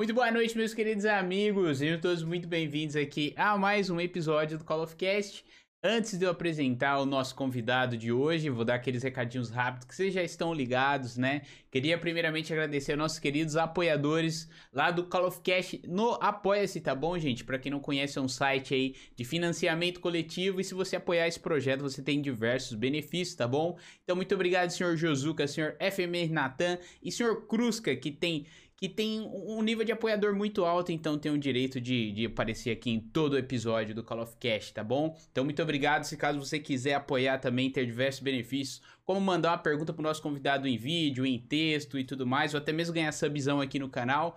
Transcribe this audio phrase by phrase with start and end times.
[0.00, 1.76] Muito boa noite, meus queridos amigos.
[1.76, 5.44] Sejam todos muito bem-vindos aqui a mais um episódio do Call of Cast.
[5.84, 9.94] Antes de eu apresentar o nosso convidado de hoje, vou dar aqueles recadinhos rápidos que
[9.94, 11.42] vocês já estão ligados, né?
[11.70, 16.94] Queria primeiramente agradecer aos nossos queridos apoiadores lá do Call of Cash no Apoia-se, tá
[16.94, 17.44] bom, gente?
[17.44, 21.28] Para quem não conhece, é um site aí de financiamento coletivo e se você apoiar
[21.28, 23.78] esse projeto, você tem diversos benefícios, tá bom?
[24.02, 28.46] Então, muito obrigado, senhor Josuka, senhor FMR Natan e senhor Krusca, que tem
[28.80, 32.70] que tem um nível de apoiador muito alto, então tem o direito de, de aparecer
[32.70, 35.14] aqui em todo episódio do Call of Cast, tá bom?
[35.30, 39.58] Então muito obrigado, se caso você quiser apoiar também, ter diversos benefícios, como mandar uma
[39.58, 43.12] pergunta pro nosso convidado em vídeo, em texto e tudo mais, ou até mesmo ganhar
[43.12, 44.34] subzão aqui no canal,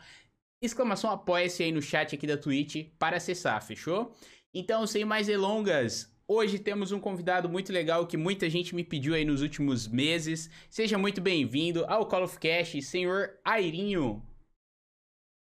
[0.62, 4.14] exclamação apoia-se aí no chat aqui da Twitch para acessar, fechou?
[4.54, 9.14] Então, sem mais delongas, Hoje temos um convidado muito legal que muita gente me pediu
[9.14, 10.50] aí nos últimos meses.
[10.70, 14.24] Seja muito bem-vindo ao Call of Cash, senhor Airinho.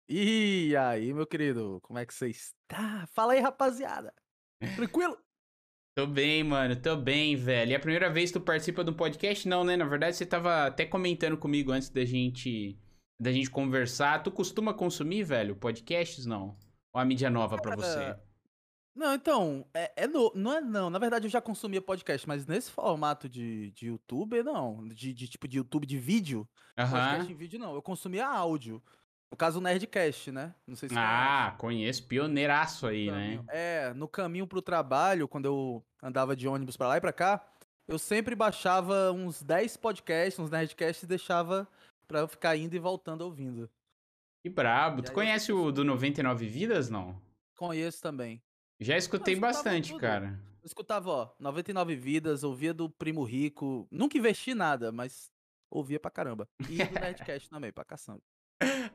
[0.07, 3.07] E aí, meu querido, como é que você está?
[3.07, 4.13] Fala aí, rapaziada.
[4.75, 5.17] Tranquilo?
[5.97, 7.71] Tô bem, mano, tô bem, velho.
[7.71, 9.47] É a primeira vez que tu participa do podcast?
[9.47, 9.75] Não, né?
[9.75, 12.77] Na verdade, você tava até comentando comigo antes da gente
[13.19, 14.21] da gente conversar.
[14.21, 16.57] Tu costuma consumir, velho, podcasts, não?
[16.93, 18.15] Ou a mídia nova para você?
[18.93, 20.89] Não, então, é, é no, não é não.
[20.89, 24.87] Na verdade, eu já consumia podcast, mas nesse formato de, de YouTube, não.
[24.87, 26.47] De, de tipo de YouTube de vídeo.
[26.77, 26.91] Aham.
[26.91, 27.73] Podcast em vídeo, não.
[27.73, 28.83] Eu consumia áudio.
[29.31, 30.53] No caso, o Nerdcast, né?
[30.67, 32.05] Não sei se Ah, conheço.
[32.07, 33.43] Pioneiraço aí, né?
[33.49, 37.45] É, no caminho pro trabalho, quando eu andava de ônibus pra lá e pra cá,
[37.87, 41.67] eu sempre baixava uns 10 podcasts, uns Nerdcasts e deixava
[42.07, 43.69] pra eu ficar indo e voltando ouvindo.
[44.43, 44.99] Que brabo.
[44.99, 45.71] E Tu aí eu conhece o consumo.
[45.71, 47.19] do 99 Vidas, não?
[47.57, 48.41] Conheço também.
[48.79, 50.01] Já escutei bastante, tudo.
[50.01, 50.39] cara.
[50.61, 53.87] Eu escutava, ó, 99 Vidas, ouvia do Primo Rico.
[53.91, 55.31] Nunca investi nada, mas
[55.69, 56.47] ouvia pra caramba.
[56.69, 58.21] E do Nerdcast também, pra caçamba.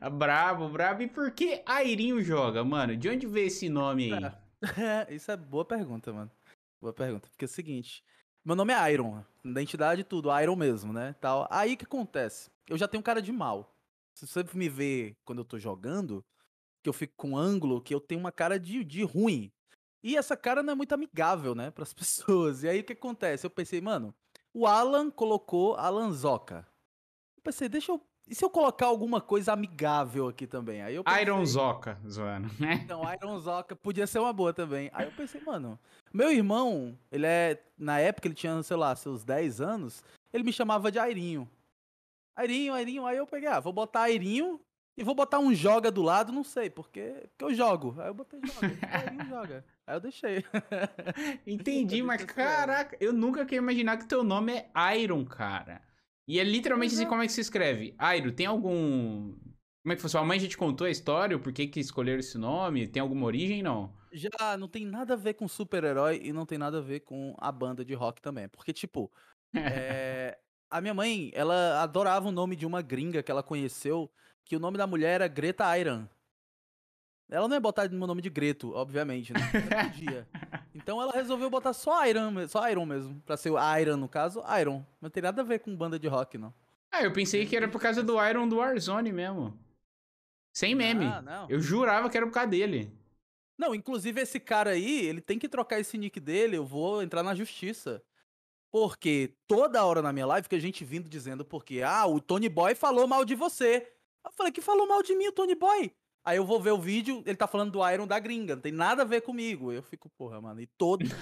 [0.09, 1.03] Brabo, brabo.
[1.03, 2.95] E por que Airinho joga, mano?
[2.97, 4.31] De onde veio esse nome aí?
[5.15, 6.31] Isso é boa pergunta, mano.
[6.81, 7.29] Boa pergunta.
[7.29, 8.03] Porque é o seguinte:
[8.43, 11.13] meu nome é Iron, identidade tudo, Iron mesmo, né?
[11.21, 11.47] Tal.
[11.51, 12.49] Aí que acontece?
[12.67, 13.75] Eu já tenho cara de mal.
[14.15, 16.23] Você me vê quando eu tô jogando,
[16.83, 19.51] que eu fico com ângulo, que eu tenho uma cara de, de ruim.
[20.03, 22.63] E essa cara não é muito amigável, né, pras pessoas.
[22.63, 23.45] E aí o que acontece?
[23.45, 24.13] Eu pensei, mano,
[24.53, 26.67] o Alan colocou Alan Zoca.
[27.37, 28.01] Eu pensei, deixa eu.
[28.31, 30.81] E se eu colocar alguma coisa amigável aqui também?
[30.81, 32.79] Aí eu pensei, Iron Zoca, zoando, né?
[32.85, 34.89] então, Iron Zoca podia ser uma boa também.
[34.93, 35.77] Aí eu pensei, mano,
[36.13, 37.61] meu irmão, ele é.
[37.77, 41.45] Na época ele tinha, sei lá, seus 10 anos, ele me chamava de Airinho.
[42.33, 43.05] Airinho, Airinho.
[43.05, 44.61] Aí eu peguei, ah, vou botar Airinho
[44.95, 47.97] e vou botar um joga do lado, não sei, porque, porque eu jogo.
[47.99, 48.79] Aí eu botei joga.
[48.89, 49.65] Airinho joga.
[49.85, 50.45] Aí eu deixei.
[51.45, 55.81] Entendi, mas caraca, eu nunca queria imaginar que teu nome é Iron, cara.
[56.31, 57.07] E é literalmente assim, é.
[57.07, 57.93] como é que se escreve?
[58.15, 59.33] Iron, tem algum...
[59.83, 60.09] Como é que foi?
[60.09, 61.37] Sua mãe já te contou a história?
[61.37, 62.87] Por que que escolheram esse nome?
[62.87, 63.93] Tem alguma origem, não?
[64.13, 67.35] Já não tem nada a ver com super-herói e não tem nada a ver com
[67.37, 68.47] a banda de rock também.
[68.47, 69.11] Porque, tipo,
[69.53, 70.37] é,
[70.71, 74.09] a minha mãe, ela adorava o nome de uma gringa que ela conheceu,
[74.45, 76.07] que o nome da mulher era Greta Iron.
[77.31, 79.39] Ela não ia botar meu nome de Greto, obviamente, né?
[79.39, 80.27] Não podia.
[80.73, 83.21] Então ela resolveu botar só Iron, só Iron mesmo.
[83.25, 84.83] Pra ser o Iron, no caso, Iron.
[85.01, 86.53] Não tem nada a ver com banda de rock, não.
[86.89, 89.53] Ah, eu pensei que era por causa do Iron do Warzone mesmo.
[90.53, 91.05] Sem meme.
[91.05, 91.49] Ah, não.
[91.49, 92.91] Eu jurava que era por causa dele.
[93.57, 97.21] Não, inclusive esse cara aí, ele tem que trocar esse nick dele, eu vou entrar
[97.21, 98.01] na justiça.
[98.71, 102.75] Porque toda hora na minha live fica gente vindo dizendo porque, ah, o Tony Boy
[102.75, 103.91] falou mal de você.
[104.25, 105.93] Eu falei, que falou mal de mim o Tony Boy?
[106.23, 108.71] Aí eu vou ver o vídeo, ele tá falando do Iron da gringa, não tem
[108.71, 109.71] nada a ver comigo.
[109.71, 111.15] Eu fico, porra, mano, e todo dia,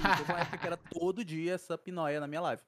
[0.62, 2.62] era todo dia essa pinóia na minha live.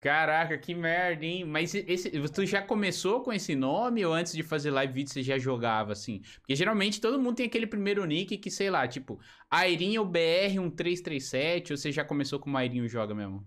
[0.00, 1.44] Caraca, que merda, hein?
[1.44, 5.22] Mas esse, tu já começou com esse nome ou antes de fazer live vídeo você
[5.22, 6.22] já jogava assim?
[6.40, 9.20] Porque geralmente todo mundo tem aquele primeiro nick que, sei lá, tipo,
[9.50, 13.46] Airinho BR1337 ou você já começou com o Airinho Joga mesmo?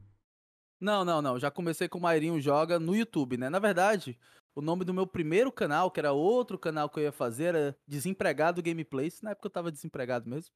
[0.79, 1.39] Não, não, não.
[1.39, 3.49] Já comecei com o Mairinho Joga no YouTube, né?
[3.49, 4.19] Na verdade,
[4.55, 7.77] o nome do meu primeiro canal, que era outro canal que eu ia fazer, era
[7.87, 9.21] Desempregado Gameplays.
[9.21, 10.53] Na época eu tava desempregado mesmo.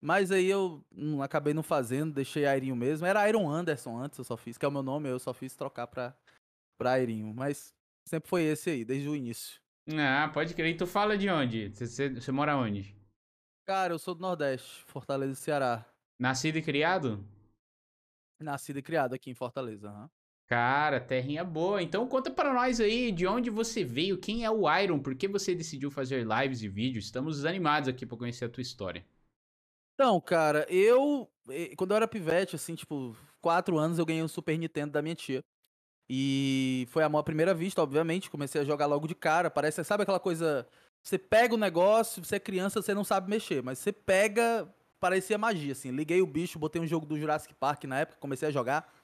[0.00, 3.06] Mas aí eu não, acabei não fazendo, deixei Airinho mesmo.
[3.06, 5.56] Era Iron Anderson antes, eu só fiz, que é o meu nome, eu só fiz
[5.56, 6.16] trocar pra,
[6.78, 7.34] pra Airinho.
[7.34, 7.74] Mas
[8.06, 9.60] sempre foi esse aí, desde o início.
[9.90, 10.74] Ah, pode crer.
[10.74, 11.70] E tu fala de onde?
[11.70, 12.94] Você, mora onde?
[13.66, 15.84] Cara, eu sou do Nordeste, Fortaleza, Ceará.
[16.18, 17.24] Nascido e criado?
[18.40, 19.88] Nascido e criado aqui em Fortaleza.
[19.88, 20.10] aham.
[20.48, 21.82] Cara, terrinha boa.
[21.82, 25.28] Então conta pra nós aí de onde você veio, quem é o Iron, por que
[25.28, 27.04] você decidiu fazer lives e vídeos.
[27.04, 29.04] Estamos animados aqui pra conhecer a tua história.
[29.94, 31.28] Então, cara, eu.
[31.50, 35.02] eh, Quando eu era pivete, assim, tipo, quatro anos, eu ganhei um Super Nintendo da
[35.02, 35.44] minha tia.
[36.08, 38.30] E foi amor à primeira vista, obviamente.
[38.30, 39.50] Comecei a jogar logo de cara.
[39.50, 40.66] Parece, sabe aquela coisa.
[41.02, 44.68] Você pega o negócio, você é criança, você não sabe mexer, mas você pega,
[45.00, 45.90] parecia magia, assim.
[45.90, 48.97] Liguei o bicho, botei um jogo do Jurassic Park na época, comecei a jogar.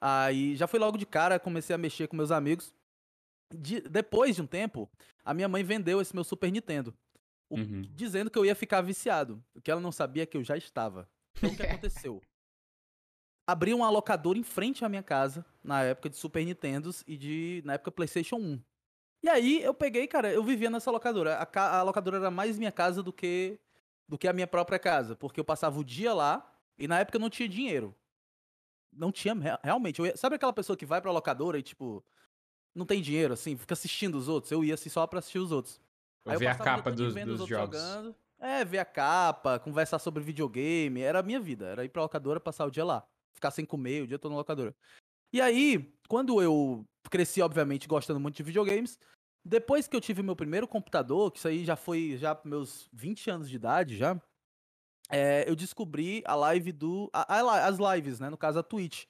[0.00, 2.74] Aí já fui logo de cara, comecei a mexer com meus amigos.
[3.54, 4.90] De, depois de um tempo,
[5.24, 6.94] a minha mãe vendeu esse meu Super Nintendo.
[7.48, 7.82] O, Uhum.
[7.94, 9.42] Dizendo que eu ia ficar viciado.
[9.54, 11.08] O que ela não sabia é que eu já estava.
[11.36, 12.20] Então o que aconteceu?
[13.48, 17.62] Abri uma locadora em frente à minha casa, na época de Super Nintendos e de,
[17.64, 18.60] na época, PlayStation 1.
[19.22, 21.36] E aí eu peguei, cara, eu vivia nessa locadora.
[21.38, 23.58] A, ca- a locadora era mais minha casa do que
[24.08, 27.16] do que a minha própria casa, porque eu passava o dia lá e na época
[27.16, 27.92] eu não tinha dinheiro.
[28.96, 30.00] Não tinha, rea- realmente.
[30.02, 32.04] ia- sabe aquela pessoa que vai pra locadora e, tipo,
[32.74, 34.50] não tem dinheiro, assim, fica assistindo os outros?
[34.50, 35.80] Eu ia assim só pra assistir os outros.
[36.24, 37.78] Aí eu ver a capa dos, dos jogos.
[37.78, 38.14] jogando.
[38.38, 41.00] É, ver a capa, conversar sobre videogame.
[41.00, 41.66] Era a minha vida.
[41.66, 43.06] Era ir pra locadora, passar o dia lá.
[43.32, 44.74] Ficar sem comer, o dia todo na locadora.
[45.32, 48.98] E aí, quando eu cresci, obviamente, gostando muito de videogames,
[49.44, 53.30] depois que eu tive meu primeiro computador, que isso aí já foi já meus 20
[53.30, 54.20] anos de idade já,
[55.10, 57.08] é, eu descobri a live do.
[57.12, 58.28] a- a as lives, né?
[58.30, 59.04] No caso, a Twitch.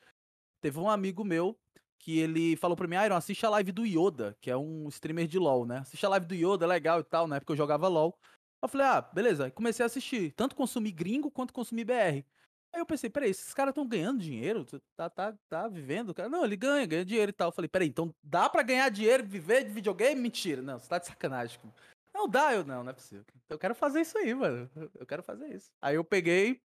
[0.60, 1.56] Teve um amigo meu
[1.98, 5.26] que ele falou pra mim, Iron, assiste a live do Yoda, que é um streamer
[5.26, 5.78] de LoL, né?
[5.78, 8.16] Assiste a live do Yoda, é legal e tal, na época eu jogava LoL.
[8.62, 9.50] Eu falei, ah, beleza.
[9.50, 12.24] Comecei a assistir, tanto consumir gringo quanto consumir BR.
[12.72, 14.66] Aí eu pensei, peraí, esses caras estão ganhando dinheiro?
[14.96, 16.14] Tá, tá, tá vivendo?
[16.14, 16.28] Cara?
[16.28, 17.48] Não, ele ganha, ganha dinheiro e tal.
[17.48, 20.20] Eu falei, peraí, então dá pra ganhar dinheiro e viver de videogame?
[20.20, 20.62] Mentira.
[20.62, 21.58] Não, você tá de sacanagem.
[21.58, 21.76] comigo.
[22.16, 23.24] Não, dá, eu não, não é possível.
[23.48, 24.70] Eu quero fazer isso aí, mano.
[24.94, 25.70] Eu quero fazer isso.
[25.82, 26.62] Aí eu peguei,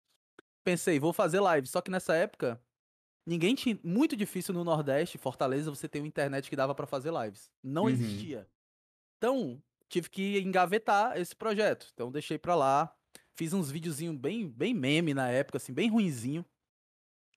[0.64, 1.68] pensei, vou fazer live.
[1.68, 2.64] Só que nessa época,
[3.28, 3.78] ninguém tinha.
[3.84, 7.52] Muito difícil no Nordeste, Fortaleza, você ter uma internet que dava pra fazer lives.
[7.62, 7.90] Não Uhum.
[7.90, 8.50] existia.
[9.18, 11.90] Então, tive que engavetar esse projeto.
[11.94, 12.96] Então, deixei pra lá.
[13.36, 16.46] Fiz uns videozinhos bem, bem meme na época, assim, bem ruinzinho.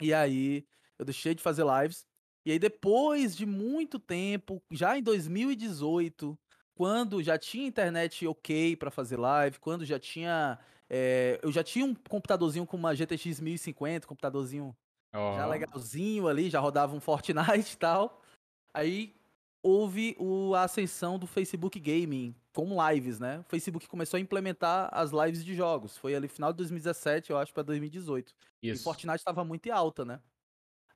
[0.00, 0.66] E aí,
[0.98, 2.06] eu deixei de fazer lives.
[2.46, 6.38] E aí, depois de muito tempo, já em 2018,
[6.74, 10.58] quando já tinha internet ok pra fazer live, quando já tinha.
[10.90, 14.76] eh, eu já tinha um computadorzinho com uma GTX 1050, computadorzinho
[15.14, 15.34] Ó.
[15.36, 18.22] já legalzinho ali, já rodava um Fortnite e tal.
[18.74, 19.14] Aí
[19.62, 23.40] houve o, a ascensão do Facebook Gaming com lives, né?
[23.40, 25.96] O Facebook começou a implementar as lives de jogos.
[25.96, 28.34] Foi ali final de 2017, eu acho, pra 2018.
[28.62, 28.84] E Isso.
[28.84, 30.20] Fortnite tava muito em alta, né?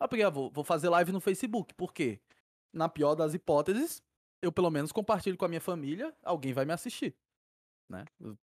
[0.01, 1.75] Eu peguei, ah, vou, vou fazer live no Facebook.
[1.75, 2.21] Por quê?
[2.73, 4.03] Na pior das hipóteses,
[4.43, 7.15] eu pelo menos compartilho com a minha família, alguém vai me assistir.
[7.91, 8.05] Né?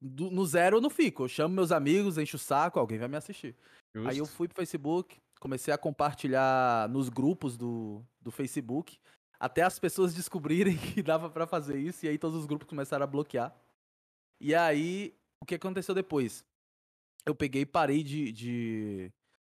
[0.00, 1.24] Do- no zero eu não fico.
[1.24, 3.54] Eu chamo meus amigos, encho o saco, alguém vai me assistir.
[3.94, 4.34] Aí eu Justo.
[4.36, 8.98] fui pro Facebook, comecei a compartilhar nos grupos do, do Facebook,
[9.38, 13.04] até as pessoas descobrirem que dava pra fazer isso, e aí todos os grupos começaram
[13.04, 13.54] a bloquear.
[14.40, 16.44] E aí, o que aconteceu depois?
[17.26, 19.10] Eu peguei e parei de, de-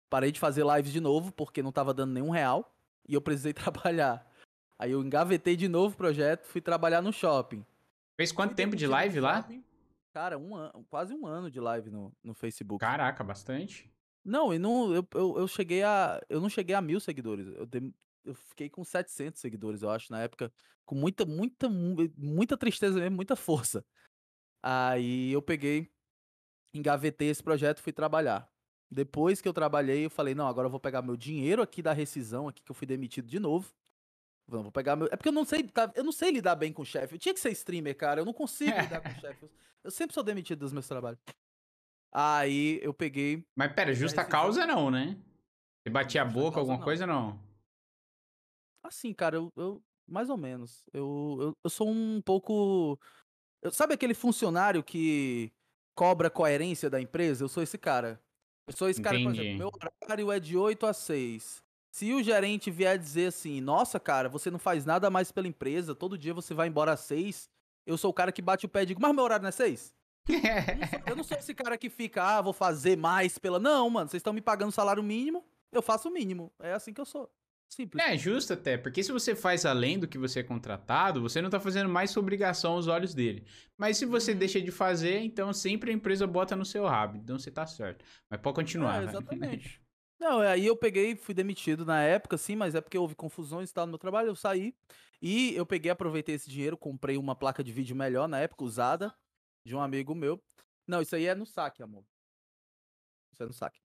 [0.09, 2.73] Parei de fazer lives de novo, porque não tava dando nenhum real,
[3.09, 3.53] e eu precisei
[3.93, 4.25] trabalhar.
[4.79, 7.65] Aí eu engavetei de novo o projeto, fui trabalhar no shopping.
[8.17, 9.37] Fez quanto Fui tempo de live lá?
[9.43, 9.65] shopping.
[10.13, 12.81] Cara, um ano, quase um ano de live no, no Facebook.
[12.81, 13.91] Caraca, bastante.
[14.25, 16.21] Não, e não, eu, eu, eu cheguei a.
[16.29, 17.47] Eu não cheguei a mil seguidores.
[17.49, 17.95] Eu, dem-
[18.25, 20.53] eu fiquei com 700 seguidores, eu acho, na época.
[20.85, 23.85] Com muita, muita, mu- muita tristeza mesmo, muita força.
[24.63, 25.91] Aí eu peguei,
[26.75, 28.51] engavetei esse projeto e fui trabalhar.
[28.91, 31.93] Depois que eu trabalhei, eu falei, não, agora eu vou pegar meu dinheiro aqui da
[31.93, 33.73] rescisão, aqui que eu fui demitido de novo.
[34.49, 35.07] Vou vou pegar meu.
[35.11, 37.15] É porque eu não sei, tá, eu não sei lidar bem com chefe.
[37.15, 38.21] Eu tinha que ser streamer, cara.
[38.21, 39.51] Eu não consigo lidar com chefe.
[39.83, 41.19] Eu- sempre sou demitido dos meus trabalhos.
[42.13, 45.17] Aí eu peguei, Mas pera, justa causa não, né?
[45.83, 46.85] Você batia a boca, alguma não.
[46.85, 47.39] coisa, não?
[48.85, 50.85] Assim, cara, eu, eu- mais ou menos.
[50.93, 52.99] Eu, eu, eu sou um pouco.
[53.63, 55.53] eu- sabe aquele funcionário que
[55.97, 57.45] cobra coerência da empresa?
[57.45, 58.21] Eu sou esse cara.
[58.69, 59.41] Eu sou esse cara, por Entendi.
[59.41, 59.71] exemplo, meu
[60.05, 61.63] horário é de 8 a 6.
[61.97, 65.95] Se o gerente vier dizer assim, nossa, cara, você não faz nada mais pela empresa,
[65.95, 67.49] todo dia você vai embora às 6,
[67.87, 69.53] eu sou o cara que bate o pé e digo, mas meu horário não é
[69.53, 69.95] 6?
[70.29, 70.37] Eu
[70.77, 73.59] não sou- Eu não sou esse cara que fica, ah, vou fazer mais pela.
[73.59, 76.53] Não, mano, vocês estão me pagando salário mínimo, eu faço o mínimo.
[76.61, 77.31] É assim que eu sou.
[77.67, 78.05] Simples.
[78.05, 81.49] É, justo até, porque se você faz além do que você é contratado, você não
[81.49, 83.47] tá fazendo mais sua obrigação aos olhos dele.
[83.79, 84.39] Mas se você Uhum.
[84.39, 87.17] deixa de fazer, então sempre a empresa bota no seu rabo.
[87.17, 88.05] Então você tá certo.
[88.29, 89.01] Mas pode continuar.
[89.01, 89.81] É, exatamente.
[90.19, 93.71] Não, é, aí eu peguei, fui demitido na época, sim, mas é porque houve confusões
[93.71, 94.75] e tal no meu trabalho, eu saí.
[95.21, 99.15] E eu peguei, aproveitei esse dinheiro, comprei uma placa de vídeo melhor na época, usada,
[99.65, 100.43] de um amigo meu.
[100.87, 102.05] Não, isso aí é no saque, amor.
[103.33, 103.81] Isso é no saque.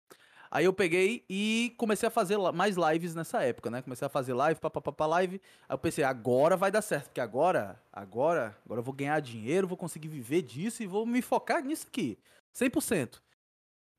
[0.49, 3.81] Aí eu peguei e comecei a fazer mais lives nessa época, né?
[3.81, 5.41] Comecei a fazer live, papapá, live.
[5.67, 9.67] Aí eu pensei, agora vai dar certo, porque agora, agora, agora eu vou ganhar dinheiro,
[9.67, 12.17] vou conseguir viver disso e vou me focar nisso aqui.
[12.53, 13.21] 100%.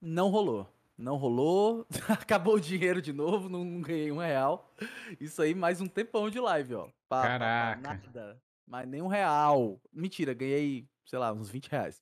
[0.01, 0.69] Não rolou.
[1.02, 4.73] Não rolou, acabou o dinheiro de novo, não, não ganhei um real.
[5.21, 6.88] Isso aí, mais um tempão de live, ó.
[7.09, 7.80] Pá, Caraca.
[7.80, 8.40] nada.
[8.64, 9.80] Mas nem um real.
[9.92, 12.00] Mentira, ganhei, sei lá, uns 20 reais.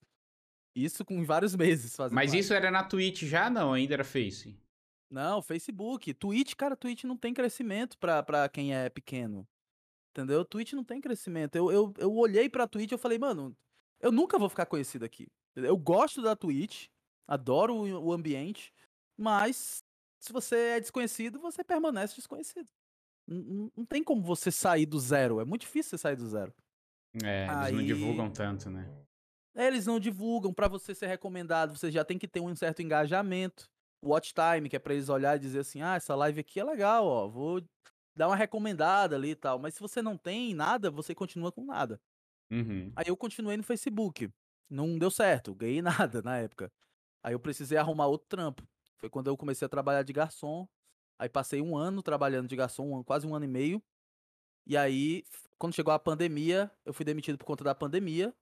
[0.77, 2.41] Isso com vários meses fazendo Mas live.
[2.41, 3.49] isso era na Twitch já?
[3.49, 4.55] Não, ainda era Face.
[5.11, 6.13] Não, Facebook.
[6.13, 9.49] Twitch, cara, Twitch não tem crescimento pra, pra quem é pequeno.
[10.11, 10.45] Entendeu?
[10.45, 11.57] Twitch não tem crescimento.
[11.57, 13.57] Eu, eu, eu olhei pra Twitch e falei, mano,
[13.99, 15.27] eu nunca vou ficar conhecido aqui.
[15.57, 16.89] Eu gosto da Twitch,
[17.27, 18.73] adoro o, o ambiente,
[19.21, 19.85] mas
[20.21, 22.69] se você é desconhecido, você permanece desconhecido.
[23.29, 25.41] Não, não- tem como você sair do zero.
[25.41, 26.55] É muito difícil você sair do zero.
[27.25, 28.89] É, eles não divulgam tanto, né?
[29.55, 33.65] Eles não divulgam, pra você ser recomendado, você já tem que ter um certo engajamento.
[34.05, 36.65] Watch time, que é pra eles olhar e dizer assim: "Ah, essa live aqui é
[36.65, 37.63] legal, ó, vou
[38.17, 39.59] dar uma recomendada ali e tal".
[39.59, 42.01] Mas se você não tem nada, você continua com nada.
[42.51, 42.93] Uhum.
[42.97, 44.31] Aí eu continuei no Facebook.
[44.71, 46.71] Não deu certo, ganhei nada na época.
[47.25, 48.63] Aí eu precisei arrumar outro trampo.
[49.01, 50.69] Foi quando eu comecei a trabalhar de garçom.
[51.19, 53.83] Aí passei um ano trabalhando de garçom, um quase um ano e meio.
[54.67, 55.25] E aí,
[55.59, 58.35] quando chegou a pandemia, eu fui demitido por conta da pandemia.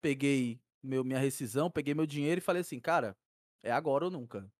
[0.00, 3.16] Peguei meu, minha rescisão, peguei meu dinheiro e falei assim, cara,
[3.62, 4.50] é agora ou nunca.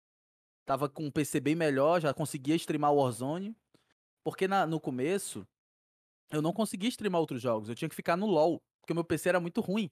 [0.67, 3.57] Tava com um PC bem melhor, já conseguia streamar Warzone.
[4.25, 5.47] Porque na- no começo,
[6.31, 7.69] eu não conseguia streamar outros jogos.
[7.69, 9.91] Eu tinha que ficar no LoL, porque meu PC era muito ruim.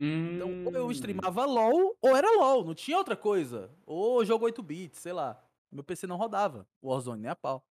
[0.00, 3.74] Então, ou eu Hum, streamava LOL, ou era LOL, não tinha outra coisa.
[3.84, 5.42] Ou jogo 8 bits, sei lá.
[5.70, 7.66] Meu PC não rodava, o Warzone nem a pau.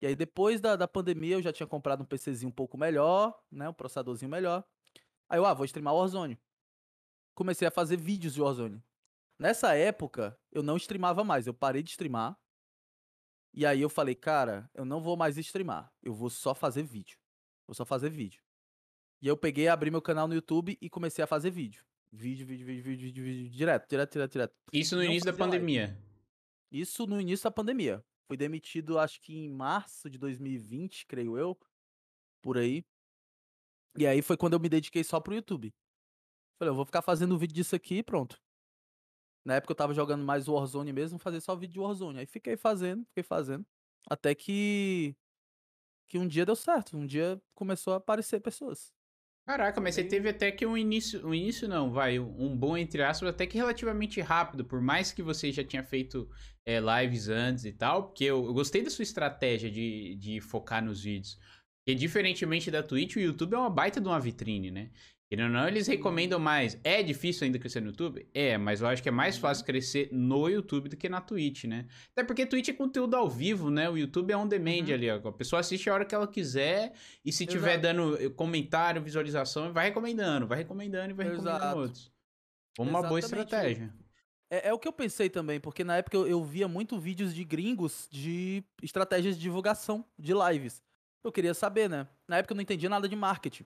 [0.00, 3.40] E aí, depois da, da pandemia, eu já tinha comprado um PCzinho um pouco melhor,
[3.50, 3.68] né?
[3.68, 4.64] Um processadorzinho melhor.
[5.28, 6.40] Aí eu, ah, vou streamar Warzone.
[7.34, 8.82] Comecei a fazer vídeos de Warzone.
[9.38, 12.36] Nessa época, eu não streamava mais, eu parei de streamar.
[13.54, 17.18] E aí eu falei, cara, eu não vou mais streamar, eu vou só fazer vídeo.
[17.66, 18.41] Vou só fazer vídeo.
[19.22, 21.84] E eu peguei, abri meu canal no YouTube e comecei a fazer vídeo.
[22.10, 24.54] Vídeo, vídeo, vídeo, vídeo, vídeo, vídeo, direto, direto, direto, direto.
[24.72, 25.60] Isso no não início da fazia live.
[25.60, 26.02] pandemia.
[26.72, 28.04] Isso no início da pandemia.
[28.26, 31.56] Fui demitido, acho que em março de 2020, creio eu.
[32.42, 32.84] Por aí.
[33.96, 35.72] E aí foi quando eu me dediquei só pro YouTube.
[36.58, 38.42] Falei, eu vou ficar fazendo vídeo disso aqui e pronto.
[39.44, 42.18] Na época eu tava jogando mais Warzone mesmo, fazer só vídeo de Warzone.
[42.18, 43.64] Aí fiquei fazendo, fiquei fazendo.
[44.10, 45.14] Até que.
[46.08, 46.96] Que um dia deu certo.
[46.96, 48.92] Um dia começou a aparecer pessoas.
[49.44, 53.02] Caraca, mas você teve até que um início, um início não, vai, um bom entre
[53.02, 56.30] aspas, até que relativamente rápido, por mais que você já tinha feito
[56.64, 60.82] é, lives antes e tal, porque eu, eu gostei da sua estratégia de, de focar
[60.84, 61.38] nos vídeos.
[61.84, 64.90] Porque diferentemente da Twitch, o YouTube é uma baita de uma vitrine, né?
[65.32, 66.78] Querendo ou não, eles recomendam mais.
[66.84, 68.28] É difícil ainda crescer no YouTube?
[68.34, 71.64] É, mas eu acho que é mais fácil crescer no YouTube do que na Twitch,
[71.64, 71.86] né?
[72.10, 73.88] Até porque Twitch é conteúdo ao vivo, né?
[73.88, 74.92] O YouTube é on demand Uhum.
[74.92, 75.16] ali, ó.
[75.26, 76.92] A pessoa assiste a hora que ela quiser
[77.24, 77.80] e se tiver Exato.
[77.82, 81.78] dando eh, comentário, visualização, vai recomendando, vai recomendando e vai recomendando Exato.
[81.78, 82.12] outros.
[82.78, 83.44] Uma boa Exatamente.
[83.46, 83.94] estratégia.
[84.50, 87.34] É, é o que eu pensei também, porque na época eu, eu via muito vídeos
[87.34, 90.82] de gringos de estratégias de divulgação de lives.
[91.24, 92.06] Eu queria saber, né?
[92.28, 93.64] Na época eu não entendia nada de marketing.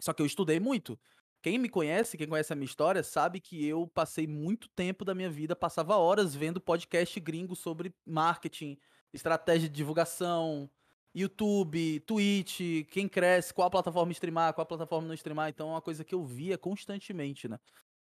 [0.00, 0.98] Só que eu estudei muito.
[1.42, 5.14] Quem me conhece, quem conhece a minha história, sabe que eu passei muito tempo da
[5.14, 8.76] minha vida, passava horas vendo podcast gringo sobre marketing,
[9.12, 10.70] estratégia de divulgação,
[11.14, 15.48] YouTube, Twitch, quem cresce, qual plataforma streamar, qual plataforma não streamar.
[15.48, 17.58] Então é uma coisa que eu via constantemente, né?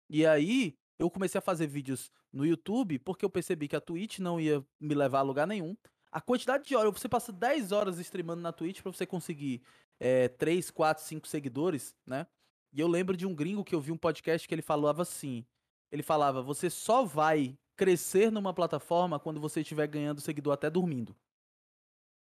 [0.09, 4.19] E aí, eu comecei a fazer vídeos no YouTube porque eu percebi que a Twitch
[4.19, 5.76] não ia me levar a lugar nenhum.
[6.11, 9.62] A quantidade de horas, você passa 10 horas streamando na Twitch pra você conseguir
[9.99, 12.26] é, 3, 4, 5 seguidores, né?
[12.73, 15.47] E eu lembro de um gringo que eu vi um podcast que ele falava assim:
[15.91, 21.17] ele falava, você só vai crescer numa plataforma quando você estiver ganhando seguidor até dormindo.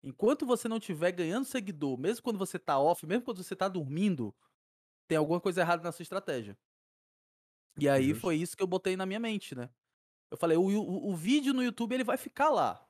[0.04, 3.68] Enquanto você não estiver ganhando seguidor, mesmo quando você tá off, mesmo quando você tá
[3.68, 4.34] dormindo,
[5.08, 6.58] tem alguma coisa errada na sua estratégia.
[7.80, 8.22] E aí Justo.
[8.22, 9.70] foi isso que eu botei na minha mente, né?
[10.30, 12.86] Eu falei, o, o, o vídeo no YouTube ele vai ficar lá.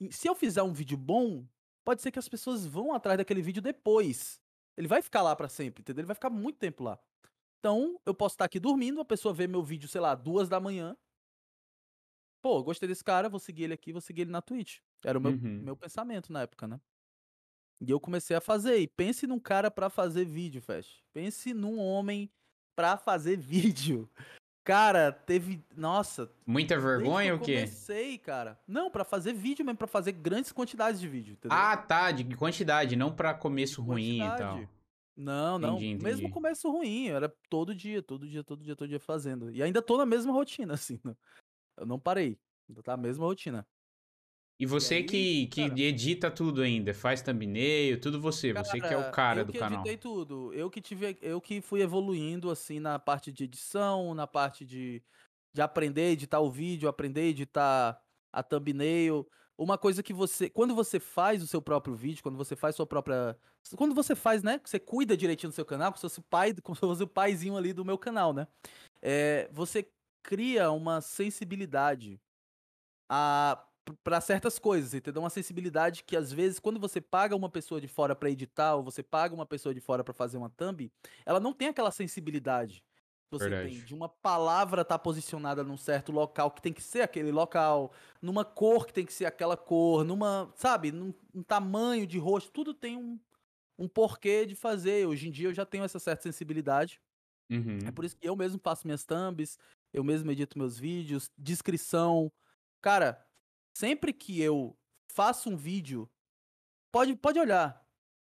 [0.00, 1.46] E se eu fizer um vídeo bom,
[1.84, 4.40] pode ser que as pessoas vão atrás daquele vídeo depois.
[4.76, 6.00] Ele vai ficar lá pra sempre, entendeu?
[6.00, 6.98] Ele vai ficar muito tempo lá.
[7.58, 10.58] Então, eu posso estar aqui dormindo, a pessoa vê meu vídeo, sei lá, duas da
[10.58, 10.96] manhã.
[12.42, 14.78] Pô, gostei desse cara, vou seguir ele aqui, vou seguir ele na Twitch.
[15.04, 15.62] Era o meu, Uhum.
[15.62, 16.80] meu pensamento na época, né?
[17.82, 18.78] E eu comecei a fazer.
[18.78, 21.04] E pense num cara pra fazer vídeo, Fast.
[21.12, 22.30] Pense num homem
[22.76, 23.36] pra fazer
[23.92, 24.08] vídeo.
[24.70, 25.64] Cara, teve.
[25.76, 26.30] Nossa.
[26.46, 27.54] Muita vergonha ou eu o quê?
[27.56, 28.56] comecei, cara.
[28.68, 31.32] Não, pra fazer vídeo mesmo, pra fazer grandes quantidades de vídeo.
[31.32, 31.58] Entendeu?
[31.58, 34.60] Ah, tá, de quantidade, não pra começo ruim e tal.
[35.16, 35.76] Não, não.
[35.76, 36.32] Entendi, Mesmo entendi.
[36.32, 39.50] começo ruim, era todo dia, todo dia, todo dia, todo dia fazendo.
[39.50, 41.00] E ainda tô na mesma rotina, assim.
[41.04, 41.16] né?
[41.76, 42.38] Eu não parei.
[42.68, 43.66] Ainda tá a mesma rotina.
[44.60, 48.86] E você aí, que, que cara- edita tudo ainda, faz thumbnail, tudo você, você que
[48.86, 49.80] é o cara eu do que canal.
[49.80, 50.52] editei tudo.
[50.52, 55.02] Eu que tive, eu que fui evoluindo assim na parte de edição, na parte de
[55.52, 58.00] de aprender a editar o vídeo, aprender a editar
[58.32, 59.26] a thumbnail.
[59.58, 60.48] Uma coisa que você.
[60.48, 63.36] Quando você faz o seu próprio vídeo, quando você faz sua própria.
[63.76, 64.60] Quando você faz, né?
[64.64, 67.56] Você cuida direitinho do seu canal, como se fosse, pai, como se fosse o paizinho
[67.56, 68.46] ali do meu canal, né?
[69.02, 69.90] É, você
[70.22, 72.20] cria uma sensibilidade
[73.10, 73.66] a
[74.02, 75.22] para certas coisas, entendeu?
[75.22, 78.82] Uma sensibilidade que às vezes quando você paga uma pessoa de fora para editar ou
[78.82, 80.90] você paga uma pessoa de fora para fazer uma thumb,
[81.24, 82.84] ela não tem aquela sensibilidade
[83.30, 83.76] que você Verdade.
[83.76, 87.30] tem de uma palavra estar tá posicionada num certo local que tem que ser aquele
[87.30, 92.18] local, numa cor que tem que ser aquela cor, numa, sabe, num, um tamanho de
[92.18, 93.18] rosto, tudo tem um,
[93.78, 95.06] um porquê de fazer.
[95.06, 97.00] Hoje em dia eu já tenho essa certa sensibilidade.
[97.50, 97.78] Uhum.
[97.86, 99.58] É por isso que eu mesmo faço minhas thumbs,
[99.92, 102.30] eu mesmo edito meus vídeos, descrição.
[102.80, 103.24] Cara,
[103.76, 104.76] sempre que eu
[105.10, 106.08] faço um vídeo,
[106.92, 107.80] pode, pode olhar.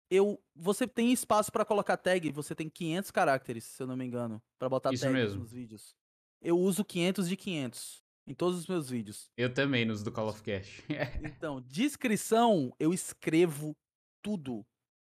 [0.10, 4.03] Eu, você tem espaço para colocar tag, você tem 500 caracteres, se eu não me
[4.03, 5.39] engano, para botar Isso tags mesmo.
[5.39, 5.95] nos vídeos.
[6.41, 9.31] Eu uso 500 de 500 em todos os meus vídeos.
[9.38, 10.81] Eu também, nos do Call of Cash.
[11.24, 13.75] Então, descrição, eu escrevo
[14.21, 14.65] tudo.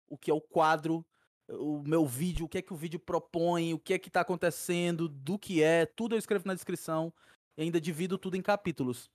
[0.10, 1.06] O que é o quadro,
[1.48, 4.22] o meu vídeo, o que é que o vídeo propõe, o que é que tá
[4.22, 7.14] acontecendo, do que é, tudo eu escrevo na descrição.
[7.58, 9.10] E ainda divido tudo em capítulos.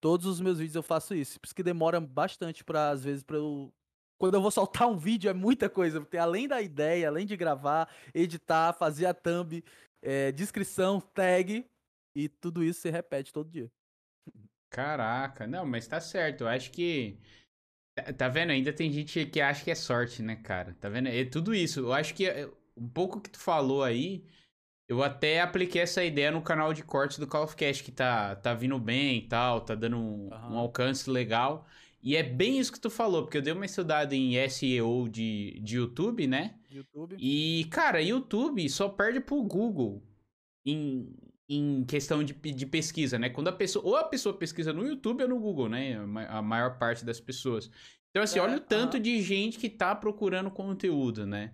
[0.00, 1.40] Todos os meus vídeos eu faço isso.
[1.40, 3.72] Por isso que demora bastante para às vezes para eu
[4.18, 7.36] quando eu vou soltar um vídeo é muita coisa, porque além da ideia, além de
[7.36, 9.62] gravar, editar, fazer a thumb,
[10.02, 11.66] é, descrição, tag
[12.14, 13.70] e tudo isso se repete todo dia.
[14.70, 16.42] Caraca, não, mas tá certo.
[16.42, 17.18] Eu acho que
[17.94, 18.50] tá, tá vendo?
[18.50, 20.74] Ainda tem gente que acha que é sorte, né, cara?
[20.80, 21.08] Tá vendo?
[21.08, 21.80] É tudo isso.
[21.80, 22.26] Eu acho que
[22.76, 24.24] um pouco que tu falou aí
[24.88, 28.36] eu até apliquei essa ideia no canal de cortes do Call of Cast, que tá,
[28.36, 30.52] tá vindo bem e tal, tá dando um, uhum.
[30.52, 31.66] um, alcance legal.
[32.02, 35.58] E é bem isso que tu falou, porque eu dei uma estudada em SEO de,
[35.60, 36.54] de YouTube, né?
[36.70, 37.16] YouTube.
[37.18, 40.04] E, cara, YouTube só perde pro Google
[40.64, 41.12] em,
[41.48, 43.28] em questão de, de pesquisa, né?
[43.28, 43.84] Quando a pessoa.
[43.84, 45.96] Ou a pessoa pesquisa no YouTube ou no Google, né?
[46.28, 47.68] A maior parte das pessoas.
[48.10, 49.02] Então, assim, é, olha o tanto uhum.
[49.02, 51.52] de gente que tá procurando conteúdo, né?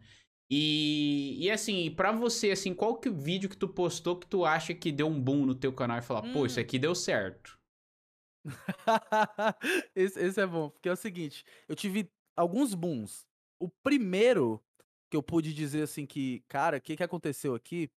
[0.54, 4.44] E, e assim, para você, assim, qual que o vídeo que tu postou que tu
[4.44, 6.32] acha que deu um boom no teu canal e falar, hum.
[6.34, 6.62] pô, isso hum.
[6.62, 7.58] aqui deu certo?
[9.96, 13.26] esse, esse é bom, porque é o seguinte, eu tive alguns booms.
[13.58, 14.62] O primeiro
[15.10, 17.90] que eu pude dizer assim que, cara, o que, que aconteceu aqui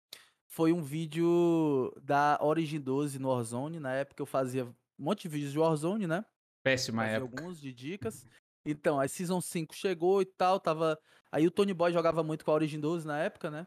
[0.47, 3.81] foi um vídeo da Origin 12 no Warzone.
[3.81, 6.23] Na época eu fazia um monte de vídeos de Warzone, né?
[6.63, 7.41] Péssima fazia época.
[7.41, 8.27] alguns de dicas.
[8.67, 10.99] Então, a Season 5 chegou e tal, tava
[11.33, 13.67] Aí o Tony Boy jogava muito com a Origin 12 na época, né?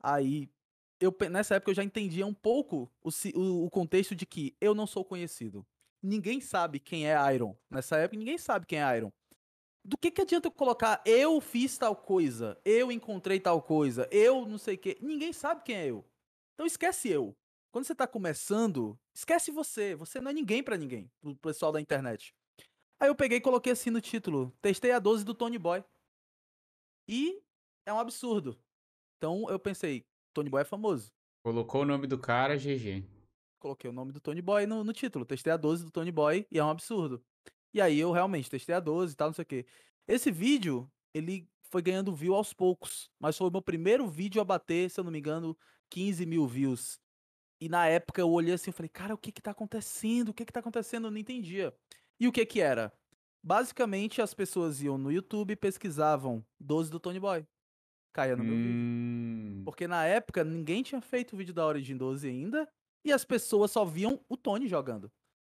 [0.00, 0.50] Aí,
[1.00, 4.74] eu, nessa época eu já entendia um pouco o, o, o contexto de que eu
[4.74, 5.66] não sou conhecido.
[6.02, 7.56] Ninguém sabe quem é Iron.
[7.70, 9.10] Nessa época, ninguém sabe quem é Iron.
[9.84, 14.44] Do que, que adianta eu colocar eu fiz tal coisa, eu encontrei tal coisa, eu
[14.44, 14.98] não sei o que.
[15.00, 16.04] Ninguém sabe quem é eu.
[16.54, 17.34] Então esquece eu.
[17.72, 19.94] Quando você tá começando, esquece você.
[19.94, 22.34] Você não é ninguém para ninguém, pro pessoal da internet.
[23.00, 25.82] Aí eu peguei e coloquei assim no título: Testei a 12 do Tony Boy.
[27.08, 27.42] E
[27.86, 28.58] é um absurdo.
[29.16, 31.10] Então eu pensei, Tony Boy é famoso.
[31.42, 33.02] Colocou o nome do cara, GG.
[33.58, 35.24] Coloquei o nome do Tony Boy no, no título.
[35.24, 37.24] Testei a 12 do Tony Boy e é um absurdo.
[37.72, 39.66] E aí eu realmente testei a 12 e tal, não sei o quê.
[40.06, 43.10] Esse vídeo, ele foi ganhando view aos poucos.
[43.18, 45.56] Mas foi o meu primeiro vídeo a bater, se eu não me engano,
[45.90, 47.00] 15 mil views.
[47.60, 50.28] E na época eu olhei assim e falei, cara, o que que tá acontecendo?
[50.28, 51.06] O que que tá acontecendo?
[51.06, 51.74] Eu não entendia.
[52.20, 52.92] E o que que era?
[53.48, 57.46] Basicamente, as pessoas iam no YouTube e pesquisavam 12 do Tony Boy.
[58.12, 58.58] Caia no meu hum...
[58.58, 59.64] vídeo.
[59.64, 62.68] Porque na época ninguém tinha feito o vídeo da Origin 12 ainda.
[63.06, 65.10] E as pessoas só viam o Tony jogando.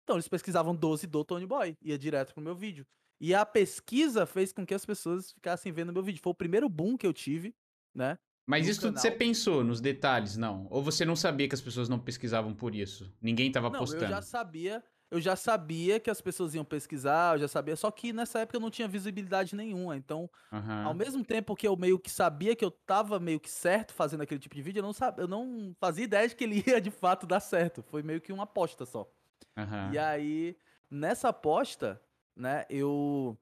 [0.04, 1.78] Então eles pesquisavam 12 do Tony Boy.
[1.80, 2.84] Ia direto pro meu vídeo.
[3.18, 6.20] E a pesquisa fez com que as pessoas ficassem vendo meu vídeo.
[6.22, 7.54] Foi o primeiro boom que eu tive,
[7.94, 8.18] né?
[8.46, 10.66] Mas isso tudo você pensou nos detalhes, não?
[10.68, 13.10] Ou você não sabia que as pessoas não pesquisavam por isso?
[13.18, 14.04] Ninguém tava não, postando?
[14.04, 17.90] Eu já sabia eu já sabia que as pessoas iam pesquisar, eu já sabia, só
[17.90, 19.96] que nessa época eu não tinha visibilidade nenhuma.
[19.96, 20.86] Então, uhum.
[20.86, 24.22] ao mesmo tempo que eu meio que sabia que eu tava meio que certo fazendo
[24.22, 26.80] aquele tipo de vídeo, eu não, sabia, eu não fazia ideia de que ele ia
[26.80, 27.82] de fato dar certo.
[27.82, 29.10] Foi meio que uma aposta só.
[29.56, 29.92] Uhum.
[29.92, 30.56] E aí,
[30.90, 32.00] nessa aposta,
[32.36, 33.36] né, eu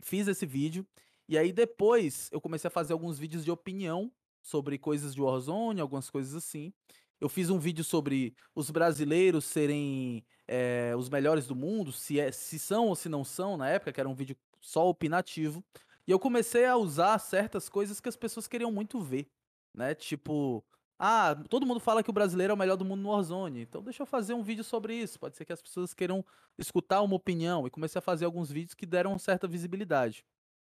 [0.00, 0.86] fiz esse vídeo.
[1.28, 5.80] E aí depois eu comecei a fazer alguns vídeos de opinião sobre coisas de Warzone,
[5.80, 6.72] algumas coisas assim.
[7.20, 12.30] Eu fiz um vídeo sobre os brasileiros serem é, os melhores do mundo, se, é,
[12.30, 15.64] se são ou se não são, na época, que era um vídeo só opinativo.
[16.06, 19.28] E eu comecei a usar certas coisas que as pessoas queriam muito ver,
[19.74, 19.94] né?
[19.94, 20.64] Tipo,
[20.98, 23.82] ah, todo mundo fala que o brasileiro é o melhor do mundo no Warzone, então
[23.82, 25.18] deixa eu fazer um vídeo sobre isso.
[25.18, 26.24] Pode ser que as pessoas queiram
[26.56, 27.66] escutar uma opinião.
[27.66, 30.24] E comecei a fazer alguns vídeos que deram certa visibilidade.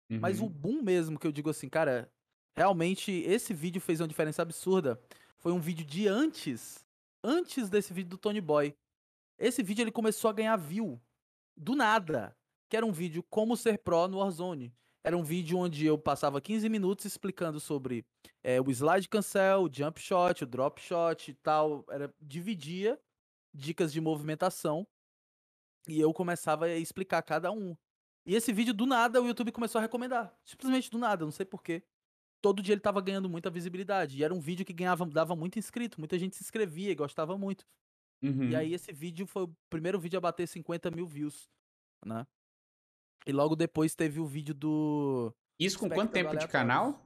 [0.09, 0.19] Uhum.
[0.19, 2.11] Mas o boom mesmo, que eu digo assim, cara,
[2.55, 5.01] realmente esse vídeo fez uma diferença absurda.
[5.39, 6.83] Foi um vídeo de antes
[7.23, 8.75] antes desse vídeo do Tony Boy.
[9.43, 11.01] Esse vídeo ele começou a ganhar view
[11.57, 12.33] do nada,
[12.69, 14.73] que era um vídeo como ser pro no Warzone.
[15.03, 18.05] Era um vídeo onde eu passava 15 minutos explicando sobre
[18.41, 21.83] é, o slide cancel, o jump shot, o drop shot e tal.
[21.89, 22.97] Era, dividia
[23.53, 24.87] dicas de movimentação
[25.89, 27.75] e eu começava a explicar cada um.
[28.25, 30.33] E esse vídeo, do nada, o YouTube começou a recomendar.
[30.45, 31.83] Simplesmente do nada, não sei porquê.
[32.41, 34.17] Todo dia ele tava ganhando muita visibilidade.
[34.17, 35.99] E era um vídeo que ganhava, dava muito inscrito.
[35.99, 37.65] Muita gente se inscrevia e gostava muito.
[38.23, 38.49] Uhum.
[38.49, 41.49] E aí esse vídeo foi o primeiro vídeo a bater 50 mil views,
[42.05, 42.25] né?
[43.25, 45.33] E logo depois teve o vídeo do.
[45.59, 47.05] Isso com quanto tempo de canal?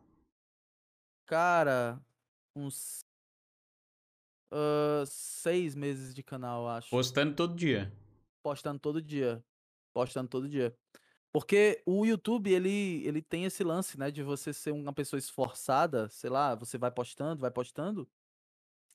[1.25, 1.99] Cara,
[2.55, 2.99] uns.
[4.51, 6.89] Uh, seis meses de canal, acho.
[6.89, 7.91] Postando todo dia.
[8.41, 9.43] Postando todo dia.
[9.93, 10.75] Postando todo dia.
[11.33, 14.09] Porque o YouTube, ele, ele tem esse lance, né?
[14.09, 18.07] De você ser uma pessoa esforçada, sei lá, você vai postando, vai postando.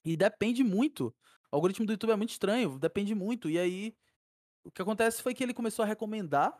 [0.03, 1.15] E depende muito.
[1.51, 3.49] O algoritmo do YouTube é muito estranho, depende muito.
[3.49, 3.95] E aí,
[4.63, 6.53] o que acontece foi que ele começou a recomendar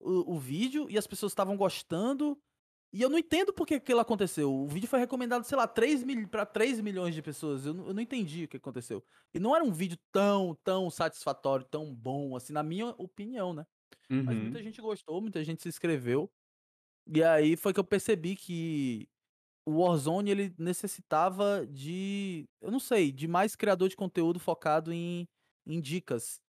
[0.00, 2.40] o, o vídeo e as pessoas estavam gostando.
[2.92, 4.52] E eu não entendo por que aquilo aconteceu.
[4.52, 7.66] O vídeo foi recomendado, sei lá, 3 mil, para 3 milhões de pessoas.
[7.66, 9.04] Eu não, eu não entendi o que aconteceu.
[9.32, 13.66] E não era um vídeo tão, tão satisfatório, tão bom, assim, na minha opinião, né?
[14.08, 14.22] Uhum.
[14.22, 16.30] Mas muita gente gostou, muita gente se inscreveu.
[17.06, 19.08] E aí foi que eu percebi que
[19.66, 25.26] o Warzone ele necessitava de, eu não sei, de mais criador de conteúdo focado em,
[25.66, 26.42] em dicas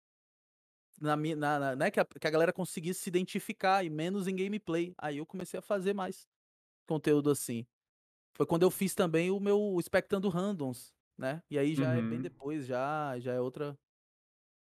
[1.00, 4.36] na, na, na né, que, a, que a galera conseguisse se identificar e menos em
[4.36, 4.94] gameplay.
[4.98, 6.28] Aí eu comecei a fazer mais
[6.88, 7.66] conteúdo assim.
[8.36, 11.42] Foi quando eu fiz também o meu Spectando Randoms, né?
[11.50, 11.98] E aí já uhum.
[11.98, 12.22] é bem uhum.
[12.22, 13.78] depois, já, já é outra.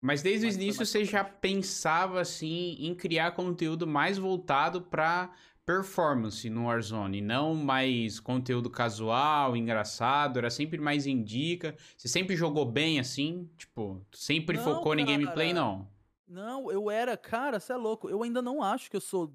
[0.02, 5.30] Mas desde o início você já pensava assim em criar conteúdo mais voltado para
[5.70, 11.76] performance no Warzone, não mais conteúdo casual, engraçado, era sempre mais indica.
[11.96, 15.88] Você sempre jogou bem assim, tipo, sempre não, focou cara, em gameplay não?
[16.26, 18.10] Não, eu era, cara, você é louco.
[18.10, 19.32] Eu ainda não acho que eu sou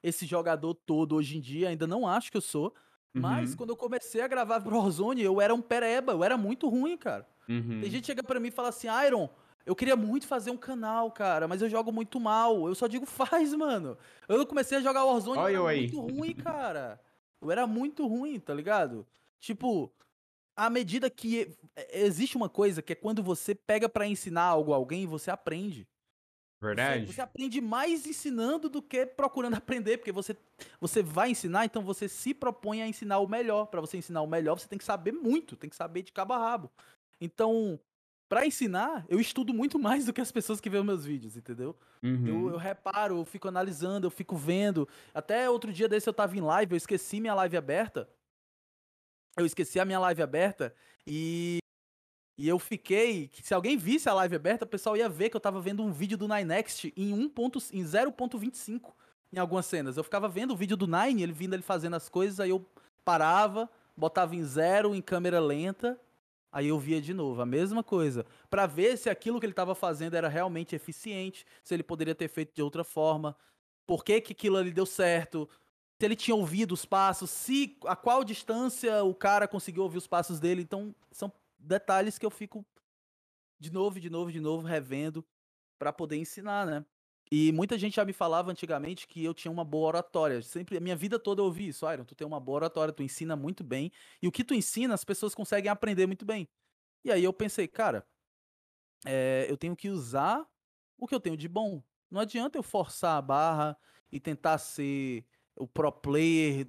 [0.00, 2.72] esse jogador todo hoje em dia, ainda não acho que eu sou.
[3.12, 3.56] Mas uhum.
[3.56, 6.96] quando eu comecei a gravar pro Warzone, eu era um pereba, eu era muito ruim,
[6.96, 7.26] cara.
[7.48, 7.80] Uhum.
[7.80, 9.28] Tem gente que chega pra mim e fala assim, Iron,
[9.66, 12.68] eu queria muito fazer um canal, cara, mas eu jogo muito mal.
[12.68, 13.96] Eu só digo, faz, mano.
[14.28, 17.00] Eu comecei a jogar Warzone, Oi, eu era muito ruim, cara.
[17.40, 19.06] Eu era muito ruim, tá ligado?
[19.40, 19.92] Tipo,
[20.56, 21.54] à medida que
[21.92, 25.88] existe uma coisa que é quando você pega para ensinar algo a alguém, você aprende.
[26.60, 27.06] Verdade.
[27.06, 30.36] Você, você, aprende mais ensinando do que procurando aprender, porque você,
[30.80, 33.66] você vai ensinar, então você se propõe a ensinar o melhor.
[33.66, 36.32] Para você ensinar o melhor, você tem que saber muito, tem que saber de cabo
[36.32, 36.70] a rabo.
[37.20, 37.78] Então,
[38.28, 41.76] para ensinar, eu estudo muito mais do que as pessoas que veem meus vídeos, entendeu?
[42.02, 42.26] Uhum.
[42.26, 44.88] Eu, eu, reparo, eu fico analisando, eu fico vendo.
[45.12, 48.08] Até outro dia desse eu tava em live, eu esqueci minha live aberta.
[49.36, 50.74] Eu esqueci a minha live aberta
[51.06, 51.58] e
[52.36, 55.36] e eu fiquei, que se alguém visse a live aberta, o pessoal ia ver que
[55.36, 57.30] eu tava vendo um vídeo do Ninext em 1.
[57.72, 58.92] em 0.25
[59.32, 59.96] em algumas cenas.
[59.96, 62.66] Eu ficava vendo o vídeo do Nine, ele vindo ele fazendo as coisas, aí eu
[63.04, 65.98] parava, botava em zero em câmera lenta,
[66.54, 69.74] aí eu via de novo a mesma coisa, para ver se aquilo que ele tava
[69.74, 73.36] fazendo era realmente eficiente, se ele poderia ter feito de outra forma,
[73.84, 75.48] por que que aquilo ali deu certo,
[75.98, 80.06] se ele tinha ouvido os passos, se a qual distância o cara conseguiu ouvir os
[80.06, 80.62] passos dele.
[80.62, 82.64] Então, são detalhes que eu fico
[83.58, 85.24] de novo, de novo, de novo revendo
[85.76, 86.84] para poder ensinar, né?
[87.30, 90.40] E muita gente já me falava antigamente que eu tinha uma boa oratória.
[90.42, 91.90] Sempre, a minha vida toda eu ouvi isso.
[91.90, 93.90] Iron, tu tem uma boa oratória, tu ensina muito bem.
[94.22, 96.48] E o que tu ensina, as pessoas conseguem aprender muito bem.
[97.04, 98.06] E aí eu pensei, cara,
[99.04, 100.46] é, eu tenho que usar
[100.98, 101.82] o que eu tenho de bom.
[102.10, 103.76] Não adianta eu forçar a barra
[104.10, 105.24] e tentar ser
[105.56, 106.68] o pro player.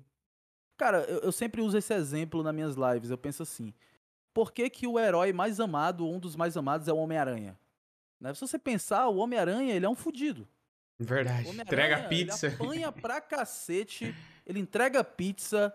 [0.77, 3.09] Cara, eu, eu sempre uso esse exemplo nas minhas lives.
[3.09, 3.73] Eu penso assim:
[4.33, 7.57] por que, que o herói mais amado, um dos mais amados, é o Homem-Aranha?
[8.25, 8.33] Né?
[8.33, 10.47] Se você pensar, o Homem-Aranha, ele é um fudido.
[10.97, 11.47] Verdade.
[11.47, 12.47] Entrega pizza.
[12.47, 15.71] Ele apanha pra cacete, ele entrega pizza.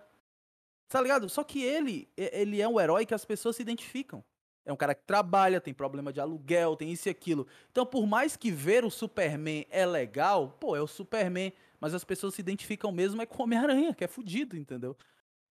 [0.89, 1.29] Tá ligado?
[1.29, 4.25] Só que ele, ele é um herói que as pessoas se identificam.
[4.65, 7.47] É um cara que trabalha, tem problema de aluguel, tem isso e aquilo.
[7.71, 12.03] Então, por mais que ver o Superman é legal, pô, é o Superman, mas as
[12.03, 14.97] pessoas se identificam mesmo é com o Homem-Aranha, que é fudido, entendeu?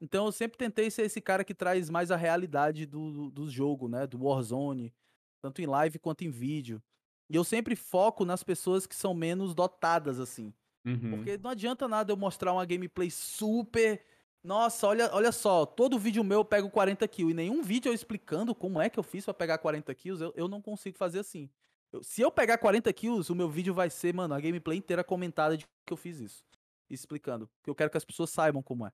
[0.02, 3.88] Então eu sempre tentei ser esse cara que traz mais a realidade do, do jogo,
[3.88, 4.06] né?
[4.06, 4.94] Do Warzone,
[5.42, 6.82] tanto em live quanto em vídeo.
[7.30, 10.54] E eu sempre foco nas pessoas que são menos dotadas, assim.
[10.86, 11.12] Uhum.
[11.12, 14.04] Porque não adianta nada eu mostrar uma gameplay super.
[14.44, 17.32] Nossa, olha, olha só, todo vídeo meu eu pego 40 kills.
[17.32, 20.34] E nenhum vídeo eu explicando como é que eu fiz pra pegar 40 kills, eu,
[20.36, 21.50] eu não consigo fazer assim.
[21.92, 25.04] Eu, se eu pegar 40 kills, o meu vídeo vai ser, mano, a gameplay inteira
[25.04, 26.44] comentada de que eu fiz isso.
[26.90, 27.48] Explicando.
[27.58, 28.92] Porque eu quero que as pessoas saibam como é.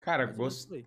[0.00, 0.68] Cara, gost...
[0.68, 0.86] Gostei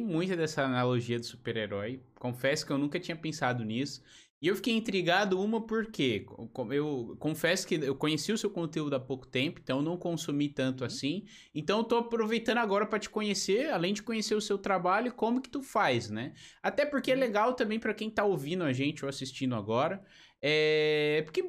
[0.00, 2.00] muito dessa analogia do super-herói.
[2.14, 4.02] Confesso que eu nunca tinha pensado nisso.
[4.40, 6.24] E eu fiquei intrigado, uma, porque
[6.70, 10.48] eu confesso que eu conheci o seu conteúdo há pouco tempo, então eu não consumi
[10.48, 10.86] tanto uhum.
[10.86, 11.24] assim.
[11.52, 15.40] Então eu tô aproveitando agora para te conhecer, além de conhecer o seu trabalho, como
[15.40, 16.34] que tu faz, né?
[16.62, 17.20] Até porque é uhum.
[17.20, 20.04] legal também para quem tá ouvindo a gente ou assistindo agora,
[20.40, 21.22] é.
[21.24, 21.42] Porque,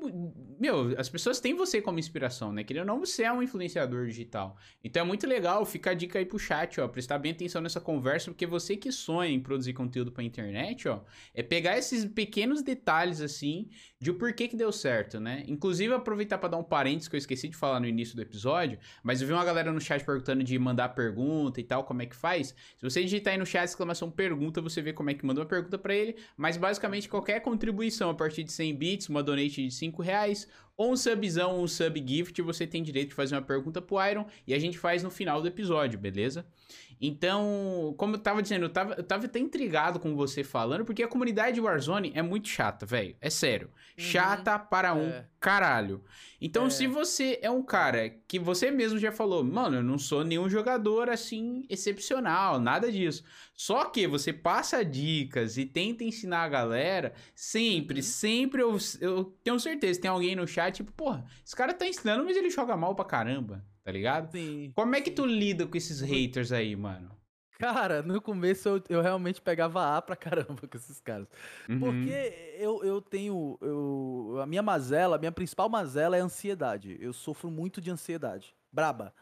[0.59, 2.63] meu, as pessoas têm você como inspiração, né?
[2.63, 4.57] Querendo ou não, você é um influenciador digital.
[4.83, 6.87] Então é muito legal, fica a dica aí pro chat, ó.
[6.87, 11.01] Prestar bem atenção nessa conversa, porque você que sonha em produzir conteúdo pra internet, ó,
[11.33, 13.69] é pegar esses pequenos detalhes assim
[14.01, 15.43] de o porquê que deu certo, né?
[15.45, 18.79] Inclusive, aproveitar para dar um parênteses que eu esqueci de falar no início do episódio,
[19.03, 22.05] mas eu vi uma galera no chat perguntando de mandar pergunta e tal, como é
[22.05, 22.55] que faz.
[22.77, 25.45] Se você digitar aí no chat exclamação pergunta, você vê como é que manda uma
[25.45, 29.71] pergunta para ele, mas basicamente qualquer contribuição a partir de 100 bits, uma donate de
[29.71, 33.81] 5 reais, ou um subzão, um sub gift, você tem direito de fazer uma pergunta
[33.81, 36.45] pro Iron e a gente faz no final do episódio, beleza?
[37.01, 41.01] Então, como eu tava dizendo, eu tava, eu tava até intrigado com você falando, porque
[41.01, 43.15] a comunidade de Warzone é muito chata, velho.
[43.21, 43.67] É sério.
[43.97, 44.03] Uhum.
[44.03, 45.25] Chata para um é.
[45.39, 46.03] caralho.
[46.41, 46.69] Então, é.
[46.69, 50.49] se você é um cara que você mesmo já falou, mano, eu não sou nenhum
[50.49, 53.23] jogador assim excepcional, nada disso.
[53.55, 58.03] Só que você passa dicas e tenta ensinar a galera, sempre, uhum.
[58.03, 62.25] sempre eu, eu tenho certeza, tem alguém no chat, tipo, porra, esse cara tá ensinando,
[62.25, 64.31] mas ele joga mal pra caramba tá ligado?
[64.31, 64.71] Sim.
[64.75, 67.09] Como é que tu lida com esses haters aí, mano?
[67.57, 71.27] Cara, no começo eu, eu realmente pegava A pra caramba com esses caras.
[71.67, 71.79] Uhum.
[71.79, 73.57] Porque eu, eu tenho.
[73.59, 76.97] Eu, a minha mazela, a minha principal mazela é ansiedade.
[77.01, 78.55] Eu sofro muito de ansiedade.
[78.71, 79.13] Braba.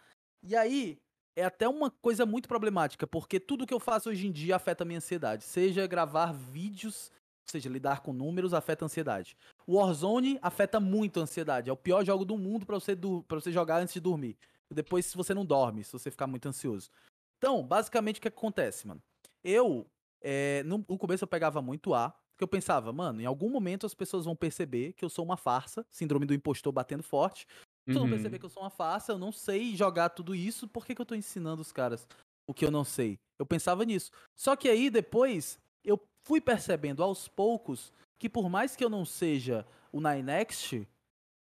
[0.44, 1.00] E aí,
[1.36, 4.84] é até uma coisa muito problemática, porque tudo que eu faço hoje em dia afeta
[4.84, 5.46] a minha ansiedade.
[5.46, 7.10] Seja gravar vídeos,
[7.46, 9.36] seja lidar com números, afeta a ansiedade.
[9.66, 11.70] O Warzone afeta muito a ansiedade.
[11.70, 14.38] É o pior jogo do mundo para você, pra você jogar antes de dormir.
[14.74, 16.90] Depois, se você não dorme, se você ficar muito ansioso.
[17.38, 19.02] Então, basicamente, o que acontece, mano?
[19.44, 19.88] Eu,
[20.22, 23.86] é, no, no começo eu pegava muito A, porque eu pensava, mano, em algum momento
[23.86, 27.48] as pessoas vão perceber que eu sou uma farsa, síndrome do impostor batendo forte.
[27.88, 28.02] Se uhum.
[28.02, 30.94] vão perceber que eu sou uma farsa, eu não sei jogar tudo isso, por que,
[30.94, 32.08] que eu tô ensinando os caras
[32.48, 33.20] o que eu não sei?
[33.38, 34.12] Eu pensava nisso.
[34.36, 39.06] Só que aí, depois, eu fui percebendo aos poucos que por mais que eu não
[39.06, 40.88] seja o Nine Next,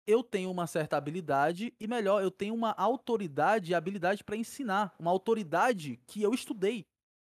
[0.07, 4.95] eu tenho uma certa habilidade e melhor, eu tenho uma autoridade e habilidade para ensinar,
[4.99, 6.87] uma autoridade que eu estudei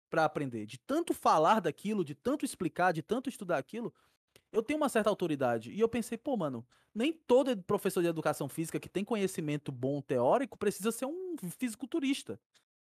[0.09, 0.65] para aprender.
[0.65, 3.93] De tanto falar daquilo, de tanto explicar, de tanto estudar aquilo,
[4.53, 5.71] eu tenho uma certa autoridade.
[5.73, 10.01] E eu pensei, pô, mano, nem todo professor de educação física que tem conhecimento bom
[10.01, 12.41] teórico precisa ser um fisiculturista.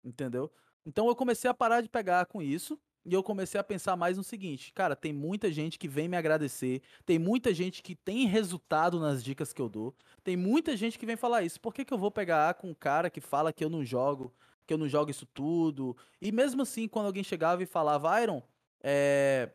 [0.03, 0.51] Entendeu?
[0.85, 4.17] Então eu comecei a parar de pegar com isso e eu comecei a pensar mais
[4.17, 8.27] no seguinte, cara, tem muita gente que vem me agradecer, tem muita gente que tem
[8.27, 11.61] resultado nas dicas que eu dou, tem muita gente que vem falar isso.
[11.61, 14.33] Por que, que eu vou pegar com um cara que fala que eu não jogo,
[14.67, 15.95] que eu não jogo isso tudo?
[16.21, 18.43] E mesmo assim, quando alguém chegava e falava, Iron,
[18.83, 19.51] é,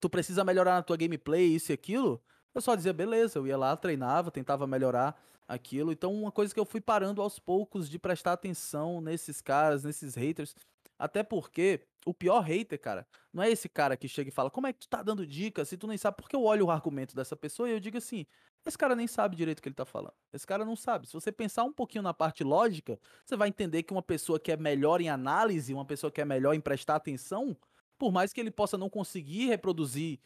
[0.00, 2.20] tu precisa melhorar na tua gameplay, isso e aquilo,
[2.52, 5.92] eu só dizia, beleza, eu ia lá, treinava, tentava melhorar aquilo.
[5.92, 10.14] Então, uma coisa que eu fui parando aos poucos de prestar atenção nesses caras, nesses
[10.14, 10.54] haters,
[10.98, 14.66] até porque o pior hater, cara, não é esse cara que chega e fala, como
[14.66, 16.16] é que tu tá dando dicas se tu nem sabe?
[16.16, 18.24] Porque eu olho o argumento dessa pessoa e eu digo assim,
[18.64, 20.14] esse cara nem sabe direito o que ele tá falando.
[20.32, 21.06] Esse cara não sabe.
[21.06, 24.52] Se você pensar um pouquinho na parte lógica, você vai entender que uma pessoa que
[24.52, 27.56] é melhor em análise, uma pessoa que é melhor em prestar atenção,
[27.98, 30.20] por mais que ele possa não conseguir reproduzir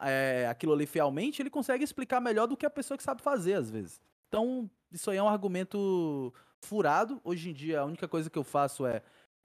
[0.00, 3.54] é, aquilo ali fielmente, ele consegue explicar melhor do que a pessoa que sabe fazer,
[3.54, 4.00] às vezes.
[4.28, 7.20] Então, isso aí é um argumento furado.
[7.24, 9.02] Hoje em dia, a única coisa que eu faço é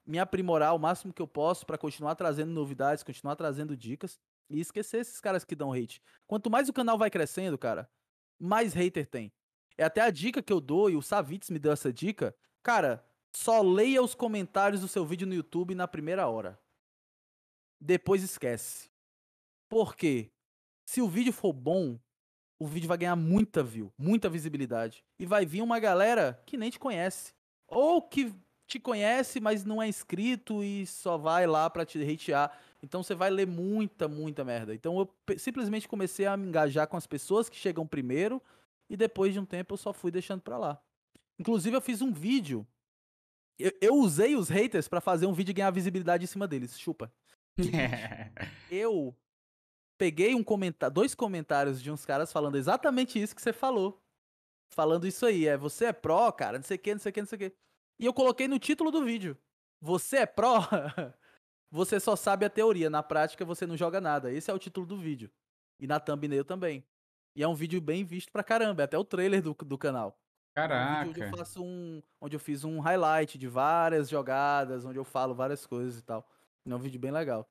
[0.08, 4.18] me aprimorar o máximo que eu posso para continuar trazendo novidades, continuar trazendo dicas
[4.48, 6.00] e esquecer esses caras que dão hate.
[6.26, 7.90] Quanto mais o canal vai crescendo, cara,
[8.40, 9.30] mais hater tem.
[9.76, 12.34] É até a dica que eu dou, e o Savitz me deu essa dica.
[12.62, 13.04] Cara,
[13.36, 16.58] só leia os comentários do seu vídeo no YouTube na primeira hora.
[17.78, 18.90] Depois esquece.
[19.68, 20.32] Por quê?
[20.86, 22.00] Se o vídeo for bom,
[22.58, 25.04] o vídeo vai ganhar muita view, muita visibilidade.
[25.18, 27.34] E vai vir uma galera que nem te conhece.
[27.68, 28.34] Ou que
[28.68, 32.56] te conhece, mas não é inscrito e só vai lá para te hatear.
[32.82, 34.74] Então você vai ler muita, muita merda.
[34.74, 38.42] Então eu simplesmente comecei a me engajar com as pessoas que chegam primeiro
[38.88, 40.80] e depois de um tempo eu só fui deixando pra lá.
[41.38, 42.66] Inclusive eu fiz um vídeo.
[43.58, 46.78] Eu, eu usei os haters para fazer um vídeo e ganhar visibilidade em cima deles.
[46.78, 47.10] Chupa.
[48.70, 49.16] eu
[49.96, 54.00] peguei um comentário, dois comentários de uns caras falando exatamente isso que você falou.
[54.70, 57.12] Falando isso aí, é você é pró, cara, não sei o que, não sei o
[57.14, 57.56] que, não sei o que.
[57.98, 59.36] E eu coloquei no título do vídeo.
[59.80, 60.60] Você é pró?
[61.70, 64.32] você só sabe a teoria, na prática você não joga nada.
[64.32, 65.30] Esse é o título do vídeo.
[65.80, 66.84] E na thumbnail também.
[67.34, 70.18] E é um vídeo bem visto pra caramba, é até o trailer do, do canal.
[70.54, 71.02] Caraca.
[71.02, 72.02] É um onde eu faço um.
[72.20, 76.28] Onde eu fiz um highlight de várias jogadas, onde eu falo várias coisas e tal.
[76.66, 77.48] É um vídeo bem legal.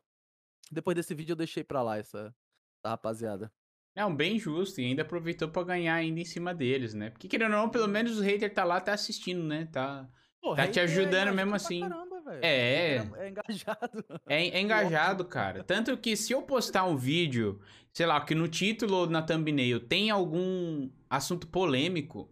[0.71, 2.35] Depois desse vídeo eu deixei pra lá essa,
[2.79, 3.51] essa rapaziada.
[3.95, 4.81] Não, bem justo.
[4.81, 7.09] E ainda aproveitou pra ganhar ainda em cima deles, né?
[7.09, 9.67] Porque querendo ou não, pelo menos o hater tá lá, tá assistindo, né?
[9.71, 10.07] Tá,
[10.41, 11.79] Pô, tá te é ajudando mesmo engajado pra assim.
[11.81, 12.17] caramba.
[12.41, 12.97] É.
[12.99, 14.05] Hater É engajado.
[14.27, 15.63] É, é engajado, cara.
[15.63, 17.59] Tanto que se eu postar um vídeo,
[17.93, 22.29] sei lá, que no título ou na thumbnail tem algum assunto polêmico,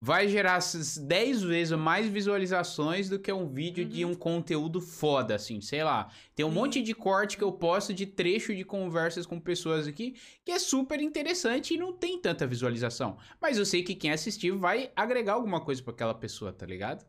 [0.00, 4.10] vai gerar essas 10 vezes mais visualizações do que um vídeo de Uhum.
[4.10, 6.10] um conteúdo foda, assim, sei lá.
[6.34, 6.54] Tem um Sim.
[6.54, 10.14] monte de corte que eu posto de trecho de conversas com pessoas aqui
[10.44, 13.16] que é super interessante e não tem tanta visualização.
[13.40, 17.04] Mas eu sei que quem assistir vai agregar alguma coisa pra aquela pessoa, tá ligado?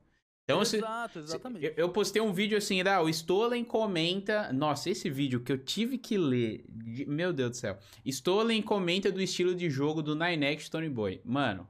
[0.49, 1.65] Então, se, Exato, exatamente.
[1.65, 4.53] eu, eu postei um vídeo assim, da, o Stolen comenta.
[4.53, 6.63] Nossa, esse vídeo que eu tive que ler.
[6.69, 7.77] de- Meu Deus do céu.
[8.05, 11.19] Stolen comenta do estilo de jogo do Ninex Tony Boy.
[11.25, 11.67] Mano.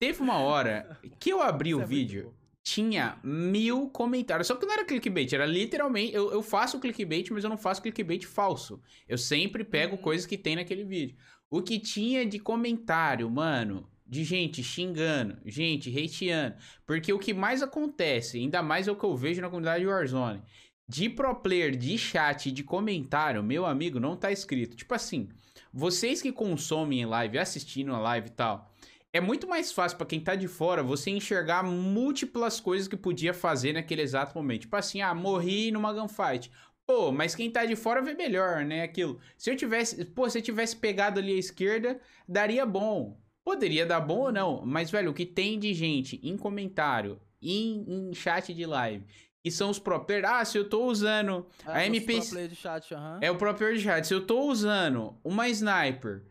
[0.00, 4.46] Teve uma hora que eu abri o é vídeo, tinha mil comentários.
[4.48, 6.14] Só que não era clickbait, era literalmente.
[6.14, 8.80] Eu, eu faço clickbait, mas eu não faço clickbait falso.
[9.06, 10.02] Eu sempre pego Uhum.
[10.02, 11.14] coisas que tem naquele vídeo.
[11.50, 16.54] O que tinha de comentário, mano, de gente xingando, gente hateando.
[16.86, 20.42] Porque o que mais acontece, ainda mais é o que eu vejo na comunidade Warzone,
[20.86, 24.76] de pro player, de chat, de comentário, meu amigo, não tá escrito.
[24.76, 25.30] Tipo assim,
[25.72, 28.70] vocês que consomem live, assistindo a live e tal,
[29.14, 33.32] é muito mais fácil pra quem tá de fora você enxergar múltiplas coisas que podia
[33.32, 34.62] fazer naquele exato momento.
[34.62, 36.50] Tipo assim, ah, morri numa gunfight.
[36.86, 38.82] Pô, mas quem tá de fora vê melhor, né?
[38.82, 39.18] Aquilo.
[39.38, 40.04] Se eu tivesse.
[40.04, 41.98] Pô, se eu tivesse pegado ali a esquerda,
[42.28, 43.21] daria bom.
[43.44, 47.84] Poderia dar bom ou não, mas, velho, o que tem de gente em comentário, em,
[47.88, 49.04] em chat de live,
[49.42, 53.18] que são os player, ah, se eu tô usando Ah, a MP de chat, aham.
[53.20, 54.06] é o próprio chat.
[54.06, 56.22] Se eu tô usando uma sniper,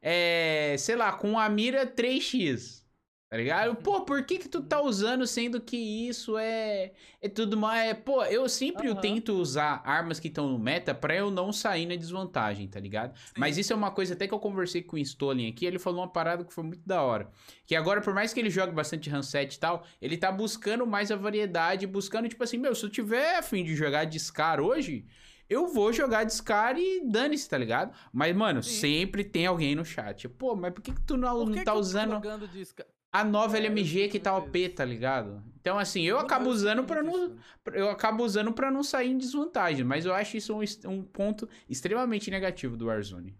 [0.00, 2.79] é, sei lá, com a mira 3x,
[3.30, 3.76] tá ligado?
[3.76, 6.90] Pô, por que que tu tá usando sendo que isso é
[7.22, 9.00] é tudo mais, é, pô, eu sempre eu Aham.
[9.00, 13.14] tento usar armas que estão no meta pra eu não sair na desvantagem, tá ligado?
[13.38, 16.00] Mas isso é uma coisa até que eu conversei com o Stolen aqui, ele falou
[16.00, 17.30] uma parada que foi muito da hora.
[17.64, 21.12] Que agora, por mais que ele jogue bastante Hanset e tal, ele tá buscando mais
[21.12, 24.60] a variedade, buscando, tipo assim, meu, se eu tiver a fim de jogar de Scar
[24.60, 25.06] hoje,
[25.48, 27.92] eu vou jogar de Scar e dane-se, tá ligado?
[28.12, 28.70] Mas, mano, Sim.
[28.72, 30.28] sempre tem alguém no chat.
[30.28, 32.12] Pô, mas por que, que tu não, Por não que tá que eu tô usando
[32.12, 35.42] jogando Sky- a nova É, LMG que tá OP, tá ligado?
[35.60, 37.36] Então, assim, eu acabo usando muito não.
[37.74, 39.84] Eu acabo usando pra não sair em desvantagem.
[39.84, 43.36] Mas eu acho isso um, um ponto extremamente negativo do Warzone.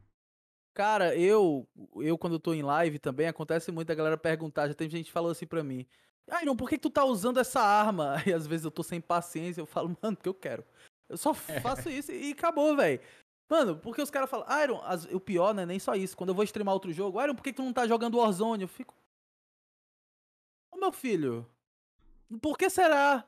[0.75, 4.75] Cara, eu, eu quando eu tô em live também, acontece muito a galera perguntar, já
[4.75, 5.85] tem gente que falou assim pra mim,
[6.43, 8.17] Iron, por que, que tu tá usando essa arma?
[8.27, 10.65] E às vezes eu tô sem paciência, eu falo, mano, porque eu quero.
[11.09, 13.01] Eu só faço isso e acabou, velho.
[13.51, 16.35] Mano, porque os caras falam, Iron, as- o pior, né, nem só isso, quando eu
[16.35, 18.63] vou streamar outro jogo, Iron, por que, que tu não tá jogando Warzone?
[18.63, 18.95] Eu fico,
[20.73, 21.47] ô meu filho,
[22.41, 23.27] por que será?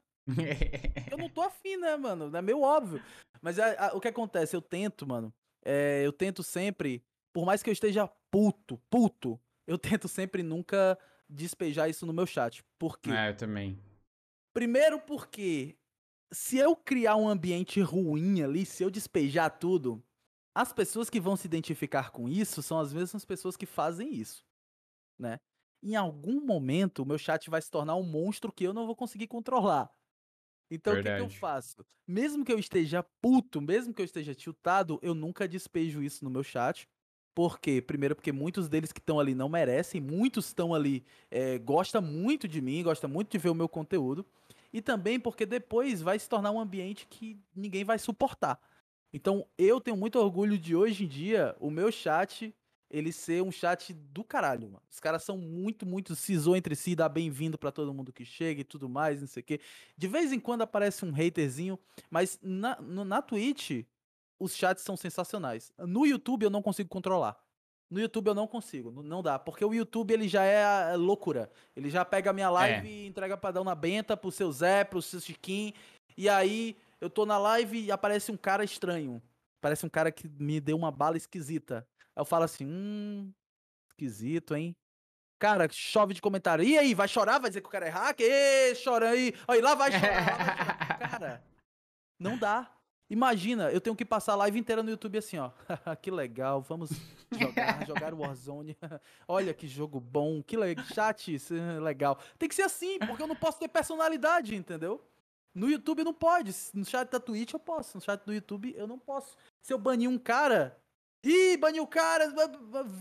[1.10, 2.34] Eu não tô afim, né, mano?
[2.36, 3.02] É meio óbvio.
[3.40, 4.54] Mas a- a- o que acontece?
[4.54, 5.32] Eu tento, mano.
[5.64, 10.98] é, eu tento sempre, por mais que eu esteja puto, puto, eu tento sempre nunca
[11.28, 12.64] despejar isso no meu chat.
[12.78, 13.10] Por quê?
[13.10, 13.78] é, eu também.
[14.54, 15.76] Primeiro porque
[16.32, 20.02] se eu criar um ambiente ruim ali, se eu despejar tudo,
[20.54, 24.44] as pessoas que vão se identificar com isso são as mesmas pessoas que fazem isso,
[25.18, 25.38] né?
[25.82, 28.94] Em algum momento, o meu chat vai se tornar um monstro que eu não vou
[28.96, 29.90] conseguir controlar.
[30.70, 31.38] Então, o que, que eu Verdade.
[31.40, 31.84] faço?
[32.06, 36.30] Mesmo que eu esteja puto, mesmo que eu esteja tiltado, eu nunca despejo isso no
[36.30, 36.88] meu chat.
[37.34, 37.80] Por quê?
[37.82, 42.48] Primeiro, porque muitos deles que estão ali não merecem, muitos estão ali, é, gosta muito
[42.48, 44.26] de mim, gosta muito de ver o meu conteúdo.
[44.72, 48.60] E também porque depois vai se tornar um ambiente que ninguém vai suportar.
[49.12, 52.54] Então, eu tenho muito orgulho de hoje em dia o meu chat
[52.92, 54.82] ele ser um chat do caralho, mano.
[54.90, 58.60] Os caras são muito, muito cisou entre si, dá bem-vindo pra todo mundo que chega
[58.60, 59.60] e tudo mais, não sei o quê.
[59.96, 61.78] De vez em quando aparece um haterzinho,
[62.10, 63.84] mas na, no- na Twitch
[64.38, 65.72] os chats são sensacionais.
[65.78, 67.36] No YouTube eu não consigo controlar.
[67.90, 71.50] No YouTube eu não consigo, não dá, porque o YouTube ele já é a loucura.
[71.76, 74.82] Ele já pega a minha live e entrega pra dar uma benta pro seu Zé,
[74.84, 75.72] pro seu Chiquinho,
[76.16, 79.22] e aí eu tô na live e aparece um cara estranho.
[79.60, 81.86] Parece um cara que me deu uma bala esquisita.
[82.16, 83.32] Aí eu falo assim, hum,
[83.90, 84.76] esquisito, hein?
[85.38, 86.64] Cara, chove de comentário.
[86.64, 87.38] E aí, vai chorar?
[87.38, 88.26] Vai dizer que o cara é hacker?
[88.30, 89.34] Ê, chora aí.
[89.48, 90.98] Aí lá vai chorar, lá vai chorar.
[91.10, 91.44] Cara,
[92.18, 92.70] não dá.
[93.12, 95.50] Imagina, eu tenho que passar a live inteira no YouTube assim, ó.
[96.00, 96.90] que legal, vamos
[97.30, 98.74] jogar, jogar o Warzone.
[99.28, 100.74] Olha que jogo bom, que le...
[100.94, 102.18] chat é legal.
[102.38, 105.04] Tem que ser assim, porque eu não posso ter personalidade, entendeu?
[105.54, 108.86] No YouTube não pode, no chat da Twitch eu posso, no chat do YouTube eu
[108.86, 109.36] não posso.
[109.60, 110.80] Se eu banir um cara,
[111.22, 112.32] ih, baniu o cara,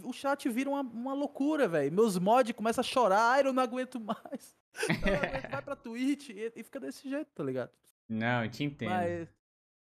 [0.03, 1.91] o chat vira uma, uma loucura, velho.
[1.91, 4.55] Meus mods começam a chorar, ai, eu não aguento mais.
[4.87, 7.71] Não aguento, vai pra Twitch e, e fica desse jeito, tá ligado?
[8.07, 8.89] Não, eu te entendo.
[8.89, 9.29] Mas,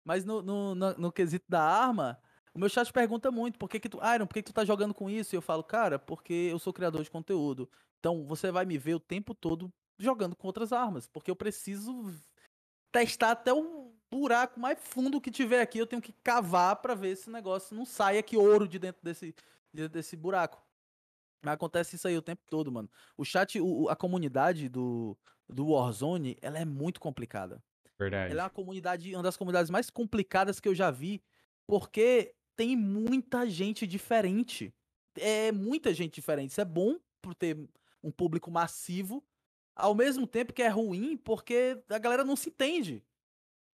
[0.05, 2.19] mas no, no, no, no quesito da arma,
[2.55, 3.99] o meu chat pergunta muito, por que, que tu.
[4.15, 5.35] Iron, por que, que tu tá jogando com isso?
[5.35, 7.69] E eu falo, cara, porque eu sou criador de conteúdo.
[7.99, 11.09] Então você vai me ver o tempo todo jogando com outras armas.
[11.09, 12.15] Porque eu preciso
[12.93, 13.84] testar até o
[14.21, 15.79] buraco mais fundo que tiver aqui.
[15.79, 19.03] Eu tenho que cavar para ver se o negócio não sai aqui ouro de dentro
[19.03, 19.35] desse,
[19.73, 20.63] de, desse buraco.
[21.43, 22.89] Mas acontece isso aí o tempo todo, mano.
[23.17, 25.17] O chat, o, a comunidade do,
[25.49, 27.63] do Warzone, ela é muito complicada.
[27.99, 28.33] Verdade.
[28.33, 31.23] Ela é uma comunidade, uma das comunidades mais complicadas que eu já vi,
[31.67, 34.75] porque tem muita gente diferente.
[35.17, 36.51] É muita gente diferente.
[36.51, 37.57] Isso é bom por ter
[38.03, 39.25] um público massivo,
[39.75, 43.03] ao mesmo tempo que é ruim porque a galera não se entende.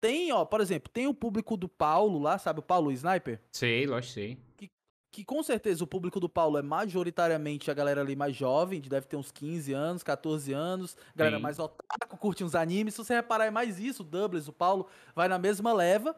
[0.01, 3.41] Tem, ó, por exemplo, tem o público do Paulo lá, sabe, o Paulo Sniper?
[3.53, 4.39] Sei, lógico, sei.
[4.57, 4.71] Que,
[5.13, 8.89] que com certeza o público do Paulo é majoritariamente a galera ali mais jovem, de
[8.89, 11.43] deve ter uns 15 anos, 14 anos, galera Sim.
[11.43, 12.95] mais otaku, curte uns animes.
[12.95, 16.17] Se você reparar, é mais isso, o Doubles, o Paulo, vai na mesma leva.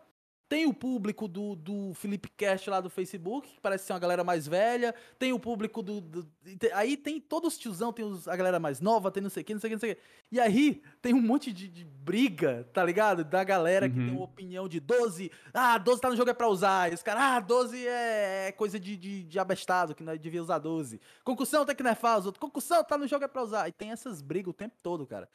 [0.53, 4.23] Tem o público do, do Felipe Cast lá do Facebook, que parece ser uma galera
[4.23, 4.95] mais velha.
[5.19, 5.99] Tem o público do.
[6.03, 6.29] do-
[6.75, 9.47] aí tem todos os tiozão, tem os- a galera mais nova, tem não sei o
[9.47, 10.03] que, não sei o que, não sei o que.
[10.31, 13.25] E aí tem um monte de, de briga, tá ligado?
[13.25, 14.07] Da galera que Uhum.
[14.09, 15.31] tem uma opinião de 12.
[15.55, 16.93] Ah, 12 tá no jogo é pra usar.
[16.93, 20.43] E os caras, ah, 12 é, é coisa de, de, de abestado, que não devia
[20.43, 21.01] usar 12.
[21.25, 22.39] Concussão tem que nerfar os outros.
[22.41, 23.69] Concussão tá no jogo é pra usar.
[23.71, 25.27] E tem essas brigas o tempo todo, cara.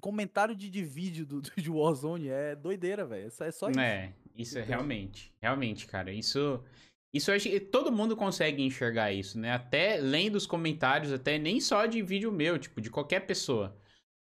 [0.00, 3.28] Comentário de, de vídeo do, do, de Warzone é doideira, velho.
[3.28, 3.80] É só isso.
[3.80, 5.32] É, isso é realmente.
[5.40, 6.12] Realmente, cara.
[6.12, 6.62] Isso.
[7.14, 9.52] Isso eu acho que todo mundo consegue enxergar isso, né?
[9.52, 13.76] Até lendo os comentários, até nem só de vídeo meu, tipo, de qualquer pessoa.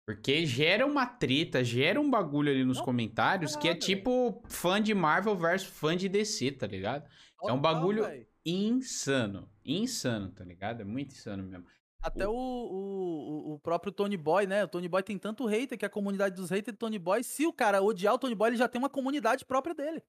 [0.05, 4.81] Porque gera uma treta, gera um bagulho ali nos Não, comentários que é tipo fã
[4.81, 7.09] de Marvel versus fã de DC, tá ligado?
[7.43, 8.05] é um bagulho-.
[8.45, 9.49] Insano.
[9.63, 10.81] Insano, tá ligado?
[10.81, 11.65] É muito insano mesmo.
[12.01, 14.63] Até o, o, o- próprio Tony Boy, né?
[14.63, 17.45] O Tony Boy tem tanto hater que a comunidade dos haters do Tony Boy, se
[17.45, 20.01] o cara odiar o Tony Boy, ele já tem uma comunidade própria dele.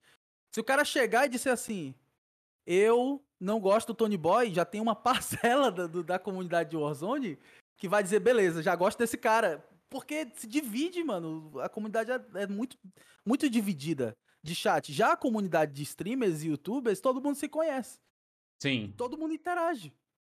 [0.55, 1.95] Se o cara chegar e disser assim,
[2.67, 6.77] eu não gosto do Tony Boy, já tem uma parcela da, do- da comunidade de
[6.77, 7.39] Warzone
[7.77, 9.67] que vai dizer, beleza, já gosto desse cara.
[9.91, 11.53] Porque se divide, mano.
[11.61, 12.79] A comunidade é, é muito,
[13.27, 14.91] muito dividida de chat.
[14.93, 17.99] Já a comunidade de streamers e youtubers, todo mundo se conhece
[18.63, 18.95] Sim.
[18.97, 19.93] todo mundo interage.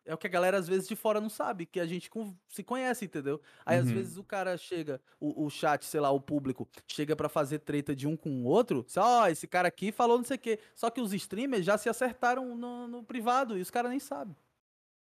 [0.10, 2.10] É o que a galera às vezes de fora não sabe, que a gente
[2.48, 3.40] se conhece, entendeu?
[3.64, 3.94] Aí às Uhum.
[3.94, 7.96] vezes o cara chega, o, o chat, sei lá, o público, chega pra fazer treta
[7.96, 10.60] de um com o outro, ó, esse cara aqui falou não sei o quê.
[10.74, 14.36] Só que os streamers já se acertaram no, no privado e os caras nem sabem.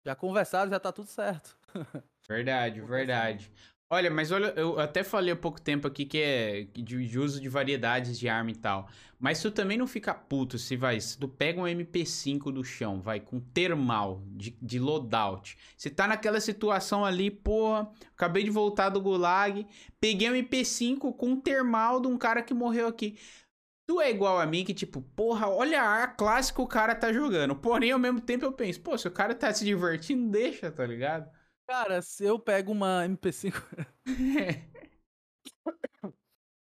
[0.03, 1.55] Já conversaram, já tá tudo certo.
[2.27, 3.51] Verdade, verdade.
[3.89, 7.39] Olha, mas olha, eu até falei há pouco tempo aqui que é de, de uso
[7.39, 8.89] de variedades de arma e tal.
[9.17, 10.99] Mas tu também não fica puto se vai.
[10.99, 15.57] Se tu pega um MP5 do chão, vai, com termal de, de loadout.
[15.77, 19.65] Você tá naquela situação ali, porra, acabei de voltar do gulag,
[20.01, 23.17] peguei um MP5 com termal de um cara que morreu aqui.
[23.87, 27.13] Tu é igual a mim que, tipo, porra, olha a classe que o cara tá
[27.13, 27.55] jogando.
[27.55, 30.85] Porém, ao mesmo tempo eu penso, pô, se o cara tá se divertindo, deixa, tá
[30.85, 31.29] ligado?
[31.67, 33.53] Cara, se eu pego uma MP5.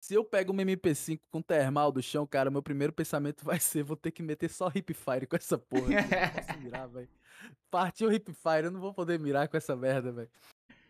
[0.00, 3.82] Se eu pego uma MP5 com termal do chão, cara, meu primeiro pensamento vai ser:
[3.82, 5.92] vou ter que meter só hipfire com essa porra.
[5.92, 7.08] Eu não posso mirar, velho.
[7.70, 10.30] Partiu hipfire, eu não vou poder mirar com essa merda, velho.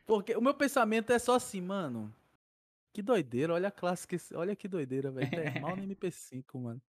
[0.07, 2.15] Porque o meu pensamento é só assim, mano.
[2.95, 4.15] Que doideira, olha a classe que.
[4.15, 5.29] esse- Olha que doideira, velho.
[5.29, 6.81] Termal no MP5, mano.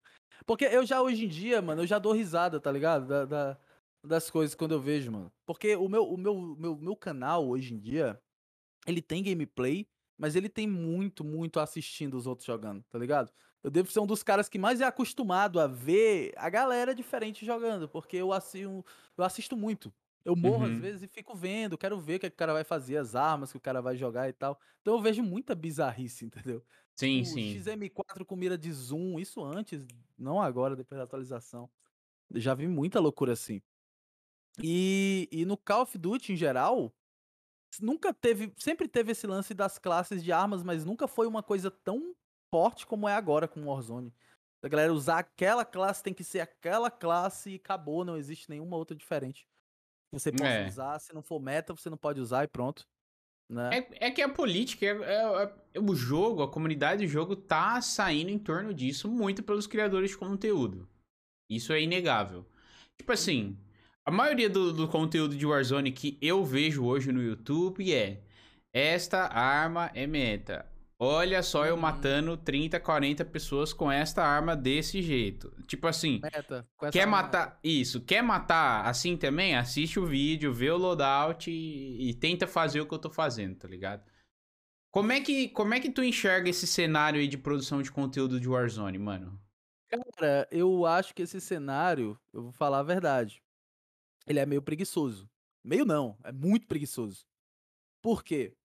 [0.46, 3.08] Porque eu já hoje em dia, mano, eu já dou risada, tá ligado?
[3.08, 3.58] Da, da-
[4.04, 5.32] das coisas quando eu vejo, mano.
[5.46, 8.22] Porque o meu, o meu, meu, meu canal hoje em dia,
[8.88, 9.88] ele tem gameplay,
[10.18, 13.32] mas ele tem muito, muito assistindo os outros jogando, tá ligado?
[13.64, 17.46] Eu devo ser um dos caras que mais é acostumado a ver a galera diferente
[17.46, 18.86] jogando, porque eu assisto,
[19.18, 19.94] eu assisto muito.
[20.26, 20.80] Eu morro às Uhum.
[20.80, 23.16] vezes e fico vendo, quero ver o que, é que o cara vai fazer, as
[23.16, 24.60] armas que o cara vai jogar e tal.
[24.82, 26.66] Então eu vejo muita bizarrice, entendeu?
[26.96, 27.66] Sim, o sim.
[27.66, 29.86] XM4 com mira de zoom, isso antes,
[30.18, 31.70] não agora, depois da atualização.
[32.30, 33.62] Eu já vi muita loucura assim.
[34.64, 36.94] E, e no Call of Duty em geral,
[37.82, 41.70] nunca teve, sempre teve esse lance das classes de armas, mas nunca foi uma coisa
[41.72, 42.14] tão
[42.54, 44.14] forte como é agora com o Warzone.
[44.64, 48.76] A galera usar aquela classe tem que ser aquela classe e acabou, não existe nenhuma
[48.76, 49.48] outra diferente.
[50.12, 50.68] Você pode É.
[50.68, 52.86] usar, se não for meta, você não pode usar e pronto.
[53.50, 53.80] Né?
[53.80, 57.82] É, é que a política, é, é- é- o jogo, a comunidade do jogo tá
[57.82, 60.88] saindo em torno disso muito pelos criadores de conteúdo.
[61.50, 62.46] Isso é inegável.
[63.00, 63.58] Tipo assim,
[64.10, 68.24] a maioria do, do conteúdo de Warzone que eu vejo hoje no YouTube é
[68.74, 70.66] esta arma é meta.
[71.00, 71.82] Olha só eu Uhum.
[71.82, 75.52] matando 30, 40 pessoas com esta arma desse jeito.
[75.68, 76.68] Tipo assim, Meta.
[76.92, 77.60] Quer arma matar.
[77.64, 79.56] Isso, quer matar assim também?
[79.56, 83.58] Assiste o vídeo, vê o loadout e, e tenta fazer o que eu tô fazendo,
[83.58, 84.04] tá ligado?
[84.92, 88.40] Como é que, como é que tu enxerga esse cenário aí de produção de conteúdo
[88.40, 89.40] de Warzone, mano?
[89.88, 93.42] Cara, eu acho que esse cenário, eu vou falar a verdade,
[94.26, 95.30] ele é meio preguiçoso.
[95.64, 97.26] Meio não, é muito preguiçoso.
[98.02, 98.56] Por quê?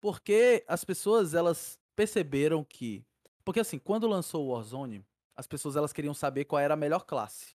[0.00, 3.04] Porque as pessoas, elas perceberam que...
[3.44, 5.04] Porque assim, quando lançou o Warzone,
[5.36, 7.54] as pessoas elas queriam saber qual era a melhor classe.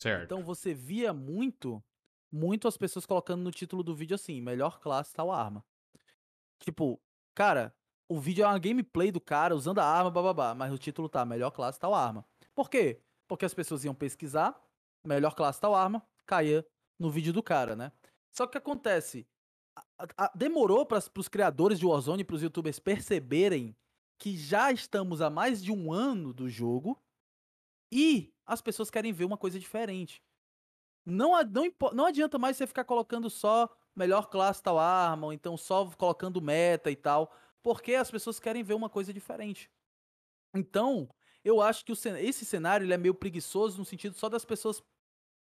[0.00, 0.24] Certo.
[0.24, 1.82] Então você via muito,
[2.32, 5.64] muito as pessoas colocando no título do vídeo assim, melhor classe tal arma.
[6.58, 7.00] Tipo,
[7.34, 7.74] cara,
[8.08, 11.24] o vídeo é uma gameplay do cara usando a arma, bababá, mas o título tá
[11.24, 12.24] melhor classe tal arma.
[12.54, 13.00] Por quê?
[13.28, 14.60] Porque as pessoas iam pesquisar,
[15.04, 16.66] melhor classe tal arma, caía
[16.98, 17.92] no vídeo do cara, né?
[18.32, 19.26] Só que acontece?
[19.98, 23.76] A, a, demorou para os criadores de Warzone e para os youtubers perceberem
[24.18, 27.02] que já estamos há mais de um ano do jogo
[27.90, 30.22] e as pessoas querem ver uma coisa diferente.
[31.04, 35.56] Não, não, não adianta mais você ficar colocando só melhor classe tal arma, ou então
[35.56, 39.70] só colocando meta e tal, porque as pessoas querem ver uma coisa diferente.
[40.54, 41.08] Então,
[41.44, 44.82] eu acho que o, esse cenário é meio preguiçoso no sentido só das pessoas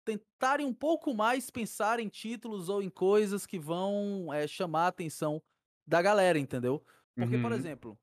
[0.04, 4.88] tentarem um pouco mais pensar em títulos ou em coisas que vão é, chamar a
[4.88, 5.42] atenção
[5.86, 6.82] da galera, entendeu?
[7.14, 7.42] Porque, uhum.
[7.42, 7.98] por exemplo,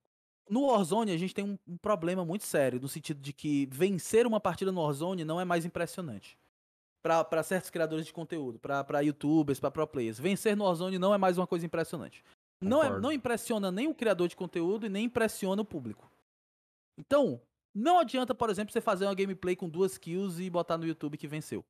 [0.49, 4.25] no Warzone a gente tem um, um, problema muito sério, no sentido de que vencer
[4.25, 6.37] uma partida no Warzone não é mais impressionante.
[7.01, 10.19] para certos criadores de conteúdo, para youtubers, para pro players.
[10.19, 12.23] Vencer no Warzone não é mais uma coisa impressionante.
[12.61, 16.11] Não, é, não impressiona nem o criador de conteúdo e nem impressiona o público.
[16.97, 17.41] Então,
[17.73, 21.17] não adianta, por exemplo, você fazer uma gameplay com duas kills e botar no YouTube
[21.17, 21.63] que venceu.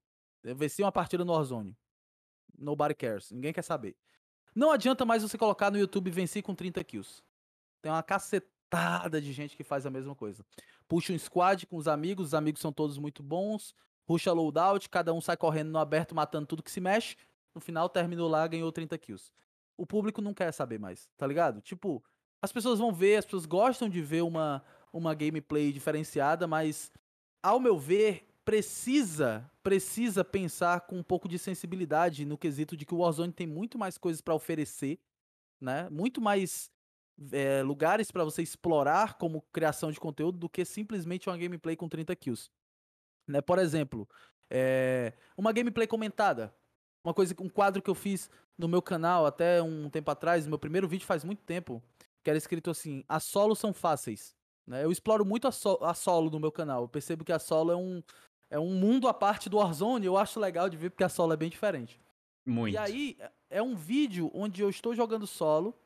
[0.44, 1.78] Venci uma partida no Warzone.
[2.58, 3.32] Nobody cares.
[3.32, 3.96] Ninguém quer saber.
[4.56, 7.24] Não adianta mais você colocar no YouTube venci com 30 kills.
[7.82, 10.46] Tem uma cacetada de gente que faz a mesma coisa.
[10.88, 13.74] Puxa um squad com os amigos, os amigos são todos muito bons.
[14.06, 17.16] Puxa loadout, cada um sai correndo no aberto, matando tudo que se mexe.
[17.54, 19.32] No final terminou lá, ganhou 30 kills.
[19.78, 21.62] O público não quer saber mais, tá ligado?
[21.62, 22.04] Tipo,
[22.42, 26.92] as pessoas vão ver, as pessoas gostam de ver uma, uma gameplay diferenciada, mas
[27.42, 32.96] ao meu ver, precisa precisa pensar com um pouco de sensibilidade no quesito de que
[32.96, 35.00] o Warzone tem muito mais coisas para oferecer,
[35.62, 35.88] né?
[35.92, 36.72] Muito mais
[37.32, 41.88] é, lugares para você explorar como criação de conteúdo do que simplesmente uma gameplay com
[41.88, 42.50] 30 kills.
[43.28, 43.40] Né?
[43.40, 44.10] Por exemplo,
[44.50, 46.52] é, uma gameplay comentada.
[47.04, 50.58] Uma coisa, um quadro que eu fiz no meu canal até um tempo atrás, meu
[50.58, 51.84] primeiro vídeo faz muito tempo,
[52.24, 54.36] que era escrito assim: as solos são fáceis.
[54.70, 54.84] Né?
[54.84, 56.84] Eu exploro muito a, so a solo no meu canal.
[56.84, 58.04] Eu percebo que a solo é um,
[58.50, 61.34] é um mundo à parte do Warzone, eu acho legal de ver porque a solo
[61.34, 62.02] é bem diferente.
[62.46, 62.74] Muito.
[62.74, 63.18] E aí,
[63.50, 65.78] é um vídeo onde eu estou jogando solo,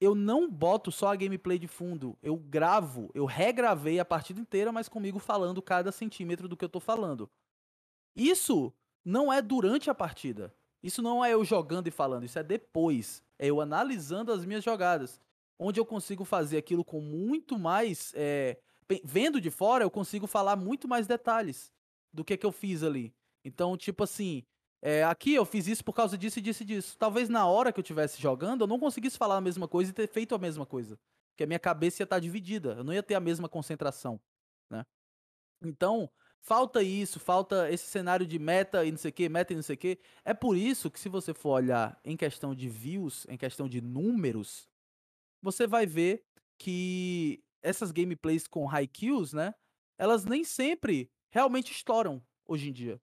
[0.00, 4.72] eu não boto só a gameplay de fundo, eu gravo, eu regravei a partida inteira,
[4.72, 7.30] mas comigo falando cada centímetro do que eu tô falando.
[8.14, 8.72] Isso
[9.04, 10.54] não é durante a partida.
[10.82, 13.22] Isso não é eu jogando e falando, isso é depois.
[13.38, 15.20] É eu analisando as minhas jogadas.
[15.58, 18.12] Onde eu consigo fazer aquilo com muito mais.
[18.16, 18.58] É,
[19.04, 21.71] vendo de fora, eu consigo falar muito mais detalhes
[22.12, 23.14] do que que eu fiz ali.
[23.44, 24.44] Então, tipo assim,
[24.80, 26.98] é, aqui eu fiz isso por causa disso e disso e disso.
[26.98, 29.94] Talvez na hora que eu estivesse jogando, eu não conseguisse falar a mesma coisa e
[29.94, 30.98] ter feito a mesma coisa.
[31.30, 34.20] Porque a minha cabeça ia estar tá dividida, eu não ia ter a mesma concentração,
[34.70, 34.84] né?
[35.64, 36.10] Então,
[36.40, 39.62] falta isso, falta esse cenário de meta e não sei o que, meta e não
[39.62, 39.98] sei o que.
[40.24, 43.80] É por isso que se você for olhar em questão de views, em questão de
[43.80, 44.68] números,
[45.40, 46.24] você vai ver
[46.58, 49.54] que essas gameplays com high kills, né?
[49.96, 53.00] Elas nem sempre realmente estouram hoje em dia.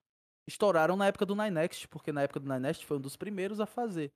[0.47, 3.65] Estouraram na época do Ninext, porque na época do Ninext foi um dos primeiros a
[3.65, 4.13] fazer.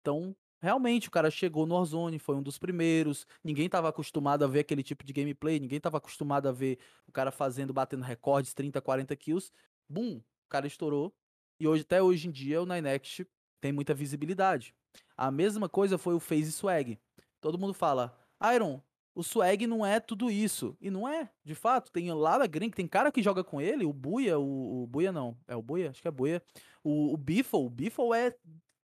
[0.00, 3.26] Então, realmente, o cara chegou no Warzone, foi um dos primeiros.
[3.42, 7.12] Ninguém estava acostumado a ver aquele tipo de gameplay, ninguém estava acostumado a ver o
[7.12, 9.50] cara fazendo, batendo recordes, 30, 40 kills.
[9.88, 11.14] Bum, o cara estourou.
[11.58, 13.26] E hoje, até hoje em dia, o Ninext
[13.60, 14.74] tem muita visibilidade.
[15.16, 16.98] A mesma coisa foi o Phase Swag.
[17.40, 18.18] Todo mundo fala,
[18.54, 18.82] Iron,
[19.14, 20.76] o swag não é tudo isso.
[20.80, 21.90] E não é, de fato.
[21.90, 25.12] Tem lá na Green, tem cara que joga com ele, o Buia, o, o Buia
[25.12, 25.36] não.
[25.46, 25.90] É o Buia?
[25.90, 26.42] Acho que é Buia.
[26.82, 28.34] O, o Biffle, o Biffle é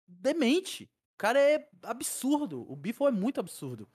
[0.06, 0.84] demente.
[1.14, 2.70] O cara é absurdo.
[2.70, 3.88] O Biffle é muito absurdo.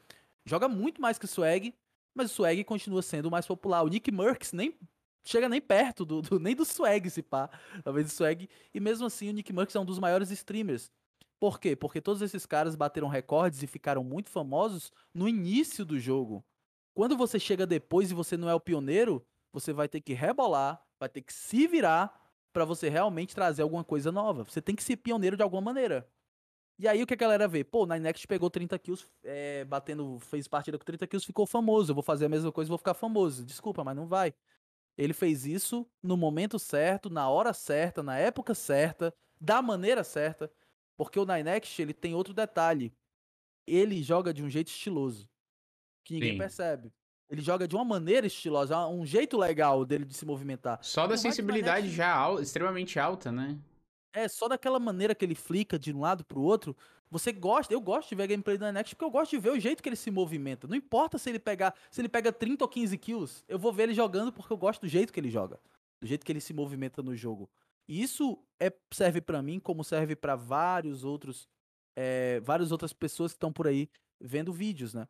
[0.46, 1.74] Joga muito mais que o Swag,
[2.16, 3.84] mas o Swag continua sendo o mais popular.
[3.84, 4.76] O Nick Merckx nem
[5.24, 7.50] chega nem perto do, do nem do Swag, se pá.
[7.84, 8.50] Talvez o Swag.
[8.74, 10.92] E mesmo assim, o Nick Merckx é um dos maiores streamers.
[11.42, 11.76] Por quê?
[11.76, 16.46] Porque todos esses caras bateram recordes e ficaram muito famosos no início do jogo.
[16.94, 20.80] Quando você chega depois e você não é o pioneiro, você vai ter que rebolar,
[21.00, 22.14] vai ter que se virar
[22.54, 24.44] para você realmente trazer alguma coisa nova.
[24.44, 26.08] Você tem que ser pioneiro de alguma maneira.
[26.78, 27.64] E aí o que a galera vê?
[27.64, 31.90] Pô, o Ninext pegou 30 kills, é, batendo, fez partida com 30 kills, ficou famoso.
[31.90, 33.44] Eu vou fazer a mesma coisa vou ficar famoso.
[33.44, 34.32] Desculpa, mas não vai.
[34.96, 40.52] Ele fez isso no momento certo, na hora certa, na época certa, da maneira certa.
[41.04, 42.94] Porque o Ninext, ele tem outro detalhe.
[43.66, 45.28] ele joga de um jeito estiloso.
[46.04, 46.38] Que ninguém Sim.
[46.38, 46.92] percebe.
[47.30, 50.78] Ele joga de uma maneira estilosa, um jeito legal dele de se movimentar.
[50.84, 53.58] Só da sensibilidade net- já al- extremamente alta, né?
[54.14, 56.76] É, só daquela maneira que ele flica de um lado pro outro,
[57.10, 59.52] você gosta, eu gosto de ver a gameplay do Next porque eu gosto de ver
[59.52, 60.68] o jeito que ele se movimenta.
[60.68, 63.84] Não importa se ele pegar, se ele pega 30 ou 15 kills, eu vou ver
[63.84, 65.60] ele jogando porque eu gosto do jeito que ele joga,
[66.02, 67.50] do jeito que ele se movimenta no jogo.
[67.88, 71.48] E isso é, serve pra mim como serve pra vários outros,
[71.98, 73.90] é, várias outras pessoas que estão por aí
[74.22, 75.08] vendo vídeos, né?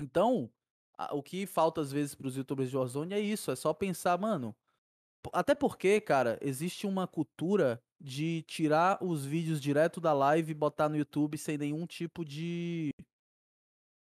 [0.00, 0.50] Então,
[0.98, 4.18] a- o que falta às vezes pros youtubers de Warzone é isso, é só pensar,
[4.18, 4.54] mano,
[5.32, 10.88] Até porque, cara, existe uma cultura de tirar os vídeos direto da live e botar
[10.88, 12.90] no YouTube sem nenhum tipo de.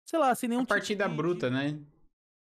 [0.07, 1.79] Sei lá, sem nenhum A partida tipo de, bruta, né?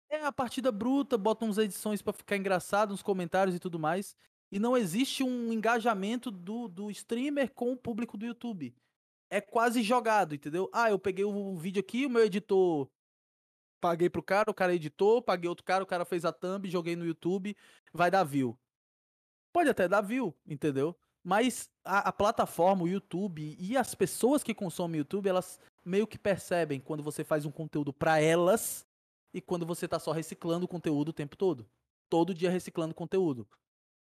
[0.09, 4.15] É, a partida bruta, botam uns edições pra ficar engraçado, uns comentários e tudo mais.
[4.51, 8.73] E não existe um engajamento do, do streamer com o público do YouTube.
[9.29, 10.69] É quase jogado, entendeu?
[10.73, 12.89] Ah, eu peguei um vídeo aqui, o meu editor.
[13.79, 16.95] Paguei pro cara, o cara editou, paguei outro cara, o cara fez a thumb, joguei
[16.95, 17.55] no YouTube,
[17.93, 18.57] vai dar view.
[19.53, 20.97] Pode até dar view, entendeu?
[21.23, 26.17] Mas a, a plataforma, o YouTube e as pessoas que consomem YouTube, elas meio que
[26.17, 28.85] percebem quando você faz um conteúdo pra elas
[29.33, 31.67] e quando você tá só reciclando o conteúdo o tempo todo.
[32.09, 33.47] Todo dia reciclando conteúdo.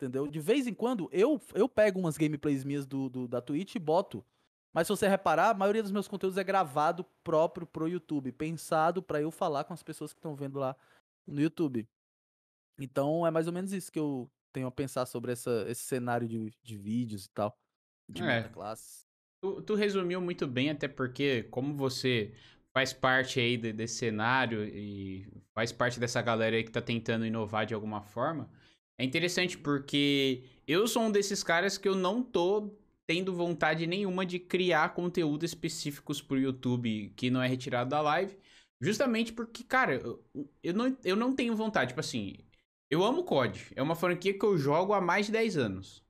[0.03, 0.26] Entendeu?
[0.26, 3.78] De vez em quando, eu, eu pego umas gameplays minhas do, do- da Twitch e
[3.78, 4.24] boto.
[4.74, 9.00] Mas se você reparar, a maioria dos meus conteúdos é gravado próprio pro YouTube, pensado
[9.00, 10.74] pra eu falar com as pessoas que estão vendo lá
[11.24, 11.86] no YouTube.
[12.80, 16.26] Então é mais ou menos isso que eu tenho a pensar sobre essa, esse cenário
[16.26, 17.57] de, de vídeos e tal.
[18.09, 18.26] De É.
[18.42, 19.07] metaclasses.
[19.40, 22.34] Tu, tu resumiu muito bem, até porque, como você
[22.74, 27.26] faz parte aí de- desse cenário e faz parte dessa galera aí que tá tentando
[27.26, 28.50] inovar de alguma forma,
[29.03, 32.70] é interessante porque eu sou um desses caras que eu não tô
[33.07, 38.36] tendo vontade nenhuma de criar conteúdo específicos pro YouTube que não é retirado da live,
[38.80, 40.00] justamente porque, cara,
[40.62, 42.36] eu, não, eu não tenho vontade, tipo assim,
[42.90, 46.03] eu amo COD, é uma franquia que eu jogo há mais de 10 anos.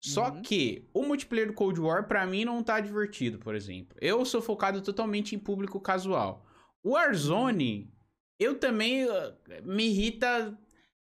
[0.00, 0.42] Só Uhum.
[0.42, 3.96] que o multiplayer do Cold War pra mim não tá divertido, por exemplo.
[4.00, 6.46] Eu sou focado totalmente em público casual.
[6.82, 7.92] O Warzone,
[8.38, 9.34] eu também uh,
[9.64, 10.56] me irrita.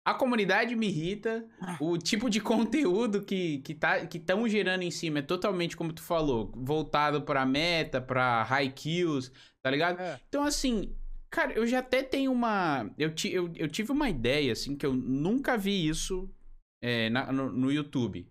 [0.06, 1.44] A comunidade me irrita.
[1.80, 5.92] O tipo de conteúdo que que tá que estão gerando em cima é totalmente como
[5.92, 9.32] tu falou, voltado pra meta, pra high kills,
[9.64, 10.00] tá ligado?
[10.00, 10.20] É.
[10.28, 10.94] Então, assim,
[11.28, 12.88] cara, eu já até tenho uma.
[12.96, 16.30] Eu, ti, eu, eu tive uma ideia, assim, que eu nunca vi isso
[16.80, 18.28] é, na- no, no YouTube.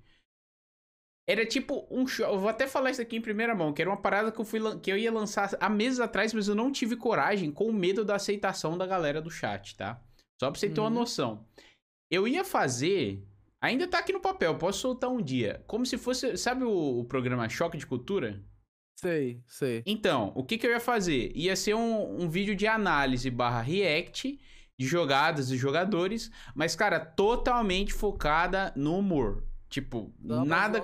[1.28, 2.26] Era tipo um show.
[2.28, 4.46] Eu vou até falar isso aqui em primeira mão, que era uma parada que eu,
[4.46, 8.06] fui, que eu ia lançar há meses atrás, mas eu não tive coragem com medo
[8.06, 10.00] da aceitação da galera do chat, tá?
[10.40, 10.96] Só pra você ter uma Uhum.
[10.96, 11.46] noção.
[12.10, 13.24] Eu ia fazer.
[13.62, 15.64] Ainda tá aqui no papel, posso soltar um dia.
[15.68, 16.38] Como se fosse.
[16.38, 18.44] Sabe o, o programa Choque de Cultura?
[18.98, 19.84] Sei, sei.
[19.86, 21.32] Então, o que, que eu ia fazer?
[21.36, 24.40] Ia ser um, um vídeo de análise barra react
[24.78, 29.44] de jogadas e jogadores, mas, cara, totalmente focada no humor.
[29.76, 30.10] Tipo,
[30.46, 30.80] nada.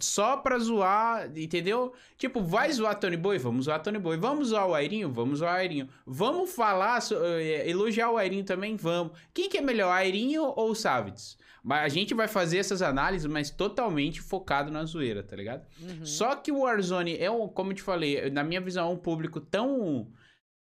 [0.00, 1.92] Só pra zoar, entendeu?
[2.18, 3.38] Tipo, vai zoar Tony Boy?
[3.38, 4.16] Vamos zoar Tony Boy.
[4.16, 5.08] Vamos zoar o Airinho?
[5.12, 5.88] Vamos zoar o Airinho.
[6.04, 8.74] Vamos falar, so- eh, elogiar o Airinho também?
[8.74, 9.12] Vamos.
[9.32, 11.38] Quem que é melhor, Airinho ou o Savitz?
[11.62, 15.64] Mas a gente vai fazer essas análises, mas totalmente focado na zoeira, tá ligado?
[15.80, 16.04] Uhum.
[16.04, 18.96] Só que o Warzone é, um, como eu te falei, na minha visão, é um
[18.96, 20.08] público tão.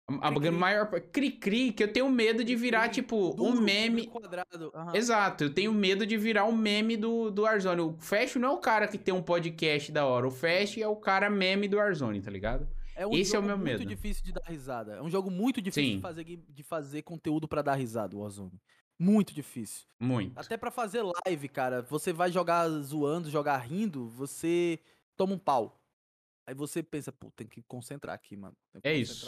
[0.07, 0.51] A, a Cri-cri.
[0.51, 0.87] maior.
[1.11, 4.05] Cri-cri, que eu tenho medo de virar, Cri-cri, tipo, um Duro, meme.
[4.07, 4.71] público Quadrado.
[4.75, 4.95] aham.
[4.95, 7.81] Exato, eu tenho medo de virar um meme do, do Warzone.
[7.81, 10.27] O Fast não é o cara que tem um podcast da hora.
[10.27, 12.67] O Fast é o cara meme do Warzone, tá ligado?
[12.95, 13.85] É um Esse é o meu muito medo.
[13.85, 14.93] difícil de dar risada.
[14.97, 15.95] É um jogo muito difícil Sim.
[15.95, 18.61] de fazer, de fazer conteúdo pra dar risada, o Warzone.
[18.99, 19.87] Muito difícil.
[19.99, 20.37] Muito.
[20.37, 24.79] Até pra fazer live, cara, você vai jogar zoando, jogar rindo, você
[25.17, 25.81] toma um pau.
[26.45, 28.55] Aí você pensa, pô, tem que concentrar aqui, mano.
[28.73, 29.25] Tem que É isso.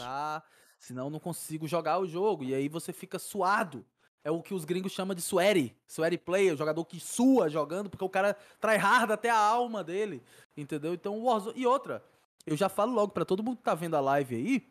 [0.78, 2.44] Senão eu não consigo jogar o jogo.
[2.44, 3.84] E aí você fica suado.
[4.22, 5.74] É o que os gringos chamam de sweaty.
[5.86, 9.84] Sweaty player, o jogador que sua jogando, porque o cara trai hard até a alma
[9.84, 10.22] dele.
[10.56, 10.94] Entendeu?
[10.94, 11.60] Então o Warzone.
[11.60, 12.04] E outra,
[12.44, 14.68] eu já falo logo pra todo mundo que tá vendo a live aí.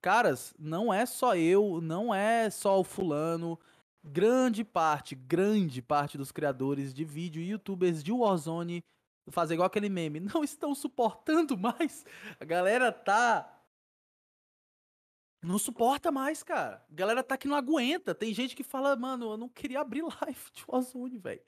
[0.00, 3.58] Caras, não é só eu, não é só o fulano.
[4.04, 8.84] Grande parte, grande parte dos criadores de vídeo e youtubers de Warzone
[9.30, 12.04] fazer igual aquele meme, não estão suportando mais.
[12.40, 13.57] A galera tá
[15.42, 16.84] não suporta mais, cara.
[16.90, 18.14] A galera tá que não aguenta.
[18.14, 21.40] Tem gente que fala, mano, eu não queria abrir live de Warzone, velho.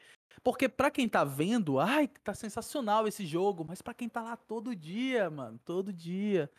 [0.43, 4.37] Porque pra quem tá vendo, ai, tá sensacional esse jogo, mas pra quem tá lá
[4.37, 6.51] todo dia, mano, todo dia,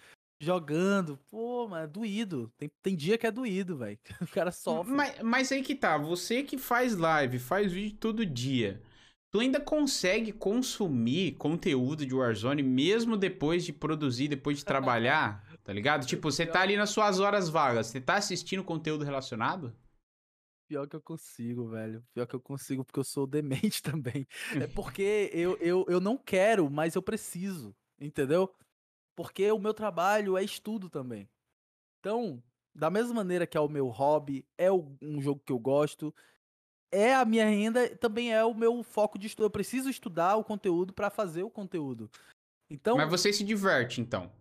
[0.42, 2.52] jogando, pô, mano, é doído.
[2.58, 3.98] Tem, tem dia que é doído, velho.
[4.22, 4.92] O cara sofre.
[4.92, 8.82] Mas, mas aí que tá, você que faz live, faz vídeo todo dia,
[9.32, 15.51] tu ainda consegue consumir conteúdo de Warzone mesmo depois de produzir, depois de trabalhar?
[15.64, 16.06] Tá ligado?
[16.06, 19.76] Tipo, você tá ali nas suas horas vagas, você tá assistindo conteúdo relacionado?
[20.68, 22.02] Pior que eu consigo, velho.
[22.14, 24.26] Pior que eu consigo, porque eu sou demente também.
[24.56, 28.54] É porque eu, eu, eu não quero, mas eu preciso, entendeu?
[29.16, 31.30] Porque o meu trabalho é estudo também.
[32.00, 32.42] Então,
[32.74, 36.16] da mesma maneira que é o meu hobby, é um jogo que eu gosto,
[36.92, 39.46] é a minha renda, também é o meu foco de estudo.
[39.46, 42.10] Eu preciso estudar o conteúdo para fazer o conteúdo.
[42.70, 44.32] Então, Mas você se diverte, então?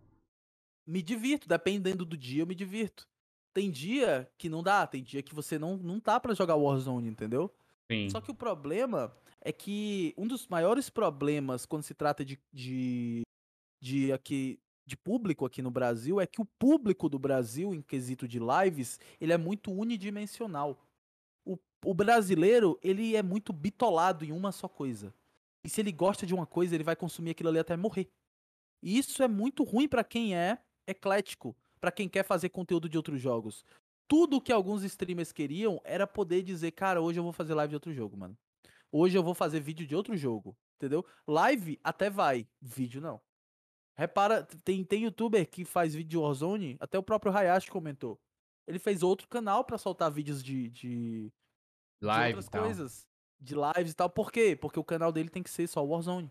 [0.86, 3.08] Me divirto, dependendo do dia, eu me divirto.
[3.52, 7.08] Tem dia que não dá, tem dia que você não, não tá para jogar Warzone,
[7.08, 7.52] entendeu?
[7.90, 8.08] Sim.
[8.08, 13.22] Só que o problema é que um dos maiores problemas quando se trata de, de,
[13.82, 14.60] de aqui
[14.90, 18.98] de público aqui no Brasil é que o público do Brasil, em quesito de lives,
[19.20, 20.76] ele é muito unidimensional.
[21.46, 25.14] O, o brasileiro, ele é muito bitolado em uma só coisa.
[25.64, 28.10] E se ele gosta de uma coisa, ele vai consumir aquilo ali até morrer.
[28.82, 30.58] E isso é muito ruim para quem é
[30.91, 33.64] eclético, para quem quer fazer conteúdo de outros jogos.
[34.07, 37.76] Tudo que alguns streamers queriam era poder dizer, cara, hoje eu vou fazer live de
[37.76, 38.36] outro jogo, mano.
[38.93, 41.07] Hoje eu vou fazer vídeo de outro jogo, entendeu?
[41.26, 43.20] Live até vai, vídeo não.
[43.97, 48.18] Repara, tem, tem youtuber que faz vídeo de Warzone, até o próprio Hayashi comentou.
[48.66, 51.32] Ele fez outro canal para soltar vídeos de, de,
[52.01, 53.07] Live de outras coisas.
[53.38, 54.09] De lives e tal.
[54.09, 54.57] Por quê?
[54.57, 56.30] Porque o canal dele tem que ser só Warzone.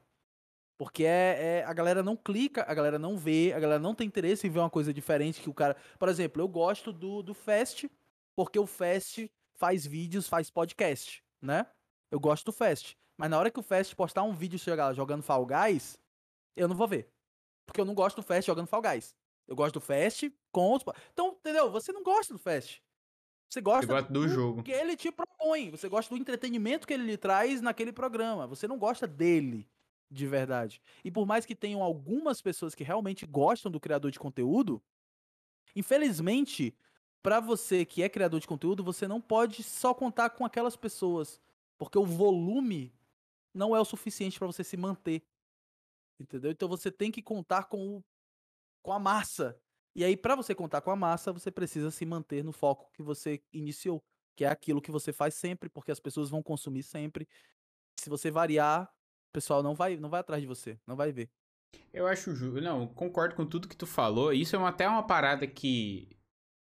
[0.79, 4.07] Porque é, é, a galera não clica, a galera não vê, a galera não tem
[4.07, 5.75] interesse em ver uma coisa diferente que o cara.
[5.99, 7.91] Por exemplo, eu gosto do, do Fast,
[8.33, 11.67] porque o Fast faz vídeos, faz podcast, né?
[12.09, 12.97] Eu gosto do Fast.
[13.17, 15.99] Mas na hora que o Fast postar um vídeo chegar jogando Fall Guys,
[16.55, 17.11] eu não vou ver.
[17.65, 19.13] Porque eu não gosto do Fast jogando Fall Guys.
[19.49, 20.83] Eu gosto do Fast com os.
[21.11, 21.69] Então, entendeu?
[21.71, 22.81] Você não gosta do Fast.
[23.49, 24.63] Você gosta, Você gosta do, do jogo.
[24.63, 25.71] que ele te propõe.
[25.71, 28.47] Você gosta do entretenimento que ele lhe traz naquele programa.
[28.47, 29.67] Você não gosta dele
[30.09, 30.81] de verdade.
[31.03, 34.81] E por mais que tenham algumas pessoas que realmente gostam do criador de conteúdo,
[35.75, 36.75] infelizmente,
[37.21, 41.39] para você que é criador de conteúdo, você não pode só contar com aquelas pessoas,
[41.77, 42.93] porque o volume
[43.53, 45.23] não é o suficiente para você se manter.
[46.19, 46.51] Entendeu?
[46.51, 48.03] Então você tem que contar com o,
[48.81, 49.59] com a massa.
[49.95, 53.03] E aí para você contar com a massa, você precisa se manter no foco que
[53.03, 54.03] você iniciou,
[54.35, 57.27] que é aquilo que você faz sempre, porque as pessoas vão consumir sempre.
[57.99, 58.91] Se você variar,
[59.31, 61.29] pessoal não vai, não vai atrás de você, não vai ver.
[61.93, 62.61] Eu acho justo.
[62.61, 64.33] Não, concordo com tudo que tu falou.
[64.33, 66.09] Isso é uma, até uma parada que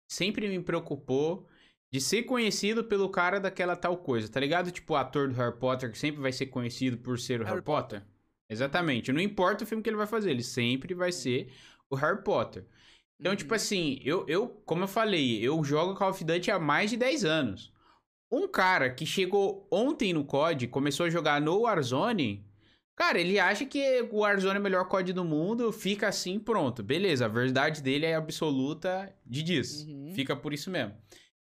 [0.10, 1.48] sempre me preocupou
[1.92, 4.72] de ser conhecido pelo cara daquela tal coisa, tá ligado?
[4.72, 7.56] Tipo o ator do Harry Potter que sempre vai ser conhecido por ser o Harry,
[7.56, 8.00] Harry Potter.
[8.02, 8.14] Potter.
[8.50, 9.12] Exatamente.
[9.12, 11.52] Não importa o filme que ele vai fazer, ele sempre vai ser
[11.90, 12.66] o Harry Potter.
[13.20, 13.38] Então, uhum.
[13.38, 16.98] tipo assim, eu, eu, como eu falei, eu jogo Call of Duty há mais de
[16.98, 17.72] 10 anos.
[18.32, 22.44] Um cara que chegou ontem no COD, começou a jogar no Warzone,
[22.96, 26.84] cara, ele acha que o Warzone é o melhor COD do mundo, fica assim, pronto.
[26.84, 29.88] Beleza, a verdade dele é absoluta de disso.
[29.88, 30.14] Uhum.
[30.14, 30.94] Fica por isso mesmo.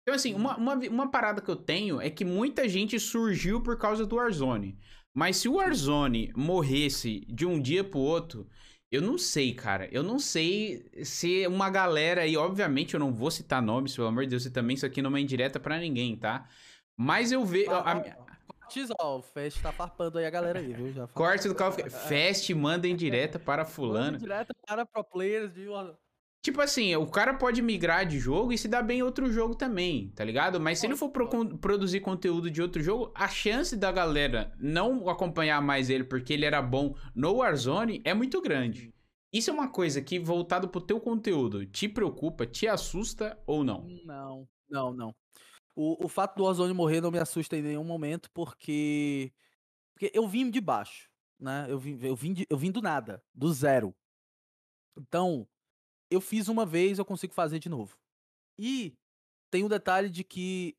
[0.04, 3.78] Então, assim, uma, uma, uma parada que eu tenho é que muita gente surgiu por
[3.78, 4.78] causa do Warzone.
[5.14, 8.48] Mas se o Warzone morresse de um dia pro outro,
[8.91, 9.88] eu não sei, cara.
[9.91, 14.24] Eu não sei se uma galera aí, obviamente eu não vou citar nomes, pelo amor
[14.24, 16.48] de Deus, e também isso aqui não é indireta para ninguém, tá?
[16.98, 17.72] Mas eu vejo.
[18.99, 20.91] Ó, o Fest tá farpando aí a galera aí, viu?
[20.91, 24.13] Já Corte do Call of Fest manda em direta para fulano.
[24.13, 25.67] Manda em direta para pro players de
[26.43, 29.55] Tipo assim, o cara pode migrar de jogo e se dar bem em outro jogo
[29.55, 30.59] também, tá ligado?
[30.59, 35.07] Mas se ele for pro produzir conteúdo de outro jogo, a chance da galera não
[35.07, 38.93] acompanhar mais ele porque ele era bom no Warzone é muito grande.
[39.32, 43.88] Isso é uma coisa que, voltado pro teu conteúdo, te preocupa, te assusta ou não?
[44.05, 45.15] Não, não, não.
[45.76, 49.32] O, o fato do Warzone morrer não me assusta em nenhum momento, porque.
[49.93, 51.09] Porque eu vim de baixo,
[51.39, 51.67] né?
[51.69, 53.93] Eu vim, eu vim, de, eu vim do nada, do zero.
[54.97, 55.47] Então,
[56.09, 57.97] eu fiz uma vez, eu consigo fazer de novo.
[58.57, 58.95] E
[59.51, 60.76] tem o um detalhe de que,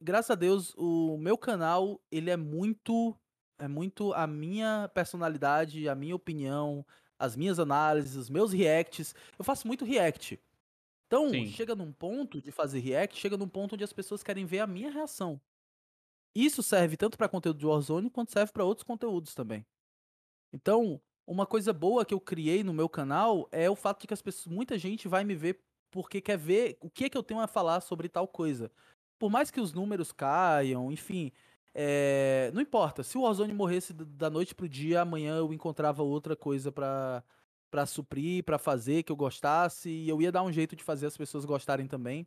[0.00, 3.16] graças a Deus, o meu canal, ele é muito
[3.58, 6.84] é muito a minha personalidade, a minha opinião,
[7.18, 9.14] as minhas análises, os meus reacts.
[9.38, 10.38] Eu faço muito react.
[11.06, 11.46] Então, Sim.
[11.46, 14.66] chega num ponto de fazer react, chega num ponto onde as pessoas querem ver a
[14.66, 15.40] minha reação.
[16.34, 19.64] Isso serve tanto para conteúdo de Warzone quanto serve para outros conteúdos também.
[20.52, 24.14] Então, uma coisa boa que eu criei no meu canal é o fato de que
[24.14, 27.22] as pessoas, muita gente vai me ver porque quer ver o que é que eu
[27.22, 28.70] tenho a falar sobre tal coisa.
[29.18, 31.32] Por mais que os números caiam, enfim,
[31.72, 33.02] é, não importa.
[33.02, 37.24] Se o Warzone morresse da noite pro dia, amanhã eu encontrava outra coisa para
[37.70, 41.06] para suprir, para fazer que eu gostasse e eu ia dar um jeito de fazer
[41.06, 42.26] as pessoas gostarem também.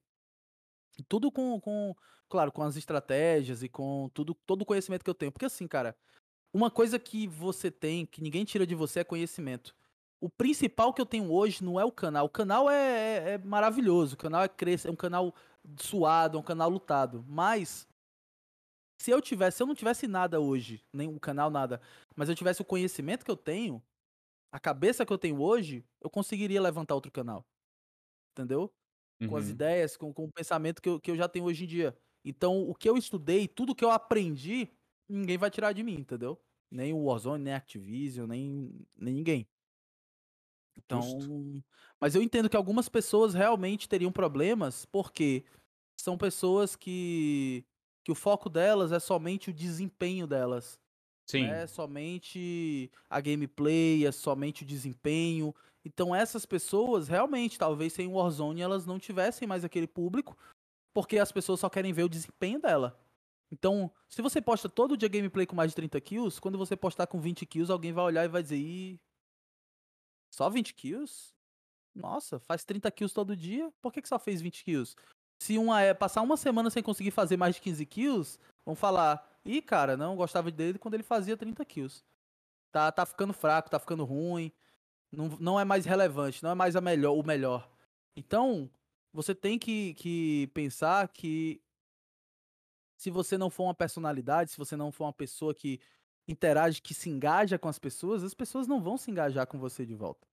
[1.08, 1.96] Tudo com, com
[2.28, 5.32] claro, com as estratégias e com tudo todo o conhecimento que eu tenho.
[5.32, 5.96] Porque assim, cara,
[6.54, 9.76] uma coisa que você tem, que ninguém tira de você, é conhecimento.
[10.22, 12.26] o principal que eu tenho hoje não é o canal.
[12.26, 15.34] O canal é, é, é maravilhoso, o canal é cresce, é um canal
[15.78, 17.24] suado, é um canal lutado.
[17.28, 17.88] Mas
[19.02, 21.82] se eu tivesse, se eu não tivesse nada hoje, nem o canal nada,
[22.16, 23.82] mas eu tivesse o conhecimento que eu tenho,
[24.52, 27.45] a cabeça que eu tenho hoje, eu conseguiria levantar outro canal.
[28.34, 28.74] Entendeu?
[29.26, 29.50] Com as Uhum.
[29.50, 31.97] ideias, com, com o pensamento que eu, que eu já tenho hoje em dia.
[32.26, 34.72] Então, o que eu estudei, tudo que eu aprendi,
[35.10, 36.41] ninguém vai tirar de mim, entendeu?
[36.72, 39.50] Nem o Warzone, nem a Activision, nem, nem ninguém.
[40.78, 41.64] Então, Justo.
[42.02, 45.45] mas eu entendo que algumas pessoas realmente teriam problemas, porque
[46.00, 47.66] são pessoas que
[48.04, 50.80] que o foco delas é somente o desempenho delas,
[51.30, 51.45] Sim.
[51.45, 55.53] é somente a gameplay, é somente o desempenho.
[55.86, 60.36] Então essas pessoas realmente, talvez sem Warzone elas não tivessem mais aquele público,
[60.93, 62.99] porque as pessoas só querem ver o desempenho dela.
[63.51, 67.07] Então, se você posta todo dia gameplay com mais de 30 kills, quando você postar
[67.07, 68.99] com 20 kills, alguém vai olhar e vai dizer, Ih,
[70.32, 71.34] só 20 kills?
[71.95, 73.71] Nossa, faz 30 kills todo dia?
[73.82, 74.95] Por que, que só fez 20 kills?
[75.41, 79.27] Se uma é passar uma semana sem conseguir fazer mais de 15 kills, vão falar,
[79.46, 82.04] ih, cara, não gostava dele quando ele fazia 30 kills.
[82.72, 84.52] Tá, tá ficando fraco, tá ficando ruim,
[85.12, 87.70] não, não é mais relevante, não é mais a melhor, o melhor.
[88.16, 88.70] Então,
[89.12, 91.62] você tem que, que pensar que
[92.98, 95.80] se você não for uma personalidade, se você não for uma pessoa que
[96.28, 99.86] interage, que se engaja com as pessoas, as pessoas não vão se engajar com você
[99.86, 100.28] de volta.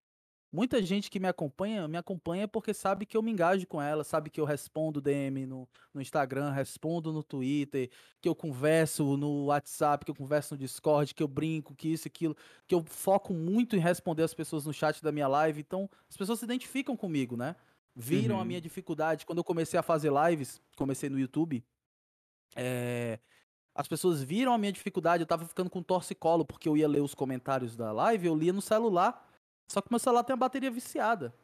[0.57, 4.03] Muita gente que me acompanha, me acompanha porque sabe que eu me engajo com ela,
[4.03, 7.91] sabe que eu respondo DM no, no Instagram, respondo no Twitter,
[8.23, 12.09] que eu converso no WhatsApp, que eu converso no Discord, que eu brinco, que isso
[12.09, 12.35] aquilo,
[12.67, 15.61] que eu foco muito em responder as pessoas no chat da minha live.
[15.61, 17.55] Então, as pessoas se identificam comigo, né?
[17.95, 18.47] Viram a Uhum.
[18.47, 19.27] minha dificuldade.
[19.27, 21.63] Quando eu comecei a fazer lives, comecei no YouTube,
[22.57, 23.19] é,
[23.75, 27.03] as pessoas viram a minha dificuldade, eu tava ficando com torcicolo porque eu ia ler
[27.03, 29.26] os comentários da live, eu lia no celular,
[29.71, 31.35] só que meu celular tem a bateria viciada.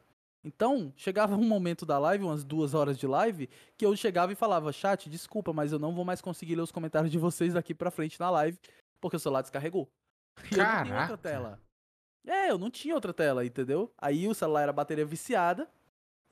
[0.43, 4.35] Então, chegava um momento da live, umas duas horas de live, que eu chegava e
[4.35, 7.73] falava, chat, desculpa, mas eu não vou mais conseguir ler os comentários de vocês daqui
[7.73, 8.59] pra frente na live,
[8.99, 9.89] porque o celular descarregou.
[10.51, 11.01] E eu não Caraca.
[11.01, 11.61] outra tela.
[12.25, 13.93] É, eu não tinha outra tela, entendeu?
[13.97, 15.69] Aí o celular era bateria viciada,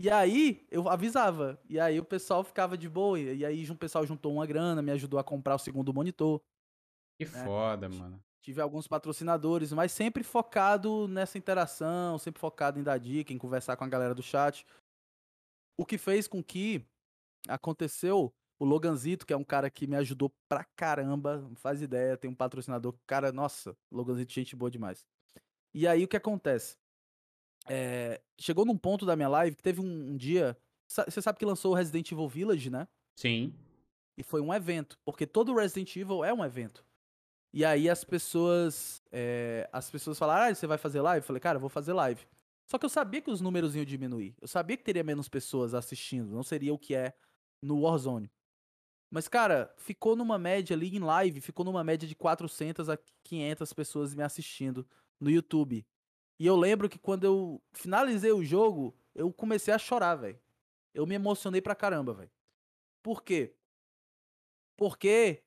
[0.01, 1.61] e aí eu avisava.
[1.69, 3.19] E aí o pessoal ficava de boa.
[3.19, 6.41] E aí o pessoal juntou uma grana, me ajudou a comprar o segundo monitor.
[7.19, 8.19] Que foda, mano.
[8.41, 13.77] Tive alguns patrocinadores, mas sempre focado nessa interação, sempre focado em dar dica, em conversar
[13.77, 14.65] com a galera do chat.
[15.77, 16.83] O que fez com que
[17.47, 22.17] aconteceu o Loganzito, que é um cara que me ajudou pra caramba, não faz ideia,
[22.17, 25.05] tem um patrocinador, cara, nossa, Loganzito, gente boa demais.
[25.73, 26.77] E aí o que acontece?
[27.67, 30.57] É, chegou num ponto da minha live que teve um, um dia.
[30.87, 32.87] Você sabe que lançou o Resident Evil Village, né?
[33.15, 33.53] Sim.
[34.17, 36.85] E foi um evento, porque todo Resident Evil é um evento.
[37.53, 39.01] E aí as pessoas.
[39.11, 41.23] é, as pessoas falaram, ah, você vai fazer live?
[41.23, 42.25] Eu falei, cara, eu vou fazer live.
[42.65, 44.35] Só que eu sabia que os números iam diminuir.
[44.41, 46.33] Eu sabia que teria menos pessoas assistindo.
[46.33, 47.13] Não seria o que é
[47.61, 48.31] no Warzone.
[49.09, 53.73] Mas, cara, ficou numa média ali em live, ficou numa média de 400 a 500
[53.73, 54.87] pessoas me assistindo
[55.19, 55.85] no YouTube.
[56.39, 60.39] E eu lembro que quando eu finalizei o jogo, eu comecei a chorar, velho.
[60.93, 62.31] Eu me emocionei pra caramba, velho.
[63.03, 63.53] Por quê?
[64.77, 65.43] Porque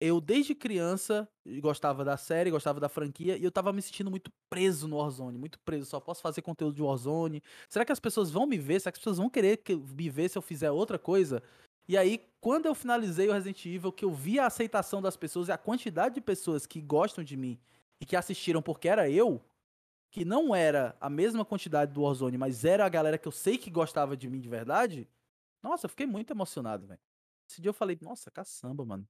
[0.00, 1.28] eu, desde criança,
[1.60, 5.36] gostava da série, gostava da franquia, e eu tava me sentindo muito preso no Warzone,
[5.38, 5.86] muito preso.
[5.86, 7.42] Só posso fazer conteúdo de Warzone.
[7.68, 8.80] Será que as pessoas vão me ver?
[8.80, 11.42] Será que as pessoas vão querer que- me ver se eu fizer outra coisa?
[11.88, 15.48] E aí, quando eu finalizei o Resident Evil, que eu vi a aceitação das pessoas
[15.48, 17.58] e a quantidade de pessoas que gostam de mim
[18.00, 19.42] e que assistiram porque era eu,
[20.10, 23.58] que não era a mesma quantidade do Warzone, mas era a galera que eu sei
[23.58, 25.08] que gostava de mim de verdade,
[25.62, 27.00] nossa, eu fiquei muito emocionado, velho.
[27.50, 29.08] Esse dia eu falei, nossa, caçamba, mano.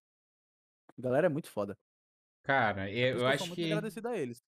[0.99, 1.77] A galera é muito foda.
[2.43, 4.43] Cara, eu, eu eu acho muito que agradecido a eles.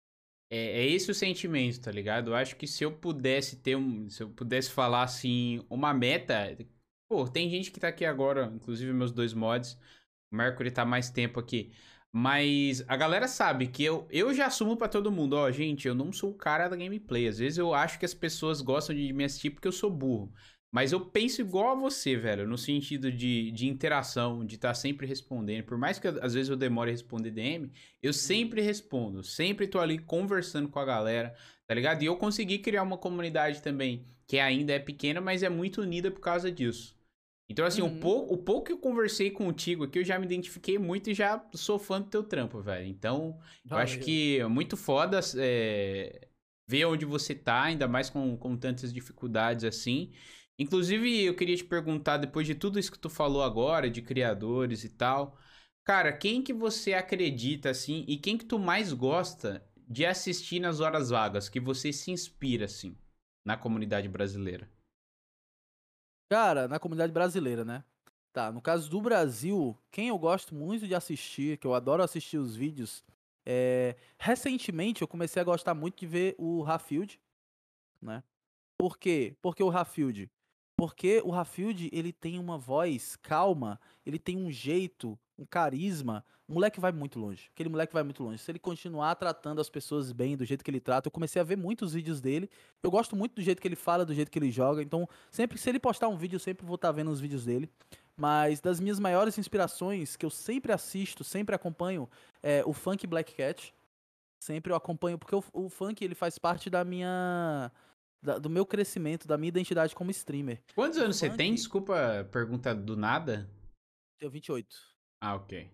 [0.50, 2.30] é, é esse o sentimento, tá ligado?
[2.30, 4.08] Eu acho que se eu pudesse ter um.
[4.08, 6.56] Se eu pudesse falar assim, uma meta.
[7.08, 9.74] Pô, tem gente que tá aqui agora, inclusive meus dois mods.
[10.32, 11.72] O Mercury tá mais tempo aqui.
[12.12, 15.94] Mas a galera sabe que eu, eu já assumo pra todo mundo, ó, gente, eu
[15.94, 17.28] não sou o cara da gameplay.
[17.28, 20.32] Às vezes eu acho que as pessoas gostam de me assistir porque eu sou burro.
[20.72, 25.06] Mas eu penso igual a você, velho, no sentido de, de interação, de estar sempre
[25.06, 25.64] respondendo.
[25.64, 29.22] Por mais que às vezes eu demore a responder DM, eu sempre respondo.
[29.24, 31.34] Sempre tô ali conversando com a galera,
[31.66, 32.02] tá ligado?
[32.02, 36.10] E eu consegui criar uma comunidade também, que ainda é pequena, mas é muito unida
[36.10, 36.96] por causa disso.
[37.48, 37.98] Então, assim, o, Uhum.
[37.98, 41.44] pouco, o pouco que eu conversei contigo aqui, eu já me identifiquei muito e já
[41.54, 42.86] sou fã do teu trampo, velho.
[42.86, 44.04] Então, eu acho Valeu.
[44.04, 46.28] que é muito foda é,
[46.66, 50.12] ver onde você tá, ainda mais com, com tantas dificuldades assim.
[50.60, 54.84] Inclusive, eu queria te perguntar, depois de tudo isso que tu falou agora, de criadores
[54.84, 55.38] e tal,
[55.82, 60.78] cara, quem que você acredita, assim, e quem que tu mais gosta de assistir nas
[60.78, 62.94] horas vagas que você se inspira, assim,
[63.42, 64.70] na comunidade brasileira?
[66.30, 67.82] Cara, na comunidade brasileira, né?
[68.30, 72.36] Tá, no caso do Brasil, quem eu gosto muito de assistir, que eu adoro assistir
[72.36, 73.02] os vídeos,
[73.46, 73.96] é...
[74.18, 77.18] recentemente eu comecei a gostar muito de ver o Rafield,
[77.98, 78.22] né?
[78.78, 79.34] Por quê?
[79.40, 80.30] Porque o Rafield
[80.80, 86.24] porque o Rafield, ele tem uma voz calma, ele tem um jeito, um carisma.
[86.48, 87.50] O moleque vai muito longe.
[87.52, 88.38] Aquele moleque vai muito longe.
[88.38, 91.44] Se ele continuar tratando as pessoas bem, do jeito que ele trata, eu comecei a
[91.44, 92.48] ver muitos vídeos dele.
[92.82, 94.80] Eu gosto muito do jeito que ele fala, do jeito que ele joga.
[94.82, 97.44] Então, sempre se ele postar um vídeo, eu sempre vou estar tá vendo os vídeos
[97.44, 97.68] dele.
[98.16, 102.08] Mas das minhas maiores inspirações, que eu sempre assisto, sempre acompanho,
[102.42, 103.74] é o Funk Black Cat.
[104.38, 107.70] Sempre eu acompanho, porque o, o funk ele faz parte da minha
[108.22, 110.62] da, do meu crescimento, da minha identidade como streamer.
[110.74, 111.54] Quantos anos você tem?
[111.54, 113.50] Desculpa, pergunta do nada.
[114.18, 114.76] Tenho 28.
[115.20, 115.70] Ah, ok.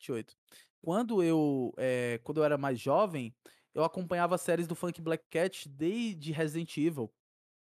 [0.00, 0.36] 28.
[0.80, 3.34] Quando eu, é, quando eu era mais jovem,
[3.74, 7.12] eu acompanhava séries do Funk Black Cat desde Resident Evil.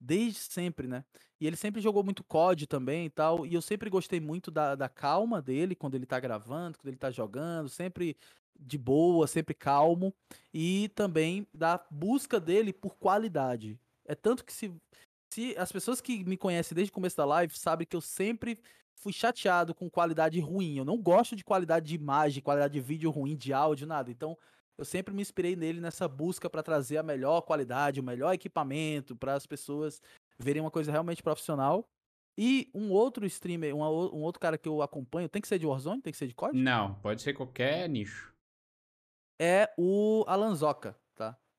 [0.01, 1.05] Desde sempre, né?
[1.41, 3.47] E ele sempre jogou muito COD também e tal.
[3.47, 6.97] E eu sempre gostei muito da, da calma dele quando ele tá gravando, quando ele
[6.97, 7.69] tá jogando.
[7.69, 8.17] Sempre
[8.59, 10.13] de boa, sempre calmo.
[10.53, 13.79] E também da busca dele por qualidade.
[14.07, 14.75] É tanto que se,
[15.33, 18.59] se as pessoas que me conhecem desde o começo da live sabem que eu sempre
[18.97, 20.77] fui chateado com qualidade ruim.
[20.77, 24.11] Eu não gosto de qualidade de imagem, qualidade de vídeo ruim, de áudio, nada.
[24.11, 24.37] Então,
[24.79, 29.17] eu sempre me inspirei nele nessa busca para trazer a melhor qualidade, o melhor equipamento
[29.17, 30.01] para as pessoas
[30.39, 31.87] verem uma coisa realmente profissional.
[32.39, 35.67] E um outro streamer, um, um, outro cara que eu acompanho, tem que ser de
[35.67, 36.01] Warzone?
[36.01, 36.57] Tem que ser de COD?
[36.57, 38.33] Não, pode ser qualquer nicho.
[39.39, 40.97] É o Alanzoca.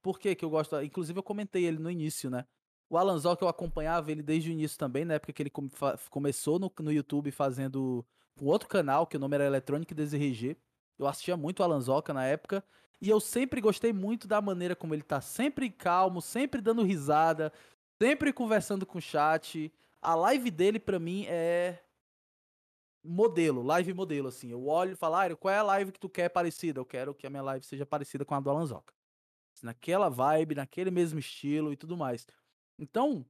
[0.04, 0.80] Por que que eu gosto?
[0.82, 2.46] Inclusive eu comentei ele no início, né?
[2.90, 5.52] O Alan Zoc eu acompanhava ele desde o início também, na época que ele
[6.10, 8.06] começou no, no YouTube fazendo
[8.40, 10.58] um outro canal, que o nome era Electronic DZRG.
[11.00, 12.64] Eu assistia muito o Alan Zoca na época.
[13.02, 17.52] E eu sempre gostei muito da maneira como ele tá sempre calmo, sempre dando risada,
[18.02, 19.74] sempre conversando com o chat.
[20.02, 21.80] A live dele, pra mim, é
[23.04, 24.52] modelo, live modelo, assim.
[24.52, 26.80] Eu olho e falo, ah, qual é a live que tu quer parecida?
[26.80, 28.94] Eu quero que a minha live seja parecida com a do Alan Zoca
[29.64, 32.28] naquela vibe, naquele mesmo estilo e tudo mais.
[32.78, 33.26] Então,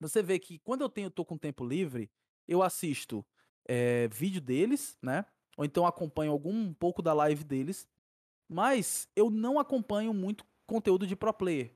[0.00, 2.10] você vê que quando eu tenho tô com tempo livre,
[2.48, 3.24] eu assisto
[3.66, 5.24] é, vídeo deles, né?
[5.56, 7.86] Ou então acompanho algum um pouco da live deles,
[8.48, 11.72] mas eu não acompanho muito conteúdo de pro player.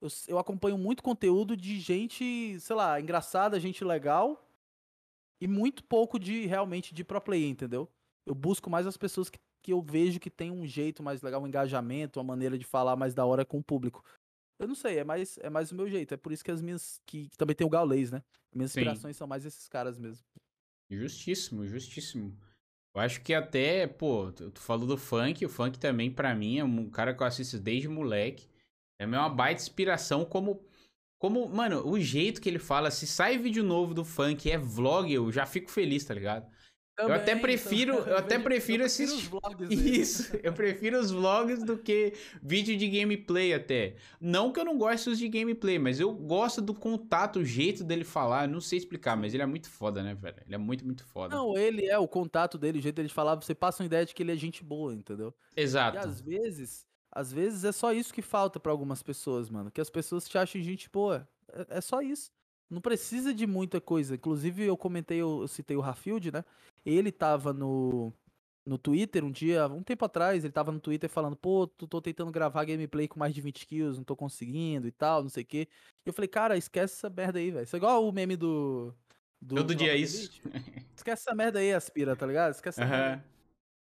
[0.00, 4.48] Eu, eu acompanho muito conteúdo de gente, sei lá, engraçada, gente legal,
[5.40, 7.88] e muito pouco de realmente de pro player, entendeu?
[8.24, 11.40] Eu busco mais as pessoas que que eu vejo que tem um jeito mais legal,
[11.40, 14.04] um engajamento, uma maneira de falar mais da hora com o público.
[14.58, 16.14] Eu não sei, é mais, é mais o meu jeito.
[16.14, 17.00] É por isso que as minhas.
[17.06, 18.22] Que, que também tem o Gaulês, né?
[18.54, 19.18] Minhas inspirações Sim.
[19.18, 20.24] são mais esses caras mesmo.
[20.90, 22.36] Justíssimo, justíssimo.
[22.94, 26.64] Eu acho que até, pô, tu falou do funk, o funk também, para mim, é
[26.64, 28.46] um cara que eu assisto desde moleque.
[29.00, 30.64] É uma baita inspiração como.
[31.18, 35.12] Como, mano, o jeito que ele fala, se sai vídeo novo do funk é vlog,
[35.12, 36.50] eu já fico feliz, tá ligado?
[36.94, 39.30] Também, eu até prefiro, eu, eu até prefiro assistir.
[39.70, 42.12] Isso, eu prefiro os vlogs do que
[42.42, 43.96] vídeo de gameplay até.
[44.20, 48.04] Não que eu não goste de gameplay, mas eu gosto do contato, o jeito dele
[48.04, 48.46] falar.
[48.46, 50.36] Não sei explicar, mas ele é muito foda, né, velho?
[50.44, 51.34] Ele é muito, muito foda.
[51.34, 54.04] Não, ele é o contato dele, o jeito dele de falar, você passa uma ideia
[54.04, 55.34] de que ele é gente boa, entendeu?
[55.56, 55.96] Exato.
[55.96, 59.70] E às vezes, às vezes é só isso que falta para algumas pessoas, mano.
[59.70, 61.26] Que as pessoas te acham gente boa.
[61.52, 62.30] É, é só isso.
[62.72, 64.14] Não precisa de muita coisa.
[64.14, 66.42] Inclusive, eu comentei, eu, citei o Rafield, né?
[66.86, 68.10] Ele tava no,
[68.64, 72.00] no Twitter um dia, um tempo atrás, ele tava no Twitter falando, pô, tô, tô
[72.00, 75.42] tentando gravar gameplay com mais de 20 kills, não tô conseguindo e tal, não sei
[75.42, 75.68] o quê.
[76.06, 77.64] E eu falei, cara, esquece essa merda aí, velho.
[77.64, 78.94] Isso é igual o meme do.
[79.38, 80.40] do Todo dia é isso.
[80.96, 82.52] Esquece essa merda aí, Aspira, tá ligado?
[82.52, 82.98] Esquece essa uhum.
[82.98, 83.31] merda.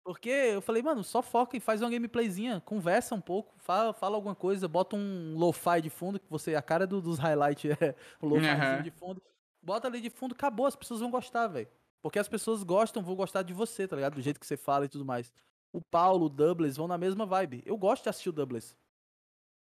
[0.06, 4.16] Porque eu falei, mano, só foca e faz uma gameplayzinha, conversa um pouco, fala, fala
[4.16, 7.95] alguma coisa, bota um lo-fi de fundo, que você, a cara do, dos highlights é
[8.22, 8.84] o lo-fi uhum.
[8.84, 9.24] de fundo.
[9.64, 11.68] Bota ali de fundo, acabou, as pessoas vão gostar, velho.
[12.03, 14.14] Porque as pessoas gostam, vão gostar de você, tá ligado?
[14.14, 15.34] Do jeito que você fala e tudo mais.
[15.74, 17.64] O Paulo, o Doubles vão na mesma vibe.
[17.66, 18.78] Eu gosto de assistir o Doubles.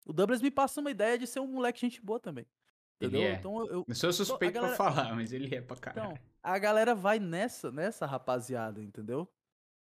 [0.05, 2.47] O Doubles me passa uma ideia de ser um moleque gente boa também.
[3.01, 3.19] Entendeu?
[3.19, 3.33] Ele é.
[3.33, 4.77] Então eu, eu sou suspeito galera...
[4.77, 6.13] pra falar, mas ele é pra caralho.
[6.13, 9.27] Então, a galera vai nessa, nessa rapaziada, entendeu?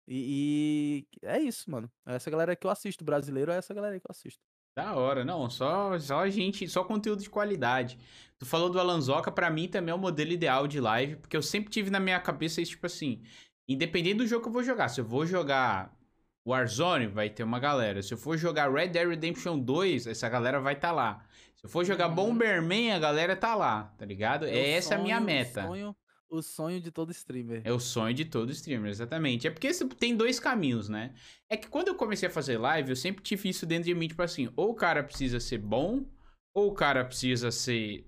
[0.09, 1.91] E, e, é isso, mano.
[2.07, 4.41] Essa galera que eu assisto, brasileiro, é essa galera que eu assisto.
[4.77, 7.99] Da hora, não, só, só gente, só conteúdo de qualidade.
[8.39, 11.43] Tu falou do Alanzoca, para mim também é o modelo ideal de live, porque eu
[11.43, 13.23] sempre tive na minha cabeça isso, tipo assim,
[13.67, 15.97] independente do jogo que eu vou jogar, se eu vou jogar
[16.47, 18.03] Warzone, vai ter uma galera.
[18.03, 21.27] Se eu for jogar Red Dead Redemption 2, essa galera vai estar tá lá.
[21.57, 22.15] Se eu for jogar uhum.
[22.15, 24.45] Bomberman, a galera tá lá, tá ligado?
[24.45, 25.67] Meu é essa sonho, a minha meta.
[25.67, 25.97] Sonho,
[26.29, 27.63] O sonho de todo streamer.
[27.65, 29.47] É o sonho de todo streamer, exatamente.
[29.47, 31.15] É porque tem dois caminhos, né?
[31.49, 34.09] É que quando eu comecei a fazer live, eu sempre tive isso dentro de mim,
[34.09, 36.05] tipo assim, ou o cara precisa ser bom,
[36.53, 38.05] ou o cara precisa ser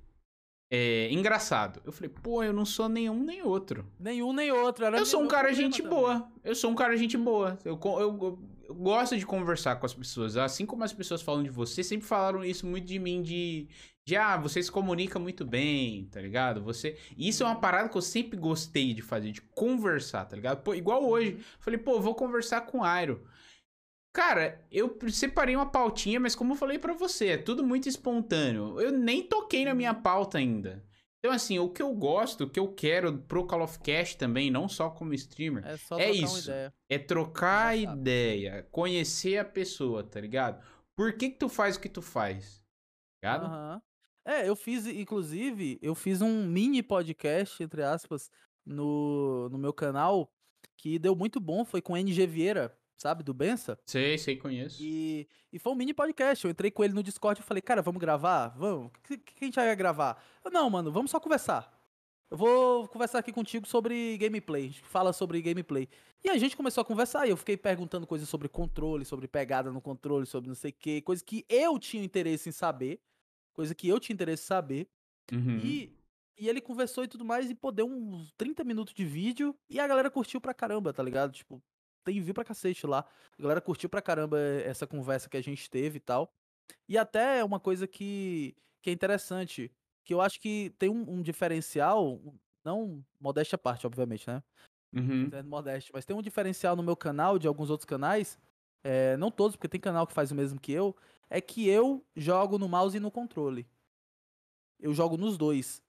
[0.70, 1.80] é, engraçado.
[1.84, 3.86] Eu falei, pô, eu não sou nenhum nem outro.
[3.98, 4.84] Nenhum nem outro.
[4.84, 5.96] eu sou um cara gente também.
[5.96, 6.30] boa.
[6.44, 7.58] Eu sou um cara gente boa.
[7.64, 8.38] Eu, eu, eu,
[8.68, 10.36] eu, gosto de conversar com as pessoas.
[10.36, 13.68] Assim como as pessoas falam de você, sempre falaram isso muito de mim, de
[14.08, 16.62] de ah, você se comunica muito bem, tá ligado?
[16.62, 16.96] Você.
[17.14, 20.62] Isso é uma parada que eu sempre gostei de fazer, de conversar, tá ligado?
[20.62, 21.34] Pô, igual hoje.
[21.34, 21.40] Uhum.
[21.60, 23.22] Falei, pô, vou conversar com o Airo.
[24.10, 28.80] Cara, eu separei uma pautinha, mas como eu falei para você, é tudo muito espontâneo.
[28.80, 30.00] Eu nem toquei na minha uhum.
[30.00, 30.82] pauta ainda.
[31.18, 34.50] Então, assim, o que eu gosto, o que eu quero pro Call of Cast também,
[34.50, 36.50] não só como streamer, é, é isso.
[36.88, 40.64] É trocar ideia, conhecer a pessoa, tá ligado?
[40.96, 42.62] Por que que tu faz o que tu faz?
[43.20, 43.52] Tá ligado?
[43.52, 43.80] Uhum.
[44.24, 48.30] É, eu fiz, inclusive, eu fiz um mini podcast, entre aspas,
[48.64, 50.30] no, no meu canal,
[50.76, 53.78] que deu muito bom, foi com o NG Vieira, sabe, do Bença.
[53.86, 54.82] Sei, sei, conheço.
[54.82, 57.80] E, e foi um mini podcast, eu entrei com ele no Discord e falei, cara,
[57.80, 58.48] vamos gravar?
[58.48, 58.88] Vamos?
[58.88, 60.22] O que, que a gente vai gravar?
[60.44, 61.74] Eu, não, mano, vamos só conversar.
[62.30, 64.64] Eu vou conversar aqui contigo sobre gameplay.
[64.64, 65.88] A gente fala sobre gameplay.
[66.22, 69.72] E a gente começou a conversar e eu fiquei perguntando coisas sobre controle, sobre pegada
[69.72, 73.00] no controle, sobre não sei o que, coisas que eu tinha interesse em saber
[73.58, 74.88] coisa que eu tinha interesse em saber.
[75.32, 75.58] Uhum.
[75.58, 75.92] E,
[76.38, 79.80] e ele conversou e tudo mais, e pô, deu uns 30 minutos de vídeo, e
[79.80, 81.32] a galera curtiu pra caramba, tá ligado?
[81.32, 81.60] Tipo,
[82.08, 83.04] tem view pra cacete lá.
[83.38, 86.32] A galera curtiu pra caramba essa conversa que a gente teve e tal.
[86.88, 89.70] E até uma coisa que, que é interessante,
[90.04, 92.20] que eu acho que tem um, um diferencial,
[92.64, 94.42] não modéstia à parte, obviamente, né?
[94.94, 95.28] Uhum.
[95.44, 98.38] Modéstia, mas tem um diferencial no meu canal, de alguns outros canais,
[98.82, 100.96] é, não todos, porque tem canal que faz o mesmo que eu,
[101.28, 103.68] é que eu jogo no mouse e no controle.
[104.80, 105.82] Eu jogo nos dois.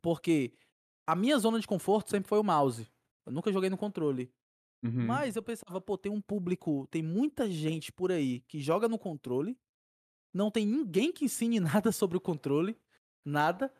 [0.00, 0.52] Porque
[1.06, 2.88] a minha zona de conforto sempre foi o mouse.
[3.26, 4.32] Eu nunca joguei no controle.
[4.82, 5.06] Uhum.
[5.06, 8.98] Mas eu pensava, pô, tem um público, tem muita gente por aí que joga no
[8.98, 9.58] controle.
[10.34, 12.76] Não tem ninguém que ensine nada sobre o controle.
[13.24, 13.72] Nada.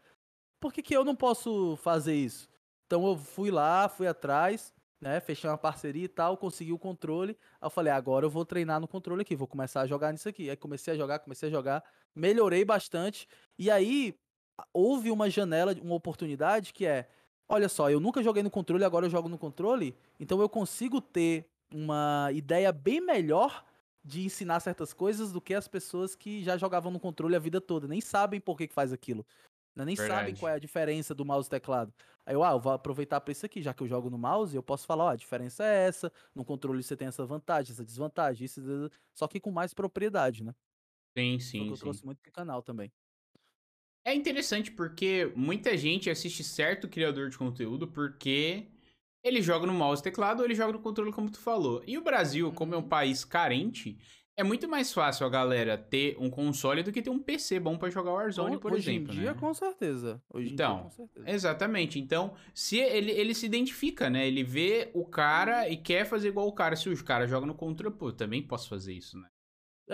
[0.60, 2.48] Por que, que eu não posso fazer isso?
[2.86, 4.72] Então eu fui lá, fui atrás
[5.02, 5.18] né?
[5.18, 7.36] Fechei uma parceria e tal, consegui o controle.
[7.60, 10.28] Aí eu falei, agora eu vou treinar no controle aqui, vou começar a jogar nisso
[10.28, 10.48] aqui.
[10.48, 11.84] Aí comecei a jogar, comecei a jogar,
[12.14, 13.26] melhorei bastante.
[13.58, 14.16] E aí
[14.72, 17.08] houve uma janela, uma oportunidade que é,
[17.48, 21.00] olha só, eu nunca joguei no controle, agora eu jogo no controle, então eu consigo
[21.00, 23.64] ter uma ideia bem melhor
[24.04, 27.60] de ensinar certas coisas do que as pessoas que já jogavam no controle a vida
[27.60, 29.24] toda, nem sabem por que, que faz aquilo.
[29.76, 29.84] Né?
[29.86, 30.02] Nem Verdade.
[30.08, 31.94] sabem qual é a diferença do mouse e teclado.
[32.26, 34.54] Aí eu, ah, eu vou aproveitar para isso aqui, já que eu jogo no mouse,
[34.56, 37.84] eu posso falar, ó, a diferença é essa, no controle você tem essa vantagem, essa
[37.84, 38.60] desvantagem, isso,
[39.14, 40.54] só que com mais propriedade, né?
[41.16, 41.78] Sim, sim, eu sim.
[41.78, 42.92] trouxe muito pro canal também.
[44.04, 48.66] É interessante porque muita gente assiste certo criador de conteúdo porque
[49.22, 51.82] ele joga no mouse e teclado ou ele joga no controle, como tu falou.
[51.86, 52.88] E o Brasil, como é um uhum.
[52.88, 53.96] país carente,
[54.36, 57.78] é muito mais fácil a galera ter um console do que ter um PC bom
[57.78, 59.10] para jogar Warzone, por Hoje exemplo.
[59.10, 59.38] Hoje em dia, né?
[59.38, 60.22] com certeza.
[60.28, 61.30] Hoje então, dia, com certeza.
[61.30, 62.00] exatamente.
[62.00, 64.26] Então, se ele, ele se identifica, né?
[64.26, 66.74] Ele vê o cara e quer fazer igual o cara.
[66.74, 69.28] Se o cara joga no controle, pô, também posso fazer isso, né?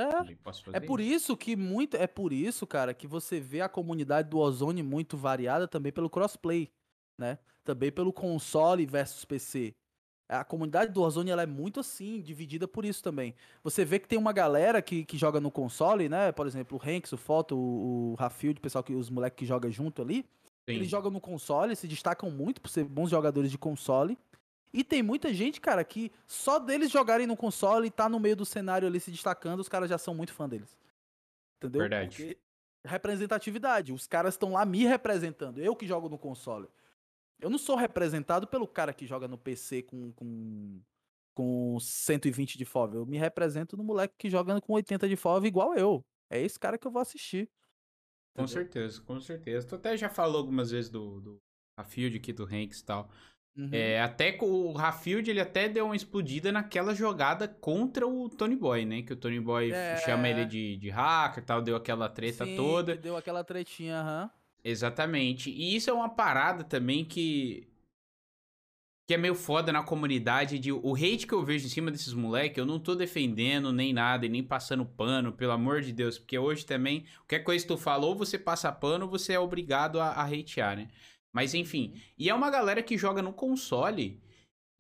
[0.01, 1.14] É, é por isso.
[1.14, 1.96] isso que muito.
[1.96, 6.11] É por isso, cara, que você vê a comunidade do Ozone muito variada também pelo
[6.11, 6.70] crossplay,
[7.18, 7.38] né?
[7.64, 9.74] Também pelo console versus PC.
[10.28, 13.34] A comunidade do Warzone ela é muito assim, dividida por isso também.
[13.64, 16.32] Você vê que tem uma galera que, que joga no console, né?
[16.32, 19.46] Por exemplo, o Hanks, o Foto, o, o Rafield, o pessoal que os moleques que
[19.46, 20.26] jogam junto ali.
[20.68, 20.74] Sim.
[20.74, 24.18] Eles jogam no console, se destacam muito por ser bons jogadores de console.
[24.72, 28.36] E tem muita gente, cara, que só deles jogarem no console e tá no meio
[28.36, 30.76] do cenário ali se destacando, os caras já são muito fã deles.
[31.56, 31.80] Entendeu?
[31.80, 32.16] Verdade.
[32.16, 32.38] Porque
[32.84, 33.93] representatividade.
[33.93, 35.59] Os caras estão lá me representando.
[35.59, 36.68] Eu que jogo no console.
[37.40, 40.80] Eu não sou representado pelo cara que joga no PC com, com,
[41.34, 42.97] com 120 de FOV.
[42.97, 46.05] Eu me represento no moleque que joga com 80 de FOV igual eu.
[46.30, 47.48] É esse cara que eu vou assistir.
[48.34, 48.62] Com entendeu?
[48.62, 49.66] certeza, com certeza.
[49.66, 51.43] Tu até já falou algumas vezes do, do
[51.78, 53.10] Rafield aqui, do Hanks e tal.
[53.59, 53.70] Uhum.
[53.72, 58.85] É, até o Rafield, ele até deu uma explodida naquela jogada contra o Tony Boy,
[58.85, 59.02] né?
[59.02, 59.97] Que o Tony Boy é...
[59.97, 62.94] chama ele de, de hacker e tal, deu aquela treta Sim, toda.
[62.97, 64.22] deu aquela tretinha, aham.
[64.22, 64.30] Uhum.
[64.62, 65.51] Exatamente.
[65.51, 67.66] E isso é uma parada também que.
[69.09, 72.12] Que é meio foda na comunidade de o hate que eu vejo em cima desses
[72.12, 76.18] moleques, eu não tô defendendo nem nada e nem passando pano, pelo amor de Deus,
[76.18, 80.09] porque hoje também, qualquer coisa que tu falou, você passa pano, você é obrigado a,
[80.09, 80.89] a hatear, né?
[81.32, 82.00] Mas enfim, uhum.
[82.18, 84.20] e é uma galera que joga no console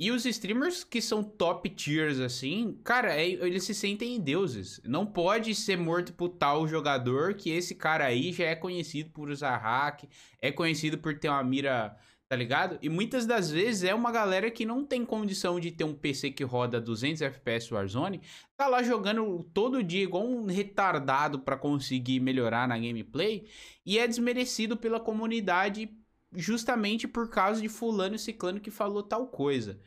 [0.00, 4.80] e os streamers que são top tiers, assim, cara, é, eles se sentem deuses.
[4.84, 9.28] Não pode ser morto por tal jogador que esse cara aí já é conhecido por
[9.28, 10.04] usar hack,
[10.40, 11.98] é conhecido por ter uma mira
[12.28, 12.78] Tá ligado?
[12.82, 16.30] E muitas das vezes é uma galera que não tem condição de ter um PC
[16.30, 18.20] que roda 200 FPS Warzone,
[18.54, 23.48] tá lá jogando todo dia igual um retardado para conseguir melhorar na gameplay
[23.84, 25.88] e é desmerecido pela comunidade
[26.32, 29.80] justamente por causa de fulano e ciclano que falou tal coisa.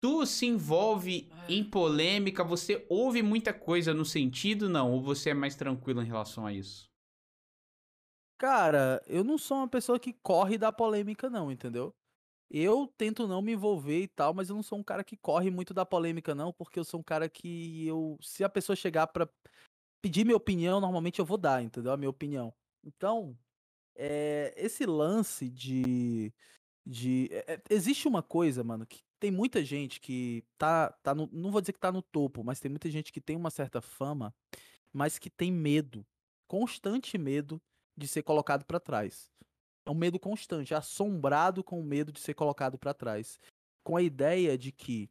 [0.00, 1.52] Tu se envolve é.
[1.52, 4.92] em polêmica, você ouve muita coisa no sentido, não?
[4.92, 6.88] Ou você é mais tranquilo em relação a isso?
[8.38, 11.92] Cara, eu não sou uma pessoa que corre da polêmica, não, entendeu?
[12.48, 15.50] Eu tento não me envolver e tal, mas eu não sou um cara que corre
[15.50, 18.16] muito da polêmica, não, porque eu sou um cara que eu.
[18.22, 19.28] Se a pessoa chegar pra
[20.00, 21.92] pedir minha opinião, normalmente eu vou dar, entendeu?
[21.92, 22.54] A minha opinião.
[22.84, 23.36] Então,
[23.98, 26.32] é, esse lance de.
[26.86, 31.50] de é, existe uma coisa, mano, que tem muita gente que tá, tá no, não
[31.50, 34.32] vou dizer que tá no topo, mas tem muita gente que tem uma certa fama,
[34.92, 36.06] mas que tem medo,
[36.46, 37.60] constante medo
[37.96, 39.30] de ser colocado para trás.
[39.84, 43.40] É um medo constante, assombrado com o medo de ser colocado para trás,
[43.82, 45.10] com a ideia de que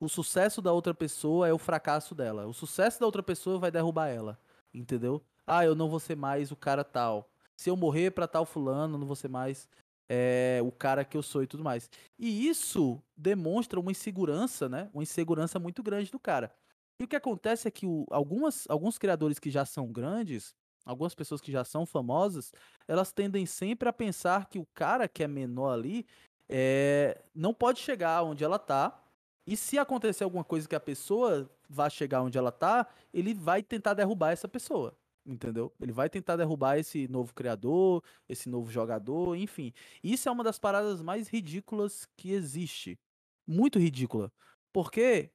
[0.00, 2.46] o sucesso da outra pessoa é o fracasso dela.
[2.46, 4.40] O sucesso da outra pessoa vai derrubar ela,
[4.72, 5.22] entendeu?
[5.46, 7.31] Ah, eu não vou ser mais o cara tal.
[7.62, 9.68] Se eu morrer para tal fulano, não vou ser mais
[10.08, 11.88] é, o cara que eu sou e tudo mais.
[12.18, 14.90] E isso demonstra uma insegurança, né?
[14.92, 16.52] Uma insegurança muito grande do cara.
[17.00, 20.52] E o que acontece é que o, algumas, alguns criadores que já são grandes,
[20.84, 22.52] algumas pessoas que já são famosas,
[22.88, 26.04] elas tendem sempre a pensar que o cara que é menor ali
[26.48, 29.00] é, não pode chegar onde ela tá.
[29.46, 33.62] E se acontecer alguma coisa que a pessoa vá chegar onde ela tá, ele vai
[33.62, 34.96] tentar derrubar essa pessoa.
[35.24, 35.72] Entendeu?
[35.80, 39.72] Ele vai tentar derrubar esse novo criador, esse novo jogador, enfim.
[40.02, 42.98] Isso é uma das paradas mais ridículas que existe.
[43.46, 44.32] Muito ridícula.
[44.72, 45.30] Porque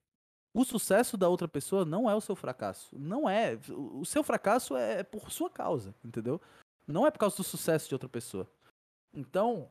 [0.54, 2.98] o sucesso da outra pessoa não é o seu fracasso.
[2.98, 3.58] Não é.
[3.70, 6.42] O seu fracasso é por sua causa, entendeu?
[6.86, 8.50] Não é por causa do sucesso de outra pessoa.
[9.14, 9.70] Então,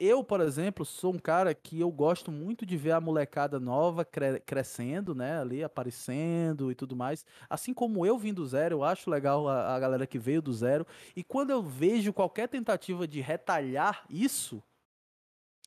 [0.00, 4.04] eu, por exemplo, sou um cara que eu gosto muito de ver a molecada nova
[4.04, 5.40] cre crescendo, né?
[5.40, 7.24] Ali aparecendo e tudo mais.
[7.48, 10.52] Assim como eu vim do zero, eu acho legal a, a galera que veio do
[10.52, 10.86] zero.
[11.14, 14.62] E quando eu vejo qualquer tentativa de retalhar isso,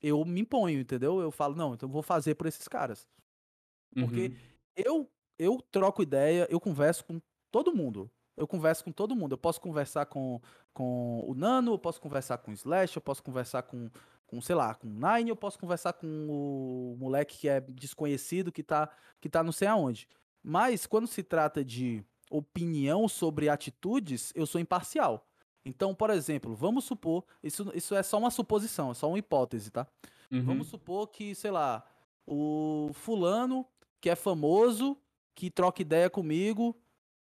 [0.01, 1.21] eu me imponho, entendeu?
[1.21, 3.07] Eu falo, não, então vou fazer por esses caras.
[3.95, 8.09] Porque uhum eu, eu troco ideia, eu converso com todo mundo.
[8.35, 9.33] Eu converso com todo mundo.
[9.33, 10.41] Eu posso conversar com,
[10.73, 13.89] com o Nano, eu posso conversar com o Slash, eu posso conversar com,
[14.33, 18.51] com, sei lá, com o Nine, eu posso conversar com o moleque que é desconhecido,
[18.51, 18.89] que tá,
[19.21, 20.07] que tá não sei aonde.
[20.41, 25.27] Mas quando se trata de opinião sobre atitudes, eu sou imparcial.
[25.63, 29.69] Então, por exemplo, vamos supor, isso, isso é só uma suposição, é só uma hipótese,
[29.69, 29.87] tá?
[30.31, 30.43] Uhum.
[30.43, 31.85] Vamos supor que, sei lá,
[32.25, 33.65] o fulano
[34.01, 34.97] que é famoso,
[35.35, 36.75] que troca ideia comigo,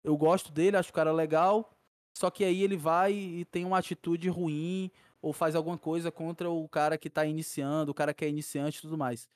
[0.03, 1.77] eu gosto dele, acho o cara legal,
[2.17, 4.89] só que aí ele vai e tem uma atitude ruim
[5.21, 8.79] ou faz alguma coisa contra o cara que tá iniciando, o cara que é iniciante
[8.79, 9.29] e tudo mais.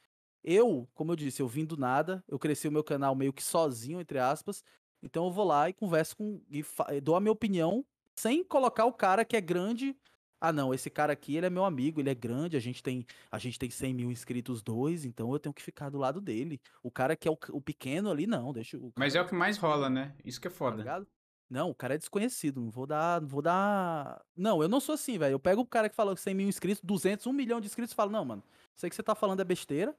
[0.44, 3.44] Eu, como eu disse, eu vim do nada, eu cresci o meu canal meio que
[3.44, 4.64] sozinho, entre aspas,
[5.02, 6.41] então eu vou lá e converso com.
[6.49, 6.64] e
[7.02, 7.86] dou a minha opinião
[8.16, 9.95] sem colocar o cara que é grande
[10.40, 13.06] ah, não, esse cara aqui, ele é meu amigo, ele é grande, a gente tem,
[13.32, 16.62] a gente tem 100 mil inscritos dois, então eu tenho que ficar do lado dele.
[16.84, 18.94] O cara que é o, o pequeno ali, não, deixa o...
[18.95, 20.14] Mas é o que mais rola, né?
[20.24, 20.84] Isso que é tá foda.
[20.84, 21.02] Tá
[21.50, 24.24] não, o cara é desconhecido, não vou dar, não vou dar...
[24.36, 25.34] Não, eu não sou assim, velho.
[25.34, 27.96] Eu pego o cara que falou 100 mil inscritos, 200, 1 milhão de inscritos e
[27.96, 28.44] falo, não, mano,
[28.76, 29.96] sei que você tá falando é besteira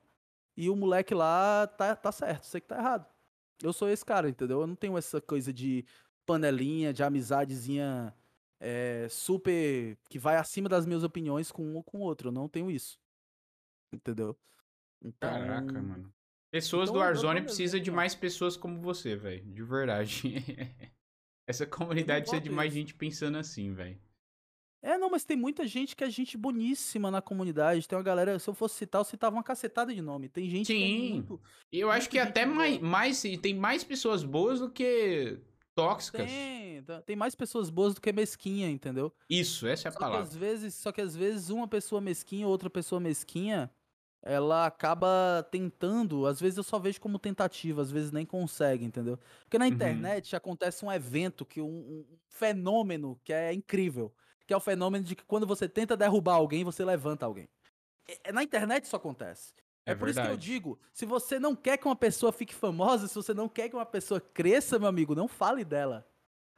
[0.57, 3.07] e o moleque lá tá, tá certo, sei que tá errado.
[3.63, 4.61] Eu sou esse cara, entendeu?
[4.61, 5.85] Eu não tenho essa coisa de
[6.27, 8.13] panelinha, de amizadezinha
[8.59, 9.97] é, super.
[10.09, 12.29] que vai acima das minhas opiniões com um ou com outro.
[12.29, 12.99] Eu não tenho isso.
[13.93, 14.37] Entendeu?
[15.01, 15.31] Então...
[15.31, 16.13] Caraca, mano.
[16.51, 19.45] Pessoas então, do Warzone precisam de mais pessoas como você, velho.
[19.45, 20.35] De verdade.
[21.47, 23.99] Essa comunidade precisa de mais gente pensando assim, velho.
[24.83, 27.89] É, não, mas tem muita gente que é gente boníssima na comunidade.
[27.89, 30.29] Tem uma galera, se eu fosse citar, eu citava uma cacetada de nome.
[30.29, 30.75] Tem gente Sim.
[30.75, 31.41] que é muito,
[31.73, 33.23] eu acho que até mais, mais.
[33.43, 35.41] Tem mais pessoas boas do que
[35.75, 36.31] tóxicas.
[36.31, 39.13] Tem, tem mais pessoas boas do que mesquinha, entendeu?
[39.29, 40.25] Isso, essa é a só palavra.
[40.25, 43.71] Que às vezes, só que às vezes uma pessoa mesquinha, outra pessoa mesquinha,
[44.27, 49.19] ela acaba tentando, às vezes eu só vejo como tentativa, às vezes nem consegue, entendeu?
[49.45, 49.71] Porque na uhum.
[49.71, 50.37] internet uhum.
[50.37, 54.13] acontece um evento, que um, um, fenômeno que é incrível,
[54.45, 57.49] que é o fenômeno de que quando você tenta derrubar alguém, você levanta alguém.
[58.25, 59.55] É, na internet isso acontece.
[59.87, 60.29] É, é por verdade.
[60.29, 63.33] isso que eu digo, se você não quer que uma pessoa fique famosa, se você
[63.33, 66.05] não quer que uma pessoa cresça, meu amigo, não fale dela.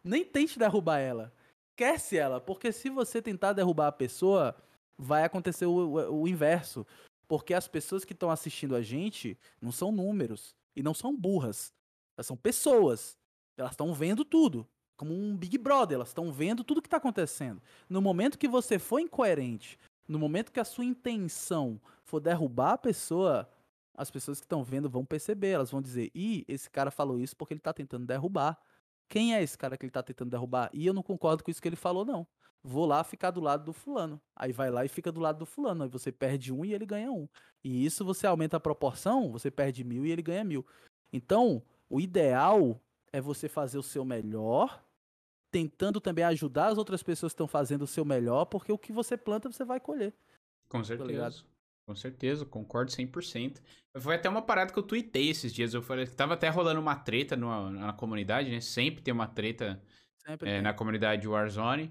[0.02, 1.34] Nem tente derrubar ela.
[1.70, 4.56] Esquece ela, porque se você tentar derrubar a pessoa,
[4.96, 6.86] vai acontecer o, o, o inverso.
[7.28, 11.72] Porque as pessoas que estão assistindo a gente não são números e não são burras.
[12.16, 13.18] Elas são pessoas.
[13.56, 14.66] Elas estão vendo tudo.
[14.96, 17.62] Como um Big Brother, elas estão vendo tudo que está acontecendo.
[17.88, 19.78] No momento que você for incoerente,
[20.08, 23.46] No momento que a sua intenção for derrubar a pessoa,
[23.94, 27.36] as pessoas que estão vendo vão perceber, elas vão dizer: "Ih, esse cara falou isso
[27.36, 28.58] porque ele tá tentando derrubar".
[29.08, 30.70] Quem é esse cara que ele tá tentando derrubar?
[30.72, 32.26] E eu não concordo com isso que ele falou não.
[32.62, 34.20] Vou lá ficar do lado do fulano.
[34.34, 35.84] Aí vai lá e fica do lado do fulano.
[35.84, 37.28] Aí você perde um e ele ganha um.
[37.64, 40.66] E isso você aumenta a proporção, você perde mil e ele ganha mil.
[41.12, 42.80] Então, o ideal
[43.12, 44.84] é você fazer o seu melhor,
[45.50, 48.92] tentando também ajudar as outras pessoas que estão fazendo o seu melhor, porque o que
[48.92, 50.12] você planta você vai colher.
[50.68, 51.10] Com Tá certeza.
[51.10, 51.44] ligado?
[51.86, 53.62] Com certeza, concordo 100%.
[53.96, 55.72] Foi até uma parada que eu tuitei esses dias.
[55.72, 58.60] Eu falei, tava até rolando uma treta no- na comunidade, né?
[58.60, 59.80] Sempre tem uma treta
[60.18, 61.90] Sempre é, na comunidade Warzone.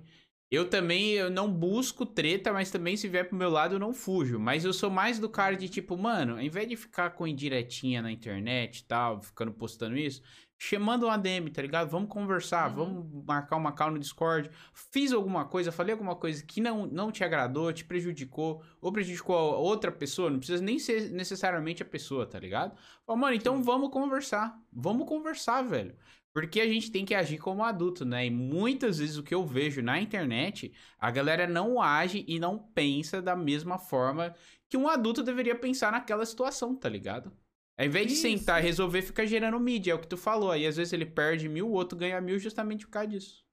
[0.50, 3.94] Eu também eu não busco treta, mas também se vier pro meu lado eu não
[3.94, 4.40] fujo.
[4.40, 8.02] Mas eu sou mais do cara de tipo, mano, ao invés de ficar com indiretinha
[8.02, 10.22] na internet e tal, ficando postando isso,
[10.58, 11.90] chamando um ADM, tá ligado?
[11.90, 12.76] Vamos conversar, Uhum.
[12.76, 14.50] vamos marcar uma call no Discord.
[14.74, 19.36] Fiz alguma coisa, falei alguma coisa que não, não te agradou, te prejudicou, ou prejudicou
[19.36, 22.74] a outra pessoa, não precisa nem ser necessariamente a pessoa, tá ligado?
[23.06, 23.64] Fala, mano, então Sim.
[23.64, 24.58] vamos conversar.
[24.72, 25.94] Vamos conversar, velho.
[26.38, 28.28] Porque a gente tem que agir como adulto, né?
[28.28, 32.60] E muitas vezes o que eu vejo na internet, a galera não age e não
[32.60, 34.36] pensa da mesma forma
[34.70, 37.32] que um adulto deveria pensar naquela situação, tá ligado?
[37.76, 38.22] Ao invés de Isso.
[38.22, 40.52] sentar e resolver, fica gerando mídia, é o que tu falou.
[40.52, 43.44] Aí às vezes ele perde mil, o outro ganha mil justamente por causa disso.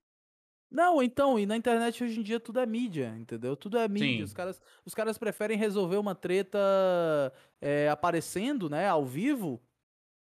[0.69, 3.57] Não, então, e na internet hoje em dia tudo é mídia, entendeu?
[3.57, 4.17] Tudo é mídia.
[4.17, 4.21] Sim.
[4.21, 6.59] Os caras, os caras preferem resolver uma treta
[7.59, 9.59] é, aparecendo, né, ao vivo,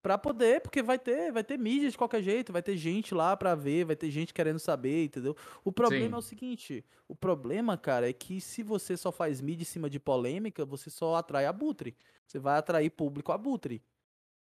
[0.02, 3.36] pra poder, porque vai ter, vai ter mídia de qualquer jeito, vai ter gente lá
[3.36, 5.36] pra ver, vai ter gente querendo saber, entendeu?
[5.64, 6.14] O problema Sim.
[6.14, 9.90] é o seguinte, o problema, cara, é que se você só faz mídia em cima
[9.90, 11.96] de polêmica, você só atrai abutre.
[12.26, 13.82] Você vai atrair público abutre.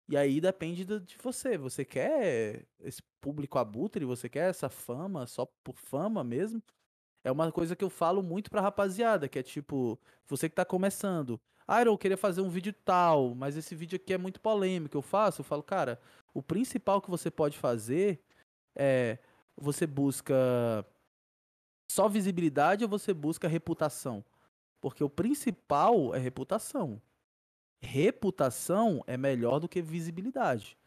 [0.09, 1.59] E aí depende de você.
[1.59, 4.05] Você quer esse público abutre?
[4.05, 6.63] Você quer essa fama só por fama mesmo?
[7.23, 10.65] É uma coisa que eu falo muito pra rapaziada, que é tipo, você que tá
[10.65, 11.39] começando.
[11.71, 14.97] Ah, eu queria fazer um vídeo tal, mas esse vídeo aqui é muito polêmico.
[14.97, 15.43] Eu faço?
[15.43, 16.01] Eu falo, cara,
[16.33, 18.19] o principal que você pode fazer
[18.75, 19.19] é
[19.55, 20.35] você busca
[21.91, 24.25] só visibilidade ou você busca reputação?
[24.81, 27.03] Porque o principal é reputação.
[27.83, 30.79] Reputação é melhor do que visibilidade.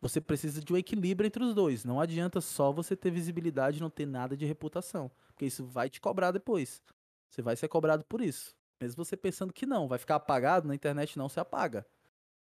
[0.00, 1.84] Você precisa de um equilíbrio entre os dois.
[1.84, 5.10] Não adianta só você ter visibilidade e não ter nada de reputação.
[5.32, 6.80] Porque isso vai te cobrar depois.
[7.28, 8.57] Você vai ser cobrado por isso.
[8.80, 11.86] Mesmo você pensando que não, vai ficar apagado, na internet não se apaga.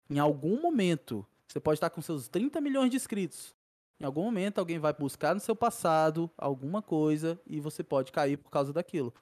[0.09, 3.55] Em algum momento, você pode estar com seus 30 milhões de inscritos.
[3.99, 8.37] Em algum momento, alguém vai buscar no seu passado alguma coisa e você pode cair
[8.37, 9.13] por causa daquilo.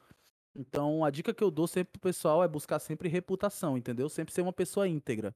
[0.56, 4.10] Então, a dica que eu dou sempre pro pessoal é buscar sempre reputação, entendeu?
[4.10, 5.36] Sempre ser uma pessoa íntegra.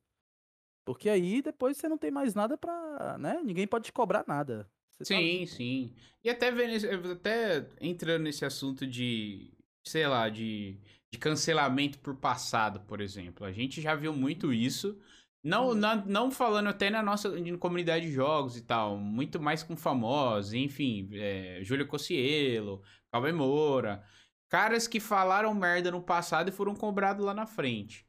[0.85, 3.41] Porque aí depois você não tem mais nada pra, né?
[3.43, 4.69] Ninguém pode te cobrar nada.
[4.99, 5.95] Você tá Sim, sim.
[6.23, 9.51] E até até entrando nesse assunto de,
[9.83, 10.77] sei lá, de,
[11.15, 13.45] de cancelamento por passado, por exemplo.
[13.45, 14.99] A gente já viu muito isso.
[15.43, 15.75] Não, Uhum.
[16.05, 21.07] não falando até na nossa comunidade de jogos e tal, muito mais com famosos, enfim,
[21.13, 22.81] é, Júlio Cocielo,
[23.11, 24.03] Cauê Moura,
[24.49, 28.05] caras que falaram merda no passado e foram cobrados lá na frente.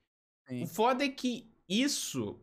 [0.49, 0.63] Sim.
[0.65, 2.41] O foda é que isso,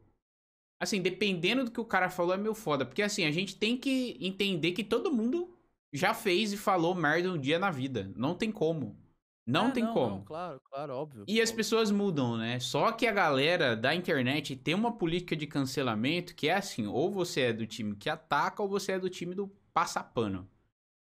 [0.80, 2.85] assim, dependendo do que o cara falou, é meio foda.
[2.85, 5.57] Porque, assim, a gente tem que entender que todo mundo
[5.91, 8.11] já fez e falou merda um dia na vida.
[8.15, 9.03] Não tem como.
[9.45, 10.24] Não É, tem como.
[10.24, 11.26] claro, claro, óbvio.
[11.28, 11.57] E as óbvio.
[11.57, 12.60] pessoas mudam, né?
[12.60, 17.11] Só que a galera da internet tem uma política de cancelamento que é assim: ou
[17.11, 20.49] você é do time que ataca, ou você é do time do passapano.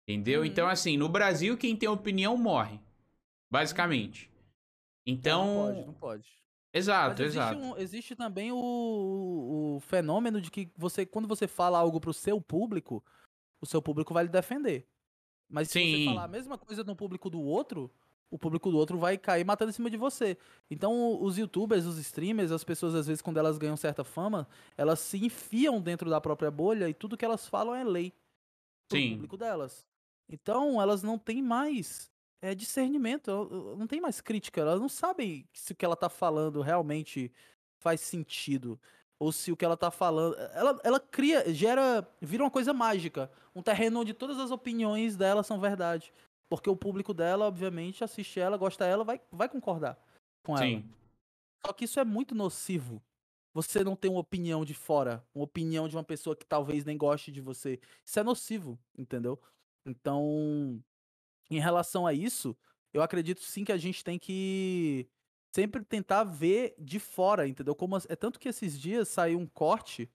[0.07, 0.41] Entendeu?
[0.41, 0.45] Uhum.
[0.45, 2.80] Então, assim, no Brasil, quem tem opinião morre.
[3.51, 4.30] Basicamente.
[5.05, 5.45] Então.
[5.47, 6.38] Não pode, não pode.
[6.73, 7.59] Exato, existe, exato.
[7.59, 12.39] um- existe também o, o fenômeno de que você, quando você fala algo pro seu
[12.39, 13.03] público,
[13.59, 14.88] o seu público vai lhe defender.
[15.49, 15.99] Mas se Sim.
[16.03, 17.91] você falar a mesma coisa no público do outro,
[18.30, 20.38] o público do outro vai cair matando em cima de você.
[20.70, 24.99] Então, os youtubers, os streamers, as pessoas, às vezes, quando elas ganham certa fama, elas
[24.99, 28.14] se enfiam dentro da própria bolha e tudo que elas falam é lei
[28.88, 29.12] pro Sim.
[29.12, 29.86] público delas.
[30.30, 35.72] Então, elas não têm mais é, discernimento, não tem mais crítica, elas não sabem se
[35.72, 37.32] o que ela tá falando realmente
[37.80, 38.80] faz sentido.
[39.20, 40.36] Ou se o que ela tá falando.
[40.54, 42.08] Ela, ela cria, gera.
[42.22, 43.32] Vira uma coisa mágica.
[43.56, 46.14] Um terreno onde todas as opiniões dela são verdade.
[46.49, 49.99] Porque o público dela, obviamente, assiste ela, gosta dela, vai, vai concordar
[50.44, 50.65] com ela.
[50.65, 50.90] Sim.
[51.65, 53.02] Só que isso é muito nocivo.
[53.53, 56.98] Você não tem uma opinião de fora, uma opinião de uma pessoa que talvez nem
[56.98, 57.80] goste de você.
[58.06, 59.40] Isso é nocivo, entendeu?
[59.86, 60.82] Então,
[61.49, 62.56] em relação a isso,
[62.94, 65.07] eu acredito sim que a gente tem que
[65.53, 67.74] sempre tentar ver de fora, entendeu?
[67.74, 70.10] Como é tanto que esses dias saiu um corte,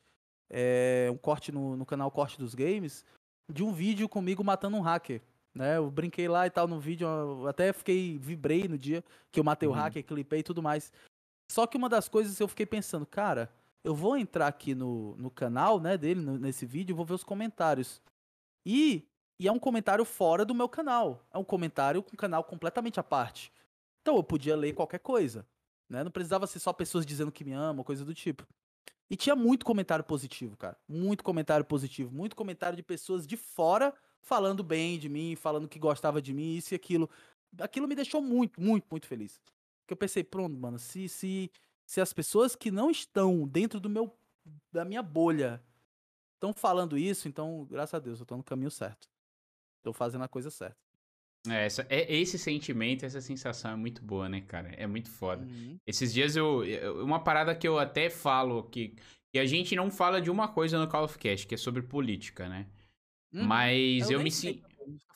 [0.48, 3.04] é, um corte no, no canal Corte dos Games,
[3.52, 5.20] de um vídeo comigo matando um hacker.
[5.54, 5.76] Né?
[5.76, 7.06] Eu brinquei lá e tal no vídeo,
[7.46, 9.74] até fiquei, vibrei no dia que eu matei Uhum.
[9.74, 10.92] o hacker, clipei e tudo mais.
[11.50, 13.52] Só que uma das coisas eu fiquei pensando, cara,
[13.84, 17.24] eu vou entrar aqui no, no canal, né, dele, no- nesse vídeo, vou ver os
[17.24, 18.00] comentários.
[18.64, 19.06] E,
[19.38, 21.26] e é um comentário fora do meu canal.
[21.32, 23.52] É um comentário com um canal completamente à parte.
[24.00, 25.46] Então eu podia ler qualquer coisa,
[25.88, 26.02] né?
[26.02, 28.46] Não precisava ser só pessoas dizendo que me amam, coisa do tipo.
[29.10, 30.76] E tinha muito comentário positivo, cara.
[30.88, 32.10] Muito comentário positivo.
[32.14, 33.92] Muito comentário de pessoas de fora
[34.22, 37.10] falando bem de mim, falando que gostava de mim, isso e aquilo.
[37.58, 39.40] Aquilo me deixou muito, muito, muito feliz.
[39.82, 41.50] Porque eu pensei, pronto, mano, se, se,
[41.84, 44.14] se as pessoas que não estão dentro do meu,
[44.72, 45.62] da minha bolha
[46.34, 49.08] estão falando isso, então, graças a Deus, eu tô no caminho certo.
[49.82, 50.76] Tô fazendo a coisa certa.
[51.48, 54.68] É, essa, é, esse sentimento, essa sensação é muito boa, né, cara?
[54.76, 55.44] É muito foda.
[55.44, 55.76] Uhum.
[55.84, 56.64] Esses dias eu.
[56.64, 58.94] eu- Uma parada que eu até falo que,
[59.32, 61.82] que a gente não fala de uma coisa no Call of Cast, que é sobre
[61.82, 62.68] política, né?
[63.32, 63.46] Uhum.
[63.46, 64.62] Mas eu, nem me sinto.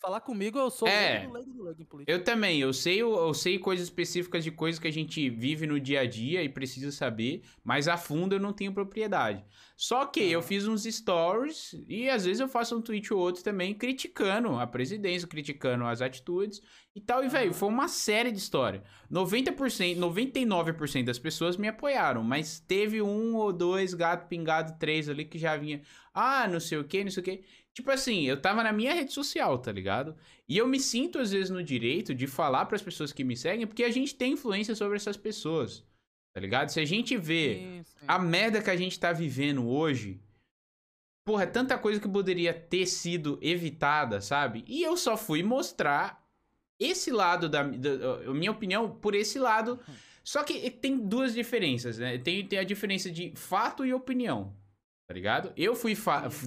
[0.01, 1.19] Falar comigo, eu sou É.
[1.19, 2.13] leigo, leigo, leigo em política.
[2.13, 5.81] Eu também, eu sei, eu sei coisas específicas de coisas que a gente vive no
[5.81, 9.45] dia a dia e precisa saber, mas a fundo eu não tenho propriedade.
[9.77, 13.43] Só que eu fiz uns stories e às vezes eu faço um tweet ou outro
[13.43, 16.63] também criticando a presidência, criticando as atitudes
[16.95, 17.25] e tal.
[17.25, 17.59] E, velho, Aham.
[17.59, 18.85] foi uma série de história.
[19.11, 25.25] 90%, 99% das pessoas me apoiaram, mas teve um ou dois gato pingado, três ali
[25.25, 25.83] que já vinha,
[26.15, 27.45] ah, não sei o que, não sei o que.
[27.77, 30.17] Tipo assim, eu tava na minha rede social, tá ligado?
[30.49, 33.67] E eu me sinto, às vezes, no direito de falar pras pessoas que me seguem,
[33.67, 35.85] porque a gente tem influência sobre essas pessoas,
[36.35, 36.71] tá ligado?
[36.71, 38.07] Se a gente vê Sim, sim.
[38.09, 40.19] a merda que a gente tá vivendo hoje,
[41.23, 44.65] porra, é tanta coisa que poderia ter sido evitada, sabe?
[44.67, 46.25] E eu só fui mostrar
[46.81, 49.79] esse lado da, da- a minha opinião por esse lado.
[50.25, 52.17] Só que tem duas diferenças, né?
[52.17, 54.57] Tem, tem a diferença de fato e opinião.
[55.07, 55.53] Tá ligado?
[55.57, 55.97] Eu fui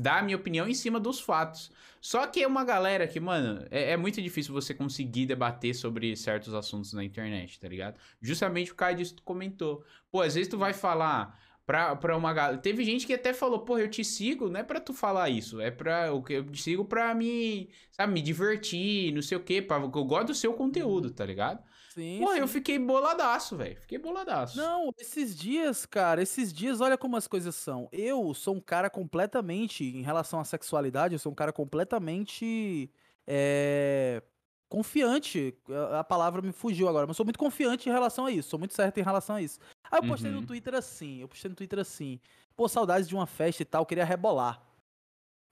[0.02, 1.72] dar a minha opinião em cima dos fatos.
[2.02, 6.14] Só que é uma galera que, mano, é, é muito difícil você conseguir debater sobre
[6.18, 7.98] certos assuntos na internet, tá ligado?
[8.22, 9.84] Justamente por causa disso que tu comentou.
[10.12, 12.58] Pô, às vezes tu vai falar pra, pra uma galera.
[12.58, 15.62] Teve gente que até falou, pô, eu te sigo, não é pra tu falar isso,
[15.62, 16.12] é pra.
[16.12, 19.78] o que Eu te sigo pra me, sabe, me divertir, não sei o quê, pra,
[19.78, 21.64] eu gosto do seu conteúdo, tá ligado?
[21.94, 22.48] Sim, Pô, eu sim.
[22.48, 23.80] fiquei boladaço, velho.
[23.82, 24.58] Fiquei boladaço.
[24.58, 27.88] Não, esses dias, cara, esses dias, olha como as coisas são.
[27.92, 32.92] Eu sou um cara completamente, em relação à sexualidade, eu sou um cara completamente
[33.28, 34.24] é,
[34.68, 35.56] confiante.
[35.70, 38.50] A, a palavra me fugiu agora, mas sou muito confiante em relação a isso.
[38.50, 39.60] Sou muito certo em relação a isso.
[39.92, 40.38] Aí eu postei Uhum.
[40.42, 42.20] no Twitter assim, eu postei no Twitter assim.
[42.56, 44.64] Pô, saudades de uma festa e tal, queria rebolar.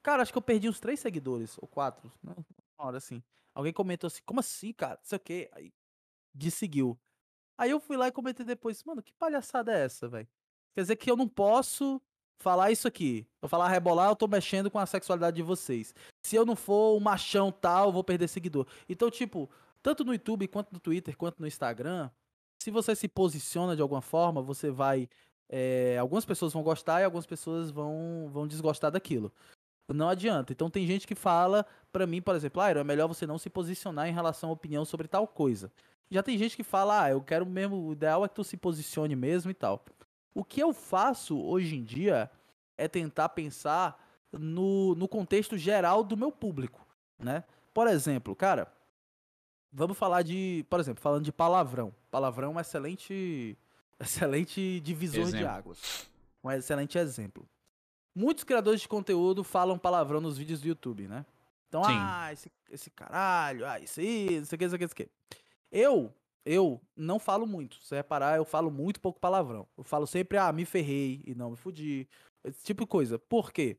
[0.04, 2.34] Cara, acho que eu perdi uns três seguidores, ou quatro, né?
[2.80, 3.22] Uma hora assim.
[3.54, 4.96] Alguém comentou assim, como assim, cara?
[4.96, 5.50] Não sei o quê.
[5.54, 5.72] Aí
[6.38, 6.98] desseguiu.
[7.58, 10.28] Aí eu fui lá e comentei depois, mano, que palhaçada é essa, velho?
[10.76, 12.02] Quer dizer que eu não posso
[12.40, 13.28] falar isso aqui.
[13.42, 15.94] Eu falar rebolar, eu tô mexendo com a sexualidade de vocês.
[16.24, 18.68] Se eu não for um machão tal, eu vou perder seguidor.
[18.88, 19.50] Então, tipo,
[19.82, 22.10] tanto no YouTube, quanto no Twitter, quanto no Instagram,
[22.62, 25.10] se você se posiciona de alguma forma, você vai.
[25.50, 29.34] é, algumas pessoas vão gostar e algumas pessoas vão, vão desgostar daquilo.
[29.94, 30.54] Não adianta.
[30.54, 33.50] Então tem gente que fala pra mim, por exemplo, ah, é melhor você não se
[33.50, 35.72] posicionar em relação à opinião sobre tal coisa.
[36.10, 38.56] Já tem gente que fala, ah, eu quero mesmo, o ideal é que tu se
[38.56, 39.84] posicione mesmo e tal.
[40.34, 42.30] O que eu faço hoje em dia
[42.78, 44.02] é tentar pensar
[44.32, 46.86] no, no contexto geral do meu público,
[47.18, 47.44] né?
[47.74, 48.72] Por exemplo, cara,
[49.72, 51.94] vamos falar de, por exemplo, falando de palavrão.
[52.10, 53.58] Palavrão é um excelente,
[54.00, 55.50] excelente divisor de Exemplo.
[55.50, 56.08] águas.
[56.44, 57.48] Um excelente exemplo.
[58.16, 61.26] Muitos criadores de conteúdo falam palavrão nos vídeos do YouTube, né?
[61.68, 61.98] Então, Sim.
[62.00, 65.10] ah, esse, esse caralho, ah, isso aí, não sei o que, não sei
[65.72, 66.14] Eu,
[66.46, 67.78] eu não falo muito.
[67.84, 69.68] Se reparar, eu falo muito pouco palavrão.
[69.78, 72.08] Eu falo sempre, ah, me ferrei e não me fudi.
[72.44, 73.20] Esse tipo de coisa.
[73.20, 73.78] Por quê?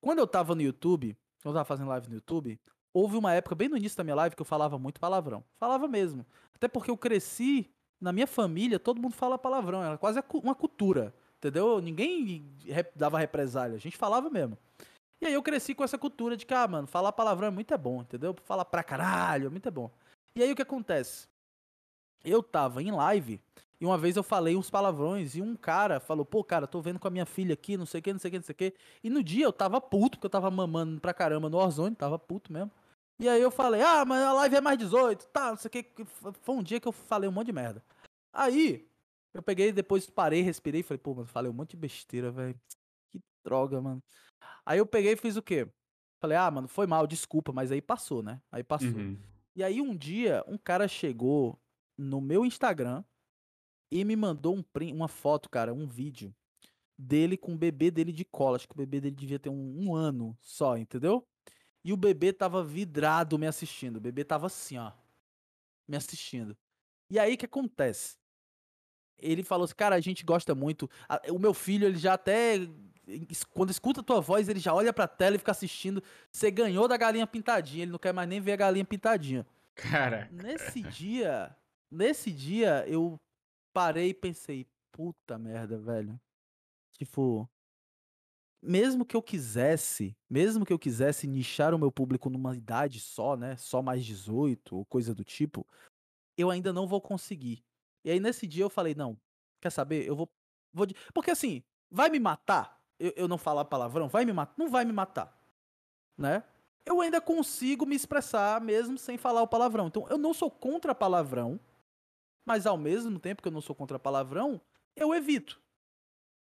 [0.00, 2.60] Quando eu tava no YouTube, quando eu tava fazendo live no YouTube,
[2.92, 5.42] houve uma época bem no início da minha live que eu falava muito palavrão.
[5.56, 6.26] Falava mesmo.
[6.54, 7.70] Até porque eu cresci,
[8.00, 9.82] na minha família, todo mundo fala palavrão.
[9.82, 11.14] Era quase uma cultura.
[11.38, 11.80] Entendeu?
[11.80, 12.50] Ninguém
[12.94, 13.76] dava represália.
[13.76, 14.56] A gente falava mesmo.
[15.20, 17.72] E aí eu cresci com essa cultura de que, ah, mano, falar palavrão é muito
[17.72, 18.34] é bom, entendeu?
[18.44, 19.90] Falar pra caralho é muito é bom.
[20.36, 21.28] E aí o que acontece?
[22.24, 23.40] Eu tava em live
[23.80, 26.98] e uma vez eu falei uns palavrões e um cara falou, pô, cara, tô vendo
[26.98, 28.52] com a minha filha aqui, não sei o que, não sei o que, não sei
[28.52, 28.74] o que.
[29.02, 32.18] E no dia eu tava puto, porque eu tava mamando pra caramba no Warzone, tava
[32.18, 32.70] puto mesmo.
[33.18, 35.70] E aí eu falei, ah, mas a live é mais 18, tá, não sei o
[35.70, 36.04] que.
[36.40, 37.84] Foi um dia que eu falei um monte de merda.
[38.32, 38.88] Aí,
[39.32, 42.58] eu peguei, depois parei, respirei e falei, pô, mano, falei um monte de besteira, velho.
[43.12, 44.02] Que droga, mano.
[44.66, 45.68] Aí eu peguei e fiz o quê?
[46.20, 48.40] Falei, ah, mano, foi mal, desculpa, mas aí passou, né?
[48.50, 48.88] Aí passou.
[48.88, 49.16] Uhum.
[49.54, 51.58] E aí um dia, um cara chegou
[51.96, 53.04] no meu Instagram
[53.90, 56.34] e me mandou um print, uma foto, cara, um vídeo
[56.98, 58.56] dele com o bebê dele de cola.
[58.56, 61.26] Acho que o bebê dele devia ter um, um ano só, entendeu?
[61.84, 63.96] E o bebê tava vidrado me assistindo.
[63.96, 64.90] O bebê tava assim, ó.
[65.86, 66.56] Me assistindo.
[67.10, 68.16] E aí o que acontece?
[69.18, 70.90] Ele falou assim, cara, a gente gosta muito.
[71.30, 72.56] O meu filho, ele já até.
[73.52, 76.02] Quando escuta a tua voz, ele já olha pra tela e fica assistindo.
[76.30, 77.82] Você ganhou da galinha pintadinha.
[77.82, 79.46] Ele não quer mais nem ver a galinha pintadinha.
[79.74, 80.28] Cara.
[80.32, 81.54] Nesse dia.
[81.90, 83.20] Nesse dia, eu
[83.72, 86.18] parei e pensei, puta merda, velho.
[86.96, 87.48] Tipo,
[88.62, 93.36] mesmo que eu quisesse, mesmo que eu quisesse nichar o meu público numa idade só,
[93.36, 95.66] né, só mais 18 ou coisa do tipo,
[96.36, 97.62] eu ainda não vou conseguir.
[98.04, 99.20] E aí nesse dia eu falei, não,
[99.60, 100.06] quer saber?
[100.06, 100.30] Eu vou,
[100.72, 102.80] vou porque assim, vai me matar?
[102.98, 104.54] Eu, eu não falar palavrão, vai me matar?
[104.56, 105.36] Não vai me matar,
[106.16, 106.44] né?
[106.86, 109.86] Eu ainda consigo me expressar mesmo sem falar o palavrão.
[109.86, 111.58] Então eu não sou contra palavrão,
[112.44, 114.60] mas ao mesmo tempo que eu não sou contra palavrão,
[114.94, 115.60] eu evito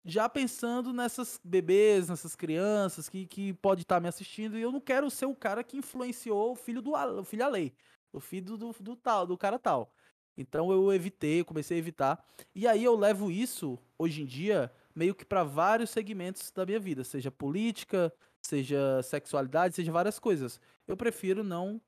[0.06, 4.72] já pensando nessas bebês, nessas crianças que, que pode estar tá me assistindo, e eu
[4.72, 7.74] não quero ser o cara que influenciou o filho do o filho lei,
[8.12, 9.94] o filho do, do, tal, do cara tal.
[10.36, 12.26] Então eu evitei, comecei a evitar.
[12.54, 16.80] E aí eu levo isso, hoje em dia, meio que para vários segmentos da minha
[16.80, 20.60] vida, seja política, seja sexualidade, seja várias coisas.
[20.88, 21.82] Eu prefiro não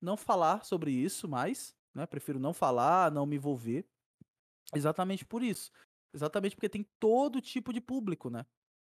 [0.00, 2.06] não falar sobre isso mais, né?
[2.06, 3.84] Prefiro não falar, não me envolver.
[4.74, 5.70] Exatamente por isso.
[6.14, 8.46] Exatamente porque tem todo tipo de público, né?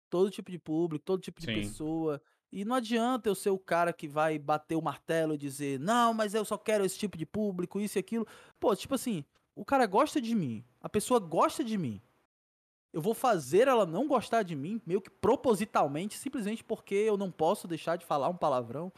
[0.09, 1.55] Todo tipo de público, todo tipo de Sim.
[1.55, 2.22] pessoa.
[2.52, 6.12] E não adianta eu ser o cara que vai bater o martelo e dizer, não,
[6.12, 8.26] mas eu só quero esse tipo de público, isso e aquilo.
[8.59, 9.24] Pô, tipo assim,
[9.55, 12.01] o cara gosta de mim, a pessoa gosta de mim.
[12.92, 17.30] Eu vou fazer ela não gostar de mim, meio que propositalmente, simplesmente porque eu não
[17.30, 18.92] posso deixar de falar um palavrão.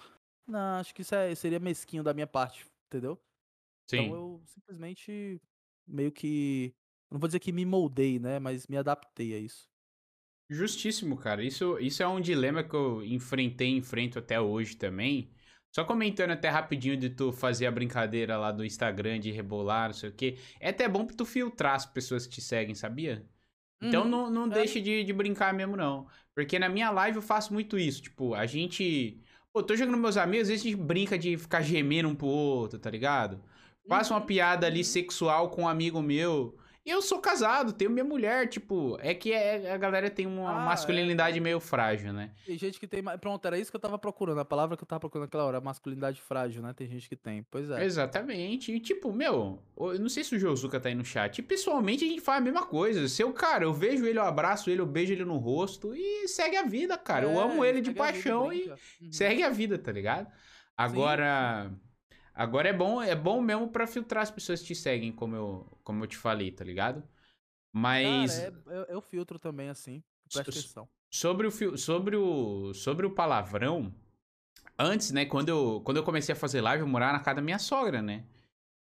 [0.46, 3.18] Não, acho que isso é, seria mesquinho da minha parte, entendeu?
[3.84, 4.06] Então Sim.
[4.06, 5.40] Então eu simplesmente
[5.86, 6.74] meio que
[7.10, 8.38] não vou dizer que me moldei, né?
[8.38, 9.68] Mas me adaptei a isso.
[10.48, 11.44] Justíssimo, cara.
[11.44, 15.30] Isso, isso é um dilema que eu enfrentei e enfrento até hoje também.
[15.74, 19.94] Só comentando até rapidinho de tu fazer a brincadeira lá do Instagram de rebolar, não
[19.94, 20.38] sei o quê.
[20.60, 23.26] É até bom pra tu filtrar as pessoas que te seguem, sabia?
[23.82, 24.08] Então uhum.
[24.08, 26.06] não, não deixe de, de brincar mesmo, não.
[26.34, 28.02] Porque na minha live eu faço muito isso.
[28.02, 29.20] Tipo, a gente.
[29.52, 32.14] Pô, tô jogando com meus amigos, às vezes a gente brinca de ficar gemendo um
[32.14, 33.42] pro outro, tá ligado?
[33.88, 34.26] Faço uma uhum.
[34.26, 36.56] piada ali sexual com um amigo meu.
[36.84, 40.50] E eu sou casado, tenho minha mulher, tipo, é que é, a galera tem uma
[40.50, 41.40] ah, masculinidade é.
[41.40, 42.32] meio frágil, né?
[42.44, 43.00] Tem gente que tem.
[43.20, 45.60] Pronto, era isso que eu tava procurando, a palavra que eu tava procurando naquela hora,
[45.60, 46.72] masculinidade frágil, né?
[46.72, 47.84] Tem gente que tem, pois é.
[47.84, 48.72] Exatamente.
[48.72, 51.38] E tipo, meu, eu não sei se o Josuka tá aí no chat.
[51.38, 53.06] E, pessoalmente a gente faz a mesma coisa.
[53.06, 56.56] Seu cara, eu vejo ele, eu abraço ele, eu beijo ele no rosto e segue
[56.56, 57.26] a vida, cara.
[57.26, 59.12] É, eu amo ele de paixão vida, e uhum.
[59.12, 60.26] segue a vida, tá ligado?
[60.76, 61.70] Agora.
[61.70, 61.91] Sim.
[62.34, 65.78] Agora é bom, é bom mesmo para filtrar as pessoas que te seguem, como eu,
[65.84, 67.02] como eu te falei, tá ligado?
[67.72, 68.38] Mas.
[68.38, 70.02] Cara, é, eu, eu, filtro também, assim.
[70.32, 70.88] Presta atenção.
[71.10, 73.94] Sobre o, sobre, o, sobre o palavrão,
[74.78, 77.42] antes, né, quando eu, quando eu comecei a fazer live, eu morava na casa da
[77.42, 78.24] minha sogra, né?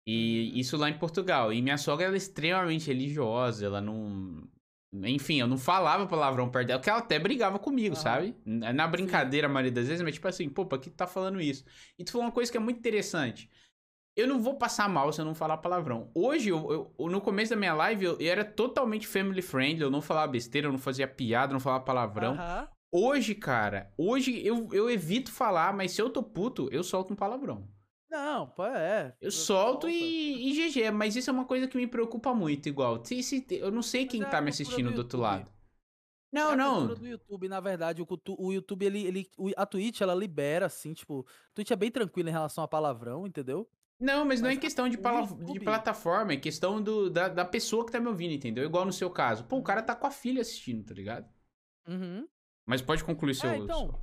[0.06, 0.58] E uhum.
[0.58, 1.52] isso lá em Portugal.
[1.52, 4.48] E minha sogra ela é extremamente religiosa, ela não.
[4.92, 8.34] Enfim, eu não falava palavrão perto dela, porque ela até brigava comigo, sabe?
[8.44, 11.40] Na brincadeira, a maioria das vezes, mas tipo assim, pô, pra que tu tá falando
[11.40, 11.64] isso?
[11.98, 13.50] E tu falou uma coisa que é muito interessante.
[14.16, 16.10] Eu não vou passar mal se eu não falar palavrão.
[16.14, 19.90] Hoje, eu, eu no começo da minha live, eu, eu, era totalmente family friendly, eu
[19.90, 22.34] não falava besteira, eu não fazia piada, eu não falava palavrão.
[22.90, 27.16] Hoje, cara, hoje eu, eu evito falar, mas se eu tô puto, eu solto um
[27.16, 27.68] palavrão.
[28.16, 29.14] Não, pô, é.
[29.20, 33.04] Eu solto e, e GG, mas isso é uma coisa que me preocupa muito, igual.
[33.04, 35.52] Se, se, eu não sei quem é tá me assistindo do, do outro lado.
[36.32, 36.86] Não, é não.
[36.86, 38.06] do YouTube, na verdade, o,
[38.38, 42.30] o YouTube, ele, ele, a Twitch, ela libera, assim, tipo, a Twitch é bem tranquila
[42.30, 43.68] em relação a palavrão, entendeu?
[44.00, 47.84] Não, mas, mas não é questão de, de plataforma, é questão do, da, da pessoa
[47.84, 48.64] que tá me ouvindo, entendeu?
[48.64, 49.44] Igual no seu caso.
[49.44, 51.28] Pô, o cara tá com a filha assistindo, tá ligado?
[51.86, 52.26] Uhum.
[52.66, 53.50] Mas pode concluir seu...
[53.50, 53.98] É, então...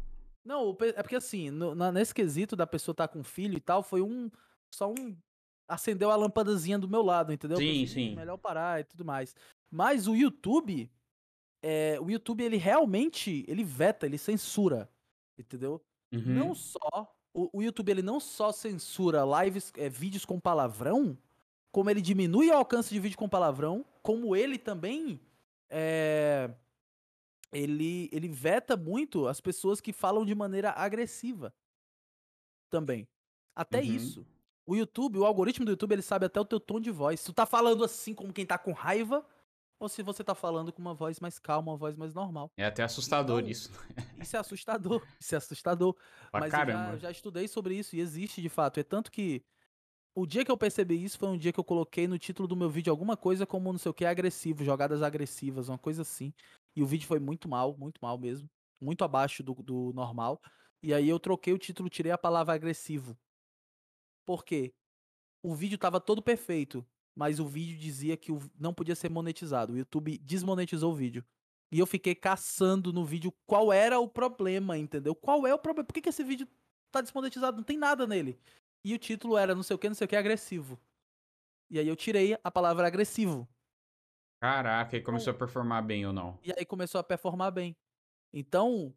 [0.46, 3.62] Não, é porque assim, no, na, nesse quesito da pessoa estar tá com filho e
[3.62, 4.30] tal, foi um.
[4.74, 5.16] Só um.
[5.68, 7.58] Acendeu a lâmpadazinha do meu lado, entendeu?
[7.58, 8.16] Sim, pensei, sim.
[8.16, 9.36] Melhor parar e tudo mais.
[9.72, 10.92] Mas o YouTube.
[11.62, 13.46] É, o YouTube, ele realmente.
[13.48, 14.90] Ele veta, ele censura.
[15.38, 15.82] Entendeu?
[16.12, 16.22] Uhum.
[16.26, 17.16] Não só.
[17.34, 21.18] O, o, YouTube, ele não só censura lives, é, vídeos com palavrão,
[21.72, 25.20] como ele diminui o alcance de vídeo com palavrão, como ele também.
[25.70, 26.52] É,
[27.54, 31.54] ele, ele veta muito as pessoas que falam de maneira agressiva.
[32.70, 33.08] Também.
[33.56, 33.84] Até uhum.
[33.84, 34.28] isso.
[34.66, 37.20] O YouTube, o algoritmo do YouTube, ele sabe até o teu tom de voz.
[37.20, 39.26] Se tu tá falando assim como quem tá com raiva,
[39.80, 42.50] ou se você tá falando com uma voz mais calma, uma voz mais normal.
[42.56, 43.70] É até assustador então, isso.
[44.18, 45.06] Isso é assustador.
[45.20, 45.94] Isso é assustador.
[46.32, 46.94] Pra Mas caramba.
[46.94, 48.80] eu já, já estudei sobre isso e existe de fato.
[48.80, 49.44] É tanto que
[50.16, 52.56] o dia que eu percebi isso foi um dia que eu coloquei no título do
[52.56, 56.34] meu vídeo alguma coisa como não sei o que agressivo, jogadas agressivas, uma coisa assim.
[56.76, 58.50] E o vídeo foi muito mal, muito mal mesmo.
[58.82, 60.42] Muito abaixo do, do normal.
[60.82, 63.18] E aí eu troquei o título, tirei a palavra agressivo.
[64.26, 64.74] Por quê?
[65.42, 66.86] O vídeo tava todo perfeito,
[67.16, 69.74] mas o vídeo dizia que não podia ser monetizado.
[69.74, 71.24] O YouTube desmonetizou o vídeo.
[71.72, 75.16] E eu fiquei caçando no vídeo qual era o problema, entendeu?
[75.16, 75.88] Qual é o problema?
[75.88, 76.48] Por que, que esse vídeo
[76.92, 77.58] tá desmonetizado?
[77.58, 78.40] Não tem nada nele.
[78.86, 80.80] E o título era não sei o que, não sei o que, agressivo.
[81.70, 83.48] E aí eu tirei a palavra agressivo.
[84.44, 86.38] Caraca, e começou então, a performar bem ou não?
[86.44, 87.78] E aí começou a performar bem.
[88.34, 88.94] Então,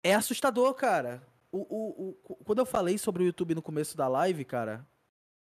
[0.00, 1.26] é assustador, cara.
[1.50, 4.86] O, o, o, quando eu falei sobre o YouTube no começo da live, cara,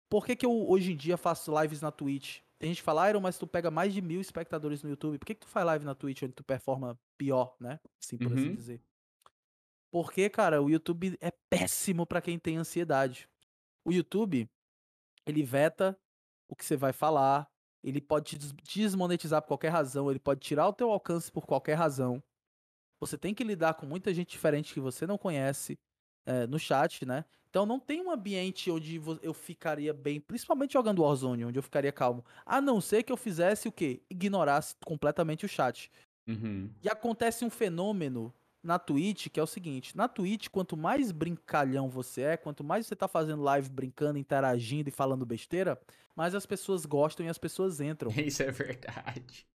[0.08, 2.38] por que, que eu hoje em dia faço lives na Twitch?
[2.56, 5.18] Tem gente que fala, Iron, mas tu pega mais de mil espectadores no YouTube.
[5.18, 7.80] Por que, que tu faz live na Twitch onde tu performa pior, né?
[8.00, 8.42] Assim, por assim uhum.
[8.42, 8.82] assim dizer.
[9.90, 13.28] Porque, cara, o YouTube é péssimo para quem tem ansiedade.
[13.84, 14.48] O YouTube,
[15.26, 15.98] ele veta
[16.48, 17.52] o que você vai falar,
[17.84, 21.74] ele pode te desmonetizar por qualquer razão, ele pode tirar o teu alcance por qualquer
[21.74, 22.22] razão.
[22.98, 25.78] Você tem que lidar com muita gente diferente que você não conhece
[26.24, 27.26] é, no chat, né?
[27.50, 31.92] Então não tem um ambiente onde eu ficaria bem, principalmente jogando Warzone, onde eu ficaria
[31.92, 32.24] calmo.
[32.44, 34.02] A não ser que eu fizesse o quê?
[34.08, 35.90] Ignorasse completamente o chat.
[36.26, 36.70] Uhum.
[36.82, 38.32] E acontece um fenômeno
[38.64, 42.86] na Twitch que é o seguinte: na Twitch, quanto mais brincalhão você é, quanto mais
[42.86, 45.80] você tá fazendo live brincando, interagindo e falando besteira,
[46.16, 48.10] mais as pessoas gostam e as pessoas entram.
[48.16, 49.46] Isso é verdade.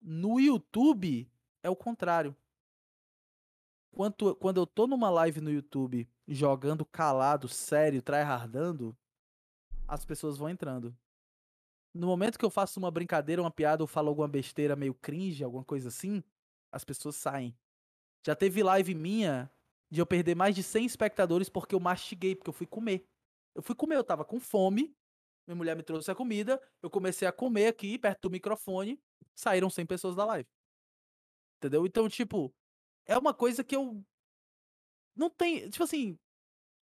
[0.00, 1.28] No YouTube,
[1.62, 2.34] é o contrário.
[3.90, 8.96] Quanto, quando eu tô numa live no YouTube jogando calado, sério, tryhardando,
[9.86, 10.96] as pessoas vão entrando.
[11.92, 15.44] No momento que eu faço uma brincadeira, uma piada ou falo alguma besteira meio cringe,
[15.44, 16.24] alguma coisa assim,
[16.72, 17.54] as pessoas saem.
[18.24, 19.50] Já teve live minha
[19.90, 23.06] de eu perder mais de 100 espectadores porque eu mastiguei, porque eu fui comer.
[23.54, 24.96] Eu fui comer, eu tava com fome,
[25.46, 28.98] minha mulher me trouxe a comida, eu comecei a comer aqui perto do microfone,
[29.34, 30.48] saíram 100 pessoas da live.
[31.58, 31.84] Entendeu?
[31.84, 32.52] Então, tipo,
[33.06, 34.02] é uma coisa que eu
[35.14, 36.18] não tem, tipo assim,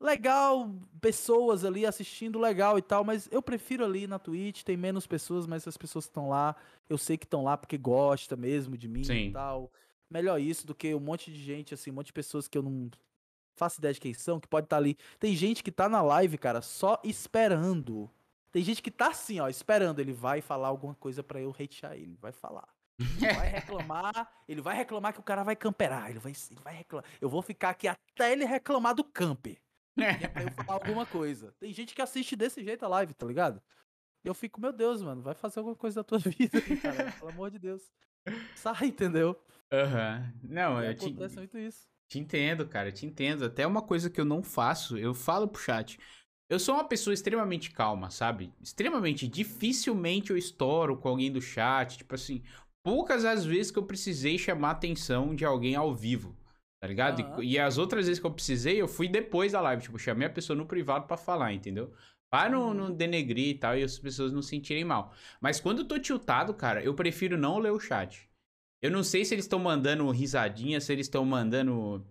[0.01, 5.07] legal, pessoas ali assistindo, legal e tal, mas eu prefiro ali na Twitch, tem menos
[5.07, 6.57] pessoas, mas as pessoas estão lá,
[6.89, 9.29] eu sei que estão lá porque gosta mesmo de mim Sim.
[9.29, 9.71] e tal.
[10.11, 12.63] Melhor isso do que um monte de gente, assim, um monte de pessoas que eu
[12.63, 12.91] não
[13.55, 14.97] faço ideia de quem são, que pode estar tá ali.
[15.19, 18.11] Tem gente que tá na live, cara, só esperando.
[18.51, 20.01] Tem gente que tá assim, ó, esperando.
[20.01, 22.17] Ele vai falar alguma coisa para eu hatear ele.
[22.21, 22.69] Vai falar.
[22.99, 26.11] Ele vai reclamar, ele vai reclamar que o cara vai camperar.
[26.11, 27.09] Ele vai, ele vai reclamar.
[27.21, 29.61] Eu vou ficar aqui até ele reclamar do camper.
[29.97, 31.55] É pra eu falar alguma coisa.
[31.61, 33.63] Tem gente que assiste desse jeito a live, tá ligado?
[34.25, 37.13] E eu fico, meu Deus, mano, vai fazer alguma coisa da tua vida, cara.
[37.13, 37.83] Pelo amor de Deus.
[38.55, 39.39] Sai, entendeu?
[39.73, 40.33] Aham.
[40.43, 40.49] Uhum.
[40.51, 41.39] Não, e eu acontece te...
[41.39, 41.89] muito isso.
[42.09, 43.45] Te entendo, cara, te entendo.
[43.45, 45.99] Até uma coisa que eu não faço, eu falo pro chat.
[46.49, 48.53] Eu sou uma pessoa extremamente calma, sabe?
[48.61, 49.29] Extremamente.
[49.29, 51.99] Dificilmente eu estouro com alguém do chat.
[51.99, 52.43] Tipo assim,
[52.83, 56.37] poucas as vezes que eu precisei chamar a atenção de alguém ao vivo.
[56.81, 57.21] Tá ligado?
[57.21, 57.43] Uhum.
[57.43, 59.83] E, e, as outras vezes que eu precisei, eu fui depois da live.
[59.83, 61.93] Tipo, chamei a pessoa no privado para falar, entendeu?
[62.31, 65.13] Para não, não denegrir e tal, e as pessoas não sentirem mal.
[65.41, 68.29] Mas quando eu tô tiltado, cara, eu prefiro não ler o chat.
[68.81, 72.07] Eu não sei se eles estão mandando risadinha, se eles estão mandando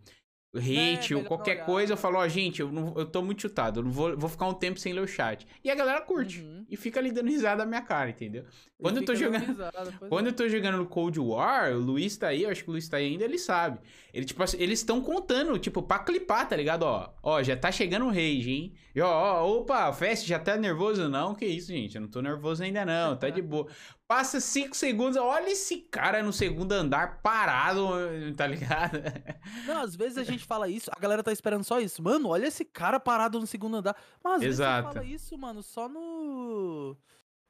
[0.58, 3.44] hate é, ou qualquer coisa, eu falo, ó, oh, gente, eu, não, eu tô muito
[3.44, 5.46] chutado, eu não vou, vou ficar um tempo sem ler o chat.
[5.64, 6.42] E a galera curte.
[6.42, 6.66] Uhum.
[6.68, 8.46] E fica ali dando risada na minha cara, entendeu?
[8.82, 9.46] Quando eu tô jogando.
[9.46, 10.30] Risada, quando é.
[10.30, 12.90] eu tô jogando no Cold War, o Luiz tá aí, eu acho que o Luiz
[12.90, 13.80] tá aí ainda, ele sabe.
[14.12, 16.84] Ele, tipo, assim, eles estão contando, tipo, pra clipar, tá ligado?
[16.84, 18.74] Ó, ó, já tá chegando o rage, hein?
[18.96, 21.08] E ó, ó, opa, Fest já tá nervoso?
[21.08, 21.96] Não, que isso, gente.
[21.96, 23.68] Eu não tô nervoso ainda, não, tá de boa.
[24.10, 27.90] Passa 5 segundos, olha esse cara no segundo andar parado,
[28.36, 29.04] tá ligado?
[29.68, 32.02] Não, às vezes a gente fala isso, a galera tá esperando só isso.
[32.02, 33.96] Mano, olha esse cara parado no segundo andar.
[34.24, 34.82] Mas às Exato.
[34.82, 36.98] vezes você fala isso, mano, só no.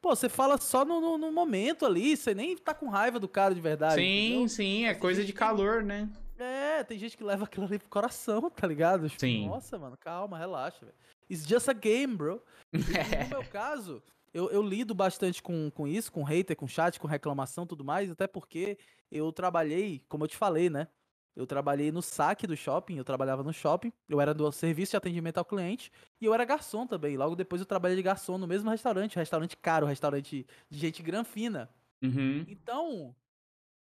[0.01, 3.29] Pô, você fala só no, no, no, momento ali, você nem tá com raiva do
[3.29, 3.95] cara de verdade.
[3.95, 4.49] Sim, entendeu?
[4.49, 6.09] sim, é coisa de calor, né?
[6.37, 9.07] É, tem gente que leva aquilo ali pro coração, tá ligado?
[9.07, 9.47] Tipo, sim.
[9.47, 10.97] Nossa, mano, calma, relaxa, velho.
[11.29, 12.43] It's just a game, bro.
[12.73, 14.03] E no meu caso,
[14.33, 18.09] eu, eu, lido bastante com, com isso, com hater, com chat, com reclamação tudo mais,
[18.09, 18.77] até porque
[19.11, 20.87] eu trabalhei, como eu te falei, né?
[21.35, 24.97] Eu trabalhei no saque do shopping, eu trabalhava no shopping, eu era do serviço de
[24.97, 27.15] atendimento ao cliente e eu era garçom também.
[27.15, 31.69] Logo depois eu trabalhei de garçom no mesmo restaurante, restaurante caro, restaurante de gente granfina.
[32.01, 32.45] Uhum.
[32.47, 33.15] Então,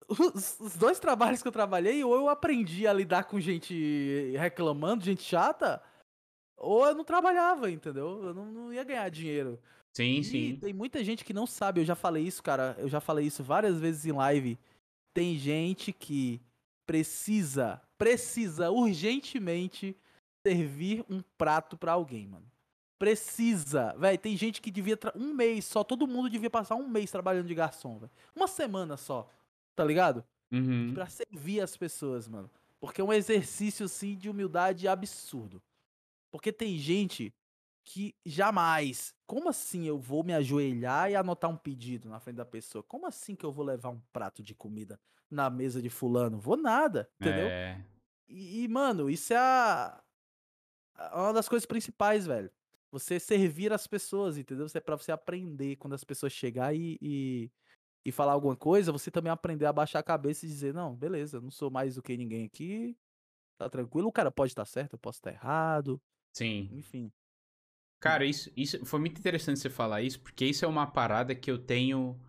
[0.07, 5.03] os, os, dois trabalhos que eu trabalhei, ou eu aprendi a lidar com gente reclamando,
[5.03, 5.81] gente chata,
[6.57, 8.23] ou eu não trabalhava, entendeu?
[8.23, 9.59] Eu não, não ia ganhar dinheiro.
[9.93, 10.55] Sim, e sim.
[10.55, 12.75] Tem muita gente que não sabe, eu já falei isso, cara.
[12.79, 14.57] Eu já falei isso várias vezes em live.
[15.13, 16.41] Tem gente que
[16.85, 19.95] precisa, precisa urgentemente
[20.45, 22.45] servir um prato para alguém, mano.
[22.97, 24.17] Precisa, velho.
[24.17, 27.55] Tem gente que devia um mês só, todo mundo devia passar um mês trabalhando de
[27.55, 28.11] garçom, velho.
[28.35, 29.29] Uma semana só,
[29.75, 30.23] tá ligado?
[30.51, 30.93] Uhum.
[30.93, 32.49] Pra servir as pessoas, mano.
[32.79, 35.61] Porque é um exercício, assim, de humildade absurdo.
[36.31, 37.33] Porque tem gente
[37.83, 39.13] que jamais.
[39.25, 42.83] Como assim eu vou me ajoelhar e anotar um pedido na frente da pessoa?
[42.83, 44.99] Como assim que eu vou levar um prato de comida
[45.29, 46.39] na mesa de fulano?
[46.39, 47.47] Vou nada, entendeu?
[47.47, 47.83] É.
[48.27, 50.01] E, mano, isso é a,
[51.13, 52.51] uma das coisas principais, velho.
[52.91, 54.67] Você servir as pessoas, entendeu?
[54.67, 57.51] Você é pra você aprender quando as pessoas chegar e, e,
[58.05, 61.41] e falar alguma coisa, você também aprender a baixar a cabeça e dizer, não, beleza,
[61.41, 62.97] não sou mais do que ninguém aqui,
[63.57, 64.07] tá tranquilo.
[64.07, 66.01] O cara pode estar certo, eu posso estar errado,
[66.33, 66.69] Sim.
[66.73, 67.11] enfim.
[68.01, 71.49] Cara, isso, isso foi muito interessante você falar isso, porque isso é uma parada que
[71.51, 72.19] eu tenho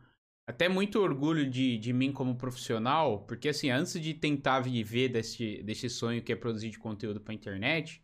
[0.47, 5.63] até muito orgulho de, de mim como profissional, porque assim, antes de tentar viver desse,
[5.63, 8.03] desse sonho que é produzir de conteúdo pra internet,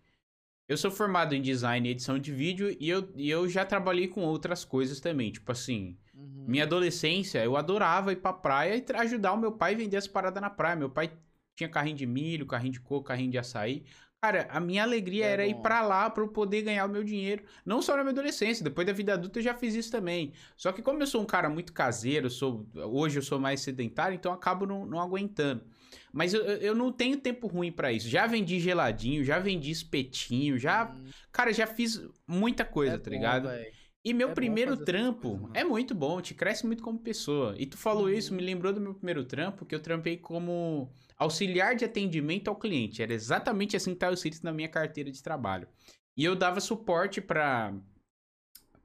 [0.69, 4.09] eu sou formado em design e edição de vídeo e eu, e eu já trabalhei
[4.09, 6.45] com outras coisas também, tipo assim, Uhum.
[6.49, 10.09] minha adolescência, eu adorava ir pra praia e ajudar o meu pai a vender as
[10.09, 10.75] paradas na praia.
[10.75, 11.13] Meu pai
[11.55, 13.85] tinha carrinho de milho, carrinho de coco, carrinho de açaí.
[14.21, 15.63] Cara, a minha alegria É era ir bom.
[15.63, 17.45] pra lá pra eu poder ganhar o meu dinheiro.
[17.65, 20.33] Não só na minha adolescência, depois da vida adulta eu já fiz isso também.
[20.57, 24.17] Só que como eu sou um cara muito caseiro, sou, hoje eu sou mais sedentário,
[24.17, 25.65] então eu acabo não, não aguentando.
[26.13, 28.09] Mas eu, eu não tenho tempo ruim pra isso.
[28.09, 30.93] Já vendi geladinho, já vendi espetinho, já...
[30.93, 33.45] Hum, Cara, já fiz muita coisa, é tá bom, ligado?
[33.45, 33.77] velho.
[34.05, 37.55] E meu É primeiro trampo é muito bom, te cresce muito como pessoa.
[37.59, 38.37] E tu falou isso, Uhum.
[38.37, 43.03] me lembrou do meu primeiro trampo, que eu trampei como auxiliar de atendimento ao cliente.
[43.03, 45.69] Era exatamente assim que estava escrito na minha carteira de trabalho.
[46.17, 47.75] E eu dava suporte para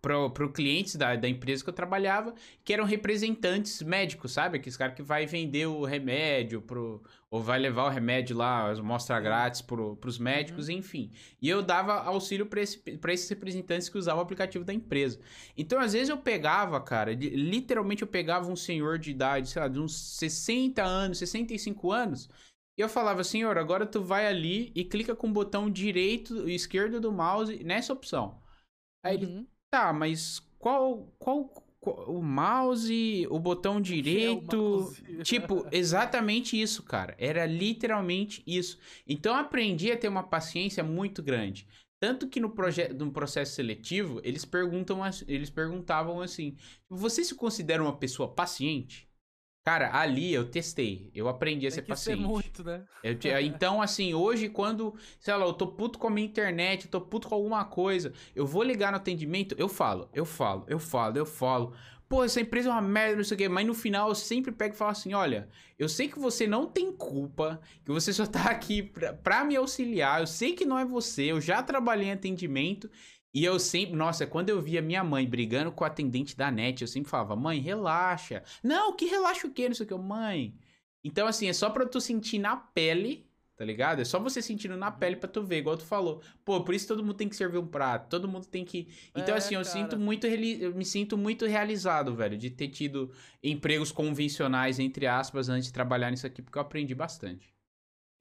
[0.04, 4.58] para clientes da, da empresa que eu trabalhava, que eram representantes médicos, sabe?
[4.58, 7.02] Aqueles caras que vai vender o remédio pro,
[7.32, 11.10] ou vai levar o remédio lá, mostra grátis pro, pros médicos, enfim.
[11.42, 15.22] E eu dava auxílio para esse, pra esses representantes que usavam o aplicativo da empresa.
[15.58, 19.62] Então, às vezes eu pegava, cara, li- literalmente eu pegava um senhor de idade, sei
[19.62, 22.28] lá, de uns 60 anos, 65 anos,
[22.78, 26.56] e eu falava, senhor, agora tu vai ali e clica com o botão direito e
[26.56, 28.42] esquerdo do mouse nessa opção.
[29.04, 29.48] Aí ele, Uhum.
[29.74, 31.46] Tá, mas qual, qual,
[31.80, 35.02] qual- o mouse, o botão é o direito, mouse?
[35.26, 37.16] tipo, exatamente isso, cara.
[37.18, 38.78] Era literalmente isso.
[39.08, 41.68] Então eu aprendi a ter uma paciência muito grande.
[42.00, 42.54] Tanto que no,
[43.00, 46.56] no processo seletivo, eles perguntam, eles perguntavam assim:
[46.88, 49.10] "Você se considera uma pessoa paciente?"
[49.66, 52.20] Cara, ali eu testei, eu aprendi a ser paciente.
[52.20, 52.84] ser muito, né?
[53.02, 56.86] Eu te- então, assim, hoje, quando, sei lá, eu tô puto com a minha internet,
[56.86, 60.66] eu tô puto com alguma coisa, eu vou ligar no atendimento, eu falo, eu falo,
[60.68, 61.74] eu falo, eu falo.
[62.10, 63.50] Pô, essa empresa é uma merda, não sei o quê.
[63.50, 65.48] Mas no final eu sempre pego e falo assim: olha,
[65.80, 69.56] eu sei que você não tem culpa, que você só tá aqui pra, pra me
[69.56, 72.90] auxiliar, eu sei que não é você, eu já trabalhei em atendimento.
[73.34, 76.82] E eu sempre, nossa, quando eu via minha mãe brigando com o atendente da net,
[76.82, 78.44] eu sempre falava, mãe, relaxa.
[78.64, 79.68] Não, que relaxa o quê?
[79.68, 80.54] Não sei o que, mãe.
[81.04, 84.02] Então, assim, é só pra tu sentir na pele, tá ligado?
[84.02, 86.22] É só você sentindo na pele pra tu ver, igual tu falou.
[86.46, 88.88] Pô, por isso todo mundo tem que servir um prato, todo mundo tem que.
[89.16, 89.74] Então, É, assim, eu cara.
[89.74, 93.12] sinto muito, eu me sinto muito realizado, velho, de ter tido
[93.42, 97.53] empregos convencionais, entre aspas, antes de trabalhar nisso aqui, porque eu aprendi bastante.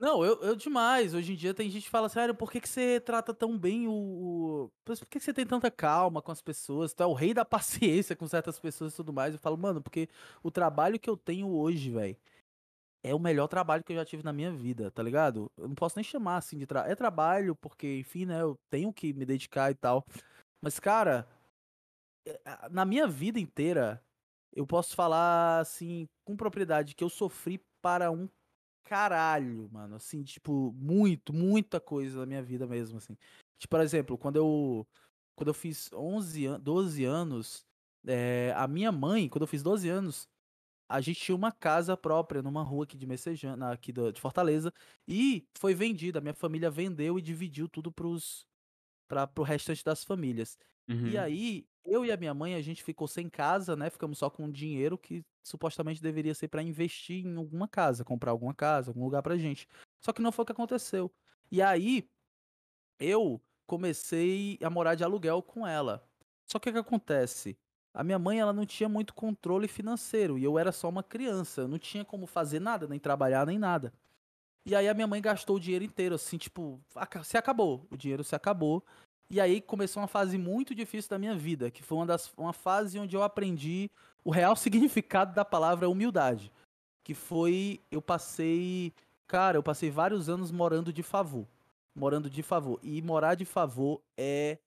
[0.02, 1.14] Não, eu, eu demais.
[1.14, 3.86] Hoje em dia tem gente que fala, sério, por que, que você trata tão bem
[3.86, 4.68] o.
[4.84, 6.92] Por que, que você tem tanta calma com as pessoas?
[6.92, 9.32] Tu é o rei da paciência com certas pessoas e tudo mais.
[9.34, 10.08] Eu falo, mano, porque
[10.42, 12.16] o trabalho que eu tenho hoje, velho,
[13.02, 15.50] é o melhor trabalho que eu já tive na minha vida, tá ligado?
[15.58, 16.92] Eu não posso nem chamar assim de trabalho.
[16.92, 20.04] É trabalho, porque, enfim, né, eu tenho que me dedicar e tal.
[20.62, 21.28] Mas, cara,
[22.44, 24.02] a- na minha vida inteira,
[24.52, 28.28] eu posso falar, assim, com propriedade, que eu sofri para um
[28.84, 29.96] caralho, mano.
[29.96, 33.16] Assim, tipo, muito, muita coisa na minha vida mesmo, assim.
[33.58, 34.86] Tipo, por exemplo, quando eu,
[35.36, 37.66] quando eu fiz 11, an- 12 anos,
[38.06, 40.28] é, a minha mãe, quando eu fiz 12 anos,
[40.88, 44.72] a gente tinha uma casa própria numa rua aqui de Messejana, aqui do- de Fortaleza,
[45.08, 46.18] e foi vendida.
[46.18, 48.46] A minha família vendeu e dividiu tudo pros,
[49.08, 50.58] pra, pro restante das famílias.
[50.88, 51.08] Uhum.
[51.08, 53.90] E aí, eu e a minha mãe, a gente ficou sem casa, né?
[53.90, 58.54] Ficamos só com dinheiro que supostamente deveria ser pra investir em alguma casa, comprar alguma
[58.54, 59.68] casa, algum lugar pra gente.
[60.00, 61.10] Só que não foi o que aconteceu.
[61.50, 62.08] E aí,
[62.98, 66.06] eu comecei a morar de aluguel com ela.
[66.46, 67.56] Só que o que acontece?
[67.94, 71.62] A minha mãe, ela não tinha muito controle financeiro e eu era só uma criança,
[71.62, 73.92] eu não tinha como fazer nada, nem trabalhar, nem nada.
[74.66, 76.80] E aí a minha mãe gastou o dinheiro inteiro, assim, tipo,
[77.24, 78.84] se acabou, o dinheiro se acabou.
[79.30, 82.52] E aí começou uma fase muito difícil da minha vida, que foi uma, das, uma
[82.52, 83.90] fase onde eu aprendi
[84.24, 86.52] o real significado da palavra humildade.
[87.02, 88.92] Que foi, eu passei,
[89.26, 91.46] cara, eu passei vários anos morando de favor.
[91.94, 92.78] Morando de favor.
[92.82, 94.58] E morar de favor é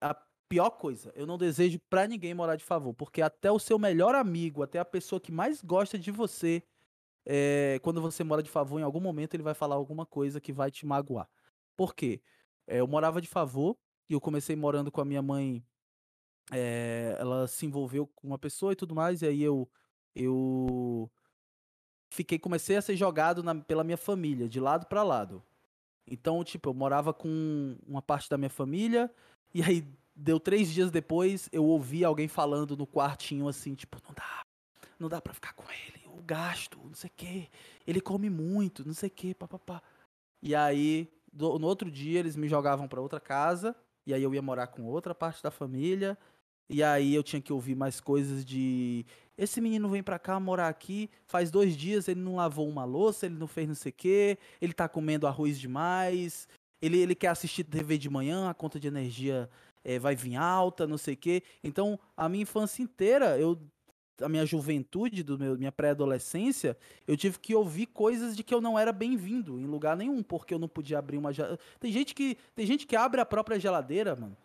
[0.00, 0.14] a
[0.48, 1.12] pior coisa.
[1.14, 4.78] Eu não desejo pra ninguém morar de favor, porque até o seu melhor amigo, até
[4.78, 6.62] a pessoa que mais gosta de você,
[7.24, 10.52] é, quando você mora de favor, em algum momento ele vai falar alguma coisa que
[10.52, 11.28] vai te magoar.
[11.76, 12.20] Por quê?
[12.66, 13.76] É, eu morava de favor
[14.08, 15.64] e eu comecei morando com a minha mãe.
[16.52, 19.68] É, ela se envolveu com uma pessoa e tudo mais, e aí eu,
[20.14, 21.10] eu
[22.10, 25.42] fiquei, comecei a ser jogado na, pela minha família, de lado para lado.
[26.06, 29.12] Então, tipo, eu morava com uma parte da minha família,
[29.52, 29.84] e aí
[30.14, 34.46] deu três dias depois, eu ouvi alguém falando no quartinho assim, tipo, não dá,
[34.98, 37.50] não dá pra ficar com ele, o gasto, não sei o que,
[37.86, 39.82] ele come muito, não sei o que, papapá.
[40.40, 43.74] E aí, no outro dia, eles me jogavam para outra casa,
[44.06, 46.16] e aí eu ia morar com outra parte da família,
[46.68, 49.04] e aí eu tinha que ouvir mais coisas de
[49.38, 53.26] esse menino vem pra cá morar aqui, faz dois dias ele não lavou uma louça,
[53.26, 56.48] ele não fez não sei o quê, ele tá comendo arroz demais,
[56.80, 59.50] ele, ele quer assistir TV de manhã, a conta de energia
[59.84, 61.42] é, vai vir alta, não sei o quê.
[61.62, 63.58] Então, a minha infância inteira, eu
[64.20, 66.76] a minha juventude, do meu, minha pré-adolescência,
[67.06, 70.54] eu tive que ouvir coisas de que eu não era bem-vindo em lugar nenhum, porque
[70.54, 71.62] eu não podia abrir uma geladeira.
[71.78, 74.36] Tem gente que tem gente que abre a própria geladeira, mano,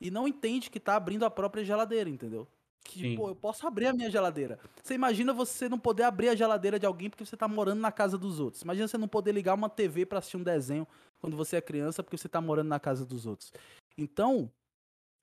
[0.00, 2.46] e não entende que tá abrindo a própria geladeira, entendeu?
[2.84, 4.58] Que, pô, eu posso abrir a minha geladeira.
[4.82, 7.92] Você imagina você não poder abrir a geladeira de alguém porque você tá morando na
[7.92, 8.62] casa dos outros.
[8.62, 10.86] Imagina você não poder ligar uma TV para assistir um desenho
[11.20, 13.52] quando você é criança porque você tá morando na casa dos outros.
[13.96, 14.50] Então,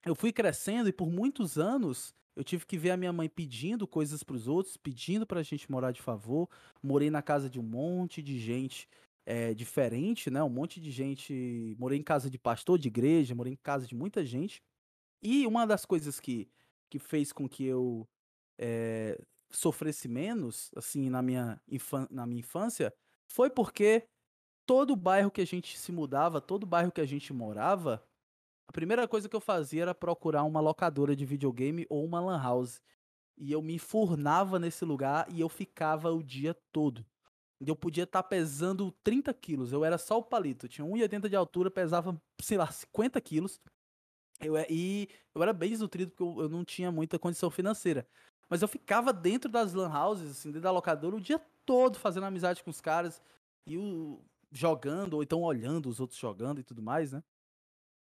[0.06, 3.88] eu fui crescendo e por muitos anos eu tive que ver a minha mãe pedindo
[3.88, 6.49] coisas para os outros, pedindo pra gente morar de favor.
[6.84, 8.88] Morei na casa de um monte de gente
[9.26, 10.44] é, diferente, né?
[10.44, 11.76] Um monte de gente.
[11.80, 14.62] Morei em casa de pastor de igreja, morei em casa de muita gente.
[15.24, 16.48] E uma das coisas que
[16.90, 18.07] que fez com que eu
[18.60, 19.20] é,
[19.52, 21.60] sofresse menos, assim, na minha,
[22.10, 22.94] na minha infância,
[23.28, 24.07] foi porque
[24.66, 28.03] todo bairro que a gente se mudava, todo bairro que a gente morava,
[28.68, 32.42] a primeira coisa que eu fazia era procurar uma locadora de videogame ou uma lan
[32.42, 32.82] house.
[33.38, 37.06] E eu me enfurnava nesse lugar e eu ficava o dia todo.
[37.66, 40.66] Eu podia estar tá pesando 30 quilos, eu era só o palito.
[40.66, 43.62] Eu tinha 1,80 de altura, pesava, sei lá, 50 quilos.
[44.42, 48.08] Eu, é, e eu era bem desnutrido porque eu, eu, não tinha muita condição financeira.
[48.50, 52.26] Mas eu ficava dentro das lan houses, assim, dentro da locadora, o dia todo fazendo
[52.26, 53.22] amizade com os caras
[53.66, 54.22] e o,
[54.52, 57.24] jogando, ou então olhando os outros jogando e tudo mais, né?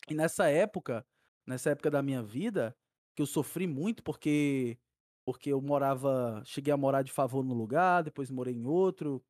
[0.10, 1.06] E nessa época,
[1.46, 2.74] nessa época da minha vida,
[3.16, 4.78] que eu sofri muito porque
[5.26, 9.22] porque eu morava, cheguei a morar de favor no lugar, depois morei em outro.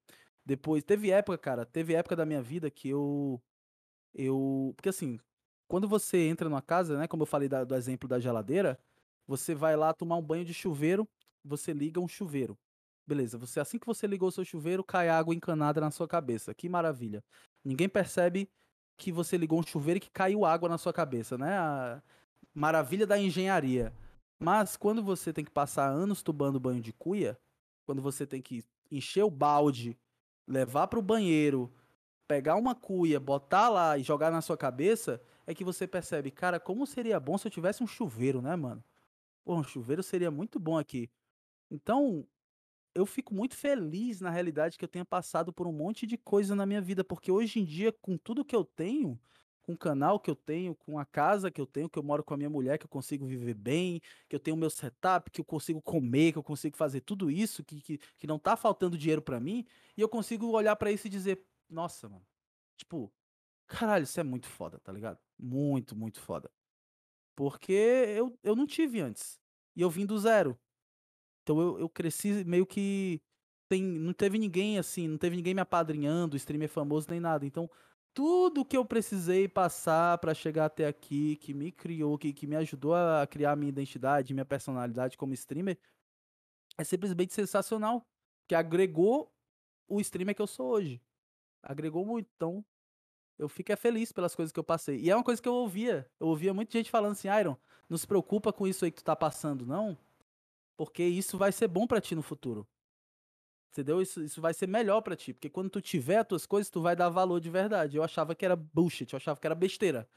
[0.46, 3.42] Depois teve época, cara, teve época da minha vida que eu
[4.14, 5.20] eu, porque assim,
[5.68, 8.80] quando você entra numa casa, né, como eu falei da, do exemplo da geladeira,
[9.28, 11.08] você vai lá tomar um banho de chuveiro,
[11.44, 12.58] você liga um chuveiro.
[13.08, 16.54] Beleza, você assim que você ligou o seu chuveiro, cai água encanada na sua cabeça.
[16.54, 17.24] Que maravilha.
[17.64, 18.50] Ninguém percebe
[18.98, 21.58] que você ligou um chuveiro e que caiu água na sua cabeça, né?
[21.58, 22.02] A
[22.54, 23.94] maravilha da engenharia.
[24.40, 27.38] Mas quando você tem que passar anos tomando banho de cuia,
[27.86, 29.98] quando você tem que encher o balde,
[30.48, 31.72] levar para o banheiro,
[32.28, 36.60] pegar uma cuia, botar lá e jogar na sua cabeça, é que você percebe, cara,
[36.60, 38.84] como seria bom se eu tivesse um chuveiro, né, mano?
[39.46, 41.10] Pô, um chuveiro seria muito bom aqui.
[41.72, 42.26] Então,
[42.98, 46.56] eu fico muito feliz, na realidade, que eu tenha passado por um monte de coisa
[46.56, 49.20] na minha vida, porque hoje em dia, com tudo que eu tenho,
[49.62, 52.24] com o canal que eu tenho, com a casa que eu tenho, que eu moro
[52.24, 55.30] com a minha mulher, que eu consigo viver bem, que eu tenho o meu setup,
[55.30, 58.58] que eu consigo comer, que eu consigo fazer tudo isso, que, que, que não tá
[58.58, 59.64] faltando dinheiro para mim,
[59.96, 62.26] e eu consigo olhar para isso e dizer, nossa, mano,
[62.78, 63.14] tipo,
[63.68, 65.20] caralho, isso é muito foda, tá ligado?
[65.38, 66.50] Muito, muito foda.
[67.36, 69.40] Porque eu, eu não tive antes.
[69.76, 70.58] E eu vim do zero.
[71.48, 73.22] Então eu, eu cresci meio que.
[73.70, 77.46] Tem, não teve ninguém assim, não teve ninguém me apadrinhando, streamer famoso nem nada.
[77.46, 77.70] Então,
[78.14, 82.56] tudo que eu precisei passar para chegar até aqui, que me criou, que, que me
[82.58, 85.78] ajudou a criar minha identidade, minha personalidade como streamer,
[86.78, 88.06] é simplesmente sensacional.
[88.48, 89.32] Que agregou
[89.88, 91.02] o streamer que eu sou hoje.
[91.62, 92.30] Agregou muito.
[92.36, 92.64] Então,
[93.38, 95.00] eu fico é feliz pelas coisas que eu passei.
[95.00, 96.10] E é uma coisa que eu ouvia.
[96.20, 97.58] Eu ouvia muita gente falando assim, Iron,
[97.90, 99.98] não se preocupa com isso aí que tu tá passando, não.
[100.78, 102.68] Porque isso vai ser bom para ti no futuro.
[103.72, 104.02] Entendeu?
[104.02, 105.34] Isso, isso vai ser melhor para ti.
[105.34, 107.98] Porque quando tu tiver as tuas coisas, tu vai dar valor de verdade.
[107.98, 110.08] Eu achava que era bullshit, eu achava que era besteira.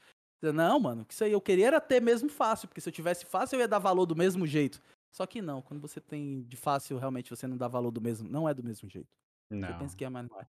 [0.41, 2.67] Não, mano, isso aí eu queria era ter mesmo fácil.
[2.67, 4.81] Porque se eu tivesse fácil, eu ia dar valor do mesmo jeito.
[5.11, 8.29] Só que não, quando você tem de fácil, realmente você não dá valor do mesmo.
[8.29, 9.09] Não é do mesmo jeito.
[9.49, 9.67] Não.
[9.67, 10.47] Você pensa que é, mas não é.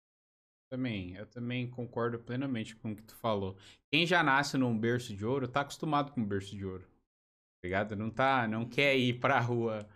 [0.69, 3.57] Também, eu também concordo plenamente com o que tu falou.
[3.93, 6.83] Quem já nasce num berço de ouro, tá acostumado com berço de ouro.
[6.83, 7.95] Tá ligado?
[7.95, 9.89] Não tá, não quer ir pra rua.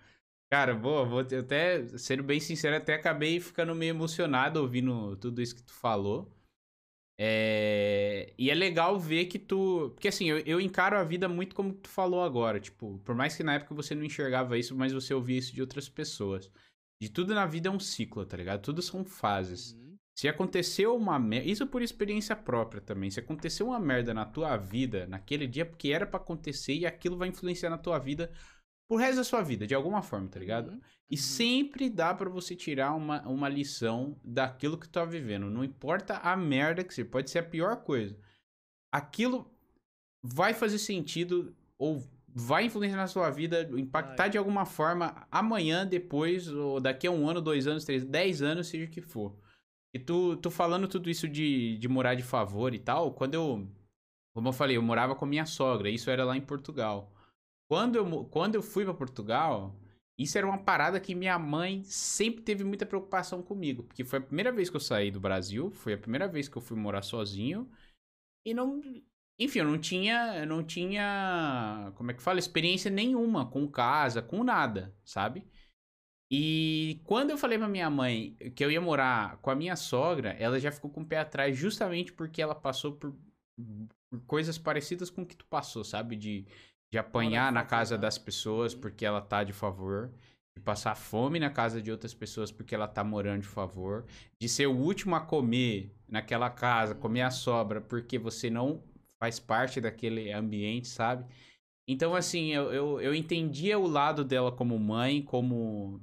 [0.52, 5.54] Cara, vou, vou até, sendo bem sincero, até acabei ficando meio emocionado ouvindo tudo isso
[5.54, 6.28] que tu falou.
[7.22, 8.32] É...
[8.36, 9.90] E é legal ver que tu.
[9.94, 12.58] Porque assim, eu, eu encaro a vida muito como tu falou agora.
[12.58, 15.60] Tipo, por mais que na época você não enxergava isso, mas você ouvia isso de
[15.60, 16.50] outras pessoas.
[17.00, 18.62] De tudo na vida é um ciclo, tá ligado?
[18.62, 19.74] Tudo são fases.
[19.74, 19.96] Uhum.
[20.18, 21.48] Se aconteceu uma merda.
[21.48, 23.10] Isso por experiência própria também.
[23.10, 27.16] Se aconteceu uma merda na tua vida naquele dia, porque era para acontecer e aquilo
[27.16, 28.32] vai influenciar na tua vida
[28.90, 30.72] pro resto da sua vida, de alguma forma, tá ligado?
[30.72, 30.80] Uhum.
[31.08, 35.48] E sempre dá para você tirar uma, uma lição daquilo que tu tá vivendo.
[35.48, 38.18] Não importa a merda que seja, pode ser a pior coisa.
[38.92, 39.48] Aquilo
[40.20, 44.30] vai fazer sentido ou vai influenciar na sua vida, impactar Vai.
[44.30, 48.66] de alguma forma amanhã, depois, ou daqui a um ano, dois anos, três, dez anos,
[48.66, 49.38] seja o que for.
[49.94, 53.68] E tu, tu falando tudo isso de, de morar de favor e tal, quando eu.
[54.34, 57.12] Como eu falei, eu morava com a minha sogra, isso era lá em Portugal.
[57.70, 59.78] Quando eu, quando eu fui pra Portugal,
[60.18, 63.84] isso era uma parada que minha mãe sempre teve muita preocupação comigo.
[63.84, 66.58] Porque foi a primeira vez que eu saí do Brasil, foi a primeira vez que
[66.58, 67.70] eu fui morar sozinho.
[68.44, 68.82] E não.
[69.38, 70.44] Enfim, eu não tinha.
[70.46, 71.92] Não tinha.
[71.94, 72.40] Como é que fala?
[72.40, 75.46] Experiência nenhuma com casa, com nada, sabe?
[76.28, 80.30] E quando eu falei pra minha mãe que eu ia morar com a minha sogra,
[80.40, 83.14] ela já ficou com o pé atrás justamente porque ela passou por,
[84.10, 86.16] por coisas parecidas com o que tu passou, sabe?
[86.16, 86.46] De,
[86.92, 88.80] de apanhar na casa das pessoas Uhum.
[88.80, 90.10] porque ela tá de favor.
[90.56, 94.04] De passar fome na casa de outras pessoas porque ela tá morando de favor.
[94.38, 98.82] De ser o último a comer naquela casa, comer a sobra porque você não
[99.18, 101.24] faz parte daquele ambiente, sabe?
[101.88, 106.00] Então, assim, eu, eu, eu entendia o lado dela como mãe, como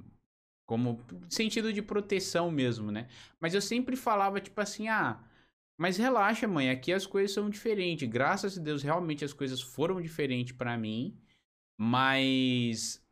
[0.66, 1.00] como
[1.30, 3.08] sentido de proteção mesmo, né?
[3.40, 5.18] Mas eu sempre falava, tipo assim, ah,
[5.78, 8.08] mas relaxa, mãe, aqui as coisas são diferentes.
[8.08, 11.16] Graças a Deus, realmente as coisas foram diferentes pra mim.
[11.78, 13.02] Mas.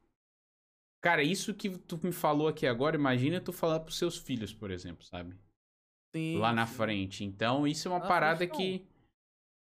[1.01, 4.70] Cara, isso que tu me falou aqui agora, imagina tu falar pros seus filhos, por
[4.70, 5.36] exemplo, sabe?
[6.14, 6.74] Sim, Lá na sim.
[6.74, 7.24] frente.
[7.24, 8.56] Então, isso é uma Na parada frente, não.
[8.56, 8.86] que.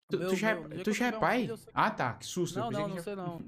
[0.08, 1.40] Tu, Meu- tu já, meu, no é, tu já é tiver um pai?
[1.40, 2.58] filho, Ah, tá, que susto.
[2.58, 3.38] Não, não, não já- sei não.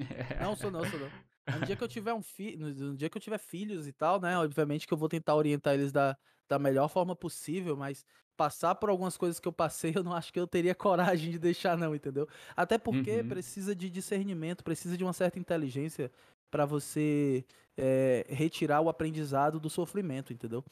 [0.41, 1.11] Não sou não, sou não.
[1.59, 4.21] No dia que eu tiver um filho, no dia que eu tiver filhos e tal,
[4.21, 4.39] né?
[4.39, 6.17] Obviamente que eu vou tentar orientar eles da,
[6.49, 8.07] da melhor forma possível, mas
[8.37, 11.39] passar por algumas coisas que eu passei, eu não acho que eu teria coragem de
[11.39, 12.29] deixar não, entendeu?
[12.57, 13.25] Até porque Uhum.
[13.25, 16.11] precisa de discernimento, precisa de uma certa inteligência
[16.51, 17.45] pra você
[17.77, 20.65] é, retirar o aprendizado do sofrimento, entendeu?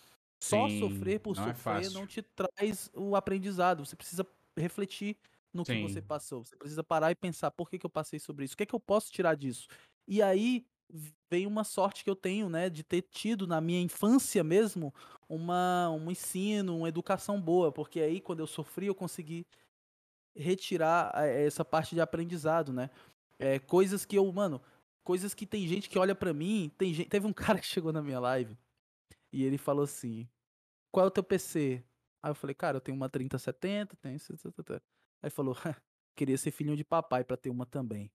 [0.43, 1.91] Só Sim, sofrer por não é sofrer fácil.
[1.91, 3.85] não te traz o aprendizado.
[3.85, 4.27] Você precisa
[4.59, 5.17] refletir
[5.53, 5.77] no que Sim.
[5.77, 6.45] você passou.
[6.45, 8.75] Você precisa parar e pensar por que, que eu passei sobre isso, o que, que
[8.75, 9.69] eu posso tirar disso.
[10.09, 10.67] E aí
[11.31, 14.93] vem uma sorte que eu tenho, né, de ter tido na minha infância mesmo
[15.29, 19.47] uma, um ensino, uma educação boa, porque aí quando eu sofri eu consegui
[20.37, 22.91] retirar eh, essa parte de aprendizado, né?
[23.39, 24.61] É, coisas que eu, mano,
[25.05, 27.93] coisas que tem gente que olha pra mim, tem gente, teve um cara que chegou
[27.93, 28.57] na minha live
[29.33, 30.29] e ele falou assim:
[30.93, 31.85] "Qual é o teu PC?"
[32.23, 34.83] Aí eu falei: "Cara, eu tenho uma 3070, tenho esse- esse- esse- esse."
[35.23, 35.55] Aí falou:
[36.17, 38.11] "Queria ser filhinho de papai pra ter uma também."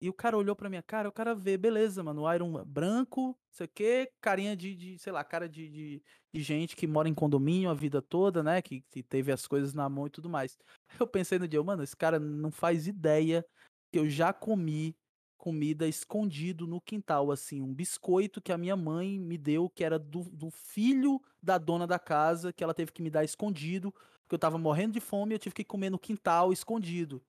[0.00, 3.38] E o cara olhou pra minha cara, o cara vê, beleza, mano, o Iron branco,
[3.50, 6.02] sei o quê, carinha de, de, sei lá, cara de, de,
[6.32, 9.74] de gente que mora em condomínio a vida toda, né, que, que teve as coisas
[9.74, 10.56] na mão e tudo mais.
[10.98, 13.44] Eu pensei no dia, mano, esse cara não faz ideia
[13.92, 14.96] que eu já comi
[15.36, 19.98] comida escondido no quintal, assim, um biscoito que a minha mãe me deu, que era
[19.98, 23.90] do, do filho da dona da casa, que ela teve que me dar escondido,
[24.22, 27.22] porque eu tava morrendo de fome e eu tive que comer no quintal escondido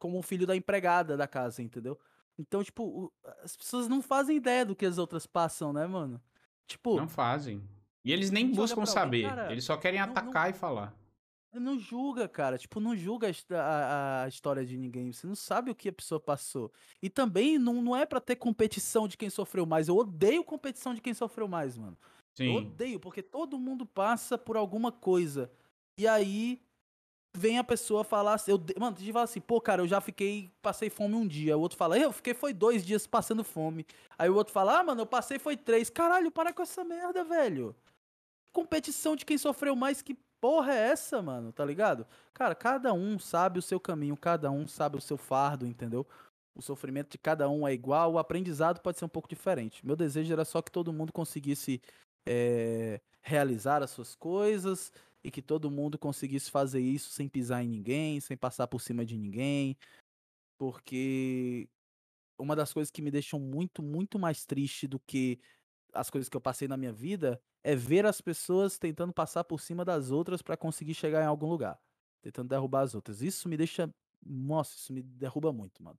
[0.00, 1.96] como um filho da empregada da casa, entendeu?
[2.36, 3.12] Então, tipo, o-
[3.44, 6.20] as pessoas não fazem ideia do que as outras passam, né, mano?
[6.66, 7.62] Tipo, Não fazem.
[8.04, 9.36] E eles nem gente olha buscam pra alguém, saber.
[9.36, 10.96] cara, eles só querem não- não- atacar e falar.
[11.52, 12.56] não julga, cara.
[12.56, 15.12] Tipo, não julga a, a- história de ninguém.
[15.12, 16.72] Você não sabe o que a pessoa passou.
[17.02, 19.88] E também não, não é pra ter competição de quem sofreu mais.
[19.88, 21.98] Eu odeio competição de quem sofreu mais, mano.
[22.38, 22.56] Eu Sim.
[22.56, 25.50] odeio, porque todo mundo passa por alguma coisa.
[25.98, 26.62] E aí
[27.32, 30.00] vem a pessoa falar assim, eu, mano, a gente fala assim, pô, cara, eu já
[30.00, 31.56] fiquei, passei fome um dia.
[31.56, 33.86] O outro fala, eu fiquei foi dois dias passando fome.
[34.18, 35.88] Aí o outro fala, ah, mano, eu passei foi três.
[35.88, 37.74] Caralho, para com essa merda, velho.
[38.52, 41.52] Competição de quem sofreu mais, que porra é essa, mano?
[41.52, 42.06] Tá ligado?
[42.34, 46.06] Cara, cada um sabe o seu caminho, cada um sabe o seu fardo, entendeu?
[46.54, 49.86] O sofrimento de cada um é igual, o aprendizado pode ser um pouco diferente.
[49.86, 51.80] Meu desejo era só que todo mundo conseguisse
[52.26, 54.92] é, realizar as suas coisas
[55.22, 59.04] e que todo mundo conseguisse fazer isso sem pisar em ninguém, sem passar por cima
[59.04, 59.76] de ninguém,
[60.58, 61.68] porque
[62.38, 65.40] uma das coisas que me deixam muito, muito mais triste do que
[65.92, 69.60] as coisas que eu passei na minha vida é ver as pessoas tentando passar por
[69.60, 71.78] cima das outras pra conseguir chegar em algum lugar,
[72.22, 73.20] tentando derrubar as outras.
[73.20, 73.92] Isso me deixa,
[74.24, 75.98] nossa, isso me derruba muito, mano.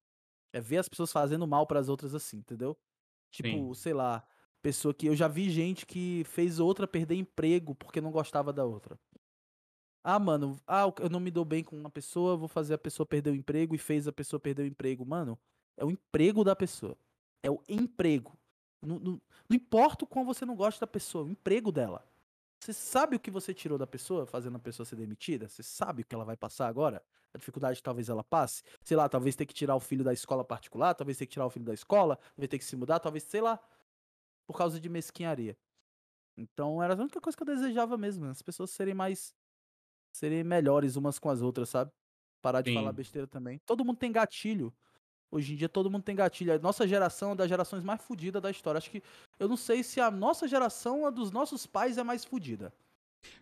[0.53, 2.77] É ver as pessoas fazendo mal pras outras assim, entendeu?
[3.31, 3.73] Tipo, Sim.
[3.73, 4.26] sei lá,
[4.61, 8.65] pessoa que eu já vi gente que fez outra perder emprego porque não gostava da
[8.65, 8.99] outra.
[10.03, 13.05] Ah, mano, ah, eu não me dou bem com uma pessoa, vou fazer a pessoa
[13.05, 15.05] perder o emprego e fez a pessoa perder o emprego.
[15.05, 15.37] Mano,
[15.77, 16.97] é o emprego da pessoa.
[17.43, 18.37] É o emprego.
[18.81, 22.03] Não, não, não importa o quão você não gosta da pessoa, o emprego dela.
[22.59, 25.47] Você sabe o que você tirou da pessoa, fazendo a pessoa ser demitida?
[25.47, 27.03] Você sabe o que ela vai passar agora?
[27.33, 28.61] A dificuldade que talvez ela passe?
[28.83, 31.45] Sei lá, talvez ter que tirar o filho da escola particular, talvez ter que tirar
[31.45, 33.59] o filho da escola, talvez ter que se mudar, talvez, sei lá,
[34.45, 35.57] por causa de mesquinharia.
[36.37, 38.31] Então era a única coisa que eu desejava mesmo, né?
[38.31, 39.35] as pessoas serem mais.
[40.11, 41.91] Serem melhores umas com as outras, sabe?
[42.41, 42.75] Parar de Sim.
[42.75, 43.59] falar besteira também.
[43.65, 44.73] Todo mundo tem gatilho.
[45.29, 46.53] Hoje em dia todo mundo tem gatilho.
[46.53, 48.77] A nossa geração é das gerações mais fodidas da história.
[48.79, 49.01] Acho que.
[49.39, 52.73] Eu não sei se a nossa geração, a dos nossos pais, é mais fodida.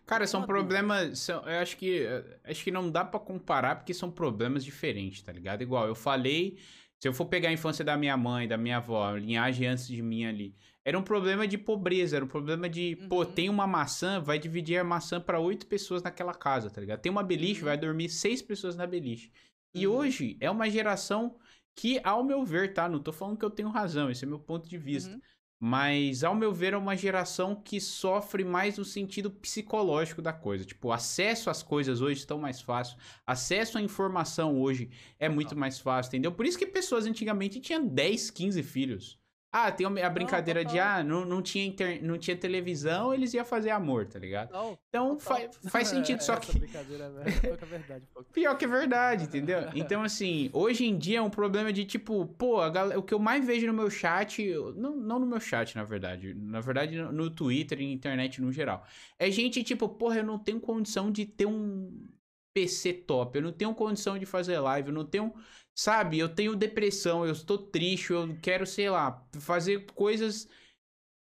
[0.06, 0.58] Cara, Não são dúvida.
[0.58, 1.18] problemas.
[1.18, 2.02] São, eu acho que.
[2.04, 5.62] eh, Acho que não dá pra comparar porque são problemas diferentes, tá ligado?
[5.62, 6.58] Igual, eu falei.
[7.02, 10.02] Se eu for pegar a infância da minha mãe, da minha avó, linhagem antes de
[10.02, 10.54] mim ali,
[10.84, 13.32] era um problema de pobreza, era um problema de, pô, Uhum.
[13.32, 17.00] tem uma maçã, vai dividir a maçã pra oito pessoas naquela casa, tá ligado?
[17.00, 17.66] Tem uma beliche, Uhum.
[17.66, 19.30] vai dormir seis pessoas na beliche.
[19.74, 19.94] E Uhum.
[19.96, 21.36] hoje é uma geração
[21.76, 22.88] que, ao meu ver, tá?
[22.88, 25.14] Não tô falando que eu tenho razão, esse é meu ponto de vista.
[25.14, 25.20] Uhum.
[25.62, 30.64] Mas, ao meu ver, é uma geração que sofre mais no sentido psicológico da coisa.
[30.64, 32.96] Tipo, acesso às coisas hoje estão mais fácil.
[33.26, 34.88] Acesso à informação hoje
[35.18, 36.32] é muito mais fácil, entendeu?
[36.32, 39.19] Por isso que pessoas antigamente tinham 10, 15 filhos.
[39.52, 40.86] Ah, tem a brincadeira de, total.
[40.86, 42.00] ah, não, não, tinha inter...
[42.04, 44.52] não tinha televisão, eles iam fazer amor, tá ligado?
[44.52, 46.58] Não, Então, fa- faz sentido, só Essa que...
[46.58, 48.04] brincadeira é ver- pior que é verdade.
[48.32, 49.68] Pior que é verdade, entendeu?
[49.74, 53.12] Então, assim, hoje em dia é um problema de tipo, pô, a gal- o que
[53.12, 54.40] eu mais vejo no meu chat,
[54.76, 58.40] não, não no meu chat, na verdade, na verdade no, no Twitter e na internet
[58.40, 58.84] no geral,
[59.18, 62.08] é gente tipo, porra, eu não tenho condição de ter um
[62.52, 65.32] PC top, eu não tenho condição de fazer live, eu não tenho,
[65.74, 70.48] sabe, eu tenho depressão, eu estou triste, eu quero, sei lá, fazer coisas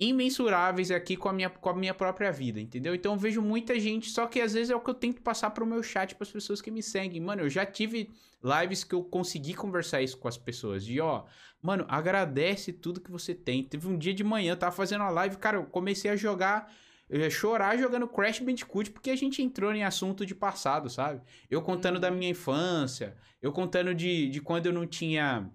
[0.00, 2.94] imensuráveis aqui com a minha, com a minha própria vida, entendeu?
[2.94, 5.50] Então eu vejo muita gente, só que às vezes é o que eu tento passar
[5.50, 7.20] pro meu chat para as pessoas que me seguem.
[7.20, 8.10] Mano, eu já tive
[8.42, 11.24] lives que eu consegui conversar isso com as pessoas, de ó,
[11.60, 13.64] mano, agradece tudo que você tem.
[13.64, 16.72] Teve um dia de manhã, eu tava fazendo uma live, cara, eu comecei a jogar
[17.08, 21.20] eu ia chorar jogando Crash Bandicoot porque a gente entrou em assunto de passado, sabe?
[21.50, 25.50] Eu contando da minha infância, eu contando de, de quando eu não tinha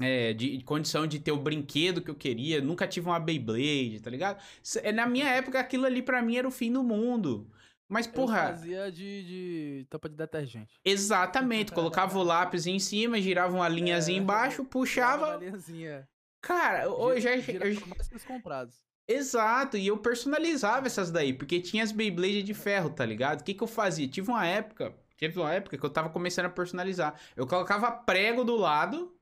[0.00, 4.00] é, de, de condição de ter o brinquedo que eu queria, nunca tive uma Beyblade,
[4.00, 4.42] tá ligado?
[4.82, 7.50] É, Na minha época, aquilo ali pra mim era o fim do mundo.
[7.88, 10.80] Mas, Eu porra, fazia de, de tampa de detergente.
[10.84, 15.30] exatamente, colocava o lápis em cima, girava uma linhazinha É, embaixo, puxava.
[15.30, 16.08] Uma linhazinha.
[16.40, 18.76] Cara, hoje já, Gira- eu- gira mais que os comprados.
[19.12, 23.40] Exato, e eu personalizava essas daí, porque tinha as Beyblade de ferro, tá ligado?
[23.40, 24.06] O que que eu fazia?
[24.06, 27.18] Tive uma época, teve uma época que eu tava começando a personalizar.
[27.34, 29.12] Eu colocava prego do lado,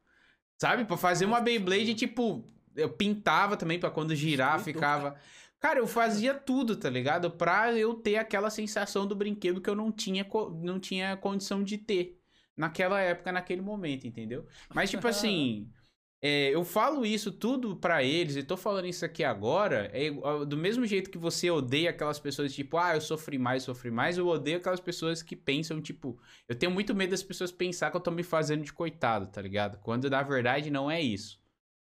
[0.59, 0.85] sabe?
[0.85, 1.41] Pra fazer uma.
[1.41, 2.47] Beyblade, tipo,
[2.77, 5.17] eu pintava também pra quando girar ficava...
[5.59, 7.31] Cara, eu fazia tudo, tá ligado?
[7.31, 10.25] Pra eu ter aquela sensação do brinquedo que eu não tinha,
[10.63, 12.21] não tinha condição de ter
[12.57, 14.47] naquela época, naquele momento, entendeu?
[14.73, 15.69] Mas, tipo assim,
[16.21, 20.11] é, eu falo isso tudo pra eles e tô falando isso aqui agora, é
[20.45, 24.19] do mesmo jeito que você odeia aquelas pessoas tipo, ah, eu sofri mais, sofri mais,
[24.19, 26.19] eu odeio aquelas pessoas que pensam, tipo,
[26.49, 29.41] eu tenho muito medo das pessoas pensar que eu tô me fazendo de coitado, tá
[29.41, 29.79] ligado?
[29.79, 31.39] Quando na verdade não é isso.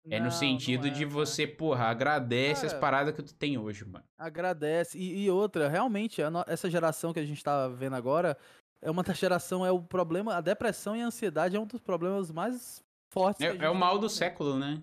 [0.10, 3.58] É Não, no sentido é, de você, porra, agradece as Cara, paradas que tu tem
[3.58, 4.06] hoje, mano.
[4.18, 4.98] Agradece.
[4.98, 8.38] E, e outra, realmente, no- essa geração que a gente tá vendo agora
[8.82, 12.32] é uma geração, é o problema, a depressão e a ansiedade é um dos problemas
[12.32, 13.42] mais fortes.
[13.46, 14.18] É, é o mal do vivendo.
[14.18, 14.82] século, né?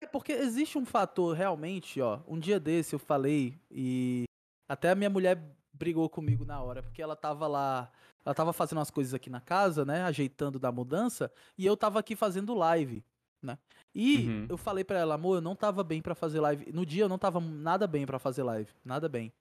[0.00, 2.20] É, porque existe um fator realmente, ó.
[2.26, 4.24] Um dia desse eu falei e
[4.68, 5.38] até a minha mulher
[5.72, 7.90] brigou comigo na hora, porque ela tava lá,
[8.24, 11.98] ela tava fazendo umas coisas aqui na casa, né, ajeitando da mudança, e eu tava
[11.98, 13.04] aqui fazendo live,
[13.42, 13.58] né?
[13.94, 14.46] E Uhum.
[14.48, 16.72] eu falei pra ela, amor, eu não tava bem pra fazer live.
[16.72, 19.32] No dia eu não tava nada bem pra fazer live, nada bem.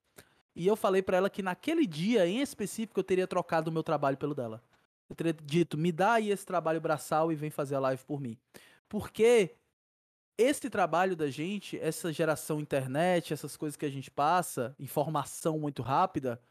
[0.56, 3.84] E eu falei pra ela que naquele dia em específico eu teria trocado o meu
[3.84, 4.62] trabalho pelo dela.
[5.12, 8.22] Eu teria dito, me dá aí esse trabalho braçal e vem fazer a live por
[8.22, 8.38] mim.
[8.88, 9.58] Porque
[10.38, 15.82] esse trabalho da gente, essa geração internet, essas coisas que a gente passa, informação muito
[15.82, 16.42] rápida,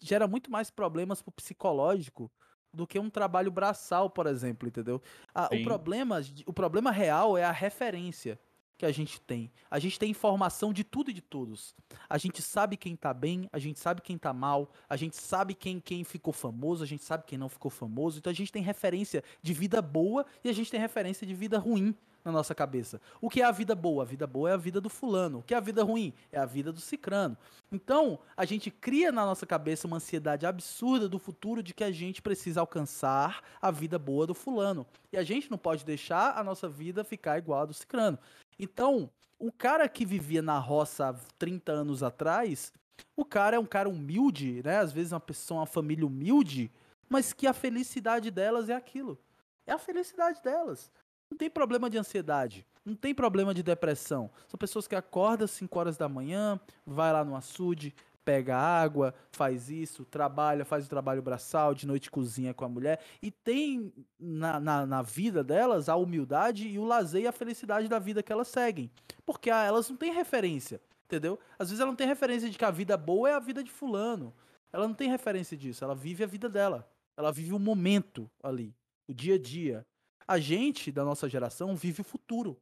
[0.00, 2.28] gera muito mais problemas pro psicológico
[2.74, 5.00] do que um trabalho braçal, por exemplo, entendeu?
[5.32, 8.40] Ah, o problema, o problema real é a referência
[8.82, 9.48] que a gente tem.
[9.70, 11.72] A gente tem informação de tudo e de todos.
[12.10, 15.54] A gente sabe quem tá bem, a gente sabe quem tá mal, a gente sabe
[15.54, 18.18] quem, quem ficou famoso, a gente sabe quem não ficou famoso.
[18.18, 21.60] Então a gente tem referência de vida boa e a gente tem referência de vida
[21.60, 21.94] ruim
[22.24, 23.00] na nossa cabeça.
[23.20, 24.02] O que é a vida boa?
[24.02, 25.38] A vida boa é a vida do fulano.
[25.38, 26.12] O que é a vida ruim?
[26.30, 27.36] É a vida do cicrano.
[27.70, 31.90] Então, a gente cria na nossa cabeça uma ansiedade absurda do futuro de que a
[31.90, 34.86] gente precisa alcançar a vida boa do fulano.
[35.12, 38.18] E a gente não pode deixar a nossa vida ficar igual a do cicrano.
[38.58, 42.72] Então, o cara que vivia na roça há 30 anos atrás,
[43.16, 44.78] o cara é um cara humilde, né?
[44.78, 46.70] Às vezes uma pessoa, uma família humilde,
[47.08, 49.18] mas que a felicidade delas é aquilo.
[49.66, 50.90] É a felicidade delas.
[51.30, 52.66] Não tem problema de ansiedade.
[52.84, 54.30] Não tem problema de depressão.
[54.48, 59.14] São pessoas que acordam às 5 horas da manhã, vai lá no açude, pega água,
[59.30, 63.00] faz isso, trabalha, faz o trabalho braçal, de noite cozinha com a mulher.
[63.20, 67.88] E tem na, na, na, vida delas a humildade e o lazer e a felicidade
[67.88, 68.90] da vida que elas seguem.
[69.24, 71.38] Porque elas não têm referência, entendeu?
[71.58, 73.70] Às vezes ela não tem referência de que a vida boa é a vida de
[73.70, 74.34] fulano.
[74.72, 76.88] Ela não tem referência disso, ela vive a vida dela.
[77.16, 78.74] Ela vive o momento ali,
[79.06, 79.86] o dia a dia.
[80.26, 82.56] A gente, da nossa geração, vive o futuro.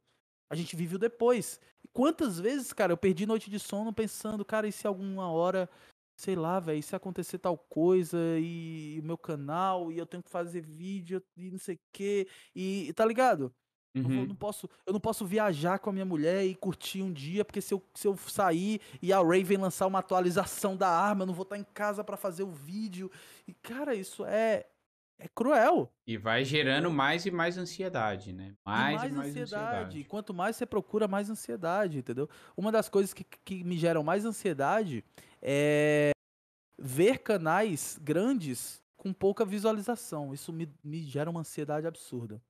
[0.51, 1.61] A gente vive o depois.
[1.81, 5.69] E quantas vezes, cara, eu perdi noite de sono pensando, cara, e se alguma hora,
[6.17, 10.29] sei lá, velho, se acontecer tal coisa e o meu canal e eu tenho que
[10.29, 13.53] fazer vídeo e não sei o quê, e tá ligado?
[13.95, 14.21] Uhum.
[14.21, 17.43] Eu, não posso, eu não posso viajar com a minha mulher e curtir um dia,
[17.43, 21.27] porque se eu, se eu sair e a Raven lançar uma atualização da arma, eu
[21.27, 23.09] não vou estar em casa para fazer o vídeo.
[23.47, 24.65] E, cara, isso é,
[25.21, 25.93] é cruel.
[26.05, 28.55] E vai gerando mais e mais ansiedade, né?
[28.65, 29.65] Mais e mais, e mais ansiedade.
[29.65, 30.03] ansiedade.
[30.05, 32.27] Quanto mais você procura, mais ansiedade, entendeu?
[32.57, 35.05] Uma das coisas que, que me geram mais ansiedade
[35.41, 36.11] é
[36.77, 40.33] ver canais grandes com pouca visualização.
[40.33, 42.41] Isso me, me gera uma ansiedade absurda.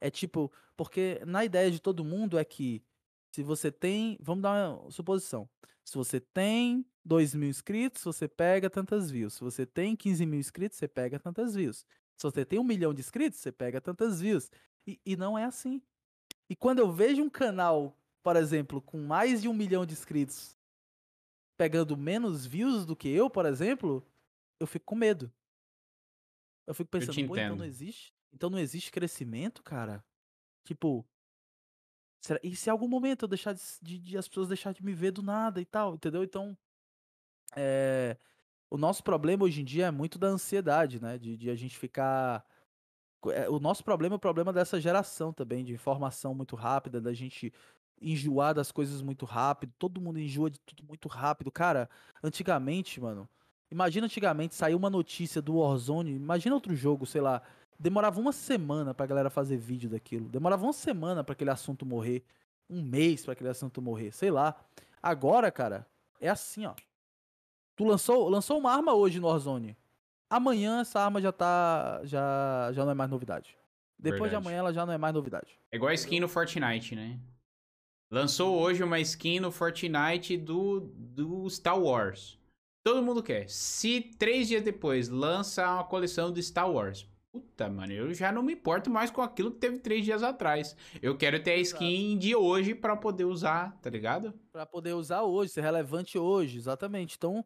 [0.00, 2.82] É tipo, porque na ideia de todo mundo é que
[3.34, 4.16] se você tem.
[4.20, 5.48] Vamos dar uma suposição.
[5.84, 9.34] Se você tem 2 mil inscritos, você pega tantas views.
[9.34, 11.84] Se você tem 15 mil inscritos, você pega tantas views.
[12.30, 14.48] Se você tem um milhão de inscritos, você pega tantas views.
[14.86, 15.82] E, e não é assim.
[16.48, 20.56] E quando eu vejo um canal, por exemplo, com mais de um milhão de inscritos
[21.56, 24.06] pegando menos views do que eu, por exemplo,
[24.60, 25.32] eu fico com medo.
[26.66, 28.14] Eu fico pensando, eu pô, então não existe.
[28.32, 30.04] Então não existe crescimento, cara.
[30.64, 31.04] Tipo.
[32.20, 34.84] Será, e se em algum momento eu deixar de, de, de as pessoas deixarem de
[34.84, 36.22] me ver do nada e tal, entendeu?
[36.22, 36.56] Então.
[37.56, 38.16] É,
[38.72, 41.18] o nosso problema hoje em dia é muito da ansiedade, né?
[41.18, 42.42] De, de a gente ficar.
[43.26, 47.12] É, o nosso problema é o problema dessa geração também, de informação muito rápida, da
[47.12, 47.52] gente
[48.00, 49.74] enjoar das coisas muito rápido.
[49.78, 51.52] Todo mundo enjoa de tudo muito rápido.
[51.52, 51.86] Cara,
[52.24, 53.28] antigamente, mano.
[53.70, 56.10] Imagina antigamente saiu uma notícia do Warzone.
[56.10, 57.42] Imagina outro jogo, sei lá.
[57.78, 60.30] Demorava uma semana pra galera fazer vídeo daquilo.
[60.30, 62.24] Demorava uma semana para aquele assunto morrer.
[62.70, 64.12] Um mês para aquele assunto morrer.
[64.12, 64.56] Sei lá.
[65.02, 65.86] Agora, cara,
[66.18, 66.74] é assim, ó.
[67.76, 69.76] Tu lançou, lançou uma arma hoje no Warzone.
[70.28, 72.00] Amanhã essa arma já tá.
[72.04, 73.56] Já, já não é mais novidade.
[73.98, 74.42] Depois Verdade.
[74.42, 75.58] de amanhã ela já não é mais novidade.
[75.70, 77.20] É igual a skin no Fortnite, né?
[78.10, 82.38] Lançou hoje uma skin no Fortnite do, do Star Wars.
[82.84, 83.48] Todo mundo quer.
[83.48, 88.42] Se três dias depois lança uma coleção do Star Wars, Puta, mano, eu já não
[88.42, 90.76] me importo mais com aquilo que teve três dias atrás.
[91.00, 92.18] Eu quero ter a skin Exato.
[92.18, 94.38] de hoje para poder usar, tá ligado?
[94.52, 97.16] Para poder usar hoje, ser relevante hoje, exatamente.
[97.16, 97.44] Então,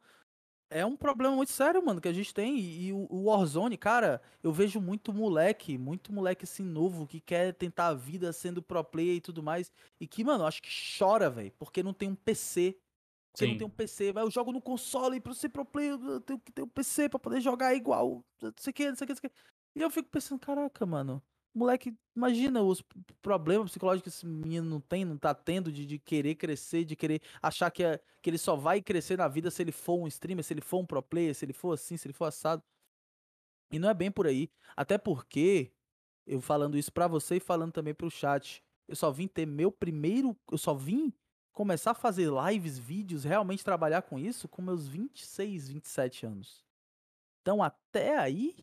[0.70, 2.58] é um problema muito sério, mano, que a gente tem.
[2.58, 7.54] E, e o, Warzone, cara, eu vejo muito moleque, muito moleque assim novo que quer
[7.54, 9.72] tentar a vida sendo pro player e tudo mais.
[10.00, 12.78] E que, mano, acho que chora, velho, porque não tem um PC.
[13.34, 13.52] Você Sim.
[13.52, 16.40] não tem um PC, vai, eu jogo no console pra ser pro player, eu tenho
[16.40, 19.08] que ter um PC pra poder jogar igual, não sei o que, não sei o
[19.08, 19.36] que, não sei o que.
[19.76, 21.22] E eu fico pensando, caraca, mano,
[21.54, 22.82] moleque, imagina os
[23.20, 26.96] problemas psicológicos que esse menino não tem, não tá tendo de, de querer crescer, de
[26.96, 30.06] querer achar que, é, que ele só vai crescer na vida se ele for um
[30.06, 32.62] streamer, se ele for um pro player, se ele for assim, se ele for assado.
[33.70, 34.50] E não é bem por aí.
[34.74, 35.70] Até porque,
[36.26, 39.70] eu falando isso pra você e falando também pro chat, eu só vim ter meu
[39.70, 40.34] primeiro.
[40.50, 41.12] Eu só vim
[41.52, 46.64] começar a fazer lives, vídeos, realmente trabalhar com isso com meus 26, 27 anos.
[47.42, 48.56] Então até aí,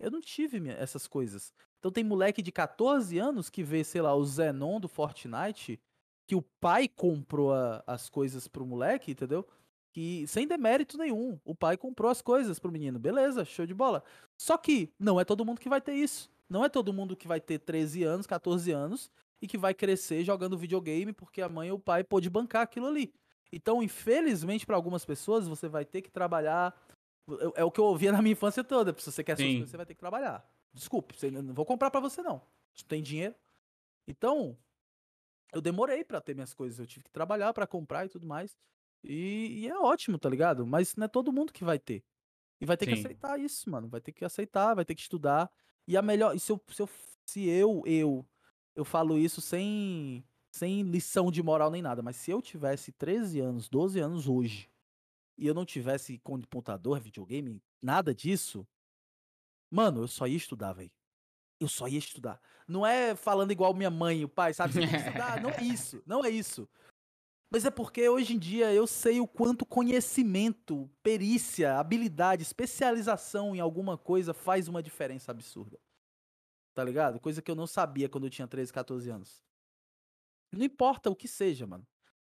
[0.00, 1.52] eu não tive essas coisas.
[1.78, 5.80] Então tem moleque de 14 anos que vê, sei lá, o Zenon do Fortnite,
[6.26, 9.46] que o pai comprou a, as coisas pro moleque, entendeu?
[9.92, 12.98] Que sem demérito nenhum, o pai comprou as coisas pro menino.
[12.98, 14.02] Beleza, show de bola.
[14.36, 16.30] Só que não é todo mundo que vai ter isso.
[16.48, 19.10] Não é todo mundo que vai ter 13 anos, 14 anos
[19.40, 22.86] e que vai crescer jogando videogame porque a mãe ou o pai pôde bancar aquilo
[22.86, 23.12] ali.
[23.52, 26.74] Então, infelizmente, para algumas pessoas, você vai ter que trabalhar
[27.54, 28.94] é o que eu ouvia na minha infância toda.
[28.98, 30.48] Se você quer suas coisas, você vai ter que trabalhar.
[30.72, 32.42] Desculpe, você, não vou comprar para você, não.
[32.72, 33.34] Você tem dinheiro.
[34.06, 34.56] Então,
[35.52, 36.78] eu demorei para ter minhas coisas.
[36.78, 38.56] Eu tive que trabalhar para comprar e tudo mais.
[39.02, 40.66] E, e, é ótimo, tá ligado?
[40.66, 42.04] Mas não é todo mundo que vai ter.
[42.60, 42.92] E vai ter Sim.
[42.92, 43.88] que aceitar isso, mano.
[43.88, 45.50] Vai ter que aceitar, vai ter que estudar.
[45.86, 46.36] E a melhor.
[46.36, 46.88] E se eu, se eu,
[47.24, 48.26] se eu, eu,
[48.76, 52.02] eu falo isso sem, sem lição de moral nem nada.
[52.02, 54.69] Mas se eu tivesse 13 anos, 12 anos hoje,
[55.40, 58.68] e eu não tivesse computador, videogame, nada disso,
[59.70, 60.92] mano, eu só ia estudar, velho.
[61.58, 62.40] Eu só ia estudar.
[62.68, 64.74] Não é falando igual minha mãe o pai, sabe?
[64.74, 65.40] Você estudar.
[65.40, 66.02] Não é isso.
[66.06, 66.68] Não é isso.
[67.50, 73.60] Mas é porque hoje em dia eu sei o quanto conhecimento, perícia, habilidade, especialização em
[73.60, 75.78] alguma coisa faz uma diferença absurda.
[76.74, 77.20] tá ligado?
[77.20, 79.42] Coisa que eu não sabia quando eu tinha 13, 14 anos.
[80.52, 81.86] Não importa o que seja, mano.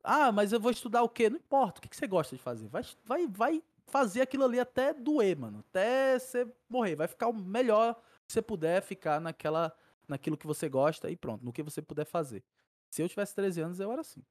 [0.05, 1.29] Ah, mas eu vou estudar o quê?
[1.29, 1.79] Não importa.
[1.79, 2.67] O que, que você gosta de fazer?
[2.67, 5.63] Vai, vai, vai fazer aquilo ali até doer, mano.
[5.69, 6.95] Até você morrer.
[6.95, 7.95] Vai ficar o melhor
[8.27, 9.75] que você puder ficar naquela,
[10.07, 12.43] naquilo que você gosta e pronto, no que você puder fazer.
[12.89, 14.23] Se eu tivesse 13 anos, eu era assim.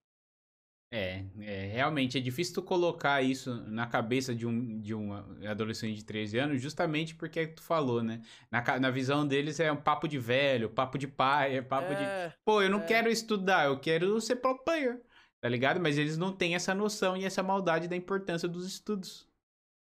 [0.90, 5.12] É, é, realmente é difícil tu colocar isso na cabeça de um, de um
[5.44, 8.22] adolescente de 13 anos, justamente porque é tu falou, né?
[8.48, 12.28] Na, na visão deles é um papo de velho, papo de pai, é papo é,
[12.28, 12.36] de.
[12.44, 12.86] Pô, eu não é.
[12.86, 15.02] quero estudar, eu quero ser pro player,
[15.44, 15.78] tá ligado?
[15.78, 19.28] Mas eles não têm essa noção e essa maldade da importância dos estudos.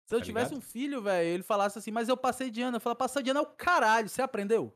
[0.07, 0.59] Se eu tá tivesse ligado?
[0.59, 2.79] um filho, velho, ele falasse assim, mas eu passei de ano.
[2.79, 4.75] Eu falo, passar de ano é o caralho, você aprendeu?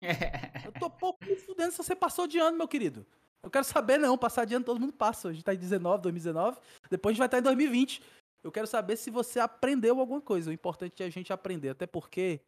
[0.64, 3.04] eu tô pouco fudendo se você passou de ano, meu querido.
[3.42, 4.16] Eu quero saber, não.
[4.16, 5.30] Passar de ano todo mundo passa.
[5.30, 6.60] A gente tá em 19, 2019.
[6.88, 8.00] Depois a gente vai estar em 2020.
[8.44, 10.48] Eu quero saber se você aprendeu alguma coisa.
[10.48, 11.70] O importante é a gente aprender.
[11.70, 12.40] Até porque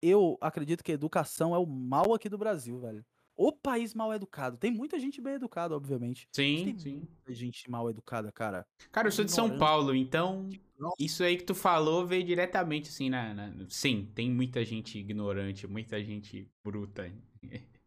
[0.00, 3.04] eu acredito que a educação é o mal aqui do Brasil, velho.
[3.42, 4.58] O país mal educado.
[4.58, 6.28] Tem muita gente bem educada, obviamente.
[6.30, 6.96] Sim, tem sim.
[6.96, 8.66] Muita gente mal educada, cara.
[8.92, 10.50] Cara, eu sou de São Paulo, então
[10.98, 15.66] isso aí que tu falou veio diretamente assim na, na, Sim, tem muita gente ignorante,
[15.66, 17.10] muita gente bruta.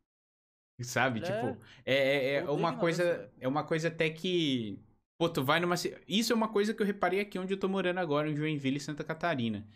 [0.81, 1.19] Sabe?
[1.19, 1.21] É.
[1.21, 3.31] Tipo, é, é, é uma coisa.
[3.39, 4.79] É uma coisa até que.
[5.19, 5.75] Pô, tu vai numa.
[6.07, 8.79] Isso é uma coisa que eu reparei aqui onde eu tô morando agora, em Joinville,
[8.79, 9.67] Santa Catarina.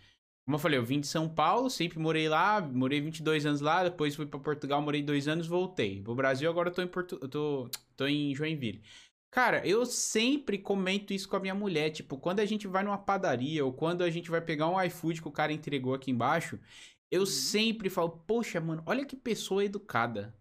[0.48, 3.84] Como eu falei, eu vim de São Paulo, sempre morei lá, morei 22 anos lá,
[3.84, 6.02] depois fui para Portugal, morei dois anos, voltei.
[6.02, 7.20] Pro Brasil, agora eu tô em, Porto...
[7.22, 7.70] eu tô...
[7.98, 8.82] tô em Joinville.
[9.30, 11.90] Cara, eu sempre comento isso com a minha mulher.
[11.90, 15.22] Tipo, quando a gente vai numa padaria ou quando a gente vai pegar um iFood
[15.22, 16.58] que o cara entregou aqui embaixo,
[17.12, 17.26] eu uhum.
[17.26, 20.34] sempre falo, poxa, mano, olha que pessoa educada.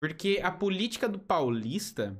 [0.00, 2.18] Porque a política do paulista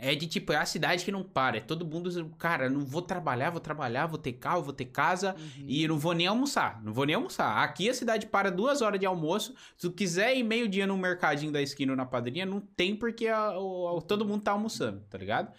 [0.00, 1.58] é de tipo, é a cidade que não para.
[1.58, 5.34] É todo mundo, cara, não vou trabalhar, vou trabalhar, vou ter carro, vou ter casa
[5.38, 5.64] uhum.
[5.66, 6.82] e não vou nem almoçar.
[6.82, 7.62] Não vou nem almoçar.
[7.62, 9.54] Aqui a cidade para duas horas de almoço.
[9.76, 13.26] Se tu quiser ir meio-dia no mercadinho da esquina ou na padrinha, não tem porque
[13.26, 15.52] a, a, todo mundo tá almoçando, tá ligado?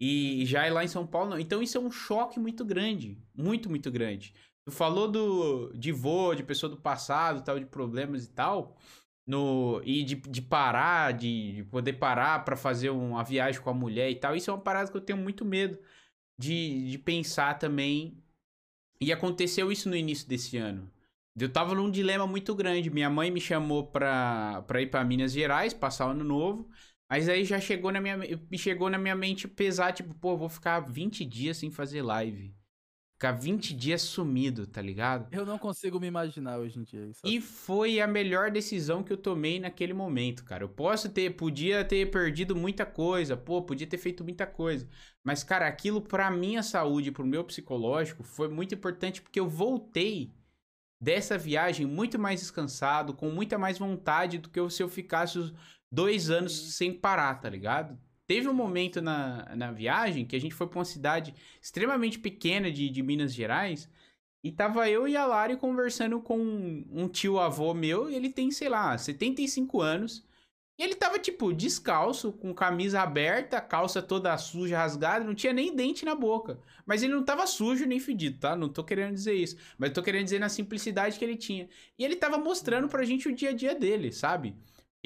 [0.00, 1.38] E já é lá em São Paulo, não.
[1.38, 3.18] Então isso é um choque muito grande.
[3.34, 4.34] Muito, muito grande.
[4.64, 8.76] Tu falou do, de vô, de pessoa do passado, tal, de problemas e tal
[9.28, 13.74] no e de, de parar, de, de poder parar para fazer uma viagem com a
[13.74, 14.34] mulher e tal.
[14.34, 15.78] Isso é uma parada que eu tenho muito medo
[16.38, 18.16] de, de pensar também.
[19.00, 20.90] E aconteceu isso no início desse ano.
[21.38, 22.90] Eu tava num dilema muito grande.
[22.90, 26.68] Minha mãe me chamou pra, pra ir para Minas Gerais, passar o ano novo.
[27.10, 28.18] Mas aí já chegou na minha,
[28.56, 32.54] chegou na minha mente pesar, tipo, pô, vou ficar 20 dias sem fazer live.
[33.18, 35.26] Ficar 20 dias sumido, tá ligado?
[35.32, 37.20] Eu não consigo me imaginar hoje em dia isso.
[37.24, 40.62] E foi a melhor decisão que eu tomei naquele momento, cara.
[40.62, 44.88] Eu posso ter, podia ter perdido muita coisa, pô, podia ter feito muita coisa.
[45.24, 50.32] Mas, cara, aquilo pra minha saúde, pro meu psicológico, foi muito importante porque eu voltei
[51.02, 55.52] dessa viagem muito mais descansado, com muita mais vontade do que se eu ficasse
[55.90, 57.98] dois anos sem parar, tá ligado?
[58.28, 62.70] Teve um momento na, na viagem que a gente foi pra uma cidade extremamente pequena
[62.70, 63.90] de, de Minas Gerais.
[64.44, 68.68] E tava eu e a Lari conversando com um tio avô meu, ele tem, sei
[68.68, 70.28] lá, 75 anos.
[70.78, 75.74] E ele tava, tipo, descalço, com camisa aberta, calça toda suja, rasgada, não tinha nem
[75.74, 76.60] dente na boca.
[76.84, 78.54] Mas ele não tava sujo nem fedido, tá?
[78.54, 79.56] Não tô querendo dizer isso.
[79.78, 81.66] Mas tô querendo dizer na simplicidade que ele tinha.
[81.98, 84.54] E ele tava mostrando pra gente o dia a dia dele, sabe?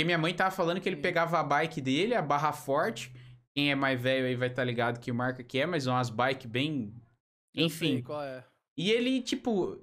[0.02, 3.12] Porque minha mãe tava falando que ele pegava a bike dele, a barra forte.
[3.54, 6.10] Quem é mais velho aí vai estar tá ligado que marca que é, mas umas
[6.10, 6.92] bikes bem.
[7.54, 7.94] Enfim.
[7.94, 8.44] Sei qual é.
[8.76, 9.78] E ele, tipo,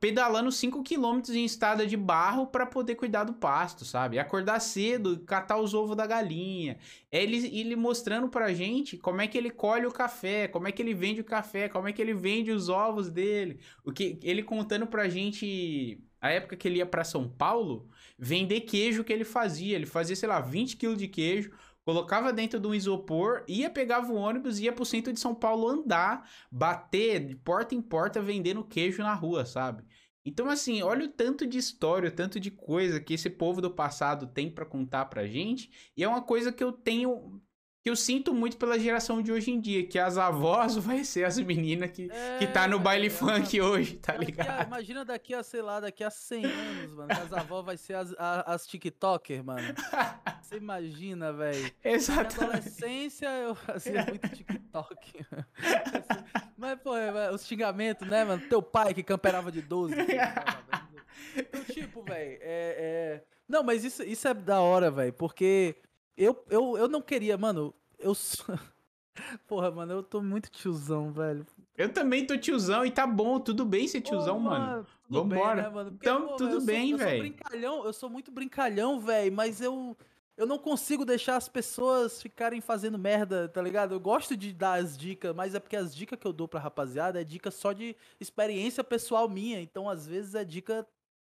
[0.00, 4.18] pedalando 5km em estrada de barro para poder cuidar do pasto, sabe?
[4.18, 6.76] Acordar cedo, catar os ovos da galinha.
[7.12, 10.82] Ele, ele mostrando pra gente como é que ele colhe o café, como é que
[10.82, 13.60] ele vende o café, como é que ele vende os ovos dele.
[13.84, 17.88] O que ele contando pra gente a época que ele ia para São Paulo,
[18.20, 19.74] vender queijo que ele fazia.
[19.74, 21.50] Ele fazia, sei lá, 20 quilos de queijo,
[21.82, 25.66] colocava dentro de um isopor, ia, pegava o ônibus, ia pro centro de São Paulo
[25.66, 29.82] andar, bater de porta em porta vendendo queijo na rua, sabe?
[30.22, 33.70] Então, assim, olha o tanto de história, o tanto de coisa que esse povo do
[33.70, 35.70] passado tem para contar pra gente.
[35.96, 37.40] E é uma coisa que eu tenho
[37.82, 41.24] que eu sinto muito pela geração de hoje em dia, que as avós vai ser
[41.24, 44.60] as meninas que, é, que tá no baile é, funk é, hoje, tá ligado?
[44.60, 47.94] A, imagina daqui a, sei lá, daqui a 100 anos, mano, as avós vai ser
[47.94, 49.74] as, as, as TikToker, mano.
[50.42, 51.72] Você imagina, velho.
[51.82, 52.40] Exatamente.
[52.40, 55.26] Na adolescência eu fazia muito TikTok.
[56.58, 58.42] Mas, pô, é, os xingamentos, né, mano?
[58.48, 59.94] Teu pai que camperava de 12.
[61.36, 63.24] Então, tipo, velho, é, é...
[63.48, 65.76] Não, mas isso, isso é da hora, velho, porque
[66.24, 67.74] eu, eu, eu não queria, mano.
[67.98, 68.12] Eu.
[69.46, 71.46] Porra, mano, eu tô muito tiozão, velho.
[71.76, 74.86] Eu também tô tiozão e tá bom, tudo bem ser tiozão, oh, mano.
[75.04, 75.54] tudo Vambora.
[75.54, 75.90] bem, né, mano?
[75.94, 77.18] Então, pô, tudo bem, eu sou velho.
[77.20, 79.96] brincalhão, eu sou muito brincalhão, velho, mas eu
[80.36, 83.92] eu não consigo deixar as pessoas ficarem fazendo merda, tá ligado?
[83.92, 86.58] Eu gosto de dar as dicas, mas é porque as dicas que eu dou pra
[86.58, 90.86] rapaziada é dica só de experiência pessoal minha, então às vezes é dica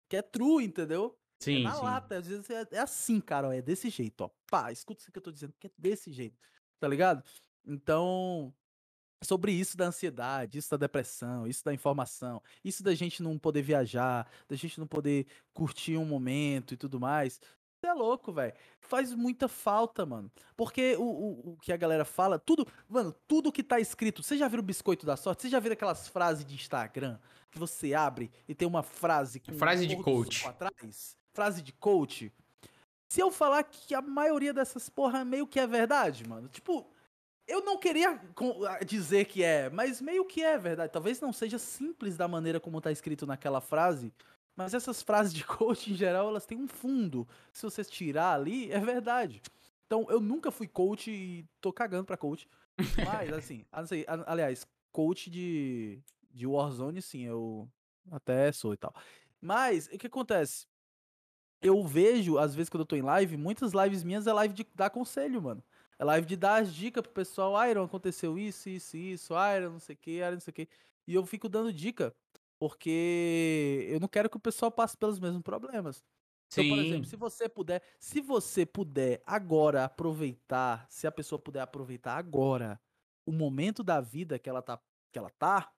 [0.09, 1.15] que é true, entendeu?
[1.39, 1.81] É Sim, na sim.
[1.83, 4.29] lata, às vezes é, é assim, cara, ó, é desse jeito, ó.
[4.49, 6.37] Pá, escuta isso que eu tô dizendo, que é desse jeito,
[6.79, 7.23] tá ligado?
[7.65, 8.53] Então,
[9.23, 13.61] sobre isso da ansiedade, isso da depressão, isso da informação, isso da gente não poder
[13.61, 17.39] viajar, da gente não poder curtir um momento e tudo mais.
[17.79, 18.53] Você é louco, velho.
[18.79, 20.31] Faz muita falta, mano.
[20.55, 24.23] Porque o, o, o que a galera fala, tudo, mano, tudo que tá escrito.
[24.23, 25.43] Você já viu o biscoito da sorte?
[25.43, 27.19] Você já viu aquelas frases de Instagram
[27.51, 30.45] que você abre e tem uma frase com Frase um de coach.
[30.47, 31.16] atrás?
[31.37, 32.33] Frase de coach.
[33.07, 36.49] Se eu falar que a maioria dessas porra meio que é verdade, mano.
[36.49, 36.89] Tipo,
[37.47, 38.19] eu não queria
[38.83, 40.91] dizer que é, mas meio que é verdade.
[40.91, 44.11] Talvez não seja simples da maneira como tá escrito naquela frase,
[44.55, 47.27] mas essas frases de coach em geral, elas têm um fundo.
[47.53, 49.39] Se você tirar ali, é verdade.
[49.85, 52.49] Então, eu nunca fui coach e tô cagando pra coach.
[53.05, 53.63] Mas, assim,
[54.25, 55.99] aliás, coach de,
[56.31, 57.69] de Warzone, sim, eu
[58.11, 58.91] até sou e tal.
[59.39, 60.65] Mas, o que acontece?
[61.61, 64.65] Eu vejo, às vezes, quando eu tô em live, muitas lives minhas é live de
[64.75, 65.63] dar conselho, mano.
[65.97, 67.53] É live de dar as dicas pro pessoal.
[67.67, 69.33] Iron, aconteceu isso, isso, isso.
[69.55, 70.69] Iron, não sei o que, Iron, não sei o que.
[71.07, 72.15] E eu fico dando dica,
[72.59, 76.03] porque eu não quero que o pessoal passe pelos mesmos problemas.
[76.51, 76.79] Então, por Sim.
[76.79, 82.79] exemplo, se você puder, se você puder agora aproveitar, se a pessoa puder aproveitar agora
[83.25, 84.79] o momento da vida que ela tá,
[85.11, 85.71] que ela tá,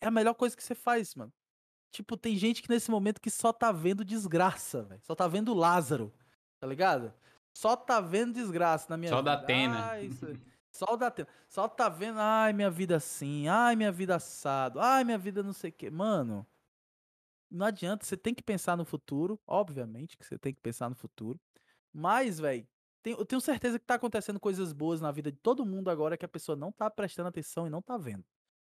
[0.00, 1.32] é a melhor coisa que você faz, mano.
[1.94, 5.00] Tipo, tem gente que nesse momento que só tá vendo desgraça, velho.
[5.04, 6.12] Só tá vendo Lázaro,
[6.58, 7.14] tá ligado?
[7.52, 9.44] Só tá vendo desgraça na minha Só da vida.
[9.44, 9.84] Atena.
[9.90, 10.26] Ai, isso-
[10.72, 11.28] Só da Atena.
[11.48, 15.52] Só tá vendo, ai, minha vida assim, ai, minha vida assado, ai, minha vida não
[15.52, 15.88] sei o quê.
[15.88, 16.44] Mano,
[17.48, 20.96] não adianta, você tem que pensar no futuro, obviamente que você tem que pensar no
[20.96, 21.38] futuro.
[21.92, 22.66] Mas, velho,
[23.04, 26.24] eu tenho certeza que tá acontecendo coisas boas na vida de todo mundo agora que
[26.24, 28.24] a pessoa não tá prestando atenção e não tá vendo.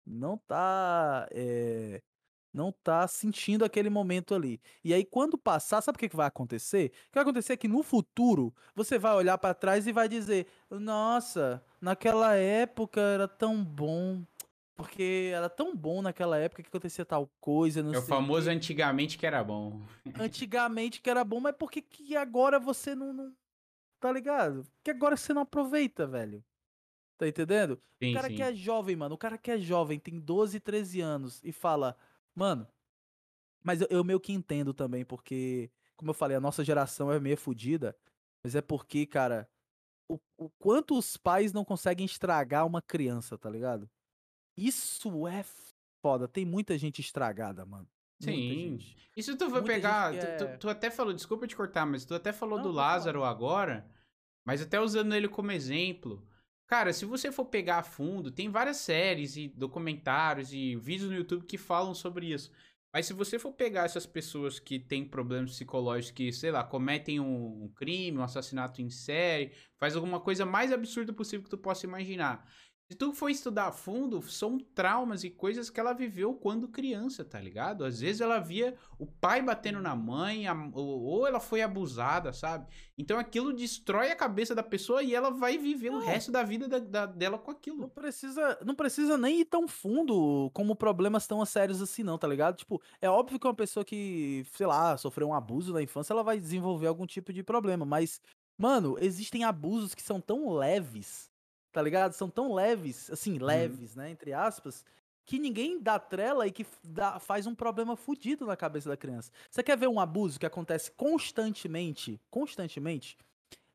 [0.05, 1.27] Não tá.
[1.31, 2.03] eh,
[2.55, 4.61] não tá sentindo aquele momento ali.
[4.85, 6.87] E aí, quando passar, sabe o que, que vai acontecer?
[6.87, 10.09] O que vai acontecer é que no futuro você vai olhar pra trás e vai
[10.09, 14.23] dizer: Nossa, naquela época era tão bom.
[14.77, 17.81] Porque era tão bom naquela época que acontecia tal coisa.
[17.83, 18.57] Não É o famoso quê.
[18.57, 19.81] antigamente que era bom.
[20.19, 23.33] Antigamente que era bom, mas por que, que agora você não, não.
[24.01, 24.67] Tá ligado?
[24.83, 26.45] Que agora você não aproveita, velho.
[27.17, 27.79] Tá entendendo?
[28.03, 28.35] Sim, O cara sim.
[28.35, 29.15] que é jovem, mano.
[29.15, 31.97] O cara que é jovem, tem 12, 13 anos e fala,
[32.35, 32.67] mano.
[33.63, 37.19] Mas eu, eu meio que entendo também, porque, como eu falei, a nossa geração é
[37.19, 37.97] meio fodida.
[38.45, 39.49] Mas é porque, cara,
[40.09, 43.89] o, o quanto os pais não conseguem estragar uma criança, tá ligado?
[44.57, 45.43] Isso é
[46.03, 46.29] foda.
[46.29, 47.89] Tem muita gente estragada, mano.
[48.21, 48.79] Sim.
[49.19, 50.13] se tu Muita gente pegar.
[50.13, 52.71] tu- tu, é- tu até falou, desculpa te cortar, mas tu até falou Não, do.
[52.71, 53.91] Lázaro agora,
[54.47, 56.27] mas até usando ele como exemplo.
[56.67, 61.17] Cara, se você for pegar a fundo, tem várias séries e documentários e vídeos no
[61.17, 62.51] YouTube que falam sobre isso.
[62.93, 67.21] Mas se você for pegar essas pessoas que têm problemas psicológicos, que, sei lá, cometem
[67.21, 71.87] um, crime, um assassinato em série, faz alguma coisa mais absurda possível que tu possa
[71.87, 72.49] imaginar.
[72.91, 77.25] Se tu for estudar a fundo, são traumas e coisas que ela viveu quando criança,
[77.25, 77.83] tá ligado?
[77.83, 82.31] Às vezes ela via o pai batendo na mãe, a- ou, ou ela foi abusada,
[82.35, 82.67] sabe?
[82.99, 86.07] Então aquilo destrói a cabeça da pessoa e ela vai viver o Não.
[86.07, 87.89] resto da vida da- da- dela com Não aquilo.
[87.89, 92.57] precisa, não precisa nem ir tão fundo como problemas tão sérios assim, não, tá ligado?
[92.59, 96.23] Tipo, é óbvio que uma pessoa que, sei lá, sofreu um abuso na infância, ela
[96.23, 97.87] vai desenvolver algum tipo de problema.
[97.87, 98.21] Mas,
[98.59, 101.33] mano, existem abusos que são tão leves,
[101.75, 102.13] tá ligado?
[102.13, 104.09] São tão leves, assim, leves, né?
[104.09, 104.85] Entre aspas,
[105.27, 109.33] que ninguém dá trela e que dá- faz um problema fudido na cabeça da criança.
[109.51, 112.21] Você quer ver um abuso que acontece constantemente?
[112.31, 113.19] Constantemente?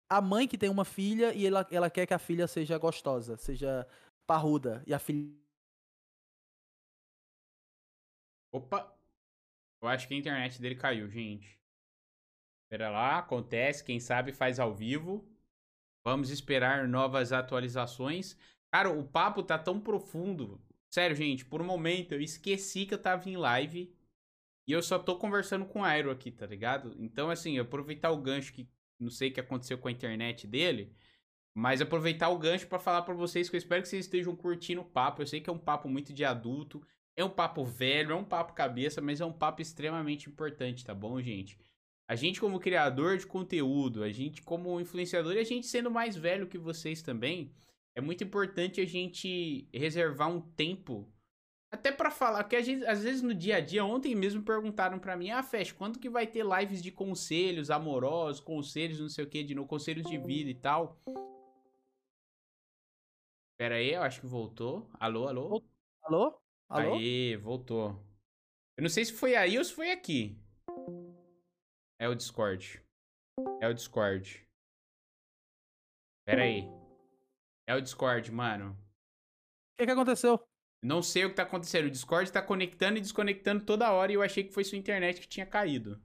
[0.09, 3.35] A mãe que tem uma filha e ela, ela quer que a filha seja gostosa,
[3.35, 3.85] seja
[4.25, 5.29] parruda, e a filha.
[8.53, 8.95] Opa!
[9.81, 11.59] Eu acho que a internet dele caiu, gente.
[12.63, 15.27] Espera lá, acontece, quem sabe faz ao vivo.
[16.03, 18.37] Vamos esperar novas atualizações.
[18.71, 20.61] Cara, o papo tá tão profundo.
[20.89, 23.93] Sério, gente, por um momento eu esqueci que eu tava em live.
[24.67, 26.95] E eu só tô conversando com o Airo aqui, tá ligado?
[26.99, 28.69] Então, assim, aproveitar o gancho que
[28.99, 30.95] não sei o que aconteceu com a internet dele.
[31.55, 34.81] Mas aproveitar o gancho pra falar pra vocês que eu espero que vocês estejam curtindo
[34.81, 35.21] o papo.
[35.21, 36.85] Eu sei que é um papo muito de adulto.
[37.15, 40.93] É um papo velho, é um papo cabeça, mas é um papo extremamente importante, tá
[40.93, 41.59] bom, gente?
[42.09, 46.15] A gente, como criador de conteúdo, a gente, como influenciador, e a gente sendo mais
[46.15, 47.53] velho que vocês também,
[47.95, 51.07] é muito importante a gente reservar um tempo
[51.71, 55.15] Até pra falar, porque gente, às vezes no dia a dia, ontem mesmo perguntaram pra
[55.15, 59.29] mim, ah, Fesh, quando que vai ter lives de conselhos amorosos, conselhos não sei o
[59.29, 60.99] que, de novo, conselhos de vida e tal?
[63.55, 64.89] Pera aí, eu acho que voltou.
[64.95, 65.61] Alô, alô?
[66.01, 66.41] Alô?
[66.67, 66.93] Alô?
[66.95, 68.03] Aí, voltou.
[68.75, 70.41] Eu não sei se foi aí ou se foi aqui.
[71.99, 72.81] É o Discord.
[73.61, 74.47] É o Discord.
[76.25, 76.63] Pera aí.
[77.67, 78.71] É o Discord, mano.
[78.71, 80.39] O que, que aconteceu?
[80.81, 81.87] Não sei o que tá acontecendo.
[81.87, 85.19] O Discord tá conectando e desconectando toda hora e eu achei que foi sua internet
[85.19, 86.01] que tinha caído.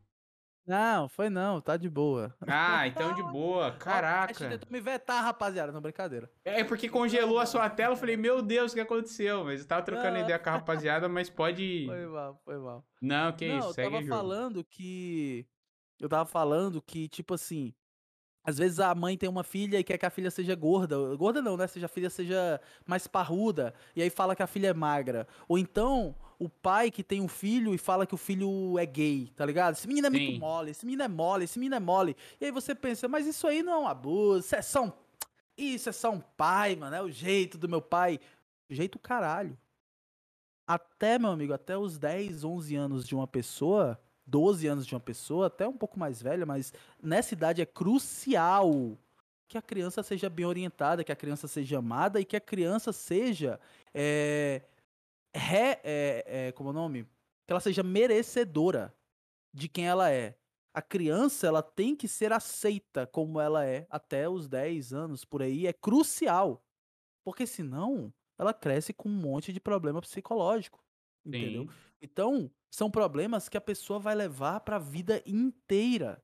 [0.66, 2.34] Não, foi não, tá de boa.
[2.40, 3.70] Ah, então de boa.
[3.72, 4.34] Caraca.
[4.34, 6.28] tentou me vetar, rapaziada, não brincadeira.
[6.44, 9.44] É porque congelou a sua tela, eu falei, meu Deus, o que aconteceu?
[9.44, 11.84] Mas eu tava trocando ideia com a rapaziada, mas pode.
[11.86, 12.84] Foi mal, foi mal.
[13.00, 15.46] Não, que não, isso, eu segue tava falando que.
[16.04, 17.72] Eu tava falando que, tipo assim.
[18.46, 21.16] Às vezes a mãe tem uma filha e quer que a filha seja gorda.
[21.16, 21.66] Gorda não, né?
[21.66, 23.72] Seja a filha seja mais parruda.
[23.96, 25.26] E aí fala que a filha é magra.
[25.48, 29.32] Ou então, o pai que tem um filho e fala que o filho é gay,
[29.34, 29.72] tá ligado?
[29.72, 30.16] Esse menino é Sim.
[30.18, 32.14] muito mole, esse menino é mole, esse menino é mole.
[32.38, 34.92] E aí você pensa, mas isso aí não é um abuso, isso é só um.
[35.56, 36.94] Isso é só um pai, mano.
[36.94, 38.20] É o jeito do meu pai.
[38.68, 39.56] Jeito caralho.
[40.66, 45.00] Até, meu amigo, até os 10, 11 anos de uma pessoa, 12 anos de uma
[45.00, 46.72] pessoa, até um pouco mais velha, mas
[47.02, 48.96] nessa idade é crucial
[49.48, 52.92] que a criança seja bem orientada, que a criança seja amada e que a criança
[52.92, 53.60] seja.
[53.92, 54.62] É,
[55.34, 57.04] re- é, é, como é o nome?
[57.46, 58.94] Que ela seja merecedora
[59.52, 60.34] de quem ela é.
[60.72, 65.40] A criança, ela tem que ser aceita como ela é até os 10 anos por
[65.42, 66.64] aí, é crucial.
[67.24, 70.83] Porque senão, ela cresce com um monte de problema psicológico.
[71.24, 71.66] Entendeu?
[72.00, 76.22] Então, são problemas que a pessoa vai levar pra vida inteira.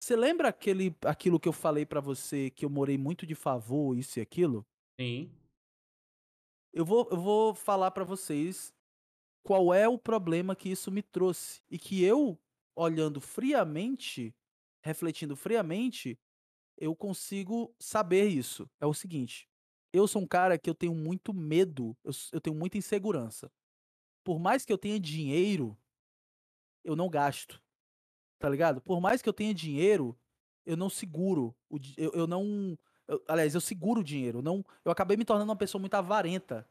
[0.00, 3.96] Você lembra aquele, aquilo que eu falei pra você que eu morei muito de favor,
[3.96, 4.66] isso e aquilo?
[4.98, 5.30] Sim.
[6.72, 8.72] Eu vou, eu vou falar pra vocês
[9.44, 12.38] qual é o problema que isso me trouxe e que eu,
[12.76, 14.34] olhando friamente,
[14.84, 16.18] refletindo friamente,
[16.78, 18.68] eu consigo saber isso.
[18.80, 19.46] É o seguinte:
[19.92, 23.50] eu sou um cara que eu tenho muito medo, eu, eu tenho muita insegurança.
[24.28, 25.74] Por mais que eu tenha dinheiro,
[26.84, 27.62] eu não gasto.
[28.38, 28.78] Tá ligado?
[28.78, 30.14] Por mais que eu tenha dinheiro,
[30.66, 31.56] eu não seguro.
[31.66, 32.78] O, eu, eu não.
[33.06, 34.42] eu- aliás, eu seguro o dinheiro.
[34.42, 36.68] Não, eu acabei me tornando uma pessoa muito avarenta.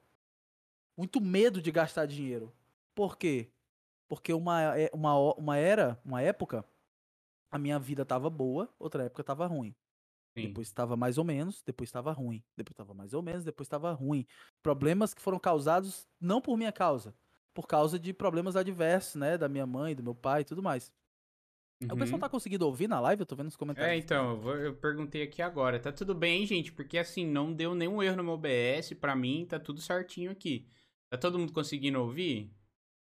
[0.95, 2.53] Muito medo de gastar dinheiro.
[2.93, 3.51] Por quê?
[4.07, 6.63] Porque uma, é- uma, uma era, uma época,
[7.49, 9.73] a minha vida tava boa, outra época tava ruim.
[10.37, 10.49] Sim.
[10.49, 12.43] Depois estava mais ou menos, depois estava ruim.
[12.55, 14.27] Depois estava mais ou menos, depois estava ruim.
[14.61, 17.15] Problemas que foram causados não por minha causa,
[17.57, 19.35] por causa de problemas adversos, né?
[19.35, 20.93] Da minha mãe, do meu pai e tudo mais.
[21.91, 22.19] O pessoal Uhum.
[22.19, 23.21] tá conseguindo ouvir na live?
[23.21, 23.91] Eu tô vendo nos comentários.
[23.91, 25.79] É, então, eu, perguntei aqui agora.
[25.79, 26.71] Tá tudo bem, gente?
[26.71, 28.93] Porque assim, não deu nenhum erro no meu OBS.
[28.93, 30.67] Pra mim, tá tudo certinho aqui.
[31.09, 32.53] Tá todo mundo conseguindo ouvir?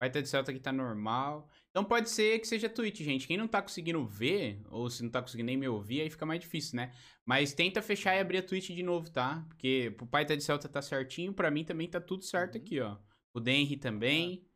[0.00, 1.46] Vai ter de Celta aqui tá normal.
[1.68, 3.26] Então pode ser que seja Twitch, gente.
[3.26, 6.24] Quem não tá conseguindo ver, ou se não tá conseguindo nem me ouvir, aí fica
[6.24, 6.94] mais difícil, né?
[7.26, 9.44] Mas tenta fechar e abrir a Twitch de novo, tá?
[9.48, 12.60] Porque pro pai tá de Celta tá certinho, pra mim também tá tudo certo Uhum.
[12.62, 12.96] aqui, ó.
[13.34, 14.46] O Denry também.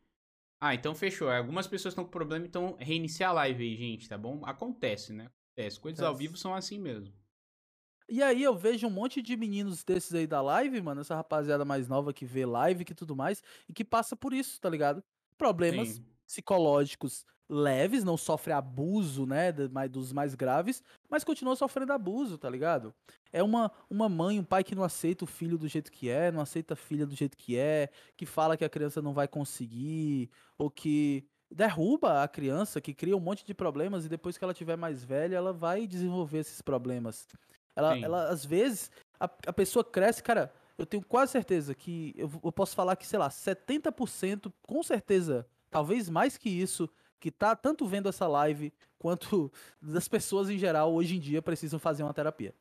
[0.61, 1.31] Ah, então fechou.
[1.31, 4.45] Algumas pessoas estão com problema, então reiniciar a live aí, gente, tá bom?
[4.45, 5.31] Acontece, né?
[5.53, 5.81] Acontece.
[5.81, 6.29] Coisas ao Acontece.
[6.29, 7.13] vivo são assim mesmo.
[8.09, 11.65] E aí eu vejo um monte de meninos desses aí da live, mano, essa rapaziada
[11.65, 15.03] mais nova que vê live e tudo mais, e que passa por isso, tá ligado?
[15.39, 16.14] Problemas Sim.
[16.27, 22.95] Psicológicos leves, não sofre abuso, né, dos mais graves, mas continua sofrendo abuso, tá ligado?
[23.33, 26.33] É uma, uma mãe, um pai que não aceita o filho do jeito que é,
[26.33, 29.29] não aceita a filha do jeito que é, que fala que a criança não vai
[29.29, 34.45] conseguir, ou que derruba a criança, que cria um monte de problemas e depois que
[34.45, 37.29] ela tiver mais velha, ela vai desenvolver esses problemas.
[37.77, 38.05] Ela, Sim.
[38.05, 38.91] ela às vezes,
[39.21, 43.07] a, a pessoa cresce, cara, eu tenho quase certeza que, eu, eu posso falar que,
[43.07, 46.89] sei lá, 70%, com certeza, talvez mais que isso,
[47.19, 49.51] que tá tanto vendo essa live, quanto
[49.83, 52.55] das pessoas em geral, hoje em dia, precisam fazer uma terapia.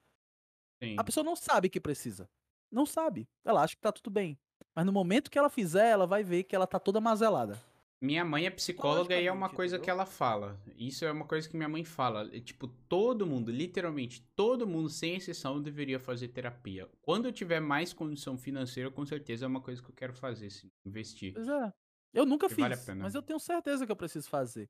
[0.81, 0.95] Sim.
[0.98, 2.27] A pessoa não sabe que precisa.
[2.72, 3.30] Não sabe.
[3.45, 4.35] Ela acha que tá tudo bem.
[4.76, 7.61] Mas no momento que ela fizer, ela vai ver que ela tá toda mazelada.
[8.02, 9.95] Minha mãe é psicóloga e é uma coisa que entendeu?
[10.02, 10.60] ela fala.
[10.76, 12.27] Isso é uma coisa que minha mãe fala.
[12.35, 16.90] É, tipo, todo mundo, literalmente, todo mundo, sem exceção, deveria fazer terapia.
[17.02, 20.49] Quando eu tiver mais condição financeira, com certeza é uma coisa que eu quero fazer,
[20.49, 20.72] sim.
[20.84, 21.34] Investir.
[21.34, 21.73] Pois é.
[22.14, 24.69] Eu nunca Que fiz, vale mas eu tenho certeza que eu preciso fazer.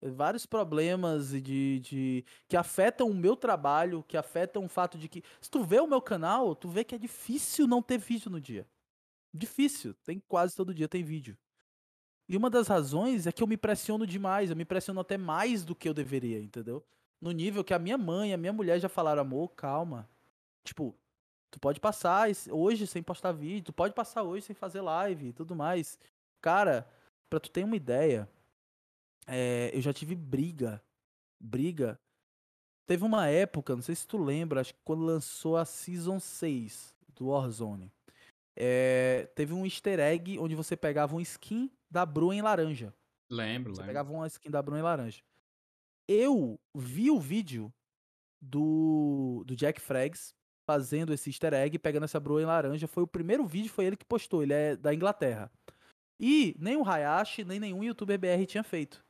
[0.00, 5.22] Vários problemas de, de que afetam o meu trabalho, que afetam o fato de que.
[5.40, 8.40] Se tu vê o meu canal, tu vê que é difícil não ter vídeo no
[8.40, 8.66] dia.
[9.34, 9.94] Difícil.
[10.04, 11.36] Tem quase todo dia tem vídeo.
[12.28, 14.50] E uma das razões é que eu me pressiono demais.
[14.50, 16.84] Eu me pressiono até mais do que eu deveria, entendeu?
[17.20, 20.08] No nível que a minha mãe, a minha mulher já falaram, amor, calma.
[20.62, 20.94] Tipo,
[21.50, 25.32] tu pode passar hoje sem postar vídeo, tu pode passar hoje sem fazer live e
[25.32, 25.98] tudo mais.
[26.40, 26.86] Cara,
[27.28, 28.28] pra tu ter uma ideia,
[29.26, 30.82] é, eu já tive briga.
[31.40, 31.98] Briga.
[32.86, 36.96] Teve uma época, não sei se tu lembra, acho que quando lançou a Season 6
[37.14, 37.92] do Warzone.
[38.56, 42.92] É, teve um easter egg onde você pegava um skin da Bru em laranja.
[43.30, 43.86] Lembro, Você lembro.
[43.86, 45.22] pegava uma skin da Bru em laranja.
[46.08, 47.72] Eu vi o vídeo
[48.40, 50.34] do, do Jack Frags
[50.66, 52.86] fazendo esse easter egg, pegando essa Bru em laranja.
[52.88, 54.42] Foi o primeiro vídeo, foi ele que postou.
[54.42, 55.52] Ele é da Inglaterra.
[56.18, 59.04] E nem o Hayashi, nem nenhum youtuber BR tinha feito.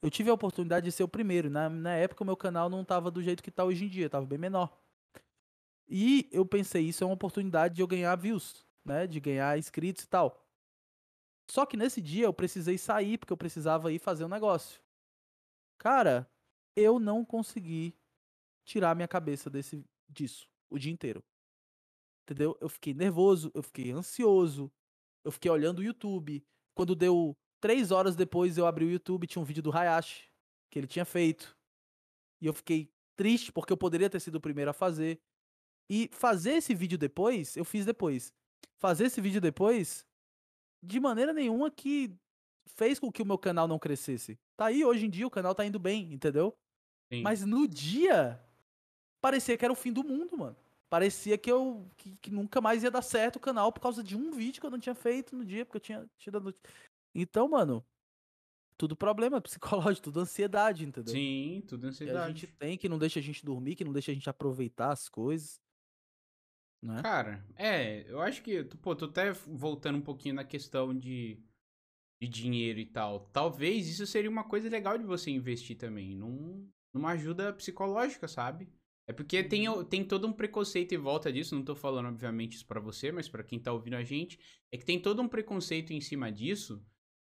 [0.00, 1.50] Eu tive a oportunidade de ser o primeiro.
[1.50, 4.10] Na, na época, o meu canal não tava do jeito que tá hoje em dia,
[4.10, 4.78] tava bem menor.
[5.88, 9.06] E eu pensei, isso é uma oportunidade de eu ganhar views, né?
[9.06, 10.46] De ganhar inscritos e tal.
[11.50, 14.80] Só que nesse dia eu precisei sair, porque eu precisava ir fazer um negócio.
[15.78, 16.30] Cara,
[16.76, 17.94] eu não consegui
[18.64, 21.22] tirar minha cabeça desse disso o dia inteiro.
[22.22, 22.56] Entendeu?
[22.60, 24.72] Eu fiquei nervoso, eu fiquei ansioso,
[25.24, 26.44] eu fiquei olhando o YouTube.
[26.74, 30.30] Quando deu três horas depois, eu abri o YouTube, tinha um vídeo do Hayashi
[30.70, 31.56] que ele tinha feito.
[32.40, 35.20] E eu fiquei triste porque eu poderia ter sido o primeiro a fazer.
[35.88, 38.32] E fazer esse vídeo depois, eu fiz depois.
[38.76, 40.06] Fazer esse vídeo depois,
[40.82, 42.14] de maneira nenhuma que
[42.66, 44.38] fez com que o meu canal não crescesse.
[44.56, 46.54] Tá aí, hoje em dia o canal tá indo bem, entendeu?
[47.12, 47.22] Sim.
[47.22, 48.40] Mas no dia,
[49.20, 50.56] parecia que era o fim do mundo, mano.
[50.90, 54.16] Parecia que eu que, que nunca mais ia dar certo o canal por causa de
[54.16, 56.54] um vídeo que eu não tinha feito no dia, porque eu tinha tido a.
[57.14, 57.84] Então, mano,
[58.76, 61.12] tudo problema psicológico, tudo ansiedade, entendeu?
[61.12, 62.40] Sim, tudo Que a ansiedade.
[62.40, 65.08] gente tem, que não deixa a gente dormir, que não deixa a gente aproveitar as
[65.08, 65.60] coisas.
[66.82, 67.02] Né?
[67.02, 71.38] Cara, é, eu acho que, pô, tô até voltando um pouquinho na questão de,
[72.20, 73.20] de dinheiro e tal.
[73.32, 78.68] Talvez isso seria uma coisa legal de você investir também, num, numa ajuda psicológica, sabe?
[79.06, 82.54] É porque tem, o- tem todo um preconceito em volta disso, não tô falando, obviamente,
[82.56, 84.38] isso pra você, mas pra quem tá ouvindo a gente,
[84.72, 86.82] é que tem todo um preconceito em cima disso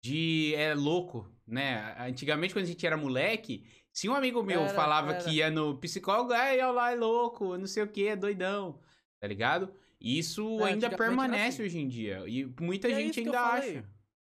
[0.04, 1.96] de é louco, né?
[2.00, 5.24] Antigamente, quando a gente era moleque, se um amigo meu Era, falava era.
[5.24, 8.80] que ia no psicólogo, ai, olha lá, é louco, não sei o que, é doidão,
[9.20, 9.74] tá ligado?
[10.00, 11.64] E Isso É, ainda permanece assim.
[11.64, 12.24] hoje em dia.
[12.28, 13.86] E muita E é gente eu ainda acha.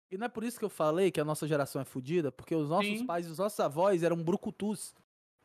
[0.08, 2.54] E não é por isso que eu falei que a nossa geração é fodida, porque
[2.54, 3.04] os nossos Sim.
[3.06, 4.94] pais e os nossos avós eram brucutus.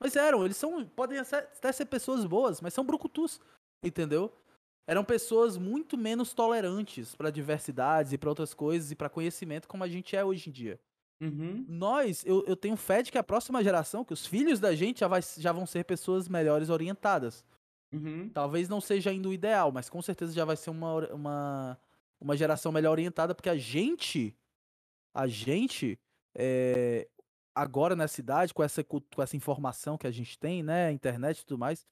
[0.02, 0.84] Mas eram, eles são.
[0.84, 3.40] Podem até ser pessoas boas, mas são brucutus.
[3.84, 4.34] Entendeu?
[4.88, 9.84] Eram pessoas muito menos tolerantes pra diversidades e pra outras coisas e pra conhecimento como
[9.84, 10.80] a gente é hoje em dia.
[11.22, 11.64] Uhum.
[11.68, 15.02] Nós, eu, eu tenho fé de que a próxima geração, que os filhos da gente
[15.02, 17.46] já, vai, já vão ser pessoas melhores orientadas.
[17.94, 18.28] Uhum.
[18.30, 21.78] Talvez não seja ainda o ideal, mas com certeza já vai ser uma, uma,
[22.20, 24.36] uma geração melhor orientada, porque a gente,
[25.14, 26.00] a gente,
[26.36, 27.08] é,
[27.56, 31.46] agora nessa idade, com essa, com essa informação que a gente tem, né, internet e
[31.46, 31.86] tudo mais,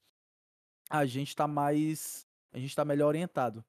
[0.89, 3.63] a gente tá mais, a gente tá melhor orientado.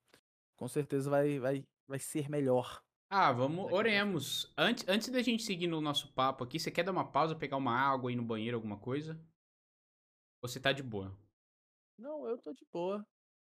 [0.56, 2.82] Com certeza vai, vai, vai ser melhor.
[3.08, 4.52] Ah, vamos, oremos.
[4.56, 7.56] Antes, antes da gente seguir no nosso papo aqui, você quer dar uma pausa, pegar
[7.56, 9.20] uma água, ir no banheiro, alguma coisa?
[10.42, 11.12] Ou você tá de boa?
[11.98, 13.04] Não, eu tô de boa.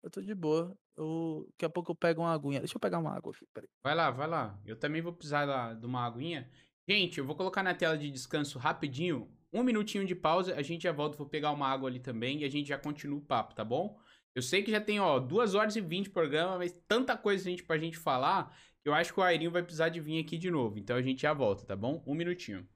[0.03, 0.75] Eu tô de boa.
[0.97, 2.61] Eu, daqui a pouco eu pego uma aguinha.
[2.61, 3.69] Deixa eu pegar uma água aqui, peraí.
[3.83, 4.59] Vai lá, vai lá.
[4.65, 6.51] Eu também vou precisar lá de uma aguinha.
[6.91, 9.31] Gente, eu vou colocar na tela de descanso rapidinho.
[9.53, 11.17] Um minutinho de pausa, a gente já volta.
[11.17, 13.97] Vou pegar uma água ali também e a gente já continua o papo, tá bom?
[14.35, 17.45] Eu sei que já tem, ó, 2 horas e 20 de programa, mas tanta coisa
[17.45, 18.53] gente, pra gente falar
[18.83, 20.81] que eu acho que o Airinho vai precisar de vir aqui de novo.
[20.81, 22.03] Então a gente já volta, tá bom?
[22.05, 22.69] Um minutinho.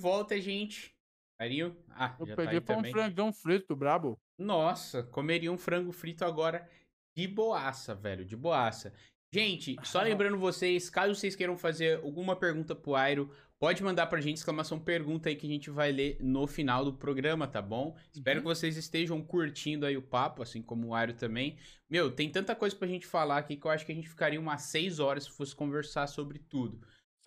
[0.00, 0.94] Volta, gente.
[1.38, 1.76] Airinho?
[1.90, 2.92] Ah, já tá aí também.
[2.92, 4.18] frangão frito, brabo.
[4.38, 6.68] Nossa, comeria um frango frito agora
[7.16, 8.92] de boaça, velho, de boaça.
[9.32, 14.20] Gente, só lembrando vocês, caso vocês queiram fazer alguma pergunta pro Airo, pode mandar pra
[14.20, 17.96] gente exclamação pergunta aí que a gente vai ler no final do programa, tá bom?
[18.12, 18.42] Espero Uhum.
[18.42, 21.56] que vocês estejam curtindo aí o papo, assim como o Airo também.
[21.88, 24.40] Meu, tem tanta coisa pra gente falar aqui que eu acho que a gente ficaria
[24.40, 26.80] umas seis horas se fosse conversar sobre tudo.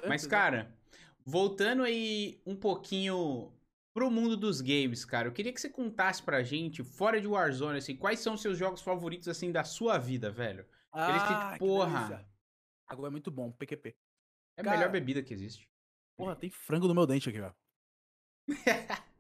[0.08, 0.76] Mas, cara,
[1.26, 3.52] voltando aí um pouquinho
[3.94, 7.78] pro mundo dos games, cara, eu queria que você contasse pra gente, fora de Warzone,
[7.78, 10.66] assim, quais são os seus jogos favoritos, assim, da sua vida, velho?
[10.92, 12.30] Ah, que porra, delícia.
[12.88, 13.96] Agora é muito bom, PQP.
[14.58, 15.70] é a Cara- melhor bebida que existe.
[16.18, 17.56] Porra, tem frango no meu dente aqui, velho.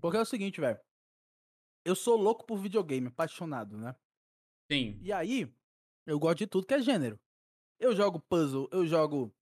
[0.00, 0.78] Porque é o seguinte, velho.
[1.84, 3.94] Eu sou louco por videogame, apaixonado, né?
[4.70, 4.98] Sim.
[5.00, 5.52] E aí,
[6.06, 7.18] eu gosto de tudo que é gênero.
[7.80, 9.34] Eu jogo puzzle, eu jogo.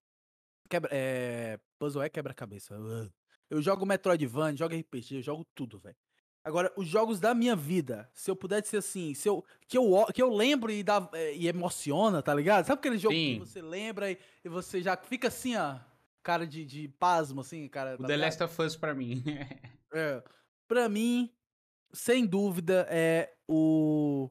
[0.68, 1.58] Quebra, é...
[1.78, 2.74] Puzzle é quebra-cabeça.
[3.48, 5.96] Eu jogo Metroidvania, jogo RPG, eu jogo tudo, velho.
[6.46, 10.06] Agora, os jogos da minha vida, se eu pudesse ser assim, se eu, que, eu,
[10.14, 12.64] que eu lembro e, dá, é, e emociona, tá ligado?
[12.64, 13.34] Sabe aquele jogo Sim.
[13.34, 15.80] que você lembra e, e você já fica assim, ó,
[16.22, 17.96] cara de, de pasmo, assim, cara.
[17.96, 18.26] O tá The ligado?
[18.26, 19.22] Last of Us pra mim.
[19.92, 20.22] É,
[20.68, 21.32] pra mim,
[21.92, 24.28] sem dúvida, é o,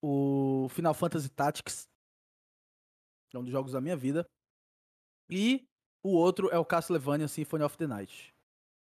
[0.00, 1.86] o Final Fantasy Tactics.
[3.34, 4.26] É um dos jogos da minha vida.
[5.30, 5.66] E
[6.04, 8.32] o outro é o Castlevania Symphony of the Night.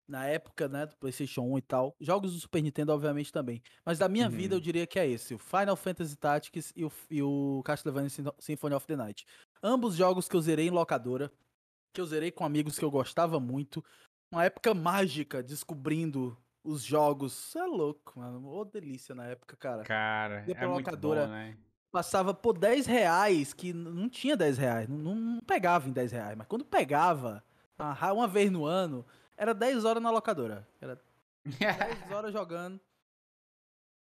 [0.09, 1.95] Na época, né, do PlayStation 1 e tal.
[1.99, 3.61] Jogos do Super Nintendo, obviamente, também.
[3.85, 4.59] Mas da minha vida, Uhum.
[4.59, 8.25] eu diria que é esse: o Final Fantasy Tactics e o, e o Castlevania Sym-
[8.39, 9.25] Symphony of the Night.
[9.63, 11.31] Ambos jogos que eu zerei em locadora.
[11.93, 13.83] Que eu zerei com amigos que eu gostava muito.
[14.33, 17.33] Uma época mágica, descobrindo os jogos.
[17.33, 18.47] Você é louco, mano.
[18.47, 19.83] Ô, delícia na época, cara.
[19.83, 21.25] Cara, é pra muito locadora.
[21.25, 21.57] bom, né?
[21.91, 24.87] Passava por 10 reais, que não tinha 10 reais.
[24.87, 26.37] Não, não- pegava em 10 reais.
[26.37, 27.43] Mas quando pegava,
[27.77, 29.05] uma ra- uma vez no ano,
[29.35, 30.65] era 10 horas na locadora.
[30.79, 31.01] Era
[31.43, 31.43] 10
[32.11, 32.79] horas jogando.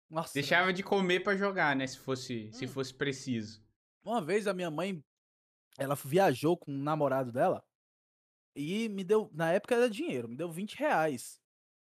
[0.09, 0.33] Nossa.
[0.33, 1.85] Deixava de comer pra jogar, né?
[1.85, 2.69] Se fosse, se Hum.
[2.69, 3.61] fosse preciso.
[4.03, 5.03] Uma vez a minha mãe,
[5.77, 7.63] ela viajou com um namorado dela
[8.55, 11.39] e me deu, na época era dinheiro, me deu 20 reais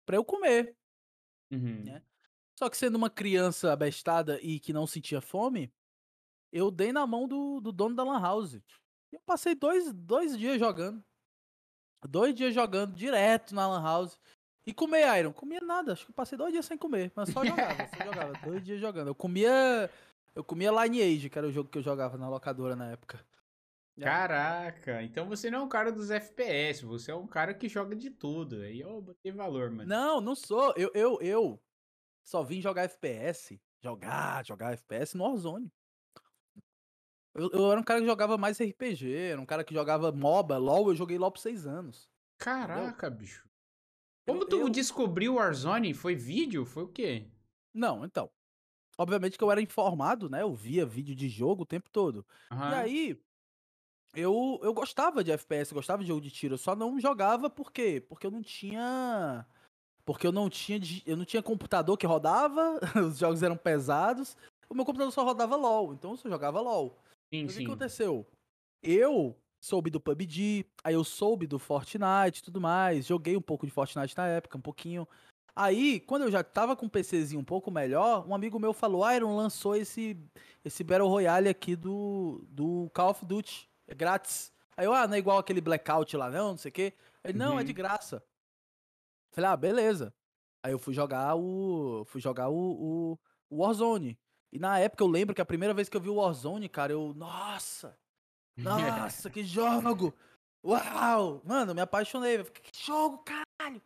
[0.05, 0.75] pra eu comer.
[1.51, 1.83] Uhum.
[1.83, 2.01] Né?
[2.57, 5.73] Só que sendo uma criança abestada e que não sentia fome,
[6.51, 8.53] eu dei na mão do, do dono da Lan House.
[8.53, 8.63] E
[9.11, 11.03] Eu passei dois, dois dias jogando.
[12.07, 14.19] Dois dias jogando direto na Lan House.
[14.65, 15.33] E comer, Iron?
[15.33, 15.93] Comia nada.
[15.93, 17.11] Acho que passei dois dias sem comer.
[17.15, 18.33] Mas só jogava, só jogava.
[18.43, 19.09] Dois dias jogando.
[19.09, 19.89] Eu comia.
[20.33, 23.23] Eu comia Lineage, que era o jogo que eu jogava na locadora na época.
[23.99, 27.95] Caraca, então você não é um cara dos FPS, você é um cara que joga
[27.95, 28.57] de tudo.
[28.57, 29.87] Aí eu botei valor, mano.
[29.87, 30.73] Não, não sou.
[30.75, 31.61] Eu, eu, eu
[32.25, 33.61] só vim jogar FPS.
[33.81, 35.71] Jogar, jogar FPS no Warzone.
[37.33, 40.57] Eu, eu era um cara que jogava mais RPG, era um cara que jogava MOBA,
[40.57, 42.09] LOL, eu joguei LOL por seis anos.
[42.37, 43.47] Caraca, bicho.
[44.25, 45.93] Como Eu- tu eu- descobriu o Warzone?
[45.93, 46.65] Foi vídeo?
[46.65, 47.27] Foi o quê?
[47.73, 48.31] Não, então.
[48.97, 50.41] Obviamente que eu era informado, né?
[50.41, 52.25] Eu via vídeo de jogo o tempo todo.
[52.49, 52.71] Aham.
[52.71, 53.21] E aí,
[54.15, 57.71] eu, eu gostava de FPS, gostava de jogo de tiro, eu só não jogava por
[57.71, 57.99] quê?
[58.07, 59.45] Porque eu não tinha.
[60.05, 64.37] Porque eu não tinha, eu não tinha computador que rodava, os jogos eram pesados,
[64.69, 66.97] o meu computador só rodava LOL, então eu só jogava LOL.
[67.33, 67.65] sim, Mas o que sim.
[67.65, 68.25] aconteceu?
[68.83, 73.05] Eu soube do PUBG, aí eu soube do Fortnite e tudo mais.
[73.07, 75.07] Joguei um pouco de Fortnite na época, um pouquinho.
[75.55, 79.09] Aí, quando eu já tava com um PCzinho um pouco melhor, um amigo meu falou:
[79.11, 80.15] Iron lançou esse,
[80.63, 83.67] esse Battle Royale aqui do, do Call of Duty.
[83.87, 84.51] É grátis.
[84.77, 86.93] Aí eu, ah, não é igual aquele Blackout lá, não, não sei o quê.
[87.23, 87.75] Ele, não, é de Uhum.
[87.77, 88.21] graça.
[89.35, 90.13] Falei, ah, beleza.
[90.63, 92.03] Aí eu fui jogar o.
[92.05, 94.17] Fui jogar o, o, o Warzone.
[94.51, 96.91] E na época eu lembro que a primeira vez que eu vi o Warzone, cara,
[96.93, 97.13] eu.
[97.15, 97.97] Nossa!
[98.57, 100.13] Nossa, que jogo!
[100.63, 101.41] Uau!
[101.45, 102.37] Mano, me apaixonei.
[102.39, 103.81] Eu fiquei, Que jogo, caralho!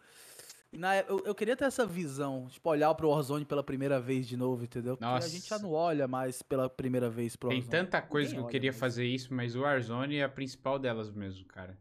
[0.72, 4.00] E na, é- eu, eu queria ter essa visão, tipo, olhar pro Warzone pela primeira
[4.00, 4.96] vez de novo, entendeu?
[4.96, 7.72] Porque a gente já não olha mais pela primeira vez pro Tem Warzone.
[7.86, 8.80] tanta coisa Ninguém que eu queria mais.
[8.80, 11.76] fazer isso, mas o Warzone é a principal delas mesmo, cara.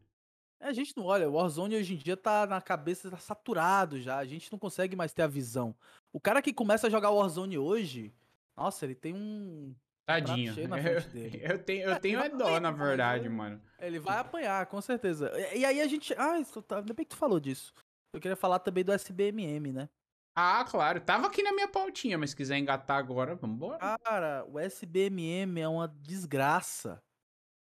[0.61, 4.01] É, a gente não olha, o Warzone hoje em dia tá na cabeça, tá saturado
[4.01, 5.75] já, a gente não consegue mais ter a visão.
[6.13, 8.13] O cara que começa a jogar Warzone hoje,
[8.57, 9.75] nossa, ele tem um...
[10.05, 10.55] Tadinho.
[10.55, 11.03] cheio na Eu,
[11.53, 13.61] eu tenho, eu É, tenho é dó, na verdade, mano.
[13.79, 15.31] Ele vai apanhar, com certeza.
[15.53, 16.15] E, e aí a gente...
[16.17, 16.79] Ah, isso tá...
[16.79, 17.75] ainda bem que tu falou disso.
[18.13, 19.89] Eu queria falar também do SBMM, né?
[20.35, 21.01] Ah, claro.
[21.01, 23.99] Tava aqui na minha pautinha, mas se quiser engatar agora, vambora.
[24.03, 27.03] Cara, o SBMM é uma desgraça.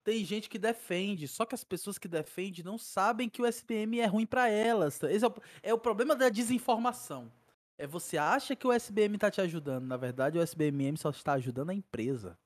[0.09, 3.99] Tem gente que defende, só que as pessoas que defendem não sabem que o SBM
[3.99, 4.99] é ruim pra elas.
[5.03, 7.31] Esse é o, é o problema da desinformação.
[7.77, 11.33] É você acha que o SBM tá te ajudando, na verdade o SBMM só está
[11.33, 12.39] ajudando a empresa.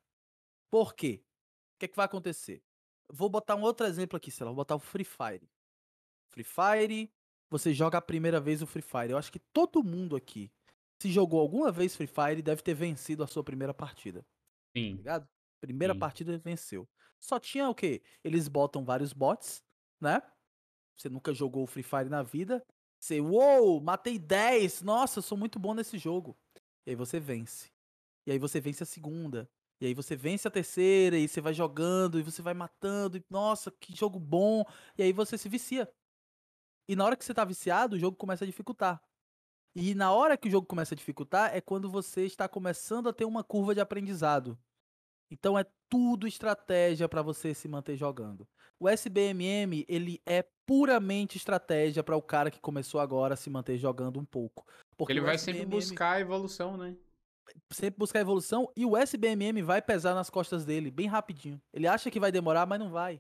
[0.70, 1.24] Por quê?
[1.24, 2.62] O que, é que vai acontecer?
[3.10, 5.50] Vou botar um outro exemplo aqui, sei lá, vou botar o Free Fire.
[6.34, 7.10] Free Fire,
[7.50, 9.12] você joga a primeira vez o Free Fire.
[9.12, 10.52] Eu acho que todo mundo aqui,
[11.02, 14.28] se jogou alguma vez Free Fire, deve ter vencido a sua primeira partida, tá
[14.76, 14.96] Sim.
[14.98, 15.30] ligado?
[15.62, 16.00] Primeira Sim.
[16.02, 16.86] partida venceu.
[17.24, 18.02] Só tinha o quê?
[18.22, 19.64] Eles botam vários bots,
[20.00, 20.22] né?
[20.94, 22.62] Você nunca jogou Free Fire na vida.
[23.00, 24.82] Você, uou, matei 10.
[24.82, 26.38] Nossa, eu sou muito bom nesse jogo.
[26.86, 27.72] E aí você vence.
[28.28, 29.50] E aí você vence a segunda.
[29.80, 31.18] E aí você vence a terceira.
[31.18, 32.20] E você vai jogando.
[32.20, 33.18] E você vai matando.
[33.18, 34.66] E, nossa, que jogo bom.
[34.98, 35.90] E aí você se vicia.
[36.90, 39.02] E na hora que você tá viciado, o jogo começa a dificultar.
[39.74, 43.14] E na hora que o jogo começa a dificultar é quando você está começando a
[43.14, 44.60] ter uma curva de aprendizado.
[45.34, 48.48] Então é tudo estratégia para você se manter jogando.
[48.80, 53.78] O SBMM, ele é puramente estratégia para o cara que começou agora a se manter
[53.78, 54.64] jogando um pouco.
[54.96, 56.96] Porque Ele vai sempre SBMM buscar a evolução, né?
[57.72, 61.60] sempre buscar evolução e o SBMM vai pesar nas costas dele bem rapidinho.
[61.74, 63.20] Ele acha que vai demorar, mas não vai.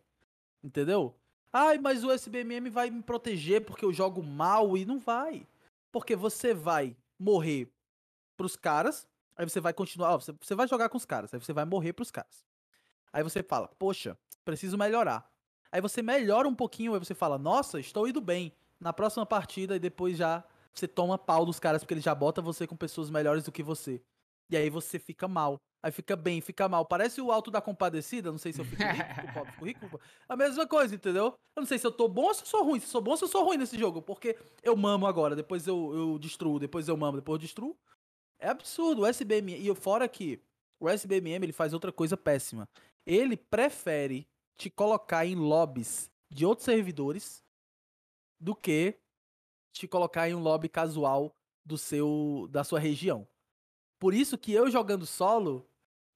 [0.63, 1.15] Entendeu?
[1.51, 5.47] Ai, mas o SBMM vai me proteger porque eu jogo mal e não vai.
[5.91, 7.71] Porque você vai morrer
[8.37, 11.39] pros caras, aí você vai continuar, ó, você, você vai jogar com os caras, aí
[11.39, 12.45] você vai morrer pros caras.
[13.11, 15.29] Aí você fala, poxa, preciso melhorar.
[15.71, 18.53] Aí você melhora um pouquinho, aí você fala, nossa, estou indo bem.
[18.79, 22.41] Na próxima partida, e depois já você toma pau dos caras, porque ele já bota
[22.41, 24.01] você com pessoas melhores do que você.
[24.49, 25.57] E aí você fica mal.
[25.81, 26.85] Aí fica bem, fica mal.
[26.85, 28.31] Parece o alto da compadecida.
[28.31, 30.01] Não sei se eu fico rico, pobre, fico rico.
[30.29, 31.33] A mesma coisa, entendeu?
[31.55, 32.79] Eu não sei se eu tô bom ou se eu sou ruim.
[32.79, 34.01] Se eu sou bom ou se eu sou ruim nesse jogo.
[34.01, 37.77] Porque eu mamo agora, depois eu, eu destruo, depois eu mamo, depois eu destruo.
[38.43, 39.03] É absurdo.
[39.03, 39.57] O SBMM.
[39.57, 40.41] E fora que
[40.77, 42.67] o SBMM ele faz outra coisa péssima.
[43.05, 47.41] Ele prefere te colocar em lobbies de outros servidores
[48.37, 48.95] do que
[49.71, 51.33] te colocar em um lobby casual
[51.65, 53.25] do seu da sua região.
[53.97, 55.65] Por isso que eu jogando solo,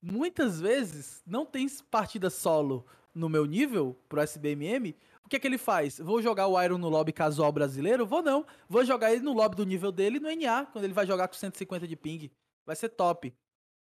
[0.01, 4.93] muitas vezes não tem partida solo no meu nível pro SBMM.
[5.27, 5.99] O que que ele faz?
[5.99, 8.07] Vou jogar o Iron no lobby casual brasileiro?
[8.07, 8.45] Vou não.
[8.69, 11.33] Vou jogar ele no lobby do nível dele no NA, quando ele vai jogar com
[11.33, 12.31] 150 de ping.
[12.65, 13.35] Vai ser top.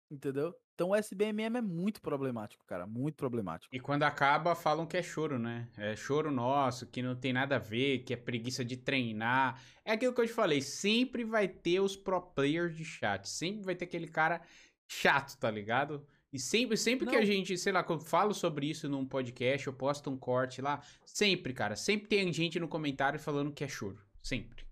[0.10, 0.56] Entendeu?
[0.74, 2.88] Então o SBMM é muito problemático, cara.
[2.88, 3.76] Muito problemático.
[3.76, 5.70] E quando acaba, falam que é choro, né?
[5.78, 9.62] É choro nosso, que não tem nada a ver, que é preguiça de treinar.
[9.86, 13.30] É aquilo que eu te falei, sempre vai ter os pro players de chat.
[13.30, 14.42] Sempre vai ter aquele cara
[14.88, 16.04] chato, tá ligado?
[16.36, 19.66] E sempre, sempre que a gente, sei lá, quando eu falo sobre isso num podcast,
[19.68, 20.84] eu posto um corte lá.
[21.06, 23.98] Sempre, cara, sempre tem gente no comentário falando que é choro.
[24.22, 24.66] Sempre.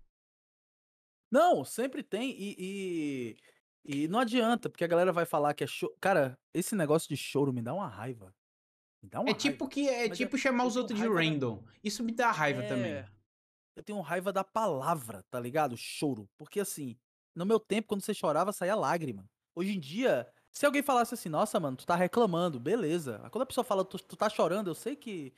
[1.30, 3.36] Não, sempre tem e,
[3.84, 5.94] e, e não adianta, porque a galera vai falar que é choro.
[6.00, 8.34] Cara, esse negócio de choro me dá uma raiva.
[9.02, 9.70] Me dá uma É tipo raiva.
[9.74, 11.64] que é Mas tipo eu- chamar eu os outros de raiva da- random.
[11.82, 13.04] Isso me dá raiva É, também.
[13.76, 15.76] Eu tenho raiva da palavra, tá ligado?
[15.76, 16.28] Choro.
[16.36, 16.96] Porque assim,
[17.34, 19.28] no meu tempo, quando você chorava, saía lágrima.
[19.56, 23.20] Hoje em dia, se alguém falasse assim, nossa, mano, tu tá reclamando, beleza.
[23.32, 25.32] Quando a pessoa fala, tu, tu tá chorando, eu sei que,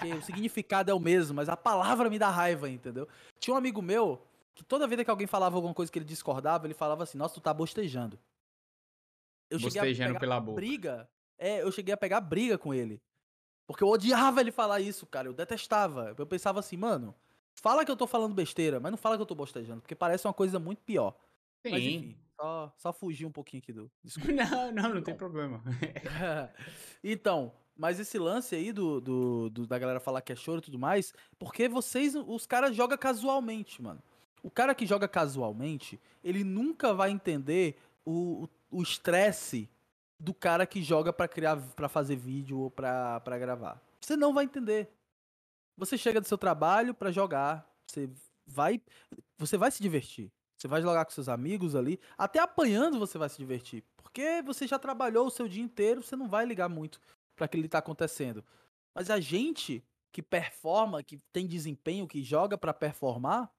[0.00, 3.06] que o significado é o mesmo, mas a palavra me dá raiva, entendeu?
[3.38, 6.66] Tinha um amigo meu que toda vida que alguém falava alguma coisa que ele discordava,
[6.66, 8.18] ele falava assim, nossa, tu tá bostejando.
[9.50, 10.56] Eu cheguei a Bostejando pegar pela boca.
[10.56, 11.10] briga.
[11.36, 13.02] É, eu cheguei a pegar briga com ele.
[13.66, 15.28] Porque eu odiava ele falar isso, cara.
[15.28, 16.14] Eu detestava.
[16.16, 17.14] Eu pensava assim, mano,
[17.54, 20.26] fala que eu tô falando besteira, mas não fala que eu tô bostejando, porque parece
[20.26, 21.14] uma coisa muito pior.
[21.62, 21.96] Mas Sim.
[21.96, 23.90] enfim, só, só fugir um pouquinho aqui do.
[24.02, 24.32] Desculpa.
[24.32, 25.18] Não, não, não tem Bom.
[25.18, 25.62] problema.
[27.02, 30.62] então, mas esse lance aí do, do, do- da galera falar que é choro e
[30.62, 34.02] tudo mais, porque vocês, os caras jogam casualmente, mano.
[34.42, 39.70] O cara que joga casualmente, ele nunca vai entender o o estresse
[40.18, 43.80] do cara que joga pra criar, para fazer vídeo ou pra, pra gravar.
[44.00, 44.90] Você não vai entender.
[45.76, 48.10] Você chega do seu trabalho pra jogar, você
[48.44, 48.80] vai,
[49.38, 50.32] você vai se divertir.
[50.64, 54.66] Você vai jogar com seus amigos ali, até apanhando você vai se divertir, porque você
[54.66, 56.98] já trabalhou o seu dia inteiro, você não vai ligar muito
[57.36, 58.42] pra aquilo que tá acontecendo.
[58.94, 63.52] Mas a gente que performa, que tem desempenho, que joga pra performar,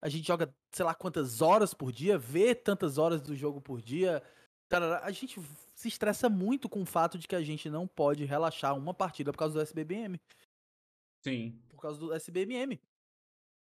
[0.00, 3.82] a gente joga, sei lá quantas horas por dia, vê tantas horas do jogo por
[3.82, 4.22] dia.
[5.02, 5.40] A gente
[5.74, 9.32] se estressa muito com o fato de que a gente não pode relaxar uma partida
[9.32, 10.20] por causa do SBBM.
[11.24, 11.60] Sim.
[11.68, 12.78] Por causa do SBMM.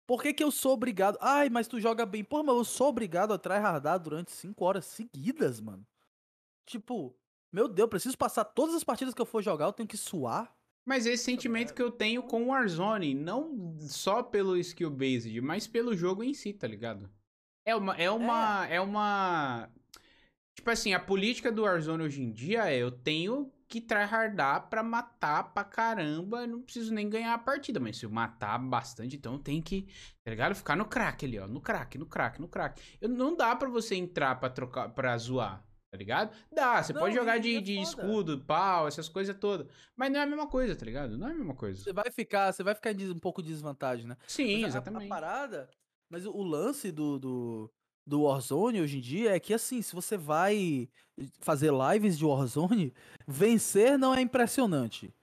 [0.08, 1.18] Por que, que eu sou obrigado?
[1.20, 2.24] Ai, mas tu joga bem.
[2.24, 5.86] Pô, mas eu sou obrigado a tryhardar durante 5 horas seguidas, mano.
[6.64, 7.14] Tipo,
[7.52, 9.98] meu Deus, eu preciso passar todas as partidas que eu for jogar, eu tenho que
[9.98, 10.50] suar.
[10.86, 15.66] Mas esse sentimento que eu tenho com o Warzone, não só pelo skill based, mas
[15.66, 17.10] pelo jogo em si, tá ligado?
[17.66, 19.68] É uma é uma é, uma
[20.54, 24.82] tipo assim, a política do Warzone hoje em dia é eu tenho que tryhardar pra
[24.82, 29.38] matar pra caramba, não preciso nem ganhar a partida, mas se eu matar bastante, então
[29.38, 29.82] tenho que,
[30.24, 30.54] tá ligado?
[30.54, 32.80] Ficar no crack ali, ó, no crack, no crack, no crack.
[33.00, 36.34] Eu, não dá pra você entrar pra trocar para zoar, tá ligado?
[36.50, 39.66] Dá, você Não, pode jogar de, é de escudo, pau, essas coisas todas.
[39.94, 41.18] Mas não é a mesma coisa, tá ligado?
[41.18, 41.82] Não é a mesma coisa.
[41.82, 44.16] Você vai ficar, você vai ficar um pouco de desvantagem, né?
[44.26, 45.04] Sim, Mas a- exatamente.
[45.06, 45.68] A, parada,
[46.10, 47.70] mas o, o lance do, do,
[48.08, 50.88] do Warzone hoje em dia é que assim, se você vai
[51.40, 52.94] fazer lives de Warzone,
[53.28, 55.14] vencer não é impressionante.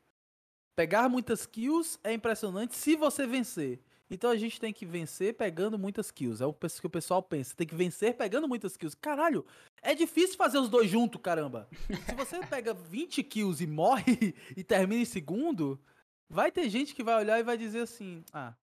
[0.75, 3.81] Pegar muitas kills é impressionante se você vencer.
[4.07, 6.43] Então a gente tem que vencer pegando muitas kills.
[6.43, 7.55] É o que o pessoal pensa.
[7.55, 8.95] Tem que vencer pegando muitas kills.
[8.95, 9.43] Caralho,
[9.81, 11.67] é difícil fazer os dois juntos, caramba.
[12.05, 15.81] Se você pega 20 kills e morre e termina em segundo,
[16.29, 18.53] vai ter gente que vai olhar e vai dizer assim: Ah,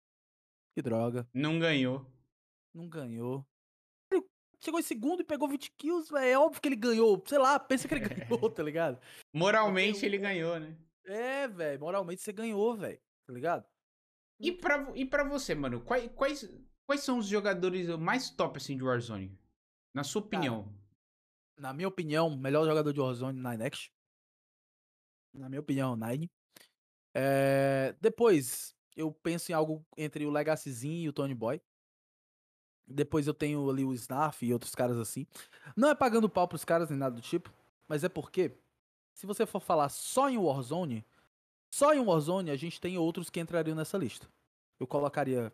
[0.73, 1.27] que droga.
[1.33, 2.05] Não ganhou.
[2.73, 3.45] Não ganhou
[4.63, 7.21] chegou em segundo e pegou 20 kills, é óbvio que ele ganhou.
[7.27, 8.99] Sei lá, pensa que ele ganhou, tá ligado?
[9.33, 10.75] Moralmente ele ganhou, né?
[11.05, 13.65] É, velho, moralmente você ganhou, velho, tá ligado?
[14.39, 16.49] E pra, e pra você, mano, quais, quais,
[16.85, 19.37] quais são os jogadores mais top, assim, de Warzone?
[19.93, 20.63] Na sua opinião.
[20.63, 20.75] Cara,
[21.57, 23.91] na minha opinião, melhor jogador de Warzone, Ninex.
[25.33, 26.31] Na minha opinião, Nine.
[27.13, 27.95] É...
[27.99, 31.61] Depois, eu penso em algo entre o Legacyzinho e o Tony Boy.
[32.87, 35.25] Depois eu tenho ali o Snarf e outros caras assim.
[35.75, 37.51] Não é pagando pau pros caras nem nada do tipo,
[37.87, 38.57] mas é porque,
[39.13, 41.05] se você for falar só em Warzone,
[41.73, 44.27] só em Warzone a gente tem outros que entrariam nessa lista.
[44.79, 45.51] Eu colocaria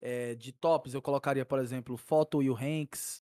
[0.00, 3.22] é, de tops, eu colocaria, por exemplo, Photo e o Hanks,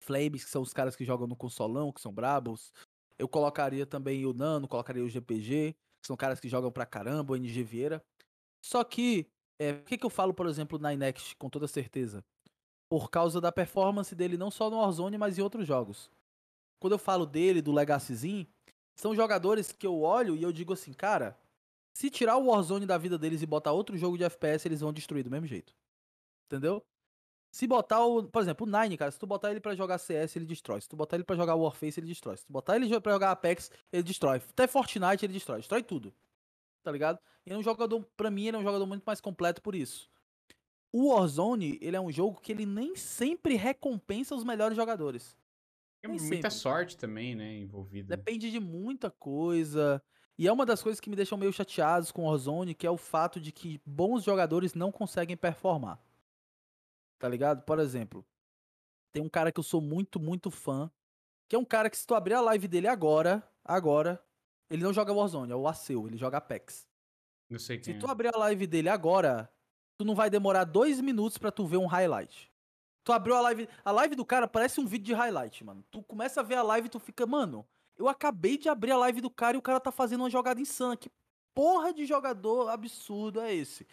[0.00, 2.72] Flames, que são os caras que jogam no consolão, que são brabos.
[3.18, 7.32] Eu colocaria também o Nano, colocaria o GPG, que são caras que jogam pra caramba,
[7.32, 8.04] o NG Vieira.
[8.62, 9.26] Só que,
[9.58, 12.24] é, que, que eu falo, por exemplo, na Inext com toda certeza?
[12.88, 16.10] Por causa da performance dele não só no Warzone, mas em outros jogos.
[16.80, 18.46] Quando eu falo dele, do Legacyzinho,
[18.96, 21.38] são jogadores que eu olho e eu digo assim, cara,
[21.92, 24.92] se tirar o Warzone da vida deles e botar outro jogo de FPS, eles vão
[24.92, 25.74] destruir do mesmo jeito.
[26.46, 26.82] Entendeu?
[27.50, 30.36] Se botar o, por exemplo, o Nine, cara, se tu botar ele para jogar CS,
[30.36, 30.80] ele destrói.
[30.80, 32.36] Se tu botar ele para jogar Warface, ele destrói.
[32.36, 34.36] Se tu botar ele para jogar Apex, ele destrói.
[34.36, 36.14] Até Fortnite ele destrói, destrói tudo.
[36.82, 37.18] Tá ligado?
[37.44, 40.10] Ele é um jogador, para mim, ele é um jogador muito mais completo por isso
[40.92, 45.36] o Warzone, ele é um jogo que ele nem sempre recompensa os melhores jogadores.
[46.00, 46.50] Tem muita sempre.
[46.50, 48.16] sorte também, né, envolvida.
[48.16, 50.02] Depende de muita coisa.
[50.38, 52.90] E é uma das coisas que me deixam meio chateados com o Warzone, que é
[52.90, 56.00] o fato de que bons jogadores não conseguem performar.
[57.18, 57.62] Tá ligado?
[57.62, 58.24] Por exemplo,
[59.12, 60.90] tem um cara que eu sou muito, muito fã,
[61.48, 64.22] que é um cara que se tu abrir a live dele agora, agora,
[64.70, 66.88] ele não joga Warzone, é o Aceu, ele joga Apex.
[67.50, 68.10] Não sei quem Se tu é.
[68.10, 69.50] abrir a live dele agora,
[69.98, 72.50] tu não vai demorar dois minutos para tu ver um highlight.
[73.04, 73.68] Tu abriu a live.
[73.84, 75.84] A live do cara parece um vídeo de highlight, mano.
[75.90, 78.96] Tu começa a ver a live e tu fica, mano, eu acabei de abrir a
[78.96, 80.96] live do cara e o cara tá fazendo uma jogada insana.
[80.96, 81.10] Que
[81.52, 83.86] porra de jogador absurdo é esse?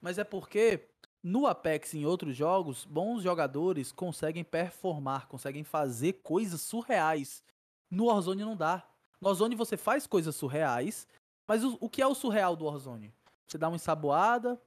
[0.00, 0.88] Mas é porque
[1.22, 7.42] no Apex e em outros jogos, bons jogadores conseguem performar, conseguem fazer coisas surreais.
[7.90, 8.86] No Warzone não dá.
[9.20, 11.08] No Warzone você faz coisas surreais,
[11.48, 13.12] mas o, o que é o surreal do Warzone?
[13.46, 14.60] Você dá uma ensaboada,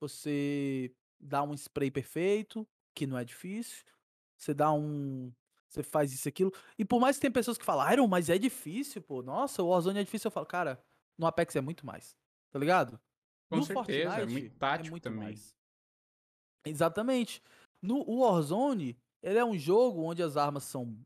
[0.00, 3.84] você dá um spray perfeito, que não é difícil.
[4.36, 5.32] Você dá um.
[5.68, 6.52] Você faz isso aquilo.
[6.78, 9.22] E por mais que tem pessoas que falam, Iron, mas é difícil, pô.
[9.22, 10.28] Nossa, o Warzone é difícil.
[10.28, 10.82] Eu falo, cara,
[11.16, 12.16] no Apex é muito mais.
[12.50, 12.98] Tá ligado?
[13.48, 15.20] Com no certeza, é Fortnite, é muito tático é muito também.
[15.20, 15.54] Mais.
[16.64, 17.42] Exatamente.
[17.80, 20.98] No Warzone, ele é um jogo onde as armas são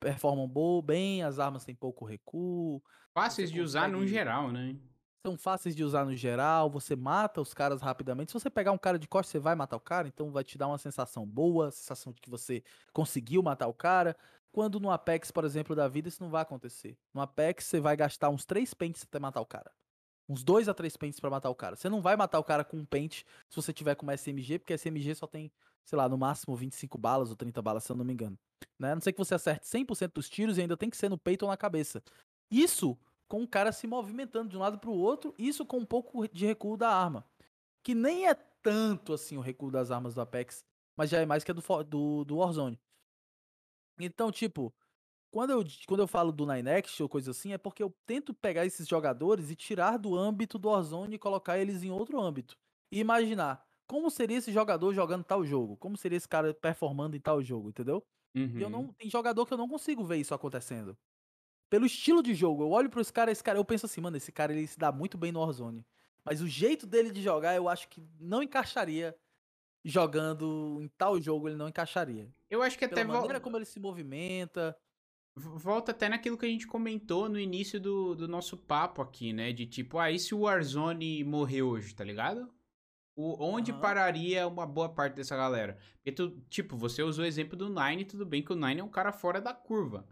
[0.00, 0.50] performam
[0.82, 2.82] bem, as armas têm pouco recuo.
[3.14, 4.76] Fáceis de usar no geral, né?
[5.24, 8.30] São fáceis de usar no geral, você mata os caras rapidamente.
[8.30, 10.58] Se você pegar um cara de costas, você vai matar o cara, então vai te
[10.58, 12.62] dar uma sensação boa, sensação de que você
[12.92, 14.14] conseguiu matar o cara.
[14.52, 16.98] Quando no Apex, por exemplo, da vida, isso não vai acontecer.
[17.14, 19.72] No Apex, você vai gastar uns 3 pentes até matar o cara.
[20.28, 21.74] Uns 2 a 3 pentes para matar o cara.
[21.74, 24.58] Você não vai matar o cara com um pente se você tiver com uma SMG,
[24.58, 25.50] porque a SMG só tem,
[25.86, 28.38] sei lá, no máximo 25 balas ou 30 balas, se eu não me engano.
[28.78, 28.92] Né?
[28.92, 31.16] A não sei que você acerte 100% dos tiros e ainda tem que ser no
[31.16, 32.02] peito ou na cabeça.
[32.50, 32.96] Isso
[33.34, 36.28] com o cara se movimentando de um lado para o outro, isso com um pouco
[36.28, 37.26] de recuo da arma.
[37.82, 40.64] Que nem é tanto assim o recuo das armas do Apex,
[40.96, 42.78] mas já é mais que a do, do, do Warzone.
[43.98, 44.72] Então, tipo,
[45.32, 48.66] quando eu, quando eu falo do Ninext ou coisa assim, é porque eu tento pegar
[48.66, 52.56] esses jogadores e tirar do âmbito do Warzone e colocar eles em outro âmbito.
[52.92, 57.20] E imaginar como seria esse jogador jogando tal jogo, como seria esse cara performando em
[57.20, 58.06] tal jogo, entendeu?
[58.32, 58.60] Uhum.
[58.60, 60.96] Eu não, tem jogador que eu não consigo ver isso acontecendo
[61.70, 62.62] pelo estilo de jogo.
[62.62, 64.78] Eu olho para esse cara, esse cara, eu penso assim, mano, esse cara ele se
[64.78, 65.84] dá muito bem no Warzone.
[66.24, 69.14] Mas o jeito dele de jogar, eu acho que não encaixaria
[69.84, 72.32] jogando em tal jogo, ele não encaixaria.
[72.48, 74.76] Eu acho que Pela até maneira como ele se movimenta.
[75.36, 79.52] Volta até naquilo que a gente comentou no início do, do nosso papo aqui, né?
[79.52, 82.48] De tipo, ah, e se o Warzone morrer hoje, tá ligado?
[83.16, 83.80] O, onde uhum.
[83.80, 85.76] pararia uma boa parte dessa galera?
[85.96, 88.84] Porque tu, tipo, você usou o exemplo do Nine, tudo bem que o Nine é
[88.84, 90.06] um cara fora da curva.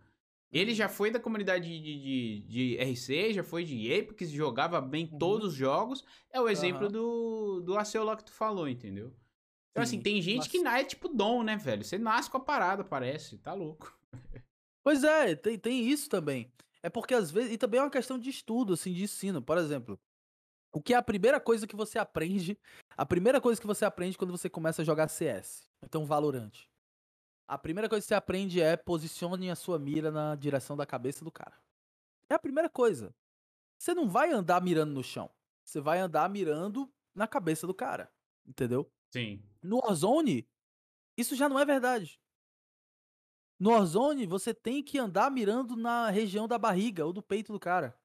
[0.53, 5.09] Ele já foi da comunidade de, de, de RC, já foi de Apex, jogava bem
[5.11, 5.19] uhum.
[5.19, 6.05] todos os jogos.
[6.31, 6.93] É o exemplo uhum.
[6.93, 9.15] do, do Aceoló que tu falou, entendeu?
[9.71, 11.83] Então, assim, Sim, tem gente mas- que é tipo dom, né, velho?
[11.83, 13.39] Você nasce com a parada, parece.
[13.39, 13.99] Tá louco.
[14.85, 16.53] Pois é, tem, tem isso também.
[16.83, 17.53] É porque às vezes.
[17.53, 19.41] E também é uma questão de estudo, assim, de ensino.
[19.41, 19.99] Por exemplo,
[20.73, 22.59] o que é a primeira coisa que você aprende?
[22.97, 25.69] A primeira coisa que você aprende quando você começa a jogar CS.
[25.83, 26.53] Então, Valorant.
[27.47, 31.25] A primeira coisa que você aprende é posicione a sua mira na direção da cabeça
[31.25, 31.55] do cara.
[32.29, 33.15] É a primeira coisa.
[33.79, 35.31] Você não vai andar mirando no chão.
[35.65, 38.11] Você vai andar mirando na cabeça do cara.
[38.47, 38.91] Entendeu?
[39.13, 39.43] Sim.
[39.63, 40.49] No Warzone,
[41.17, 42.21] isso já não é verdade.
[43.59, 47.61] No Warzone, você tem que andar mirando na região da barriga ou do peito do
[47.61, 47.97] cara.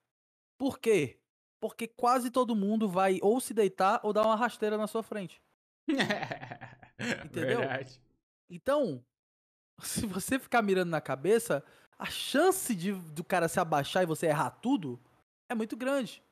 [0.57, 1.19] Por quê?
[1.59, 5.41] Porque quase todo mundo vai ou se deitar ou dar uma rasteira na sua frente.
[7.25, 7.59] Entendeu?
[7.59, 8.01] Verdade.
[8.49, 9.03] Então,
[9.83, 11.63] se você ficar mirando na cabeça,
[11.97, 14.99] a chance de, do cara se abaixar e você errar tudo
[15.49, 16.23] é muito grande.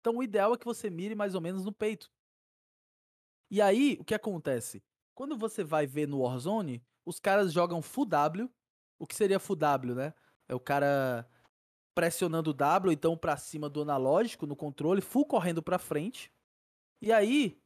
[0.00, 2.10] Então, o ideal é que você mire mais ou menos no peito.
[3.50, 4.82] E aí, o que acontece?
[5.14, 8.50] Quando você vai ver no Warzone, os caras jogam full W.
[8.98, 10.14] O que seria full W, né?
[10.48, 11.28] É o cara
[11.94, 16.32] pressionando o W, então pra cima do analógico no controle, full correndo pra frente.
[17.02, 17.60] E aí,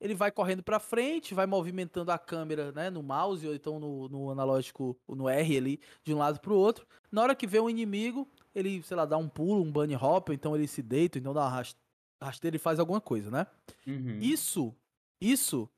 [0.00, 4.08] ele vai correndo pra frente, vai movimentando a câmera, né, no mouse ou então no,
[4.08, 6.86] no analógico, no R ali, de um lado pro outro.
[7.12, 10.28] Na hora que vê um inimigo, ele, sei lá, dá um pulo, um bunny hop,
[10.30, 11.76] ou então ele se deita, ou então dá uma ras-
[12.22, 13.46] rasteira e faz alguma coisa, né?
[13.86, 14.18] Uhum.
[14.20, 14.74] Isso,
[15.20, 15.68] isso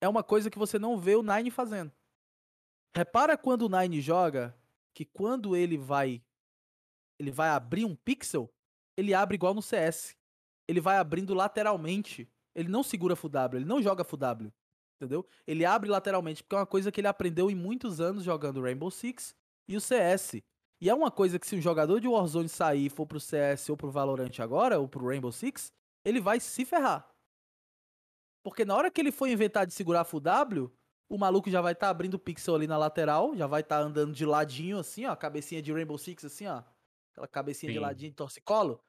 [0.00, 1.90] é uma coisa que você não vê o Nine fazendo.
[2.96, 4.54] Repara quando o Nine joga,
[4.94, 6.22] que quando ele vai
[7.18, 8.52] ele vai abrir um pixel,
[8.96, 10.16] ele abre igual no CS.
[10.68, 12.28] Ele vai abrindo lateralmente.
[12.54, 14.52] Ele não segura full W, ele não joga full W.
[14.96, 15.26] Entendeu?
[15.46, 18.90] Ele abre lateralmente, porque é uma coisa que ele aprendeu em muitos anos jogando Rainbow
[18.90, 19.34] Six
[19.68, 20.42] e o CS.
[20.80, 23.68] E é uma coisa que se um jogador de Warzone sair e for pro CS
[23.70, 25.72] ou pro Valorant agora, ou pro Rainbow Six,
[26.04, 27.08] ele vai se ferrar.
[28.44, 30.70] Porque na hora que ele for inventar de segurar full W,
[31.08, 34.12] o maluco já vai estar abrindo o pixel ali na lateral, já vai estar andando
[34.12, 36.62] de ladinho assim, ó, cabecinha de Rainbow Six assim, ó.
[37.12, 37.82] Aquela cabecinha de Sim.
[37.82, 38.80] ladinho de torcicolo.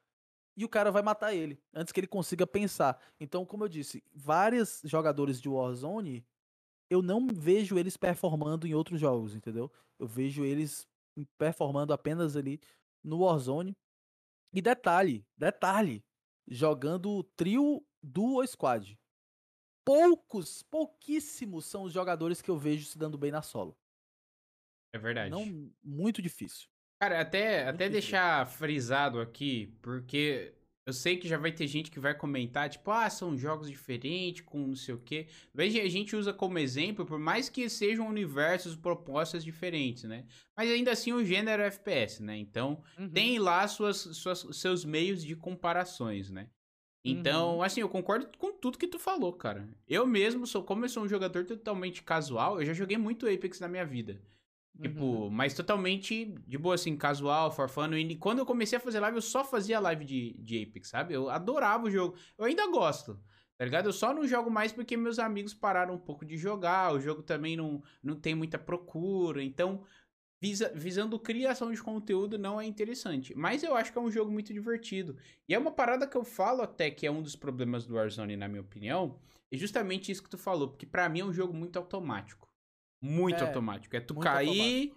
[0.56, 2.98] E o cara vai matar ele, antes que ele consiga pensar.
[3.20, 6.26] Então, como eu disse, vários jogadores de Warzone,
[6.88, 9.70] eu não vejo eles performando em outros jogos, entendeu?
[9.98, 10.88] Eu vejo eles
[11.36, 12.60] performando apenas ali
[13.04, 13.76] no Warzone.
[14.52, 16.02] E detalhe, detalhe,
[16.48, 18.98] jogando trio, duo ou squad.
[19.84, 23.76] Poucos, pouquíssimos são os jogadores que eu vejo se dando bem na solo.
[24.92, 25.30] É verdade.
[25.30, 26.68] Não, muito difícil.
[27.00, 30.54] Cara, até, até deixar frisado aqui, porque
[30.86, 34.40] eu sei que já vai ter gente que vai comentar, tipo, ah, são jogos diferentes,
[34.42, 35.26] com não sei o quê.
[35.52, 40.24] Veja, a gente usa como exemplo, por mais que sejam universos, propostas diferentes, né?
[40.56, 42.36] Mas ainda assim o gênero é FPS, né?
[42.38, 43.10] Então, Uhum.
[43.10, 46.48] tem lá suas, suas- seus meios de comparações, né?
[47.04, 49.68] Então, assim, eu concordo com tudo que tu falou, cara.
[49.86, 53.60] Eu mesmo sou, como eu sou um jogador totalmente casual, eu já joguei muito Apex
[53.60, 54.20] na minha vida.
[54.80, 55.30] Tipo, Uhum.
[55.30, 57.94] mas totalmente de boa, assim, casual, for fun.
[57.94, 61.14] E quando eu comecei a fazer live, eu só fazia live de, de Apex, sabe?
[61.14, 62.14] Eu adorava o jogo.
[62.36, 63.18] Eu ainda gosto,
[63.56, 63.86] tá ligado?
[63.86, 66.92] Eu só não jogo mais porque meus amigos pararam um pouco de jogar.
[66.92, 69.42] O jogo também não, não tem muita procura.
[69.42, 69.82] Então,
[70.42, 73.34] visa- visando criação de conteúdo, não é interessante.
[73.34, 75.16] Mas eu acho que é um jogo muito divertido.
[75.48, 78.36] E é uma parada que eu falo até que é um dos problemas do Warzone,
[78.36, 79.18] na minha opinião.
[79.50, 80.68] É justamente isso que tu falou.
[80.68, 82.45] Porque pra mim é um jogo muito automático.
[83.06, 83.94] Muito É, automático.
[83.96, 84.92] É tu cair,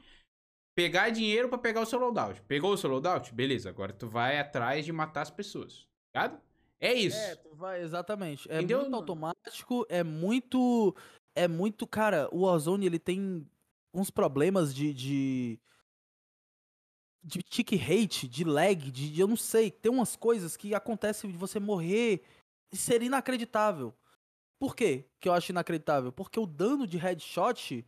[0.75, 2.41] pegar dinheiro pra pegar o seu loadout.
[2.43, 3.33] Pegou o seu loadout?
[3.33, 5.87] Beleza, agora tu vai atrás de matar as pessoas.
[6.13, 6.41] Ligado?
[6.79, 7.17] É isso.
[7.17, 8.49] É, tu vai, exatamente.
[8.49, 8.81] É Entendeu?
[8.81, 10.95] muito automático, é muito.
[11.35, 11.85] É muito.
[11.85, 13.45] Cara, o Warzone ele tem
[13.93, 14.93] uns problemas de.
[14.93, 15.59] de
[17.21, 21.29] de tick rate, de lag, de, de- eu não sei, tem umas coisas que acontecem
[21.29, 22.23] de você morrer
[22.71, 23.93] e ser inacreditável.
[24.57, 26.13] Por quê que eu acho inacreditável?
[26.13, 27.85] Porque o dano de headshot,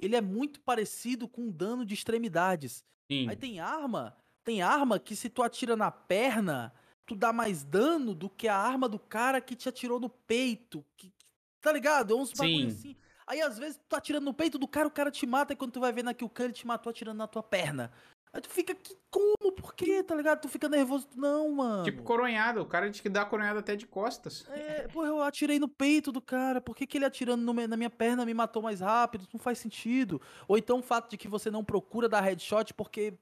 [0.00, 2.84] ele é muito parecido com o dano de extremidades.
[3.10, 3.28] Sim.
[3.28, 6.72] Aí tem arma, tem arma que se tu atira na perna,
[7.06, 10.84] tu dá mais dano do que a arma do cara que te atirou no peito.
[10.96, 11.12] Que,
[11.60, 12.12] tá ligado?
[12.12, 12.76] É uns bagulho Sim.
[12.76, 12.96] assim.
[13.26, 15.56] Aí às vezes tu tá atirando no peito do cara, o cara te mata, e
[15.56, 17.92] quando tu vai ver naquilo que ele te matou atirando na tua perna.
[18.32, 19.52] Aí tu fica que como?
[19.52, 20.04] Por quê?
[20.04, 20.40] Tá ligado?
[20.40, 21.08] Tu fica nervoso.
[21.16, 21.82] Não, mano.
[21.82, 22.62] Tipo coronhada.
[22.62, 24.46] O cara diz que dá coronhada até de costas.
[24.50, 26.60] É, pô, eu atirei no peito do cara.
[26.60, 29.26] Por que, que ele atirando no na minha perna me matou mais rápido?
[29.32, 30.22] Não faz sentido.
[30.46, 33.14] Ou então o fato de que você não procura dar headshot porque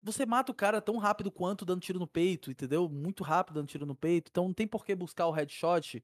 [0.00, 2.88] você mata o cara tão rápido quanto dando tiro no peito, entendeu?
[2.88, 4.30] Muito rápido dando tiro no peito.
[4.30, 6.02] Então não tem por que buscar o headshot.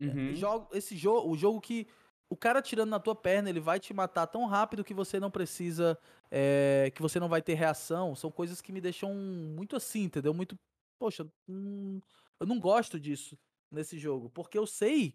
[0.00, 0.34] Uhum.
[0.34, 1.86] Jogo, esse jogo, o jogo que
[2.32, 5.30] o cara atirando na tua perna, ele vai te matar tão rápido que você não
[5.30, 5.98] precisa,
[6.30, 8.14] é, que você não vai ter reação.
[8.16, 10.32] São coisas que me deixam muito assim, entendeu?
[10.32, 10.58] Muito,
[10.98, 12.00] poxa, hum,
[12.40, 13.38] eu não gosto disso
[13.70, 15.14] nesse jogo, porque eu sei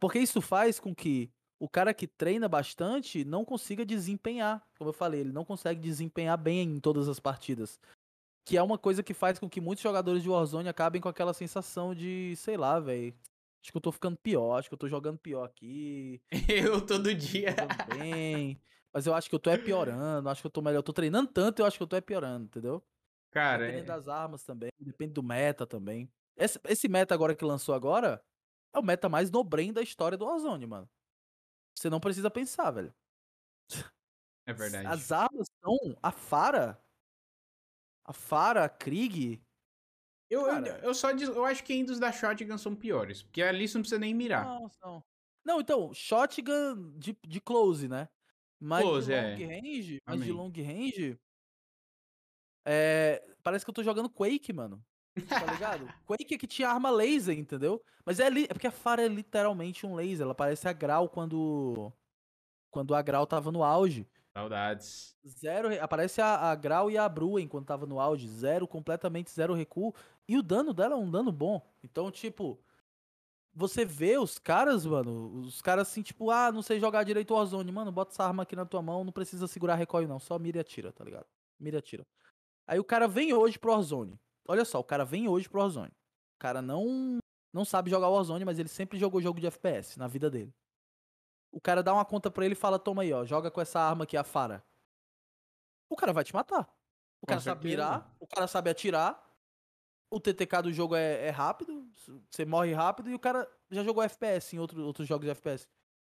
[0.00, 4.66] Porque isso faz com que o cara que treina bastante não consiga desempenhar.
[4.78, 7.80] Como eu falei, ele não consegue desempenhar bem em todas as partidas.
[8.44, 11.34] Que é uma coisa que faz com que muitos jogadores de Warzone acabem com aquela
[11.34, 13.14] sensação de, sei lá, velho.
[13.62, 16.22] Acho que eu tô ficando pior, acho que eu tô jogando pior aqui.
[16.48, 17.54] Eu todo dia.
[17.54, 18.60] Tô bem.
[18.92, 20.78] Mas eu acho que eu tô é piorando, acho que eu tô melhor.
[20.78, 22.84] Eu tô treinando tanto, eu acho que eu tô é piorando, entendeu?
[23.30, 23.86] Cara, Depende é...
[23.86, 26.10] das armas também, depende do meta também.
[26.36, 28.20] Esse, esse meta agora que lançou agora
[28.74, 30.90] é o meta mais nobrem da história do Warzone, mano.
[31.74, 32.92] Você não precisa pensar, velho.
[34.46, 34.86] é verdade.
[34.86, 36.82] As armas são a Fara.
[38.04, 39.40] A Fara, a Krieg.
[40.30, 43.22] Eu, eu, eu só diz- eu acho que ainda os da Shotgun são piores.
[43.22, 44.44] Porque ali você não precisa nem mirar.
[44.46, 45.04] Não, são.
[45.44, 48.08] Não, então, shotgun de, de close, né?
[48.60, 49.22] Mas Close, de é.
[49.36, 50.32] long range, mas de Amém.
[50.32, 51.18] long range.
[52.64, 54.84] É, parece que eu tô jogando Quake, mano.
[55.28, 55.86] Tá ligado?
[56.06, 57.82] Quake é que tinha arma laser, entendeu?
[58.04, 60.24] Mas é, li, é porque a Fara é literalmente um laser.
[60.24, 61.92] Ela parece a Grau quando.
[62.70, 64.06] Quando a Grau tava no auge.
[64.36, 65.16] Saudades.
[65.26, 65.68] Zero.
[65.68, 68.28] re- Aparece a, a Grau e a Bruen quando tava no auge.
[68.28, 69.92] Zero, completamente zero recuo.
[70.30, 71.60] E o dano dela é um dano bom.
[71.82, 72.56] Então, tipo.
[73.52, 75.40] Você vê os caras, mano.
[75.40, 77.72] Os caras assim, tipo, ah, não sei jogar direito Warzone.
[77.72, 79.02] Mano, bota essa arma aqui na tua mão.
[79.02, 80.20] Não precisa segurar recoil, não.
[80.20, 81.26] Só mira e atira, tá ligado?
[81.58, 82.06] Mira e atira.
[82.64, 84.20] Aí o cara vem hoje pro Warzone.
[84.46, 85.90] Olha só, o cara vem hoje pro Warzone.
[85.90, 87.18] O cara não,
[87.52, 90.54] não sabe jogar Warzone, mas ele sempre jogou jogo de FPS na vida dele.
[91.50, 93.80] O cara dá uma conta pra ele e fala: Toma aí, ó, joga com essa
[93.80, 94.64] arma aqui, a Fara.
[95.88, 96.72] O cara vai te matar.
[97.20, 99.29] O cara sabe mirar, o cara sabe atirar.
[100.10, 101.86] O TTK do jogo é, é rápido,
[102.28, 105.68] você morre rápido e o cara já jogou FPS em outro, outros jogos de FPS.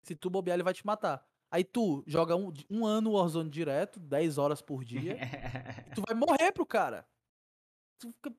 [0.02, 1.24] Se tu bobear, ele vai te matar.
[1.52, 5.18] Aí tu joga um, um ano Warzone direto, 10 horas por dia,
[5.94, 7.06] tu vai morrer pro cara.
[8.00, 8.34] Tu fica-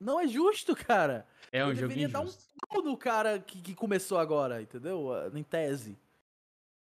[0.00, 1.26] Não é justo, cara.
[1.50, 2.54] é um Eu jogo deveria dar um injusto.
[2.68, 5.12] pau no cara que, que começou agora, entendeu?
[5.12, 5.98] Ah, Em tese.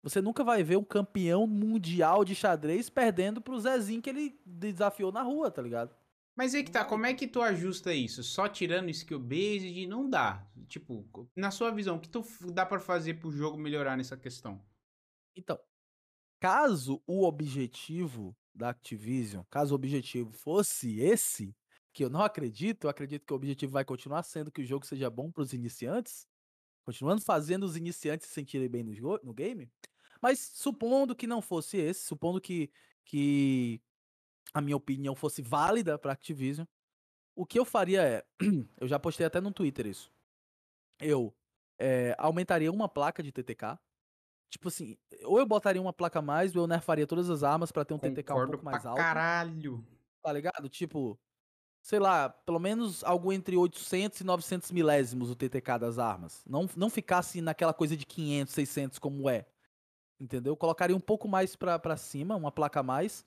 [0.02, 5.10] Você nunca vai ver um campeão mundial de xadrez perdendo pro Zezinho que ele desafiou
[5.12, 5.94] na rua, tá ligado?
[6.36, 8.22] Mas aí que tá, como é que tu ajusta isso?
[8.22, 10.44] Só tirando skill based não dá.
[10.68, 11.06] Tipo,
[11.36, 14.60] na sua visão, o que tu dá pra fazer pro jogo melhorar nessa questão?
[15.36, 15.58] Então,
[16.40, 21.54] caso o objetivo da Activision, caso o objetivo fosse esse,
[21.92, 24.84] que eu não acredito, eu acredito que o objetivo vai continuar sendo que o jogo
[24.84, 26.26] seja bom para os iniciantes,
[26.84, 29.70] continuando fazendo os iniciantes se sentirem bem no, no game.
[30.20, 32.70] Mas supondo que não fosse esse, supondo que,
[33.04, 33.80] que
[34.54, 36.66] a minha opinião fosse válida para Activision,
[37.36, 38.24] o que eu faria é,
[38.80, 40.10] eu já postei até no Twitter isso,
[41.00, 41.34] eu
[41.78, 43.78] eh, aumentaria uma placa de TTK,
[44.54, 47.72] Tipo assim, ou eu botaria uma placa a mais, ou eu nerfaria todas as armas
[47.72, 48.98] pra ter um TTK um Concordo pouco mais alto.
[48.98, 49.84] caralho.
[50.22, 50.68] Tá ligado?
[50.68, 51.18] Tipo,
[51.82, 56.44] sei lá, pelo menos algo entre 800 e 900 milésimos o TTK das armas.
[56.46, 59.44] Não, não ficasse naquela coisa de 500, 600 como é.
[60.20, 60.56] Entendeu?
[60.56, 63.26] Colocaria um pouco mais pra, pra cima, uma placa a mais.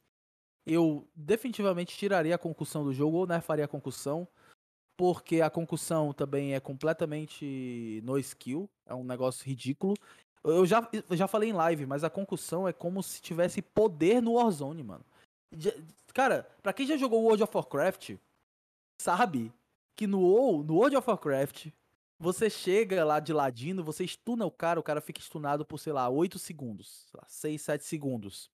[0.69, 4.27] Eu definitivamente tiraria a concussão do jogo ou nerfaria a concussão.
[4.97, 8.69] Porque a concussão também é completamente no skill.
[8.85, 9.93] É um negócio ridículo.
[10.43, 14.21] Eu já, eu já falei em live, mas a concussão é como se tivesse poder
[14.21, 15.05] no Warzone, mano.
[16.13, 18.15] Cara, pra quem já jogou World of Warcraft,
[19.01, 19.53] sabe
[19.95, 21.67] que no no World of Warcraft,
[22.19, 25.93] você chega lá de ladino, você stuna o cara, o cara fica stunado por, sei
[25.93, 28.49] lá, 8 segundos, sei lá, 6, 7 segundos.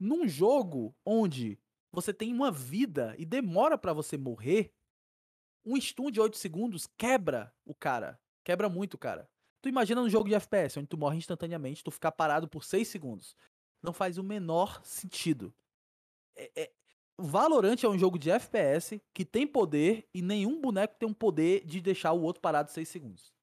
[0.00, 1.58] Num jogo onde
[1.92, 4.72] você tem uma vida e demora pra você morrer,
[5.64, 8.18] um stun de 8 segundos quebra o cara.
[8.42, 9.28] Quebra muito o cara.
[9.60, 12.88] Tu imagina num jogo de FPS, onde tu morre instantaneamente, tu ficar parado por 6
[12.88, 13.36] segundos.
[13.82, 15.54] Não faz o menor sentido.
[16.34, 16.72] É, é-
[17.18, 21.62] Valorant é um jogo de FPS que tem poder e nenhum boneco tem um poder
[21.66, 23.34] de deixar o outro parado 6 segundos.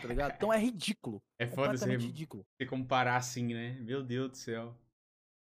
[0.00, 0.34] Tá ligado?
[0.36, 1.20] Então é ridículo.
[1.36, 2.46] É foda você, ridículo.
[2.56, 3.72] você comparar assim, né?
[3.80, 4.76] Meu Deus do céu.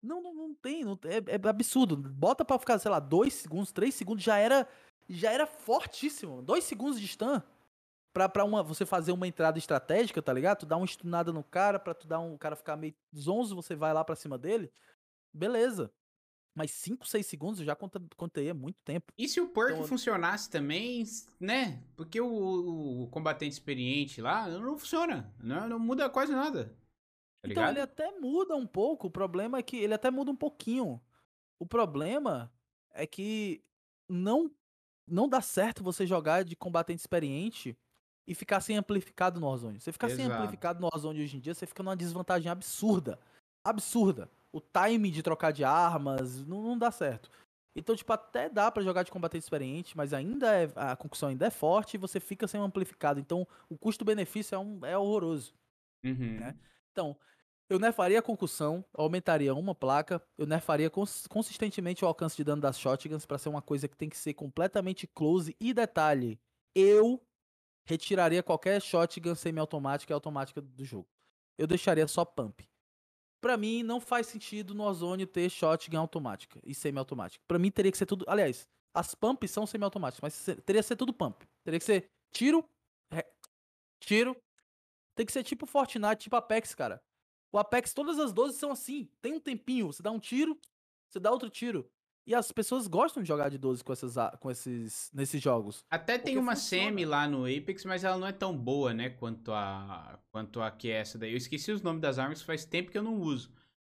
[0.03, 1.95] Não, não, não tem, não é, é absurdo.
[1.95, 4.67] Bota pra ficar, sei lá, 2 segundos, 3 segundos, já era
[5.09, 6.41] já era fortíssimo.
[6.41, 7.41] 2 segundos de stun
[8.13, 10.59] pra, pra uma, você fazer uma entrada estratégica, tá ligado?
[10.59, 13.55] Tu dá uma stunada no cara, pra tu dar um o cara ficar meio zonzo,
[13.55, 14.69] você vai lá pra cima dele.
[15.33, 15.91] Beleza.
[16.55, 17.75] Mas 5, 6 segundos eu já
[18.15, 19.11] contei há muito tempo.
[19.17, 21.03] E se o perk Então- funcionasse também,
[21.39, 21.81] né?
[21.95, 25.33] Porque o, o combatente experiente lá não funciona.
[25.41, 26.77] Não, não muda quase nada.
[27.43, 27.73] Tá Então ligado?
[27.73, 29.07] ele até muda um pouco.
[29.07, 31.01] O problema é que ele até muda um pouquinho.
[31.59, 32.51] O problema
[32.91, 33.63] é que
[34.09, 34.51] não
[35.05, 37.77] não dá certo você jogar de combatente experiente
[38.25, 39.81] e ficar sem amplificado no Warzone.
[39.81, 40.41] Você ficar sem Exato.
[40.41, 43.19] amplificado no Warzone hoje em dia, você fica numa desvantagem absurda.
[43.65, 44.29] Absurda.
[44.53, 47.29] O time de trocar de armas não, não dá certo.
[47.75, 51.47] Então, tipo, até dá pra jogar de combatente experiente, mas ainda é, a concussão ainda
[51.47, 53.19] é forte e você fica sem um amplificado.
[53.19, 55.53] Então, o custo-benefício é, um, é horroroso.
[56.03, 56.39] Uhum.
[56.39, 56.55] Né?
[56.91, 57.17] Então,
[57.69, 62.61] eu nerfaria a concussão, aumentaria uma placa, eu nerfaria cons consistentemente o alcance de dano
[62.61, 65.55] das shotguns para ser uma coisa que tem que ser completamente close.
[65.59, 66.39] E detalhe,
[66.75, 67.21] eu
[67.85, 71.07] retiraria qualquer shotgun semi-automática e automática do jogo.
[71.57, 72.67] Eu deixaria só pump.
[73.41, 77.43] Pra mim, não faz sentido no Ozone ter shotgun automática e semi-automática.
[77.47, 78.25] Pra mim, teria que ser tudo.
[78.27, 81.43] Aliás, as pumps são semi-automáticas, mas teria que ser tudo pump.
[81.63, 82.63] Teria que ser tiro,
[83.11, 83.25] re...
[83.99, 84.35] tiro.
[85.15, 87.01] Tem que ser tipo Fortnite, tipo Apex, cara.
[87.53, 89.07] O Apex, todas as 12 são assim.
[89.21, 90.59] Tem um tempinho, você dá um tiro,
[91.07, 91.87] você dá outro tiro.
[92.25, 95.85] E as pessoas gostam de jogar de 12 com, essas, com esses nesses jogos.
[95.89, 96.85] Até tem uma funciona.
[96.85, 100.71] semi lá no Apex, mas ela não é tão boa, né, quanto a quanto a
[100.71, 101.31] que é essa daí.
[101.31, 103.51] Eu esqueci os nomes das armas, faz tempo que eu não uso.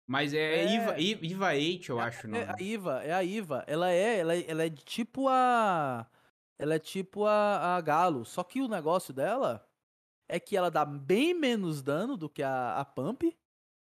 [0.06, 0.76] Mas é, é...
[0.76, 2.38] Iva, Iva 8, eu é, acho, não.
[2.38, 3.64] É a Iva, é a Iva.
[3.66, 6.06] Ela é, ela é, ela é tipo a
[6.60, 9.68] ela é tipo a, a Galo, só que o negócio dela
[10.28, 13.24] é que ela dá bem menos dano do que a, a Pump,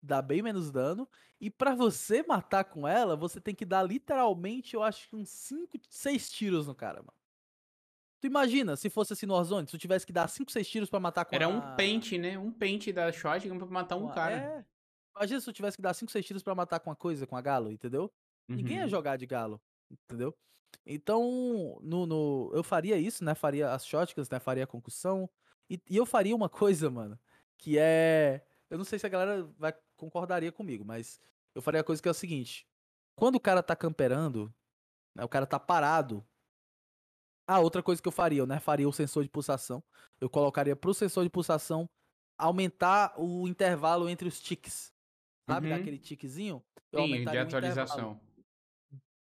[0.05, 1.07] dá bem menos dano.
[1.41, 5.29] E para você matar com ela, você tem que dar literalmente, eu acho que uns
[5.29, 7.13] 5, 6 tiros no cara, mano.
[8.21, 10.89] Tu imagina se fosse assim no Warzone, se tu tivesse que dar 5, 6 tiros
[10.89, 11.49] para matar com Era a...
[11.49, 12.37] um pente, né?
[12.37, 14.35] Um pente da shotgun pra matar um cara.
[14.35, 14.65] É.
[15.15, 17.35] Imagina se tu tivesse que dar 5, 6 tiros para matar com uma coisa, com
[17.35, 18.11] a galo, entendeu?
[18.47, 18.55] Uhum.
[18.55, 18.89] Ninguém ia uhum.
[18.89, 19.61] jogar de galo,
[19.91, 20.35] entendeu?
[20.85, 23.33] Então, no, no, eu faria isso, né?
[23.33, 24.39] Faria as shotguns, né?
[24.39, 25.29] Faria a concussão.
[25.69, 27.19] E, e eu faria uma coisa, mano,
[27.57, 31.19] que é eu não sei se a galera vai concordaria comigo, mas
[31.53, 32.67] eu faria a coisa que é o seguinte:
[33.15, 34.53] quando o cara tá camperando,
[35.15, 36.25] né, o cara tá parado.
[37.47, 39.83] Ah, outra coisa que eu faria, eu né, faria o sensor de pulsação.
[40.19, 41.87] Eu colocaria pro sensor de pulsação
[42.37, 44.91] aumentar o intervalo entre os ticks.
[45.47, 45.77] Sabe, uhum.
[45.77, 46.63] daquele tiquezinho?
[46.91, 48.19] Eu Sim, de atualização.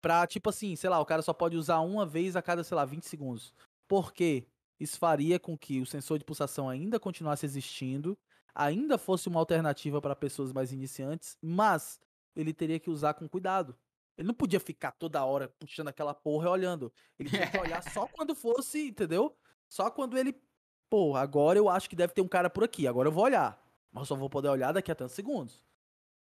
[0.00, 2.74] Pra, tipo assim, sei lá, o cara só pode usar uma vez a cada, sei
[2.74, 3.54] lá, 20 segundos.
[3.86, 4.46] Por quê?
[4.80, 8.18] Isso faria com que o sensor de pulsação ainda continuasse existindo
[8.54, 12.00] ainda fosse uma alternativa para pessoas mais iniciantes, mas
[12.36, 13.76] ele teria que usar com cuidado.
[14.16, 16.92] Ele não podia ficar toda hora puxando aquela porra e olhando.
[17.18, 19.36] Ele tinha que olhar só quando fosse, entendeu?
[19.68, 20.40] Só quando ele.
[20.88, 22.86] Pô, agora eu acho que deve ter um cara por aqui.
[22.86, 23.60] Agora eu vou olhar.
[23.90, 25.64] Mas eu só vou poder olhar daqui a tantos segundos.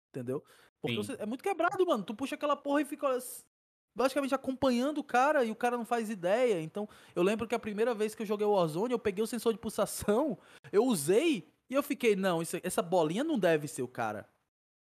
[0.09, 0.43] Entendeu?
[0.81, 2.03] Porque você, é muito quebrado, mano.
[2.03, 3.07] Tu puxa aquela porra e fica
[3.95, 6.61] basicamente acompanhando o cara e o cara não faz ideia.
[6.61, 9.27] Então, eu lembro que a primeira vez que eu joguei o Warzone, eu peguei o
[9.27, 10.37] sensor de pulsação,
[10.71, 14.29] eu usei e eu fiquei, não, isso, essa bolinha não deve ser o cara.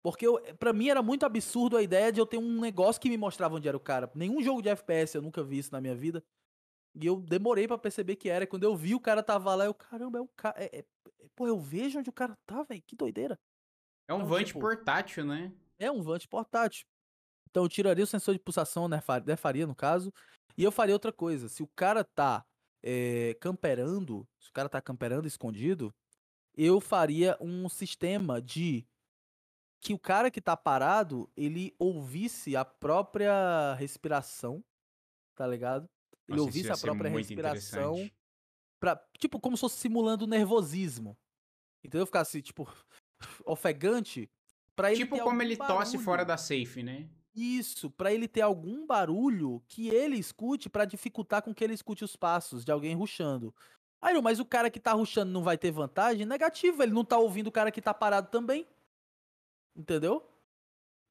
[0.02, 3.08] Porque eu, pra mim era muito absurdo a ideia de eu ter um negócio que
[3.08, 4.10] me mostrava onde era o cara.
[4.14, 6.22] Nenhum jogo de FPS eu nunca vi isso na minha vida.
[6.94, 8.46] E eu demorei para perceber que era.
[8.46, 10.62] Quando eu vi o cara tava lá, eu, caramba, é o cara.
[10.62, 10.84] É, é, é,
[11.34, 12.82] pô, eu vejo onde o cara tá, velho.
[12.86, 13.38] Que doideira.
[14.08, 15.52] É um então, Vant tipo, portátil, né?
[15.78, 16.86] É um Vant portátil.
[17.50, 19.00] Então eu tiraria o sensor de pulsação, né?
[19.36, 20.12] Faria, no caso.
[20.56, 21.48] E eu faria outra coisa.
[21.48, 22.44] Se o cara tá
[22.82, 25.92] é, camperando, se o cara tá camperando escondido,
[26.56, 28.86] eu faria um sistema de
[29.80, 34.64] que o cara que tá parado, ele ouvisse a própria respiração,
[35.34, 35.88] tá ligado?
[36.26, 38.10] Ele Nossa, ouvisse a própria respiração.
[38.80, 41.16] Pra, tipo, como se fosse simulando nervosismo.
[41.84, 42.04] Entendeu?
[42.06, 42.66] Ficasse, tipo,
[43.46, 44.28] ofegante.
[44.74, 45.78] Pra ele tipo como ele barulho.
[45.78, 47.08] tosse fora da safe, né?
[47.34, 52.02] Isso, para ele ter algum barulho que ele escute para dificultar com que ele escute
[52.02, 53.54] os passos de alguém ruxando.
[54.00, 56.26] Aí, mas o cara que tá ruxando não vai ter vantagem?
[56.26, 58.66] Negativo, ele não tá ouvindo o cara que tá parado também.
[59.74, 60.26] Entendeu?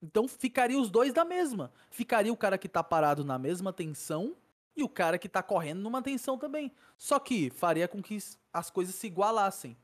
[0.02, 1.72] Então ficaria os dois da mesma.
[1.90, 4.36] Ficaria o cara que tá parado na mesma tensão
[4.76, 6.72] e o cara que tá correndo numa tensão também.
[6.98, 8.18] Só que faria com que
[8.54, 9.78] as coisas se igualassem.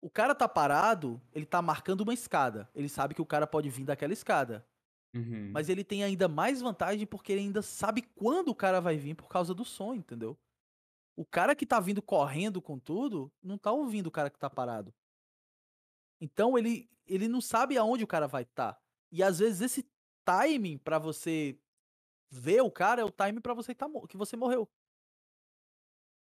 [0.00, 2.68] O cara tá parado, ele tá marcando uma escada.
[2.74, 4.66] Ele sabe que o cara pode vir daquela escada.
[5.14, 5.50] Uhum.
[5.52, 9.14] Mas ele tem ainda mais vantagem porque ele ainda sabe quando o cara vai vir
[9.14, 10.36] por causa do som, entendeu?
[11.16, 14.50] O cara que tá vindo correndo com tudo, não tá ouvindo o cara que tá
[14.50, 14.92] parado.
[16.20, 18.72] Então ele, ele não sabe aonde o cara vai estar.
[18.74, 18.80] Tá.
[19.12, 19.88] E às vezes esse
[20.24, 21.58] timing para você
[22.30, 24.68] ver o cara é o timing para você que, tá, que você morreu.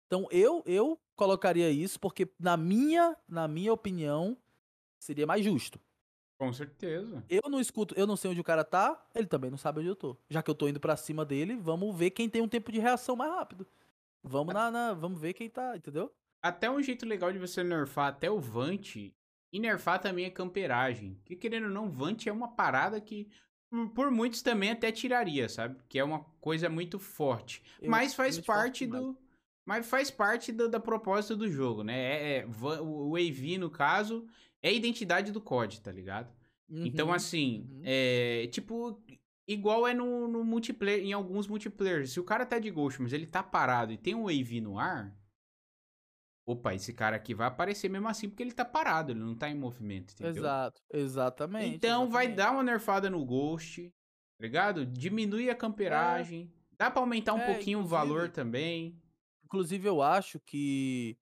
[0.06, 4.36] Então eu eu colocaria isso porque na minha na minha opinião
[4.98, 5.80] seria mais justo.
[6.38, 7.24] Com certeza.
[7.30, 9.88] Eu não escuto, eu não sei onde o cara tá, ele também não sabe onde
[9.88, 10.16] eu tô.
[10.28, 12.78] Já que eu tô indo para cima dele, vamos ver quem tem um tempo de
[12.78, 13.66] reação mais rápido.
[14.28, 16.12] Vamos na, na, vamos ver quem tá, entendeu?
[16.42, 21.20] Até um jeito legal de você nerfar até o Vant e nerfar também a camperagem.
[21.24, 23.28] Que querendo ou não, Vant é uma parada que
[23.94, 25.76] por muitos também até tiraria, sabe?
[25.88, 27.62] Que é uma coisa muito forte.
[27.80, 29.16] Eu, mas faz parte do.
[29.64, 31.98] Mas faz parte do, da proposta do jogo, né?
[31.98, 34.24] É, é, o AV, no caso,
[34.62, 36.32] é a identidade do COD, tá ligado?
[36.68, 37.82] Então, uhum, então, assim, uhum.
[37.84, 39.02] é, tipo,
[39.46, 42.12] igual é no, no multiplayer, em alguns multiplayers.
[42.12, 44.78] Se o cara tá de Ghost, mas ele tá parado e tem um AV no
[44.78, 45.16] ar.
[46.48, 49.48] Opa, esse cara aqui vai aparecer mesmo assim porque ele tá parado, ele não tá
[49.48, 50.42] em movimento, entendeu?
[50.42, 51.74] Exato, exatamente.
[51.76, 52.36] Então vai exatamente.
[52.36, 53.90] dar uma nerfada no Ghost,
[54.38, 54.86] tá ligado?
[54.86, 56.52] Diminui a camperagem.
[56.78, 59.00] Dá pra aumentar um É, pouquinho o valor também.
[59.44, 61.16] Inclusive, eu acho que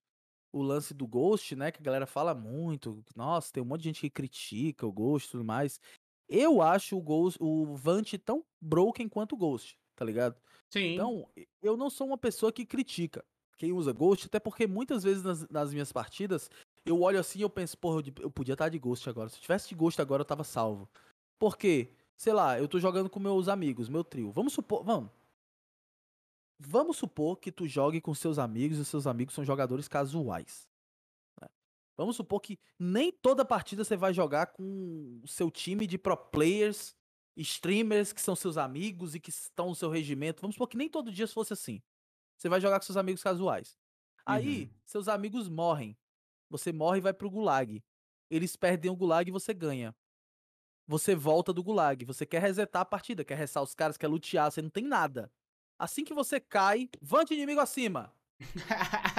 [0.54, 3.90] o lance do Ghost, né, que a galera fala muito, nossa, tem um monte de
[3.90, 5.80] gente que critica o Ghost e tudo mais.
[6.28, 10.36] Eu acho o Ghost, o Vant tão broken quanto o Ghost, tá ligado?
[10.70, 10.94] Sim.
[10.94, 11.30] Então,
[11.62, 13.24] eu não sou uma pessoa que critica
[13.58, 16.50] quem usa Ghost, até porque muitas vezes nas, nas minhas partidas,
[16.86, 19.30] eu olho assim e eu penso, porra, eu podia estar de Ghost agora.
[19.30, 20.90] Se eu tivesse de Ghost agora, eu tava salvo.
[21.40, 21.90] Por quê?
[22.16, 24.32] Sei lá, eu tô jogando com meus amigos, meu trio.
[24.32, 25.10] Vamos supor, vamos.
[26.60, 30.68] Vamos supor que tu jogue com seus amigos e seus amigos são jogadores casuais.
[31.96, 36.18] Vamos supor que nem toda partida você vai jogar com o seu time de pro
[36.18, 36.96] players,
[37.38, 40.42] streamers que são seus amigos e que estão no seu regimento.
[40.42, 41.82] Vamos supor que nem todo dia fosse assim.
[42.38, 43.78] Você vai jogar com seus amigos casuais.
[44.26, 44.70] Aí, Uhum.
[44.86, 45.96] seus amigos morrem.
[46.50, 47.84] Você morre e vai pro gulag.
[48.30, 49.96] Eles perdem o gulag e você ganha.
[50.88, 52.04] Você volta do gulag.
[52.06, 55.32] Você quer resetar a partida, quer restar os caras, quer lutear, você não tem nada.
[55.78, 58.14] Assim que você cai, vante inimigo acima.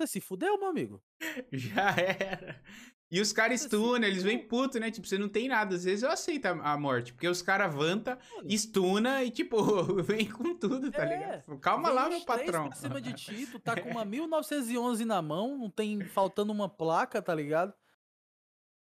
[0.00, 1.02] Você se fudeu, meu amigo.
[1.52, 2.62] Já era.
[3.10, 4.90] E os caras Assim, stunam, eles vêm puto, né?
[4.90, 5.74] Tipo, você não tem nada.
[5.74, 9.58] Às vezes eu aceito a, morte, porque os caras vanta, Mano, stuna e, tipo,
[10.02, 11.58] vem com tudo, tá É, ligado?
[11.58, 12.68] Calma lá, meu patrão.
[12.68, 16.68] Pra cima de ti, tu tá com uma 1911 na mão, não tem faltando uma
[16.68, 17.74] placa, tá ligado?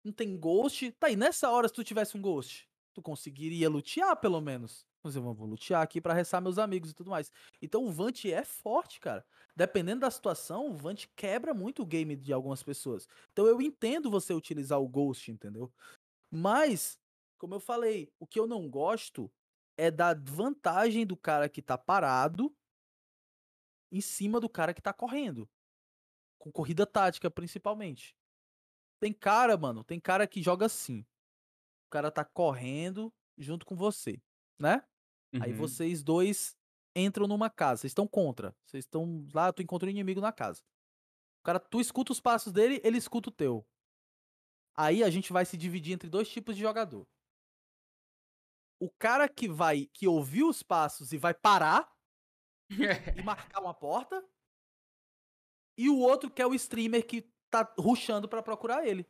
[0.04, 0.92] Não tem ghost.
[0.92, 4.86] Tá aí, nessa hora, se tu tivesse um ghost, tu conseguiria lutear pelo menos.
[5.02, 7.32] Mas eu vou lutear aqui pra restar meus amigos e tudo mais.
[7.60, 9.24] Então o Vant é forte, cara.
[9.56, 13.08] Dependendo da situação, o Vant quebra muito o game de algumas pessoas.
[13.32, 15.72] Então eu entendo você utilizar o Ghost, entendeu?
[16.30, 16.98] Mas,
[17.38, 19.30] como eu falei, o que eu não gosto
[19.76, 22.54] é da vantagem do cara que tá parado
[23.90, 25.48] em cima do cara que tá correndo.
[26.38, 28.14] Com corrida tática, principalmente.
[29.00, 31.00] Tem cara, mano, tem cara que joga assim.
[31.86, 34.20] O cara tá correndo junto com você,
[34.60, 34.84] né?
[35.40, 35.58] Aí Uhum.
[35.58, 36.56] vocês dois
[36.94, 38.54] entram numa casa, vocês estão contra.
[38.66, 40.62] Vocês estão lá, tu encontra um inimigo na casa.
[41.40, 43.66] O cara, tu escuta os passos dele, ele escuta o teu.
[44.76, 47.06] Aí a gente vai se dividir entre dois tipos de jogador.
[48.82, 51.90] O cara que vai, que ouviu os passos e vai parar
[53.18, 54.22] e marcar uma porta.
[55.78, 59.06] E o outro que é o streamer que tá rushando pra procurar ele.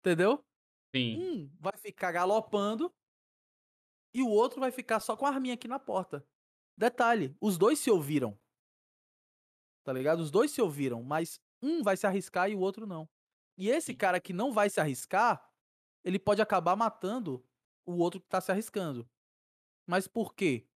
[0.00, 0.44] Entendeu?
[0.94, 1.16] Sim.
[1.18, 2.94] Um vai ficar galopando
[4.14, 6.24] e o outro vai ficar só com a arminha aqui na porta.
[6.76, 8.38] Detalhe, os dois se ouviram.
[9.82, 10.20] Tá ligado?
[10.20, 13.08] Os dois se ouviram, mas um vai se arriscar e o outro não.
[13.58, 15.44] E esse cara que não vai se arriscar,
[16.04, 17.44] ele pode acabar matando
[17.84, 19.08] o outro que tá se arriscando.
[19.86, 20.66] Mas por quê?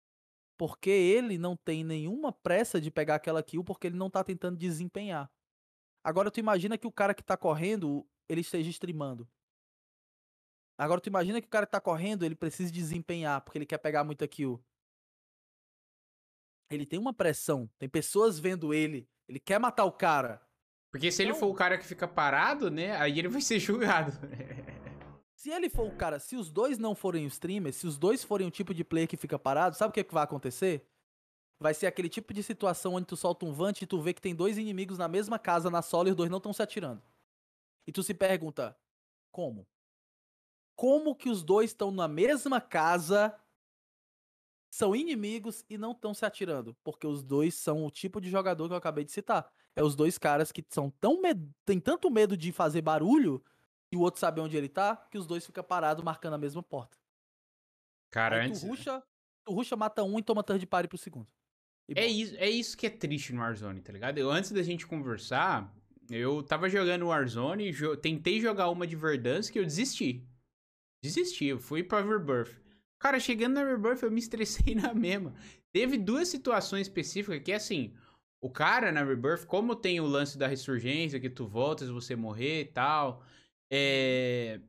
[0.57, 4.57] Porque ele não tem nenhuma pressa de pegar aquela kill porque ele não tá tentando
[4.57, 5.31] desempenhar.
[6.03, 9.27] Agora tu imagina que o cara que tá correndo, ele esteja streamando.
[10.79, 13.77] Agora tu imagina que o cara que tá correndo, ele precisa desempenhar, porque ele quer
[13.79, 14.63] pegar muita kill.
[16.71, 20.41] Ele tem uma pressão, tem pessoas vendo ele, ele quer matar o cara.
[20.91, 22.95] Porque se ele Então- for o cara que fica parado, né?
[22.97, 24.11] Aí ele vai ser julgado.
[25.35, 28.23] Se ele for o cara, se os dois não forem os streamers, se os dois
[28.23, 30.85] forem o tipo de player que fica parado, sabe o que, que vai acontecer?
[31.61, 34.21] Vai ser aquele tipo de situação onde tu solta um vante e tu vê que
[34.21, 37.01] tem dois inimigos na mesma casa na sola e os dois não estão se atirando.
[37.87, 38.77] E tu se pergunta,
[39.31, 39.67] como?
[40.79, 43.37] Como que os dois estão na mesma casa,
[44.71, 46.73] são inimigos e não estão se atirando?
[46.85, 49.51] Porque os dois são o tipo de jogador que eu acabei de citar.
[49.75, 51.37] É os dois caras que são tão med...
[51.65, 53.43] tem tanto medo de fazer barulho
[53.91, 56.63] e o outro sabe onde ele tá, que os dois ficam parados marcando a mesma
[56.63, 56.97] porta.
[58.09, 58.61] Cara, antes.
[58.61, 59.03] tu ruxa,
[59.43, 61.27] tu ruxa, mata um e toma third party pro segundo.
[61.89, 64.17] E É isso, é isso que é triste no Warzone, tá ligado?
[64.17, 65.75] Eu, antes da gente conversar,
[66.09, 70.25] eu tava jogando Warzone, jo tentei jogar uma de Verdansk que eu desisti.
[71.01, 72.59] Desisti, eu fui pra Rebirth.
[72.99, 75.33] Cara, chegando na Rebirth eu me estressei na mesma.
[75.71, 77.93] Teve duas situações específicas que, assim,
[78.41, 82.61] o cara na Rebirth, como tem o lance da ressurgência, que tu voltas, você morrer
[82.61, 83.23] e tal,
[83.71, 84.59] é...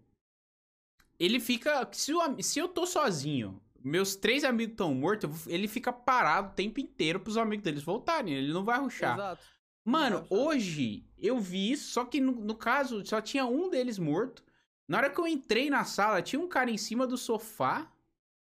[1.19, 1.89] Ele fica...
[1.93, 5.93] Se, o am- se eu tô sozinho, meus três amigos estão mortos, eu ele fica
[5.93, 9.15] parado o tempo inteiro pros amigos deles voltarem, ele não vai ruxar.
[9.15, 9.43] Exato.
[9.85, 14.45] Mano, hoje eu vi isso, só que no, no caso só tinha um deles morto.
[14.91, 17.91] Na hora que eu entrei na sala, tinha um cara em cima do sofá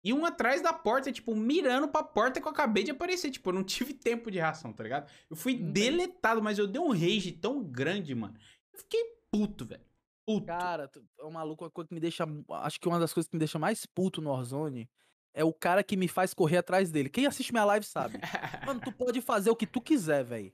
[0.02, 3.30] e um atrás da porta, tipo, mirando pra porta que eu acabei de aparecer.
[3.30, 5.10] Tipo, eu não tive tempo de reação, tá ligado?
[5.28, 8.34] Eu fui deletado, mas eu dei um rage tão grande, mano.
[8.72, 9.84] Eu fiquei puto, velho.
[10.26, 10.46] Puto.
[10.46, 12.24] Cara, tu- é um maluco, uma coisa que me deixa.
[12.62, 14.88] Acho que uma das coisas que me deixa mais puto no Warzone
[15.34, 17.10] é o cara que me faz correr atrás dele.
[17.10, 18.18] Quem assiste minha live sabe.
[18.66, 20.52] Mano, tu pode fazer o que tu quiser, velho.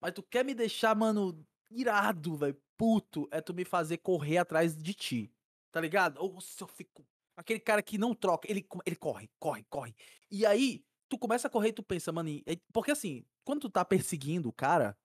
[0.00, 1.44] Mas tu quer me deixar, mano,
[1.80, 2.56] irado, velho.
[2.76, 5.32] Puto, é tu me fazer correr atrás de ti.
[5.72, 6.18] Tá ligado?
[6.18, 7.06] Ou se eu fico.
[7.36, 9.94] Aquele cara que não troca, ele, ele corre, corre, corre.
[10.30, 12.30] E aí, tu começa a correr e tu pensa, mano.
[12.46, 14.96] é- Porque assim, quando tu tá perseguindo o cara,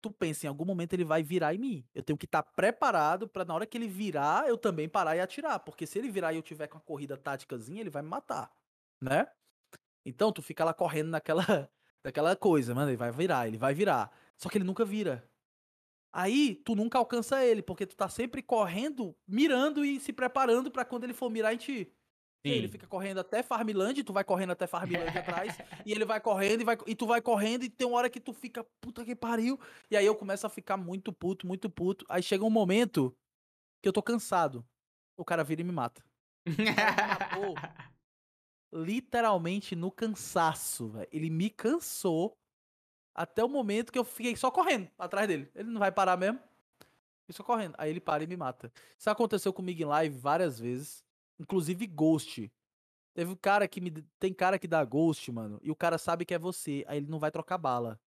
[0.00, 1.88] tu pensa em algum momento ele vai virar em mim.
[1.94, 5.20] Eu tenho que estar preparado pra na hora que ele virar, eu também parar e
[5.20, 5.60] atirar.
[5.60, 8.50] Porque se ele virar e eu tiver com a corrida táticazinha, ele vai me matar,
[9.00, 9.26] né?
[10.04, 11.44] Então tu fica lá correndo naquela,
[12.04, 14.10] naquela coisa, mano, ele vai virar, ele vai virar.
[14.36, 15.28] Só que ele nunca vira.
[16.12, 20.84] Aí tu nunca alcança ele, porque tu tá sempre correndo, mirando e se preparando pra
[20.84, 21.92] quando ele for mirar em ti.
[22.44, 22.72] Aí Ele Sim.
[22.72, 26.64] fica correndo até Farmland, tu vai correndo até Farmland atrás, e ele vai correndo e,
[26.64, 29.58] vai, e tu vai correndo, e tem uma hora que tu fica, puta que pariu.
[29.90, 32.06] E aí eu começo a ficar muito puto, muito puto.
[32.08, 33.14] Aí chega um momento
[33.82, 34.66] que eu tô cansado.
[35.16, 36.02] O cara vira e me mata.
[36.46, 37.54] matou.
[38.72, 41.08] Literalmente no cansaço, velho.
[41.10, 42.38] Ele me cansou
[43.18, 45.50] até o momento que eu fiquei só correndo atrás dele.
[45.54, 46.38] Ele não vai parar mesmo.
[47.28, 47.74] E só correndo.
[47.76, 48.72] Aí ele para e me mata.
[48.96, 51.04] Isso aconteceu comigo em live várias vezes.
[51.38, 52.50] Inclusive Ghost.
[53.14, 53.90] Teve um cara que me.
[54.18, 55.58] Tem cara que dá Ghost, mano.
[55.62, 56.84] E o cara sabe que é você.
[56.86, 58.00] Aí ele não vai trocar bala.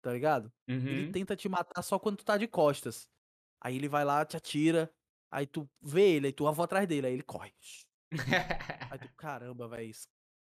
[0.00, 0.52] Tá ligado?
[0.68, 1.12] Ele Uhum.
[1.12, 3.08] tenta te matar só quando tu tá de costas.
[3.60, 4.88] Aí ele vai lá, te atira.
[5.30, 7.08] Aí tu vê ele, aí tu vou atrás dele.
[7.08, 7.52] Aí ele corre.
[8.92, 9.92] Aí tu, caramba, velho.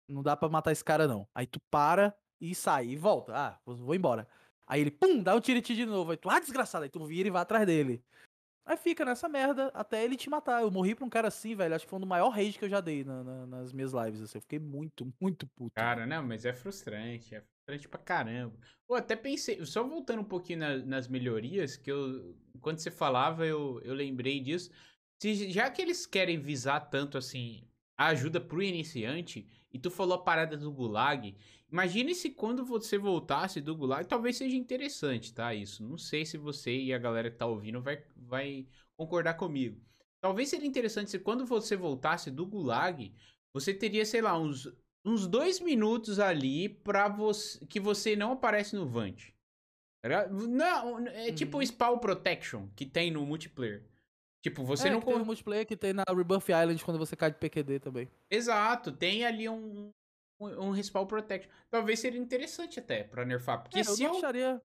[0.08, 1.26] Não dá pra matar esse cara, não.
[1.34, 3.32] Aí tu para e sai e volta.
[3.34, 4.26] Ah, vou- embora.
[4.66, 6.10] Aí ele, pum, dá um tiro em ti de novo.
[6.10, 6.84] Aí tu, ah, desgraçado.
[6.84, 8.02] Aí tu vira e vai atrás dele.
[8.64, 10.62] Aí fica nessa merda até ele te matar.
[10.62, 11.74] Eu morri pra um cara assim, velho.
[11.74, 13.92] Acho que foi um do maior rage que eu já dei na- na- nas minhas
[13.92, 14.20] lives.
[14.20, 14.38] Assim.
[14.38, 15.72] Eu fiquei muito, muito puto.
[15.76, 18.56] Cara, não, mas é frustrante, é frustrante pra caramba.
[18.88, 23.46] Pô, até pensei, só voltando um pouquinho na- nas melhorias, que eu, quando você falava,
[23.46, 24.70] eu, eu lembrei disso.
[25.22, 30.14] Se, já que eles querem visar tanto, assim, a ajuda pro iniciante, e tu falou
[30.14, 31.36] a parada do Gulag,
[31.70, 35.82] imagine se quando você voltasse do Gulag, talvez seja interessante, tá, isso.
[35.82, 39.80] Não sei se você e a galera que tá ouvindo vai, vai concordar comigo.
[40.20, 43.12] Talvez seria interessante se quando você voltasse do Gulag,
[43.52, 44.68] você teria, sei lá, uns
[45.08, 49.32] uns dois minutos ali pra você que você não aparece no Vant.
[50.02, 50.26] Tá?
[50.28, 51.62] Não, é tipo Uhum.
[51.62, 53.84] o Spawn Protection que tem no multiplayer.
[54.46, 55.00] Tipo, você é, não.
[55.00, 58.08] tem um multiplayer que tem na Rebirth Island quando você cai de PQD também.
[58.30, 59.90] Exato, tem ali um,
[60.40, 61.50] um, um Respawn Protection.
[61.68, 63.62] Talvez seria interessante até pra nerfar.
[63.62, 64.60] Porque É, se eu, acharia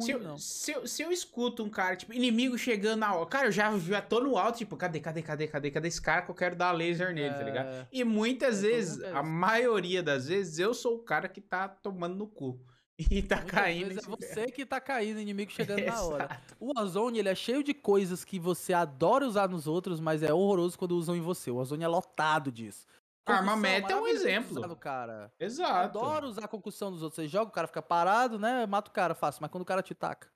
[0.00, 3.26] se, eu, se, eu, se eu escuto um cara, tipo, inimigo chegando na hora.
[3.26, 6.22] Cara, eu já, já tô no alto, tipo, cadê, cadê, cadê, cadê, cadê esse cara
[6.22, 7.68] que eu quero dar laser nele, tá ligado?
[7.68, 11.40] É, E muitas É, vezes, é a maioria das vezes, eu sou o cara que
[11.40, 12.64] tá tomando no cu.
[13.10, 13.92] E tá muitas caindo.
[13.92, 16.40] em é você que tá caindo, inimigo chegando na hora.
[16.58, 20.32] O Warzone, ele é cheio de coisas que você adora usar nos outros, mas é
[20.32, 21.50] horroroso quando usam em você.
[21.50, 22.86] O Warzone é lotado disso.
[23.26, 24.76] Armamento é um maravilhoso de exemplo.
[24.76, 25.32] cara.
[25.38, 25.98] Exato.
[25.98, 27.16] adoro usar a concussão dos outros.
[27.16, 28.66] Você joga, o cara fica parado, né?
[28.66, 30.28] Mata o cara fácil, mas quando o cara te taca.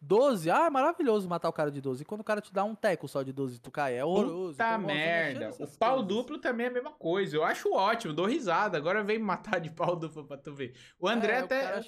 [0.00, 2.02] 12, ah, é maravilhoso matar o cara de 12.
[2.02, 4.52] E quando o cara te dá um teco só de 12 tu cai, é horroroso.
[4.52, 5.50] Puta Então, é cheio merda.
[5.58, 6.08] O pau coisas.
[6.08, 7.36] duplo também é a mesma coisa.
[7.36, 8.78] Eu acho ótimo, dou risada.
[8.78, 10.74] Agora vem matar de pau duplo pra tu ver.
[10.98, 11.80] O André É, até.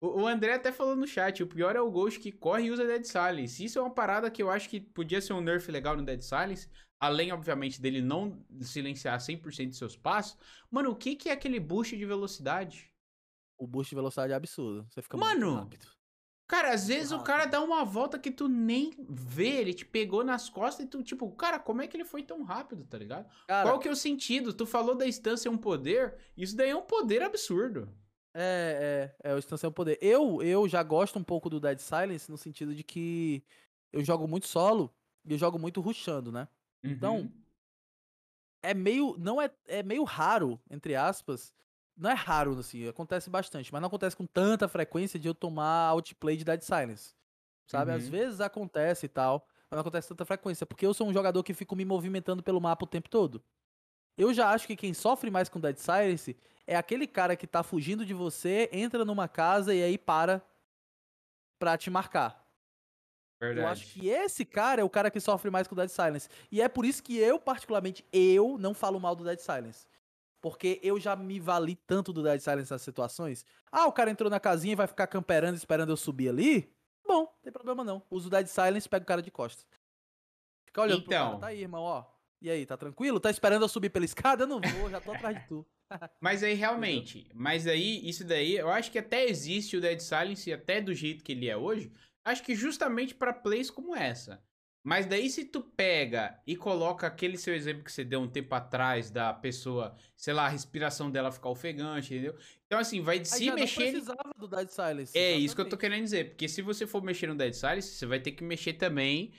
[0.00, 2.70] O o André até falou no chat, o pior é o Ghost que corre e
[2.70, 3.64] usa Dead Silence.
[3.64, 6.20] Isso é uma parada que eu acho que podia ser um nerf legal no Dead
[6.20, 6.68] Silence.
[7.00, 10.38] Além, obviamente, dele não silenciar 100% de seus passos.
[10.70, 12.90] Mano, o que, que é aquele boost de velocidade?
[13.58, 14.86] O boost de velocidade é absurdo.
[14.90, 15.95] Você fica Mano, muito rápido.
[16.48, 17.26] Cara, às vezes o rápido.
[17.26, 21.02] cara dá uma volta que tu nem vê, ele te pegou nas costas e tu,
[21.02, 23.28] tipo, cara, como é que ele foi tão rápido, tá ligado?
[23.48, 24.52] Cara, Qual que é o sentido?
[24.52, 27.88] Tu falou da instância é um poder, isso daí é um poder absurdo.
[28.38, 29.98] É, é, é, o Instância é o poder.
[30.00, 33.42] Eu, eu já gosto um pouco do Dead Silence no sentido de que
[33.90, 34.94] eu jogo muito solo
[35.24, 36.46] e eu jogo muito rushando, né?
[36.84, 37.32] Então, Uhum.
[38.62, 41.54] É meio, não é, é meio raro, entre aspas.
[41.96, 45.88] Não é raro, assim, acontece bastante, mas não acontece com tanta frequência de eu tomar
[45.88, 47.14] outplay de Dead Silence.
[47.66, 47.92] Sabe?
[47.92, 48.10] Às Uhum.
[48.10, 51.42] vezes acontece e tal, mas não acontece com tanta frequência, porque eu sou um jogador
[51.42, 53.42] que fico me movimentando pelo mapa o tempo todo.
[54.16, 57.62] Eu já acho que quem sofre mais com Dead Silence é aquele cara que tá
[57.62, 60.42] fugindo de você, entra numa casa e aí para
[61.58, 62.44] pra te marcar.
[63.40, 63.60] Verdade.
[63.60, 66.28] Eu acho que esse cara é o cara que sofre mais com o Dead Silence.
[66.50, 69.86] E é por isso que eu, particularmente, eu não falo mal do Dead Silence.
[70.46, 73.44] Porque eu já me vali tanto do Dead Silence nessas situações.
[73.68, 76.72] Ah, o cara entrou na casinha e vai ficar camperando esperando eu subir ali?
[77.04, 78.00] Bom, não tem problema não.
[78.08, 79.66] Uso o Dead Silence e pego o cara de costas.
[80.64, 81.26] Fica olhando pro Então.
[81.30, 81.40] cara.
[81.40, 82.04] Tá aí, irmão, ó.
[82.40, 83.18] E aí, tá tranquilo?
[83.18, 84.44] Tá esperando eu subir pela escada?
[84.44, 85.66] Eu não vou, já tô atrás de tu.
[86.20, 90.52] Mas aí, realmente, mas aí, isso daí, eu acho que até existe o Dead Silence,
[90.52, 91.92] até do jeito que ele é hoje,
[92.24, 94.40] acho que justamente pra plays como essa.
[94.86, 98.54] Mas daí se tu pega e coloca aquele seu exemplo que você deu um tempo
[98.54, 102.36] atrás da pessoa, sei lá, a respiração dela ficar ofegante, entendeu?
[102.66, 103.80] Então assim, vai Aí se mexer...
[103.80, 105.18] não precisava do Dead Silence.
[105.18, 105.80] É isso que eu tô exatamente.
[105.80, 108.74] querendo dizer, porque se você for mexer no Dead Silence, você vai ter que mexer
[108.74, 109.32] também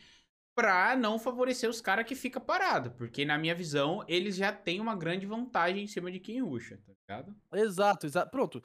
[0.54, 4.82] pra não favorecer os caras que fica parado, porque na minha visão, eles já têm
[4.82, 7.34] uma grande vantagem em cima de quem ruxa, tá ligado?
[7.54, 8.30] Exato, exato.
[8.30, 8.62] Pronto.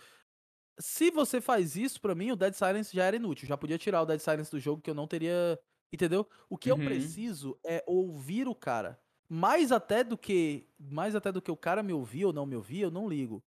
[0.80, 3.46] Se você faz isso, pra mim, o Dead Silence já era inútil.
[3.46, 5.56] Já podia tirar o Dead Silence do jogo que eu não teria.
[5.92, 6.28] Entendeu?
[6.48, 6.76] O que Uhum.
[6.78, 8.98] eu preciso é ouvir o cara.
[9.28, 10.68] Mais até do que.
[10.78, 13.42] Mais até do que o cara me ouvir ou não me ouvir, eu não ligo.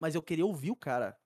[0.00, 1.16] Mas eu queria ouvir o cara.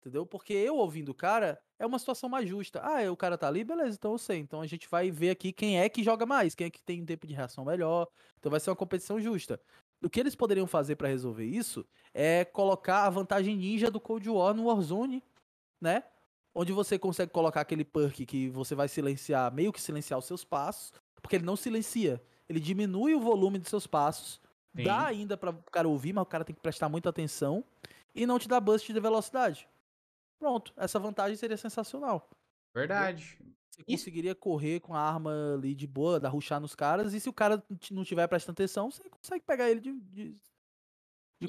[0.00, 0.26] Entendeu?
[0.26, 2.80] Porque eu ouvindo o cara é uma situação mais justa.
[2.84, 4.38] Ah, é, o cara tá ali, beleza, então eu sei.
[4.38, 7.02] Então a gente vai ver aqui quem é que joga mais, quem é que tem
[7.02, 8.08] um tempo de reação melhor.
[8.38, 9.60] Então vai ser uma competição justa.
[10.04, 14.28] O que eles poderiam fazer pra resolver isso é colocar a vantagem ninja do Cold
[14.28, 15.22] War no Warzone,
[15.80, 16.04] né?
[16.54, 20.44] Onde você consegue colocar aquele perk que você vai silenciar, meio que silenciar os seus
[20.44, 22.22] passos, porque ele não silencia.
[22.48, 24.40] Ele diminui o volume dos seus passos,
[24.76, 24.84] Sim.
[24.84, 27.64] dá ainda para o cara ouvir, mas o cara tem que prestar muita atenção
[28.14, 29.68] e não te dá bust de velocidade.
[30.38, 32.28] Pronto, essa vantagem seria sensacional.
[32.74, 33.38] Verdade.
[33.70, 37.28] Você conseguiria correr com a arma ali de boa, dar ruxar nos caras, e se
[37.28, 40.36] o cara não tiver prestando atenção, você consegue pegar ele de, de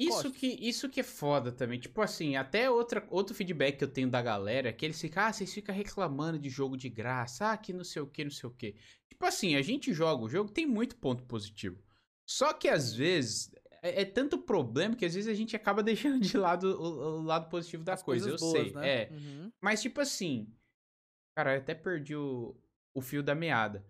[0.00, 0.32] Isso costas.
[0.32, 1.78] que, isso que é foda também.
[1.78, 5.24] Tipo assim, até outra, outro feedback que eu tenho da galera é que eles ficam,
[5.24, 8.30] ah, vocês ficam reclamando de jogo de graça, ah, que não sei o que, não
[8.30, 8.74] sei o que.
[9.08, 11.82] Tipo assim, a gente joga o jogo, tem muito ponto positivo.
[12.26, 13.50] Só que às vezes
[13.84, 17.22] é, é tanto problema que às vezes a gente acaba deixando de lado o, o
[17.22, 18.30] lado positivo da As coisa.
[18.30, 18.72] Eu boas, sei.
[18.72, 19.02] né?
[19.02, 19.08] É.
[19.12, 19.52] Uhum.
[19.62, 20.50] Mas, tipo assim.
[21.36, 22.56] Cara, eu até perdi o,
[22.94, 23.84] o fio da meada.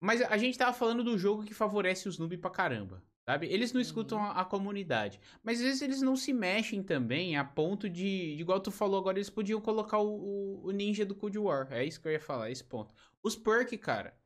[0.00, 3.02] Mas a gente tava falando do jogo que favorece os noob pra caramba.
[3.28, 3.46] Sabe?
[3.48, 4.24] Eles não escutam Uhum.
[4.24, 5.20] a, a comunidade.
[5.42, 8.36] Mas às vezes eles não se mexem também a ponto de.
[8.36, 11.66] de Igual tu falou agora, eles podiam colocar o, o, o ninja do Cold War.
[11.72, 12.94] É isso que eu ia falar, esse ponto.
[13.22, 14.16] Os perk, cara.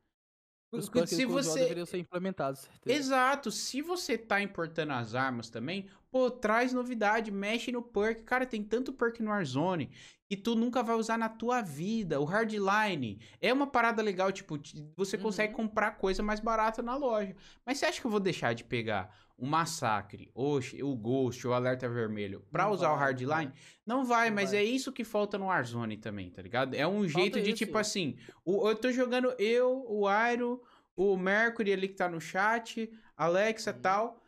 [0.71, 1.59] Os Porque se você.
[1.59, 2.97] deveriam ser implementados, certeza.
[2.97, 8.23] Exato, se você tá importando as armas também, pô, traz novidade, mexe no perk.
[8.23, 9.91] Cara, tem tanto perk no Warzone
[10.29, 12.21] que tu nunca vai usar na tua vida.
[12.21, 14.57] O Hardline é uma parada legal, tipo,
[14.95, 15.57] você consegue Uhum.
[15.67, 17.35] comprar coisa mais barata na loja.
[17.65, 21.51] Mas você acha que eu vou deixar de pegar o Massacre, ou o Ghost, o
[21.53, 23.51] Alerta Vermelho pra Não usar o vai, não Hardline?
[23.83, 24.59] Não vai, Não mas vai.
[24.59, 26.75] é isso que falta no Warzone também, tá ligado?
[26.75, 27.57] É um jeito de, isso.
[27.57, 30.61] tipo assim, o- eu tô jogando eu, o Airo,
[30.95, 32.87] o Mercury ali que tá no chat,
[33.17, 33.79] Alexa e Uhum.
[33.81, 34.20] tal.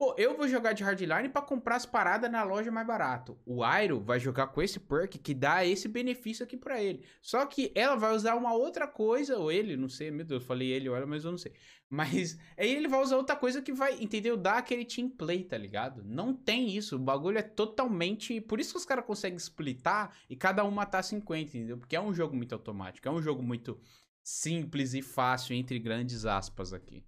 [0.00, 3.38] Pô, eu vou jogar de hardline pra comprar as paradas na loja mais barato.
[3.44, 7.04] O Airo vai jogar com esse perk que dá esse benefício aqui pra ele.
[7.20, 10.46] Só que ela vai usar uma outra coisa, ou ele, não sei, meu Deus, eu
[10.46, 11.52] falei ele ou ela, mas eu não sei.
[11.92, 14.36] Mas aí ele vai usar outra coisa que vai, entendeu?
[14.36, 16.04] Dar aquele team play, tá ligado?
[16.04, 16.94] Não tem isso.
[16.94, 18.40] O bagulho é totalmente.
[18.40, 21.76] Por isso que os caras conseguem splitar e cada um matar 50, entendeu?
[21.76, 23.78] Porque é um jogo muito automático, é um jogo muito
[24.22, 27.04] simples e fácil, entre grandes aspas aqui.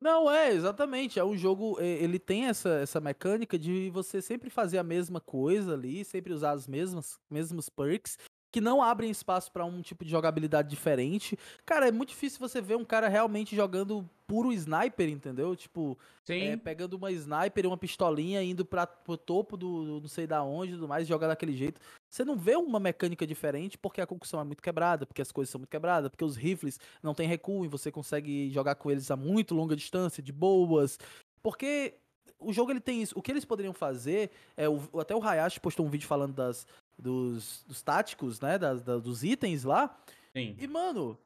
[0.00, 1.18] Não, é, exatamente.
[1.18, 1.78] É um jogo.
[1.80, 6.32] é, Ele tem essa, essa mecânica de você sempre fazer a mesma coisa ali, sempre
[6.32, 8.18] usar mesmas mesmos perks,
[8.50, 11.38] que não abrem espaço pra um tipo de jogabilidade diferente.
[11.64, 15.54] Cara, é muito difícil você ver um cara realmente jogando puro sniper, entendeu?
[15.54, 15.96] Tipo,
[16.28, 20.26] é, pegando uma sniper e uma pistolinha, indo pra, pro topo do, do não sei
[20.26, 21.80] da onde e tudo mais, jogar daquele jeito.
[22.10, 25.50] Você não vê uma mecânica diferente porque a concussão é muito quebrada, porque as coisas
[25.50, 29.10] são muito quebradas, porque os rifles não tem recuo e você consegue jogar com eles
[29.10, 30.98] a muito longa distância, de boas.
[31.42, 31.94] Porque
[32.38, 33.16] o jogo ele tem isso.
[33.16, 36.66] O que eles poderiam fazer é o, até o Hayashi postou um vídeo falando das
[36.98, 39.96] dos, dos táticos, né, das, da- dos itens lá.
[40.34, 40.56] Sim.
[40.58, 41.18] E, mano,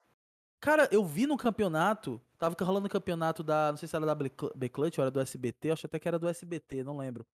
[0.61, 4.15] cara, eu vi no campeonato, tava rolando o campeonato da, não sei se era da
[4.15, 7.27] B-Clutch ou era do SBT, acho até que era do SBT, não lembro.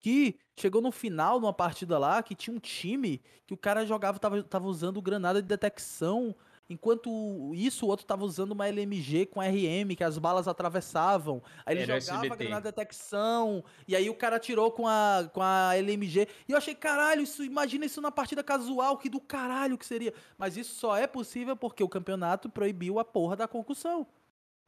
[0.00, 4.18] Que chegou no final, numa partida lá, que tinha um time que o cara jogava,
[4.18, 6.34] tava, tava usando granada de detecção,
[6.68, 11.42] enquanto isso o outro tava usando uma LMG com RM, que as balas atravessavam.
[11.64, 12.44] Aí ele Era jogava a SBT.
[12.44, 16.28] granada de detecção, e aí o cara atirou com a, com a LMG.
[16.48, 20.14] E eu achei, caralho, isso, imagina isso na partida casual, que do caralho que seria.
[20.38, 24.06] Mas isso só é possível porque o campeonato proibiu a porra da concussão.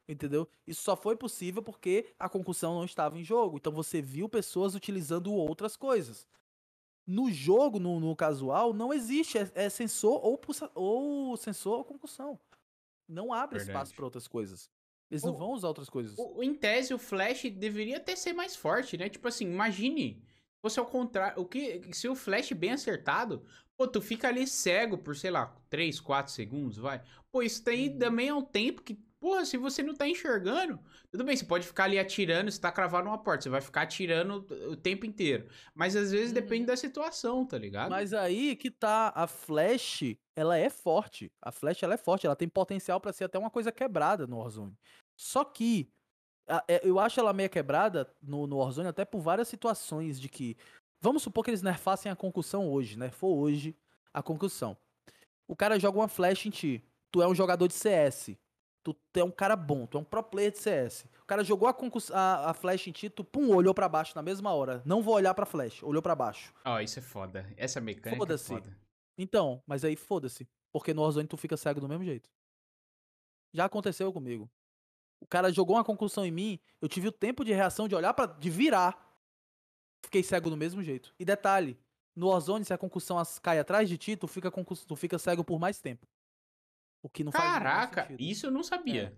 [0.08, 0.46] Entendeu?
[0.64, 3.56] Isso só foi possível porque a concussão não estava em jogo.
[3.56, 6.28] Então você viu pessoas utilizando outras coisas.
[7.06, 9.38] No jogo, no, no casual, não existe.
[9.38, 12.38] É, é sensor ou, pulsa, ou sensor ou concussão.
[13.08, 13.70] Não abre Verdade.
[13.78, 14.70] espaço para outras coisas.
[15.10, 16.16] Eles não O- vão usar outras coisas.
[16.18, 19.08] O, em tese, o Flash deveria até ser mais forte, né?
[19.08, 20.20] Tipo assim, imagine.
[20.60, 21.40] Fosse ao contrário.
[21.40, 23.44] O que, se o Flash bem acertado,
[23.76, 27.04] pô, tu fica ali cego por, sei lá, 3, 4 segundos, vai.
[27.30, 27.98] Pô, isso daí Uhum.
[27.98, 30.78] também é um tempo que Porra, se você não tá enxergando,
[31.10, 33.82] tudo bem, você pode ficar ali atirando, você tá cravado numa porta, você vai ficar
[33.82, 35.48] atirando o tempo inteiro.
[35.74, 36.34] Mas às vezes Uhum.
[36.34, 37.90] depende da situação, tá ligado?
[37.90, 41.32] Mas aí que tá, a Flash, ela é forte.
[41.40, 44.38] A Flash, ela é forte, ela tem potencial pra ser até uma coisa quebrada no
[44.38, 44.76] Warzone.
[45.16, 45.92] Só que,
[46.68, 50.56] é, eu acho ela meio quebrada no, no Warzone até por várias situações de que,
[51.00, 53.76] vamos supor que eles nerfassem a concussão hoje, nerfou hoje
[54.12, 54.76] a concussão.
[55.48, 58.36] O cara joga uma Flash em ti, tu é um jogador de CS,
[58.86, 61.06] tu, tu é um cara bom, tu é um pro player de CS.
[61.20, 61.74] O cara jogou a,
[62.12, 64.80] a, a Flash em ti, tu pum, olhou pra baixo na mesma hora.
[64.84, 66.54] Não vou olhar pra Flash, olhou pra baixo.
[66.64, 67.52] Ó, isso é foda.
[67.56, 68.46] Essa mecânica é Foda-se.
[68.46, 68.78] foda.
[69.18, 70.48] Então, mas aí foda-se.
[70.72, 72.30] Porque no Warzone tu fica cego do mesmo jeito.
[73.52, 74.48] Já aconteceu comigo.
[75.20, 78.14] O cara jogou uma concussão em mim, eu tive o tempo de reação de olhar
[78.14, 79.18] para de virar.
[80.04, 81.12] Fiquei cego do mesmo jeito.
[81.18, 81.76] E detalhe,
[82.14, 84.48] no Warzone se a concussão cai atrás de ti, tu fica
[84.86, 86.06] tu fica cego por mais tempo.
[87.06, 89.16] O que não Caraca, isso eu não sabia.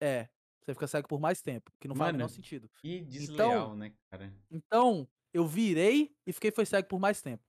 [0.00, 0.28] É,
[0.60, 2.68] você fica cego por mais tempo, que não faz o Mano, menor sentido.
[2.80, 4.34] Que desleal, né, cara?
[4.50, 7.44] Então, eu virei e fiquei foi cego por mais tempo.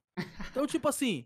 [0.52, 1.26] Então, tipo assim.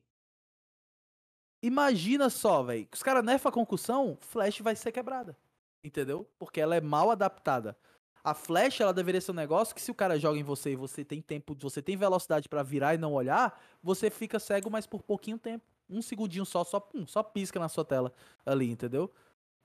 [1.62, 2.88] Imagina só, velho.
[2.88, 5.38] Que os caras nerfam a concussão, Flash vai ser quebrada.
[5.84, 6.26] Entendeu?
[6.40, 7.78] Porque ela é mal adaptada.
[8.24, 10.76] A Flash, ela deveria ser um negócio que se o cara joga em você e
[10.78, 14.88] você tem tempo, você tem velocidade pra virar e não olhar, você fica cego, mas
[14.88, 15.66] por pouquinho tempo.
[15.92, 18.14] Um segundinho só, só, pum, só pisca na sua tela
[18.46, 19.12] ali, entendeu?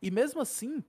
[0.03, 0.83] E mesmo assim,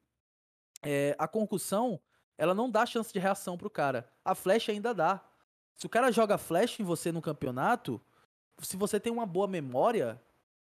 [0.84, 2.00] é, a concussão,
[2.38, 4.12] ela não dá chance de reação pro cara.
[4.26, 5.24] A Flash ainda dá.
[5.76, 8.02] Se o cara joga flash em você no campeonato,
[8.60, 10.20] se você tem uma boa memória,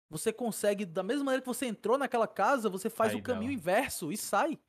[0.09, 3.51] você consegue, da mesma maneira que você entrou naquela casa, você faz Sai o caminho
[3.51, 4.59] inverso e sai.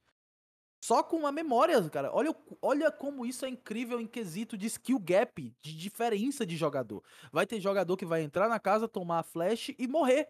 [0.84, 2.14] Só com uma memória, cara.
[2.14, 7.02] Olha, olha como isso é incrível em quesito de skill gap, de diferença de jogador.
[7.32, 10.28] Vai ter jogador que vai entrar na casa, tomar a flash e morrer.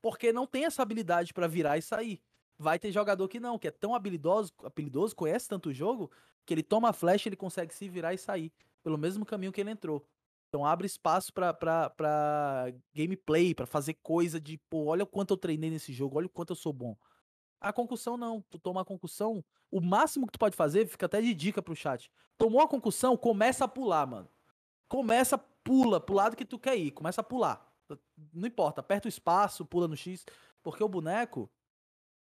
[0.00, 2.22] Porque não tem essa habilidade pra virar e sair.
[2.56, 6.08] Vai ter jogador que não, que é tão habilidoso, habilidoso, conhece tanto o jogo,
[6.46, 8.52] que ele toma a flash ele consegue se virar e sair
[8.84, 10.06] pelo mesmo caminho que ele entrou.
[10.48, 15.34] Então abre espaço pra, pra, pra gameplay, pra fazer coisa de, pô, olha o quanto
[15.34, 16.96] eu treinei nesse jogo, olha o quanto eu sou bom.
[17.60, 21.20] A concussão não, tu toma a concussão, o máximo que tu pode fazer, fica até
[21.20, 22.10] de dica pro chat.
[22.36, 24.28] Tomou a concussão, começa a pular, mano.
[24.88, 27.66] Começa, pula pro lado que tu quer ir, começa a pular.
[28.32, 30.24] Não importa, aperta o espaço, pula no X,
[30.62, 31.50] porque o boneco,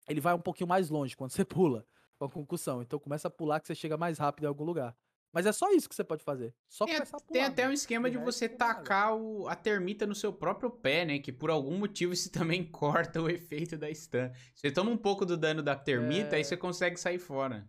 [0.08, 1.86] ele vai um pouquinho mais longe quando você pula
[2.18, 2.82] com a concussão.
[2.82, 4.96] Então começa a pular que você chega mais rápido em algum lugar.
[5.36, 6.54] Mas é só isso que você pode fazer.
[6.70, 7.34] Só Tem, começar a pular.
[7.34, 11.20] tem até um esquema de você tacar o- a termita no seu próprio pé, né?
[11.20, 14.32] Que por algum motivo isso também corta o efeito da stun.
[14.56, 16.38] Você toma um pouco do dano da termita, É.
[16.38, 17.68] aí você consegue sair fora.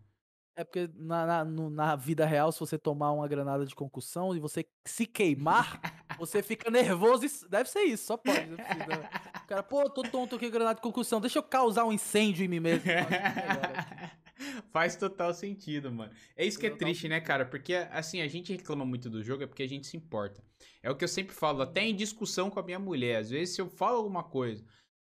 [0.58, 4.34] É porque na, na, no- na vida real, se você tomar uma granada de concussão
[4.34, 5.80] e você se queimar,
[6.18, 7.26] você fica nervoso.
[7.26, 8.38] e Deve ser isso, só pode.
[9.44, 11.20] O cara, pô, tô tonto aqui, granada de concussão.
[11.20, 12.82] Deixa eu causar um incêndio em mim mesmo.
[14.58, 14.62] É.
[14.72, 16.12] Faz total sentido, mano.
[16.36, 17.46] É isso que é triste, né, cara?
[17.46, 20.42] Porque, assim, a gente reclama muito do jogo é porque a gente se importa.
[20.82, 23.16] É o que eu sempre falo, até em discussão com a minha mulher.
[23.16, 24.64] Às vezes, se eu falo alguma coisa,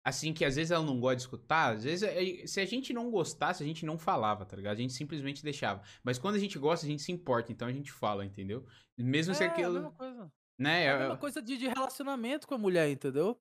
[0.05, 2.93] assim, que às vezes ela não gosta de escutar, às vezes, eh, se a gente
[2.93, 4.75] não gostasse, a gente não falava, tá ligado?
[4.79, 5.83] A gente simplesmente deixava.
[6.03, 8.67] Mas quando a gente gosta, a gente se importa, então a gente fala, entendeu?
[8.99, 10.33] Mesmo se É, a aquilo, mesma coisa.
[10.59, 10.85] né?
[10.85, 13.41] É a é- mesma coisa de, de relacionamento com a mulher, entendeu?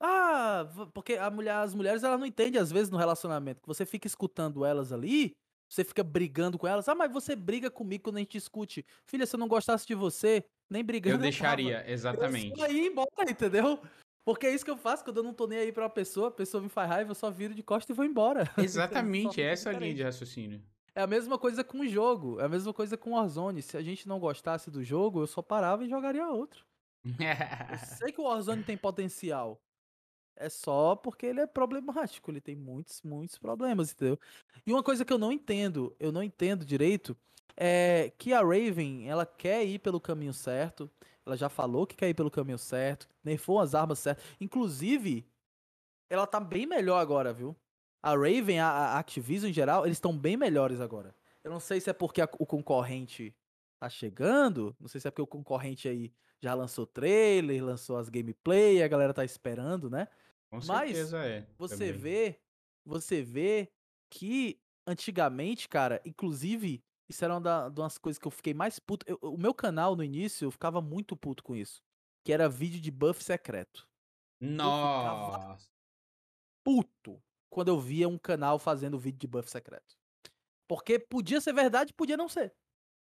[0.00, 3.60] Ah, porque a mulher, as mulheres elas não entendem às vezes no relacionamento.
[3.60, 5.32] Que você fica escutando elas ali,
[5.68, 6.88] você fica brigando com elas.
[6.88, 8.84] Ah, mas você briga comigo quando a gente discute.
[9.06, 11.16] Filha, se eu não gostasse de você, nem brigando.
[11.16, 11.90] eu deixaria, tava.
[11.90, 12.50] exatamente.
[12.50, 13.80] Eu saí embora, entendeu?
[14.24, 16.28] Porque é isso que eu faço quando eu não tô nem aí pra uma pessoa,
[16.28, 18.44] a pessoa me faz raiva, eu só viro de costa e vou embora.
[18.58, 19.96] Exatamente, é essa a linha diferente.
[19.96, 20.62] de raciocínio.
[20.94, 23.62] É a mesma coisa com o jogo, é a mesma coisa com Warzone.
[23.62, 26.66] Se a gente não gostasse do jogo, eu só parava e jogaria outro.
[27.72, 29.58] Eu sei que o Warzone tem potencial.
[30.40, 32.30] É só porque ele é problemático.
[32.30, 34.18] Ele tem muitos, muitos problemas, entendeu?
[34.64, 37.16] E uma coisa que eu não entendo, eu não entendo direito,
[37.56, 40.88] é que a Raven, ela quer ir pelo caminho certo.
[41.26, 43.08] Ela já falou que quer ir pelo caminho certo.
[43.24, 44.24] Nerfou as armas certas.
[44.40, 45.26] Inclusive,
[46.08, 47.54] ela tá bem melhor agora, viu?
[48.02, 51.14] A Raven, a, a Activision em geral, eles estão bem melhores agora.
[51.42, 53.34] Eu não sei se é porque a- o concorrente
[53.80, 54.74] tá chegando.
[54.80, 58.88] Não sei se é porque o concorrente aí já lançou trailer, lançou as gameplay, a
[58.88, 60.06] galera tá esperando, né?
[60.50, 61.46] Com Mas é.
[61.58, 61.92] Você também.
[61.92, 62.40] vê,
[62.84, 63.68] você vê
[64.10, 68.78] que antigamente, cara, inclusive, isso era uma da- de umas coisas que eu fiquei mais
[68.78, 69.04] puto.
[69.08, 71.82] Eu- o meu canal no início, eu ficava muito puto com isso.
[72.24, 73.86] Que era vídeo de buff secreto.
[74.40, 75.68] Nossa.
[76.64, 79.96] Puto quando eu via um canal fazendo vídeo de buff secreto.
[80.68, 82.54] Porque podia ser verdade, podia não ser.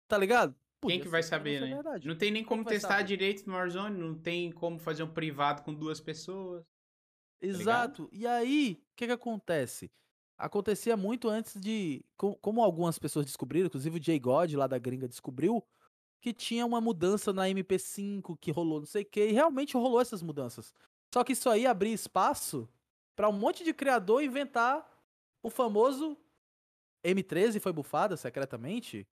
[0.09, 0.53] Tá ligado?
[0.53, 1.75] Quem Podia que vai saber, né?
[1.75, 2.07] verdade.
[2.07, 3.03] Não tem nem como testar saber?
[3.03, 6.65] direito no Warzone, não tem como fazer um privado com duas pessoas.
[7.47, 8.03] Ligado?
[8.03, 8.09] Exato.
[8.11, 9.91] E aí, o que que acontece?
[10.41, 12.03] acontecia muito antes de.
[12.17, 15.63] Como algumas pessoas descobriram, inclusive o Jay God lá da gringa descobriu,
[16.19, 20.01] que tinha uma mudança na MP5 que rolou não sei o que, e realmente rolou
[20.01, 20.73] essas mudanças.
[21.13, 22.67] Só que isso aí abria espaço
[23.15, 24.87] para um monte de criador inventar
[25.43, 26.17] o famoso
[27.03, 29.07] M13 foi bufada secretamente.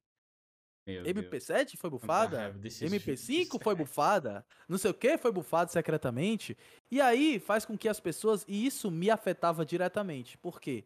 [0.90, 1.74] Meu MP7 Deus.
[1.78, 2.54] foi bufada.
[2.54, 4.46] MP5 foi bufada.
[4.68, 6.58] Não sei o que foi bufado secretamente.
[6.90, 8.46] E aí faz com que as pessoas.
[8.48, 10.38] E isso me afetava diretamente.
[10.38, 10.86] Por quê?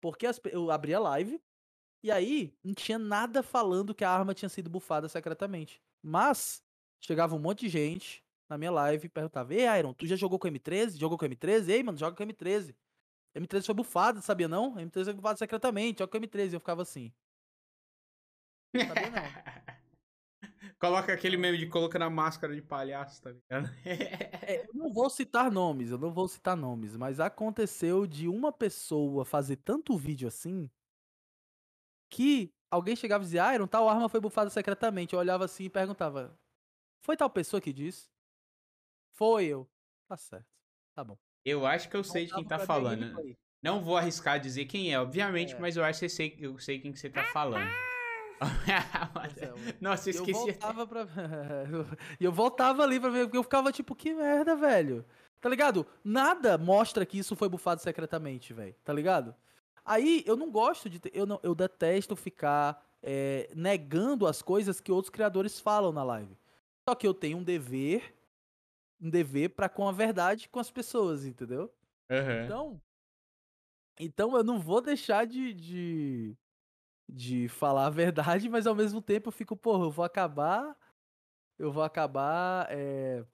[0.00, 1.40] Porque as, eu abria live.
[2.02, 5.80] E aí não tinha nada falando que a arma tinha sido bufada secretamente.
[6.02, 6.62] Mas
[7.00, 10.38] chegava um monte de gente na minha live e perguntava: Ei, Iron, tu já jogou
[10.38, 10.98] com M13?
[10.98, 11.68] Jogou com M13?
[11.70, 12.74] Ei, mano, joga com M13.
[13.34, 14.74] M13 foi bufado, sabia não?
[14.76, 16.50] M13 foi bufado secretamente, joga com M13.
[16.50, 17.12] E eu ficava assim.
[18.86, 19.22] Sabia não.
[20.78, 23.70] Coloca aquele meme de colocar na máscara de palhaço, tá ligado?
[23.86, 28.52] é, eu não vou citar nomes, eu não vou citar nomes, mas aconteceu de uma
[28.52, 30.70] pessoa fazer tanto vídeo assim
[32.10, 35.14] que alguém chegava e dizia, ah, Iron, tal arma foi bufada secretamente.
[35.14, 36.38] Eu olhava assim e perguntava,
[37.02, 38.10] foi tal pessoa que disse?
[39.14, 39.68] Foi eu.
[40.08, 40.46] Tá certo.
[40.94, 41.16] Tá bom.
[41.44, 43.14] Eu acho que eu sei de quem tá falando.
[43.62, 45.58] Não vou arriscar dizer quem é, obviamente, é.
[45.58, 47.70] mas eu acho que eu sei, eu sei quem que você tá falando.
[49.80, 50.32] Nossa, eu esqueci.
[50.32, 51.06] Eu voltava pra.
[52.20, 55.04] E eu voltava ali pra ver, porque eu ficava tipo, que merda, velho.
[55.40, 55.86] Tá ligado?
[56.02, 58.74] Nada mostra que isso foi bufado secretamente, velho.
[58.84, 59.34] Tá ligado?
[59.84, 60.98] Aí eu não gosto de.
[60.98, 61.10] Ter...
[61.14, 61.38] Eu, não...
[61.42, 66.36] eu detesto ficar é, negando as coisas que outros criadores falam na live.
[66.88, 68.14] Só que eu tenho um dever
[69.00, 71.70] um dever para com a verdade com as pessoas, entendeu?
[72.10, 72.44] Uhum.
[72.44, 72.82] Então,
[73.98, 76.36] então eu não vou deixar de, de,
[77.14, 80.76] de falar a verdade, mas ao mesmo tempo eu fico, porra, eu vou acabar.
[81.56, 82.66] Eu vou acabar.
[82.70, 83.24] É,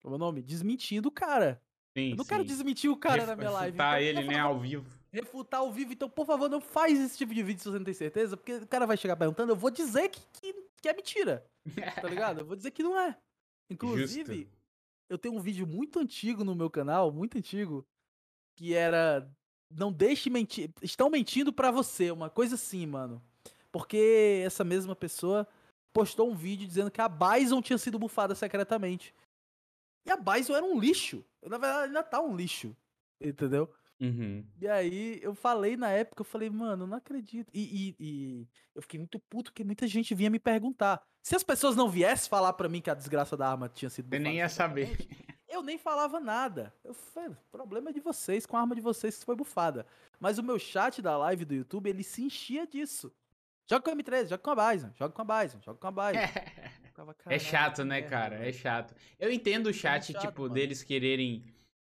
[0.00, 0.40] como é o nome?
[0.40, 1.60] Desmentindo o cara.
[1.96, 2.30] Sim, eu não sim.
[2.30, 3.76] quero desmentir o cara Ref, na minha live.
[3.76, 4.98] Refutar ele, né, ao vivo.
[5.12, 5.92] Refutar ao vivo.
[5.92, 8.54] Então, por favor, não faz esse tipo de vídeo se você não tem certeza, porque
[8.54, 11.44] o cara vai chegar perguntando, eu vou dizer que, que, que é mentira.
[12.00, 12.40] tá ligado?
[12.40, 13.18] Eu vou dizer que não é.
[13.68, 14.58] Inclusive, Justo
[15.08, 17.84] eu tenho um vídeo muito antigo no meu canal, muito antigo,
[18.56, 19.28] que era
[19.70, 23.22] não deixe mentir, estão mentindo para você, uma coisa assim, mano.
[23.70, 25.46] Porque essa mesma pessoa
[25.92, 29.14] postou um vídeo dizendo que a Bison tinha sido bufada secretamente.
[30.06, 31.24] E a Bison era um lixo.
[31.42, 32.74] Na verdade, ainda tá um lixo.
[33.20, 33.70] Entendeu?
[34.00, 34.44] Uhum.
[34.60, 37.50] E aí eu falei na época, eu falei, mano, não acredito.
[37.52, 41.02] E, e, e, eu fiquei muito puto porque muita gente vinha me perguntar.
[41.22, 44.12] Se as pessoas não viessem falar para mim que a desgraça da arma tinha sido.
[44.12, 44.96] Eu nem ia saber.
[45.58, 46.72] Eu nem falava nada.
[46.84, 49.86] Eu falei, problema é de vocês, com a arma de vocês que foi bufada.
[50.18, 53.12] Mas o meu chat da live do YouTube, ele se enchia disso.
[53.68, 55.90] Joga com a M13, joga com a Bison, joga com a Bison, joga com a
[55.90, 56.20] Bison.
[57.26, 58.36] é chato, né, cara?
[58.36, 58.94] É chato.
[59.18, 60.54] Eu entendo o chat, é chato, tipo, mano.
[60.54, 61.44] deles quererem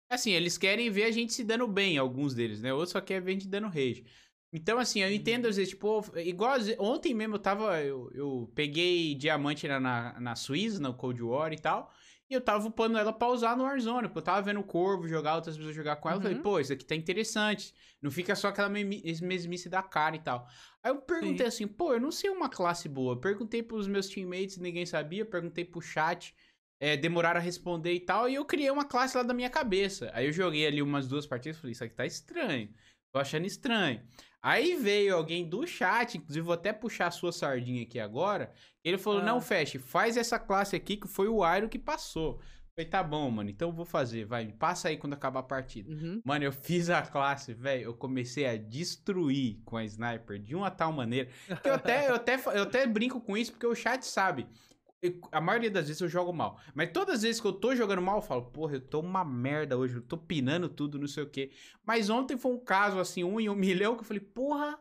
[0.09, 2.71] Assim, eles querem ver a gente se dando bem, alguns deles, né?
[2.71, 4.05] Outros só querem ver a gente dando rage.
[4.53, 7.81] Então, assim, eu entendo às vezes, tipo, igual ontem mesmo eu tava.
[7.81, 11.91] Eu, eu peguei diamante na, na, na Suíça, no Cold War e tal.
[12.29, 14.07] E eu tava upando ela pra usar no Warzone.
[14.07, 16.17] Porque eu tava vendo o Corvo jogar, outras pessoas jogar com ela.
[16.17, 16.21] Uhum.
[16.21, 16.43] Eu falei, uhum.
[16.43, 17.73] pô, isso aqui tá interessante.
[18.01, 20.47] Não fica só aquela mesmice da cara e tal.
[20.83, 21.65] Aí eu perguntei Sim.
[21.65, 23.19] assim, pô, eu não sei uma classe boa.
[23.19, 25.25] Perguntei pros meus teammates, ninguém sabia.
[25.25, 26.35] Perguntei pro chat
[26.79, 30.11] é, demoraram a responder e tal, e eu criei uma classe lá da minha cabeça.
[30.13, 32.69] Aí eu joguei ali umas duas partidas e falei, isso aqui tá estranho.
[33.15, 34.01] Tô achando estranho.
[34.43, 38.51] Aí veio alguém do chat, inclusive vou até puxar a sua sardinha aqui agora.
[38.83, 39.23] Ele falou: ah.
[39.23, 42.41] Não, Feche, faz essa classe aqui que foi o Airo que passou.
[42.75, 45.89] falei, tá bom, mano, então eu vou fazer, vai, passa aí quando acabar a partida.
[45.89, 46.21] Uhum.
[46.25, 50.69] Mano, eu fiz a classe, velho, eu comecei a destruir com a sniper de uma
[50.69, 51.29] tal maneira.
[51.63, 54.45] Que eu até, eu até, eu até brinco com isso porque o chat sabe
[55.31, 56.59] a maioria das vezes eu jogo mal.
[56.73, 59.25] Mas todas as vezes que eu tô jogando mal, eu falo, porra, eu tô uma
[59.25, 61.51] merda hoje, eu tô pinando tudo, não sei o quê.
[61.85, 64.79] Mas ontem foi um caso, assim, um em um milhão, que eu falei, porra,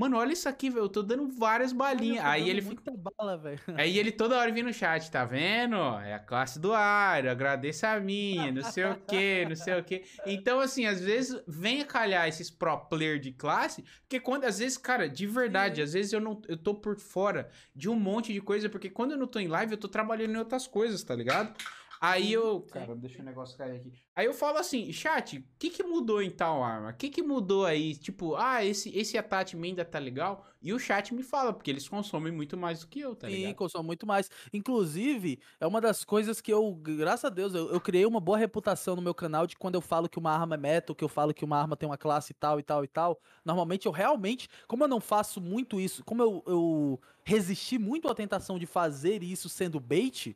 [0.00, 0.84] Mano, olha isso aqui, velho.
[0.84, 2.24] Eu tô dando várias balinhas.
[2.24, 2.90] Aí ele fica.
[2.90, 3.38] Bala,
[3.76, 5.76] Aí ele toda hora vem no chat, tá vendo?
[5.76, 9.84] É a classe do ar, agradeça a minha, não sei o que, não sei o
[9.84, 10.02] que.
[10.24, 14.58] Então, assim, às vezes vem a calhar esses pro player de classe, porque quando, às
[14.58, 18.32] vezes, cara, de verdade, às vezes eu não eu tô por fora de um monte
[18.32, 21.02] de coisa, porque quando eu não tô em live, eu tô trabalhando em outras coisas,
[21.04, 21.54] tá ligado?
[22.00, 22.62] Aí eu.
[22.62, 23.92] Cara, deixa o negócio cair aqui.
[24.16, 26.90] Aí eu falo assim, chat, o que, que mudou em tal arma?
[26.90, 27.94] O que, que mudou aí?
[27.94, 30.46] Tipo, ah, esse, esse attachment ainda tá legal?
[30.62, 33.34] E o chat me fala, porque eles consomem muito mais do que eu, tá Sim,
[33.34, 33.50] ligado?
[33.50, 34.30] Sim, consomem muito mais.
[34.50, 38.38] Inclusive, é uma das coisas que eu, graças a Deus, eu, eu, criei uma boa
[38.38, 41.08] reputação no meu canal de quando eu falo que uma arma é metal, que eu
[41.08, 43.20] falo que uma arma tem uma classe tal e tal e tal.
[43.44, 48.14] Normalmente eu realmente, como eu não faço muito isso, como eu, eu resisti muito à
[48.14, 50.34] tentação de fazer isso sendo bait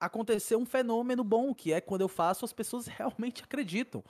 [0.00, 4.02] aconteceu um fenômeno bom, que é quando eu faço, as pessoas realmente acreditam.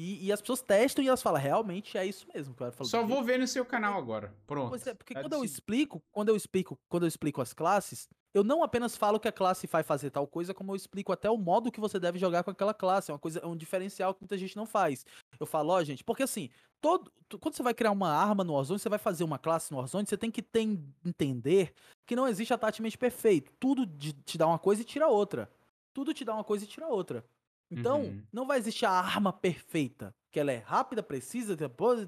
[0.00, 2.54] E, e as pessoas testam e elas falam, realmente é isso mesmo.
[2.54, 4.32] Que eu falo, Só vou ver no seu canal agora.
[4.46, 4.68] Pronto.
[4.68, 8.08] Pois é, porque Tá quando eu explico, quando eu explico, quando eu explico as classes,
[8.32, 11.28] eu não apenas falo que a classe vai fazer tal coisa, como eu explico até
[11.28, 13.10] o modo que você deve jogar com aquela classe.
[13.10, 15.04] É uma coisa, é um diferencial que muita gente não faz.
[15.40, 16.48] Eu falo, ó, gente, porque assim,
[16.80, 17.10] todo,
[17.40, 20.06] quando você vai criar uma arma no Warzone, você vai fazer uma classe no Warzone,
[20.06, 20.60] você tem que ter,
[21.04, 21.72] entender
[22.06, 23.50] que não existe attachment perfeito.
[23.58, 25.50] Tudo de- te dá uma coisa e tira outra.
[25.92, 27.24] Tudo te dá uma coisa e tira outra.
[27.70, 28.26] Então, Uhum.
[28.32, 32.00] não vai existir a arma perfeita, que ela é rápida, precisa, depois,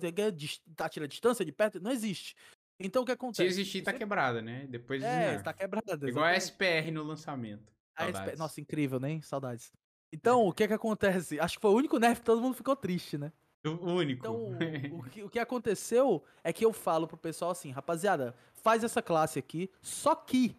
[0.81, 2.35] atira a distância de perto, não existe.
[2.79, 3.45] Então o que Se acontece?
[3.45, 4.67] existir, tá quebrada, né?
[4.67, 6.07] Depois É, está quebrada.
[6.07, 6.37] Igual a exatamente.
[6.37, 7.73] SPR no lançamento.
[7.97, 8.37] A SP Saudades.
[8.37, 9.21] Nossa, incrível, né?
[9.23, 9.73] Saudades.
[10.13, 11.39] Então, o que que acontece?
[11.39, 13.33] Acho que foi o único nerf que todo mundo ficou triste, né?
[13.65, 14.27] O único.
[14.27, 14.57] Então,
[14.89, 19.03] o que, o que aconteceu é que eu falo pro pessoal assim, rapaziada, faz essa
[19.03, 20.57] classe aqui, só que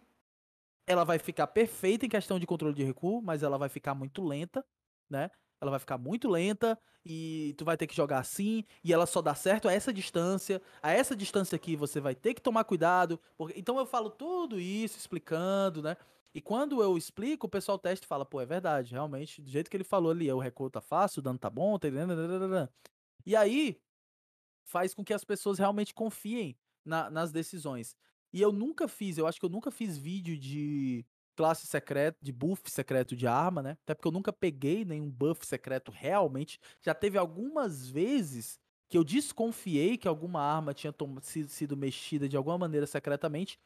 [0.86, 4.22] ela vai ficar perfeita em questão de controle de recuo, mas ela vai ficar muito
[4.24, 4.64] lenta,
[5.12, 5.30] né?
[5.60, 9.22] Ela vai ficar muito lenta e tu vai ter que jogar assim, e ela só
[9.22, 10.60] dá certo a essa distância.
[10.82, 13.20] A essa distância aqui você vai ter que tomar cuidado.
[13.36, 13.58] Porque...
[13.58, 15.96] Então eu falo tudo isso, explicando, né?
[16.34, 19.70] E quando eu explico, o pessoal testa e fala, pô, é verdade, realmente, do jeito
[19.70, 21.88] que ele falou ali, o recuo tá fácil, o dano tá bom, tá...
[23.26, 23.78] E aí,
[24.64, 27.94] faz com que as pessoas realmente confiem na- nas decisões.
[28.32, 31.04] E eu nunca fiz, eu acho que eu nunca fiz vídeo de
[31.36, 33.78] classe secreta, de buff secreto de arma, né?
[33.82, 36.58] Até porque eu nunca peguei nenhum buff secreto realmente.
[36.80, 40.94] Já teve algumas vezes que eu desconfiei que alguma arma tinha
[41.48, 43.58] sido mexida de alguma maneira secretamente.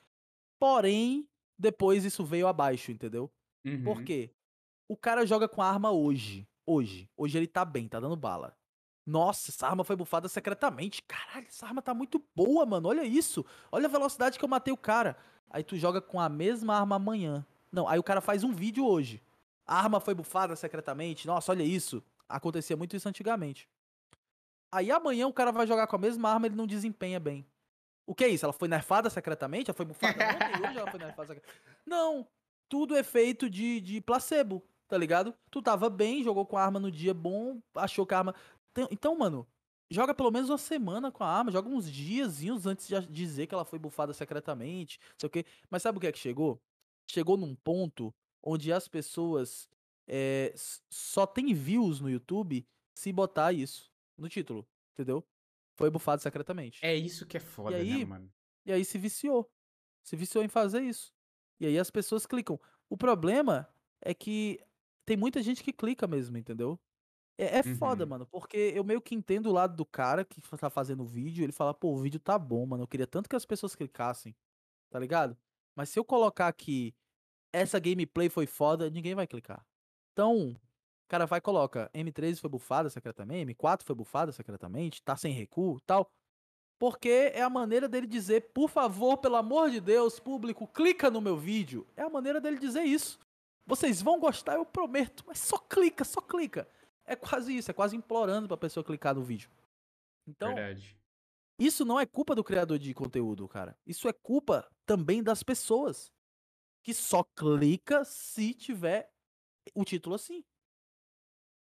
[0.58, 1.28] Porém,
[1.58, 3.30] depois isso veio abaixo, entendeu?
[3.64, 3.82] Uhum.
[3.82, 4.30] Por quê?
[4.88, 6.46] O cara joga com a arma hoje.
[6.64, 7.10] Hoje.
[7.16, 8.56] Hoje ele tá bem, tá dando bala.
[9.04, 11.02] Nossa, essa arma foi bufada secretamente.
[11.02, 12.88] Caralho, essa arma tá muito boa, mano.
[12.88, 13.44] Olha isso.
[13.70, 15.16] Olha a velocidade que eu matei o cara.
[15.48, 17.46] Aí tu joga com a mesma arma amanhã.
[17.76, 19.22] Não, aí o cara faz um vídeo hoje.
[19.66, 21.26] A arma foi bufada secretamente.
[21.26, 22.02] Nossa, olha isso.
[22.26, 23.68] Acontecia muito isso antigamente.
[24.72, 27.46] Aí amanhã o cara vai jogar com a mesma arma, ele não desempenha bem.
[28.06, 28.46] O que é isso?
[28.46, 29.68] Ela foi nerfada secretamente?
[29.68, 30.16] Ela foi bufada?
[30.66, 31.60] Hoje ela foi nerfada secretamente?
[31.84, 32.26] Não.
[32.66, 35.34] Tudo é feito de, de placebo, tá ligado?
[35.50, 38.34] Tu tava bem, jogou com a arma no dia bom, achou que a arma.
[38.90, 39.46] Então, mano,
[39.90, 43.54] joga pelo menos uma semana com a arma, joga uns diazinhos antes de dizer que
[43.54, 45.44] ela foi bufada secretamente, sei o quê.
[45.68, 46.58] Mas sabe o que é que chegou?
[47.10, 49.68] Chegou num ponto onde as pessoas
[50.08, 50.52] é,
[50.90, 55.26] só tem views no YouTube se botar isso no título, entendeu?
[55.76, 56.88] Foi bufado secretamente.
[56.88, 58.32] É isso que é foda, aí, né, mano?
[58.66, 59.50] E aí se viciou.
[60.04, 61.12] Se viciou em fazer isso.
[61.60, 62.60] E aí as pessoas clicam.
[62.88, 63.68] O problema
[64.00, 64.60] é que
[65.06, 66.80] tem muita gente que clica mesmo, entendeu?
[67.38, 68.10] É, é foda, Uhum.
[68.10, 71.44] mano, porque eu meio que entendo o lado do cara que tá fazendo o vídeo,
[71.44, 74.36] ele fala, pô, o vídeo tá bom, mano, eu queria tanto que as pessoas clicassem,
[74.90, 75.36] tá ligado?
[75.76, 76.94] Mas se eu colocar aqui,
[77.52, 79.64] essa gameplay foi foda, ninguém vai clicar.
[80.12, 85.16] Então, o cara vai e coloca, M13 foi bufada secretamente, M4 foi bufada secretamente, tá
[85.16, 86.10] sem recuo, tal.
[86.78, 91.20] Porque é a maneira dele dizer, por favor, pelo amor de Deus, público, clica no
[91.20, 91.86] meu vídeo.
[91.96, 93.18] É a maneira dele dizer isso.
[93.66, 95.24] Vocês vão gostar, eu prometo.
[95.26, 96.68] Mas só clica, só clica.
[97.04, 99.48] É quase isso, é quase implorando pra pessoa clicar no vídeo.
[100.26, 100.96] Então, Verdade.
[101.58, 103.78] Isso não é culpa do criador de conteúdo, cara.
[103.86, 106.12] Isso é culpa também das pessoas.
[106.82, 109.10] Que só clica se tiver
[109.74, 110.44] o título assim.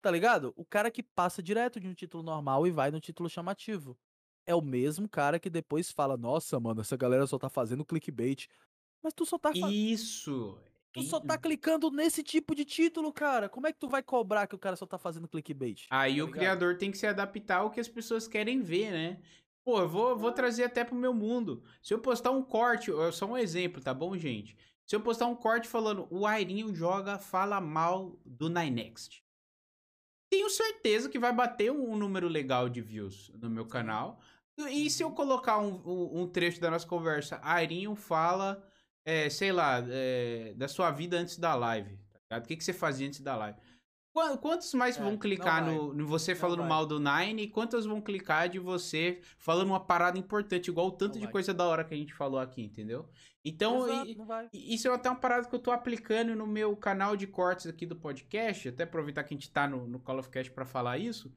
[0.01, 0.53] Tá ligado?
[0.55, 3.97] O cara que passa direto de um título normal e vai no título chamativo.
[4.45, 8.47] É o mesmo cara que depois fala: Nossa, mano, essa galera só tá fazendo clickbait.
[9.01, 9.72] Mas tu só tá fazendo.
[9.72, 10.59] Isso.
[10.93, 13.49] Tu só tá clicando nesse tipo de título, cara.
[13.49, 15.88] Como é que tu vai cobrar que o cara só tá fazendo clickbait?
[15.89, 19.22] Aí Tá o criador tem que se adaptar ao que as pessoas querem ver, né?
[19.66, 21.61] Pô, eu vou, vou trazer até pro meu mundo.
[21.82, 24.56] Se eu postar um corte, só um exemplo, tá bom, gente?
[24.85, 29.24] Se eu postar um corte falando o Airinho joga, fala mal do Ninext.
[30.30, 34.19] Tenho certeza que vai bater um, número legal de views no meu canal.
[34.69, 38.64] E se eu colocar um, um- um trecho da nossa conversa, Airinho fala,
[39.03, 42.00] é, sei lá, é, da sua vida antes da live.
[42.27, 42.38] Tá?
[42.38, 43.58] O que, que você fazia antes da live?
[44.16, 46.69] Qua- Quantos mais É, vão clicar no, no você Não falando vai.
[46.69, 50.92] mal do Nine e quantas vão clicar de você falando uma parada importante, igual o
[50.94, 51.32] tanto Não de vai.
[51.34, 53.10] coisa da hora que a gente falou aqui, entendeu?
[53.44, 57.18] Então, Exato, e- isso é até uma parada que eu tô aplicando no meu canal
[57.18, 60.30] de cortes aqui do podcast, até aproveitar que a gente tá no, no Call of
[60.30, 61.30] Cast pra falar isso,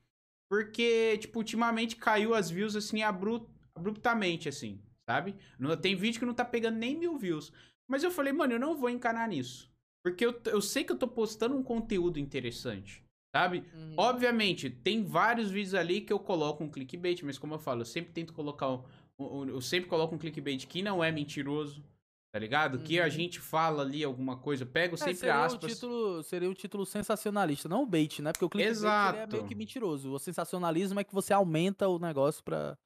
[0.48, 5.34] porque, tipo, ultimamente caiu as views, assim, abru- abruptamente, assim, sabe?
[5.58, 7.52] Não, tem vídeo que não tá pegando nem mil views.
[7.88, 9.68] Mas eu falei, mano, eu não vou encanar nisso.
[10.10, 13.02] Porque eu, eu sei que eu tô postando um conteúdo interessante,
[13.34, 13.64] sabe?
[13.74, 13.94] Uhum.
[13.96, 17.86] Obviamente, tem vários vídeos ali que eu coloco um clickbait, mas como eu falo, eu
[17.86, 18.82] sempre tento colocar um,
[19.18, 21.82] um- um- eu sempre coloco um clickbait que não é mentiroso,
[22.30, 22.78] Tá ligado?
[22.80, 23.10] Que a Uhum.
[23.10, 25.64] gente fala ali alguma coisa, eu pego É, sempre seria aspas.
[25.64, 28.32] O título, seria o título sensacionalista, não o bait, né?
[28.32, 29.32] Porque o clickbait ele é Exato.
[29.32, 30.12] meio que mentiroso.
[30.12, 32.76] O sensacionalismo é que você aumenta o negócio pra.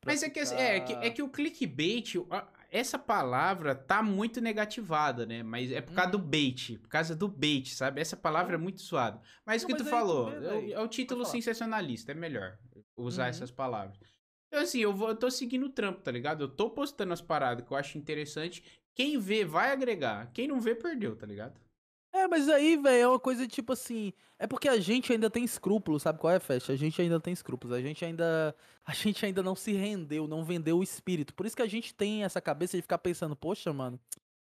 [0.00, 4.02] pra Mas é que, assim, é, que, é que o clickbait, a- essa palavra tá
[4.02, 5.42] muito negativada, né?
[5.44, 6.24] Mas é por causa do Uhum.
[6.24, 8.00] bait, por causa do bait, sabe?
[8.00, 9.20] Essa palavra é muito suada.
[9.46, 10.70] Mas o que tu falou, é, véi.
[10.70, 12.58] o, é o título sensacionalista, é melhor
[12.96, 13.28] usar Uhum.
[13.28, 13.96] essas palavras.
[14.48, 16.44] Então, assim, eu, vou, eu tô seguindo o trampo, tá ligado?
[16.44, 18.62] Eu tô postando as paradas que eu acho interessante.
[18.94, 20.30] Quem vê vai agregar.
[20.32, 21.60] Quem não vê, perdeu, tá ligado?
[22.14, 24.12] É, mas aí, velho, é uma coisa tipo assim.
[24.38, 26.70] É porque a gente ainda tem escrúpulos, sabe qual é, Fest?
[26.70, 27.76] A gente ainda tem escrúpulos.
[27.76, 28.54] A gente ainda.
[28.84, 31.34] A gente ainda não se rendeu, não vendeu o espírito.
[31.34, 33.98] Por isso que a gente tem essa cabeça de ficar pensando, poxa, mano,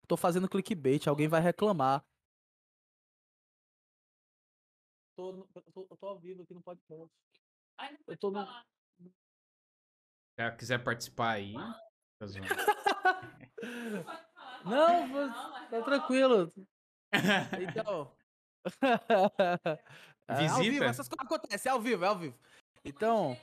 [0.07, 2.03] tô fazendo clickbait, alguém vai reclamar.
[5.15, 7.13] Tô, tô, tô ao vivo aqui no podcast.
[8.07, 8.43] Eu tô no.
[8.43, 9.11] Se
[10.37, 11.53] ela quiser participar aí.
[11.53, 13.43] tá.
[14.65, 15.31] Não,
[15.69, 16.51] tá tranquilo.
[17.61, 18.11] Então.
[20.27, 22.35] É, ao vivo, essas coisas acontecem, é ao vivo, é ao vivo.
[22.85, 23.35] Então.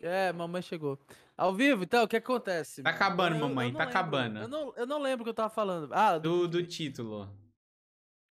[0.00, 0.96] É, mamãe chegou.
[1.36, 2.80] Ao vivo, então, o que acontece?
[2.80, 4.38] Tá acabando, Eu- eu mamãe, não tá lembro, acabando.
[4.38, 5.92] Eu não, eu não lembro o que eu tava falando.
[5.92, 7.28] Ah, Do, do título.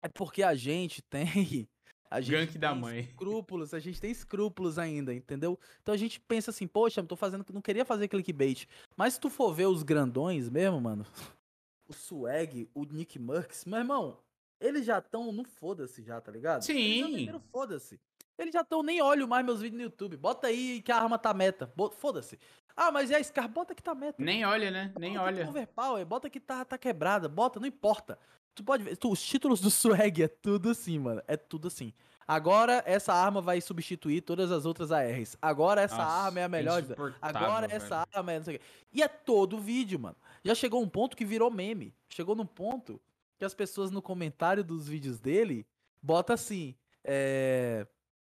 [0.03, 1.27] é porque a gente tem.
[2.09, 3.01] A gente Gank da tem mãe.
[3.01, 5.59] Escrúpulos, a gente tem escrúpulos ainda, entendeu?
[5.83, 7.45] Então a gente pensa assim, poxa, eu tô fazendo.
[7.53, 8.67] Não queria fazer clickbait.
[8.97, 11.05] Mas se tu for ver os grandões mesmo, mano.
[11.89, 14.19] O Swag, o Nick Murks, meu irmão,
[14.61, 16.69] eles já estão no foda-se já, tá ligado?
[16.69, 17.43] Eles já Sim.
[17.53, 18.01] foda-se.
[18.39, 20.17] Eles já estão, nem olho mais meus vídeos no YouTube.
[20.17, 21.73] Bota aí que a arma tá meta.
[21.97, 22.39] Foda-se.
[22.77, 24.23] Ah, mas é a Scar, bota que tá meta.
[24.23, 24.93] Nem olha, né?
[24.99, 25.45] Nem Bota que olha.
[25.45, 28.19] tá overpower, bota que tá, tá quebrada, bota, não importa.
[28.55, 29.71] Tu pode ver, tu- os títulos do
[30.13, 31.23] Swag é tudo assim, mano.
[31.27, 31.95] É tudo assim.
[32.29, 35.37] Agora essa arma vai substituir todas as outras ARs.
[35.41, 36.83] Agora essa Nossa, arma é a melhor.
[37.23, 37.77] Agora velho.
[37.83, 38.65] essa arma é não sei o quê.
[38.93, 40.17] E é todo vídeo, mano.
[40.45, 41.95] Já chegou um ponto que virou meme.
[42.09, 43.01] Chegou num ponto
[43.39, 45.67] que as pessoas no comentário dos vídeos dele
[46.03, 46.77] bota assim.
[47.05, 47.87] É...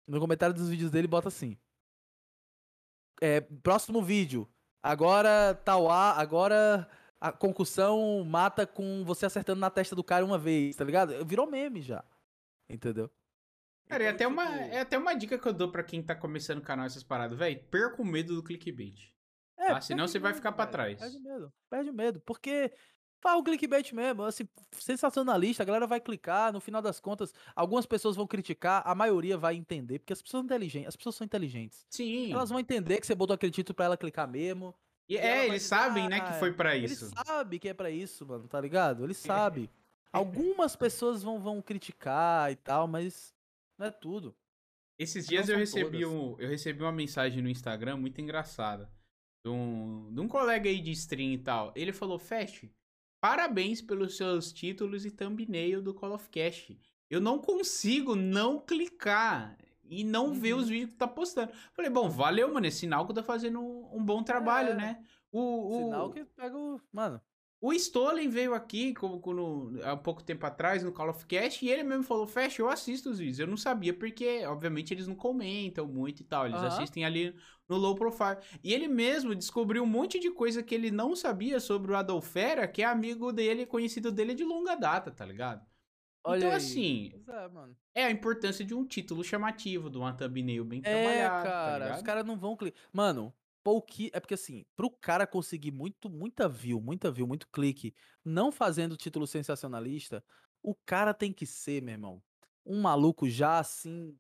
[0.08, 1.58] No comentário dos vídeos dele bota assim.
[3.22, 4.48] É, próximo vídeo.
[4.84, 6.88] Agora tal A, agora
[7.20, 11.26] a concussão mata com você acertando na testa do cara uma vez, tá ligado?
[11.26, 12.04] Virou meme já.
[12.70, 13.10] Entendeu?
[13.88, 16.02] Cara, é Então, até, uma, tipo, é até uma dica que eu dou pra quem
[16.02, 17.64] tá começando o canal essas paradas, velho.
[17.66, 19.12] Perca o medo do clickbait.
[19.58, 19.82] É, tá?
[19.82, 21.00] Senão você vai ficar pra velho, trás.
[21.00, 22.22] Perde medo, perde medo.
[22.22, 22.74] Porque
[23.22, 27.86] faz o clickbait mesmo, assim, sensacionalista, a galera vai clicar, no final das contas, algumas
[27.86, 31.26] pessoas vão criticar, a maioria vai entender, porque as pessoas são inteligentes, as pessoas são
[31.26, 31.86] inteligentes.
[31.90, 32.32] Sim.
[32.32, 34.74] Elas vão entender que você botou aquele título pra ela clicar mesmo.
[35.10, 37.12] E e é, eles dizer, sabem, né, "Ah, que foi pra Ele isso.
[37.26, 39.04] sabe que é pra isso, mano, tá ligado?
[39.04, 39.14] Ele
[39.64, 39.70] sabe.
[40.12, 43.36] Algumas pessoas vão, vão criticar e tal, mas
[43.78, 44.36] não é tudo.
[44.98, 46.08] Esses dias eu recebi, todas.
[46.08, 48.90] um, eu recebi uma mensagem no Instagram muito engraçada.
[49.46, 51.72] De um, de um colega aí de stream e tal.
[51.76, 52.72] Ele falou, Fast,
[53.26, 56.80] parabéns pelos seus títulos e thumbnail do Call of Cast.
[57.10, 60.60] Eu não consigo não clicar e não ver Uhum.
[60.60, 61.52] os vídeos que tá postando.
[61.74, 62.68] Falei, bom, valeu, mano.
[62.68, 64.76] É sinal que eu tô fazendo um, um bom trabalho, É.
[64.76, 65.04] né?
[65.32, 65.40] O,
[65.70, 66.80] o, Sinal que pega o.
[66.92, 67.20] Mano,
[67.68, 71.70] o Stolen veio aqui como, quando- há pouco tempo atrás no Call of Cast e
[71.70, 73.40] ele mesmo falou: Fecha, eu assisto os vídeos.
[73.40, 76.46] Eu não sabia porque, obviamente, eles não comentam muito e tal.
[76.48, 76.68] Eles Aham.
[76.68, 77.36] assistem ali
[77.68, 78.38] no low profile.
[78.64, 82.68] E ele mesmo descobriu um monte de coisa que ele não sabia sobre o Adolfera,
[82.68, 85.66] que é amigo dele, conhecido dele de longa data, tá ligado?
[86.24, 86.56] olha então, aí.
[86.58, 87.14] assim,
[87.96, 91.54] é, é a importância de um título chamativo, de uma thumbnail bem É, trabalhada.
[91.64, 92.04] tá cara, os ligado?
[92.04, 92.80] caras não vão clicar.
[92.94, 93.34] Mano,
[93.66, 94.12] pouqui...
[94.14, 98.96] é porque assim, pro cara conseguir muito, muita view, muita view, muito clique, não fazendo
[98.96, 100.24] título sensacionalista,
[100.62, 102.24] o cara tem que ser, meu irmão,
[102.64, 104.16] um maluco já assim.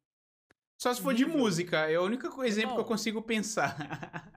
[0.81, 3.77] Só se for de música, é o único exemplo que eu consigo pensar.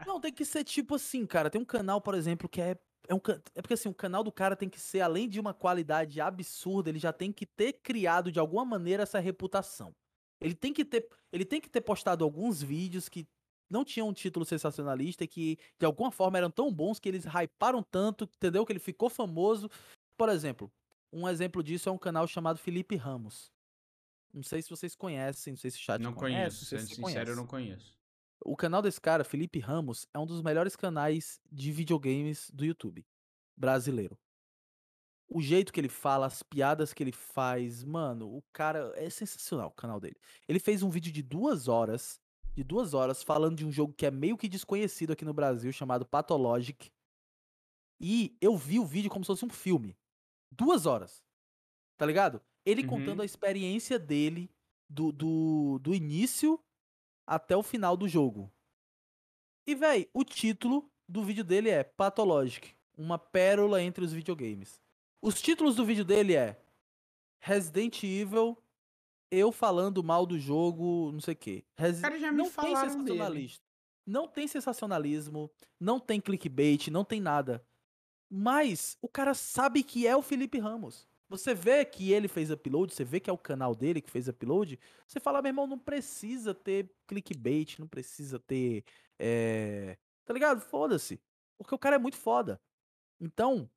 [0.06, 1.50] Não, tem que ser tipo assim, cara.
[1.50, 2.76] Tem um canal, por exemplo, que é.
[3.08, 3.20] É, um,
[3.54, 6.90] é porque assim, o canal do cara tem que ser, além de uma qualidade absurda,
[6.90, 9.94] ele já tem que ter criado de alguma maneira essa reputação.
[10.40, 13.26] Ele tem que ter, ele tem que ter postado alguns vídeos que
[13.68, 17.24] não tinham um título sensacionalista e que de alguma forma eram tão bons que eles
[17.24, 18.64] hyparam tanto, entendeu?
[18.64, 19.70] Que ele ficou famoso.
[20.16, 20.70] Por exemplo,
[21.12, 23.52] um exemplo disso é um canal chamado Felipe Ramos.
[24.32, 26.94] Não sei se vocês conhecem, não sei se o chat não conhece, conheço, sendo se
[26.94, 27.36] sincero, eu conhece.
[27.36, 27.98] não conheço.
[28.44, 33.04] O canal desse cara, Felipe Ramos, é um dos melhores canais de videogames do YouTube
[33.56, 34.16] brasileiro.
[35.28, 39.68] O jeito que ele fala, as piadas que ele faz, mano, o cara é sensacional
[39.68, 40.16] o canal dele.
[40.46, 42.20] Ele fez um vídeo de duas horas,
[42.54, 45.72] de duas horas, falando de um jogo que é meio que desconhecido aqui no Brasil,
[45.72, 46.90] chamado Pathologic.
[48.00, 49.96] E eu vi o vídeo como se fosse um filme.
[50.50, 51.24] Duas horas.
[51.96, 52.40] Tá ligado?
[52.64, 52.88] Ele Uhum.
[52.88, 54.50] contando a experiência dele
[54.88, 56.60] do, do, do início
[57.26, 58.52] até o final do jogo.
[59.66, 64.80] E, véi, o título do vídeo dele é Pathologic, uma pérola entre os videogames.
[65.20, 66.60] Os títulos do vídeo dele é
[67.40, 68.56] Resident Evil,
[69.30, 71.64] eu falando mal do jogo, não sei o quê.
[71.76, 72.02] Resi...
[72.02, 73.64] Cara, já me não tem falaram sensacionalista.
[74.06, 77.64] Não tem sensacionalismo, não tem clickbait, não tem nada.
[78.30, 81.06] Mas o cara sabe que é o Felipe Ramos.
[81.28, 84.28] Você vê que ele fez upload, você vê que é o canal dele que fez
[84.28, 88.82] upload, você fala, meu irmão, não precisa ter clickbait, não precisa ter.
[89.18, 89.98] É...
[90.24, 90.60] Tá ligado?
[90.60, 91.20] Foda-se.
[91.58, 92.60] Porque o cara é muito foda.
[93.20, 93.70] Então.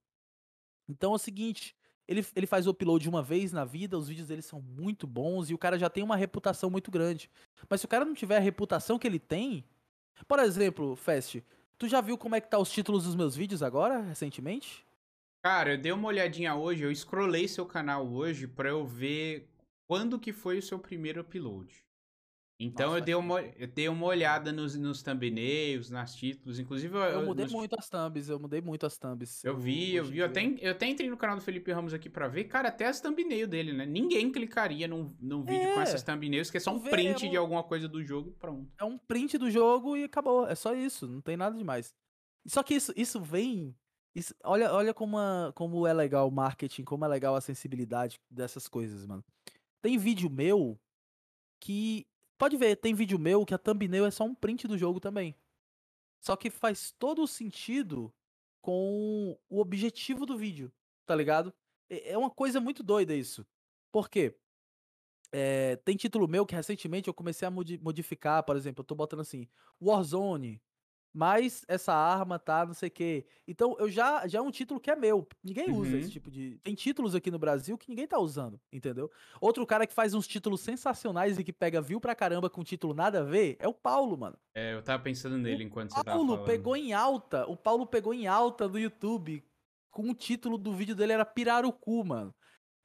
[0.88, 1.76] Então é o seguinte.
[2.12, 5.50] Ele, ele faz o upload uma vez na vida, os vídeos dele são muito bons
[5.50, 7.32] e o cara já tem uma reputação muito grande.
[7.70, 9.64] Mas se o cara não tiver a reputação que ele tem.
[10.28, 11.38] Por exemplo, Fest,
[11.78, 14.86] tu já viu como é que tá os títulos dos meus vídeos agora, recentemente?
[15.42, 19.50] Cara, eu dei uma olhadinha hoje, eu scrollei seu canal hoje pra eu ver
[19.88, 21.74] quando que foi o seu primeiro upload.
[22.64, 26.94] Então Nossa, eu, dei uma, eu dei uma olhada nos, nos thumbnails, nas títulos, inclusive
[26.96, 29.44] eu, Eu mudei nos- muito as thumbs, eu mudei muito as thumbs.
[29.44, 32.10] Eu vi, eu vi, eu até, eu até entrei no canal do Felipe Ramos aqui
[32.10, 33.86] pra ver, cara, até as thumbnails dele, né?
[33.86, 37.24] Ninguém clicaria num, num vídeo com É, essas thumbnails, que é só um vê, print
[37.26, 38.72] é um- de alguma coisa do jogo e pronto.
[38.80, 40.46] É um print do jogo e acabou.
[40.48, 41.94] É só isso, não tem nada demais.
[42.46, 43.76] Só que isso, isso vem.
[44.14, 48.20] isso- olha, olha como, a- como é legal o marketing, como é legal a sensibilidade
[48.30, 49.24] dessas coisas, mano.
[49.82, 50.78] Tem vídeo meu
[51.60, 52.06] que.
[52.42, 55.36] Pode ver, tem vídeo meu que a thumbnail é só um print do jogo também.
[56.20, 58.12] Só que faz todo o sentido
[58.60, 60.74] com o objetivo do vídeo,
[61.06, 61.54] tá ligado?
[61.88, 63.46] É é uma coisa muito doida isso.
[63.92, 64.36] Por quê?
[65.32, 68.96] É, tem título meu que recentemente eu comecei a modi- modificar, por exemplo, eu tô
[68.96, 69.48] botando assim,
[69.80, 70.60] Warzone,
[71.14, 73.26] mas essa arma tá não sei o quê.
[73.48, 75.28] Então eu já já é um título que é meu.
[75.44, 76.00] Ninguém usa Uhum.
[76.00, 76.60] esse tipo de.
[76.64, 79.10] Tem títulos aqui no Brasil que ninguém tá usando, entendeu?
[79.42, 82.94] Outro cara que faz uns títulos sensacionais e que pega view pra caramba com título
[82.94, 84.38] nada a ver é o Paulo, mano.
[84.56, 86.46] É, eu tava pensando nele enquanto você tava Paulo falando.
[86.46, 89.44] pegou em alta, o Paulo pegou em alta no YouTube
[89.90, 92.34] com o título do vídeo dele era Pirarucu, mano.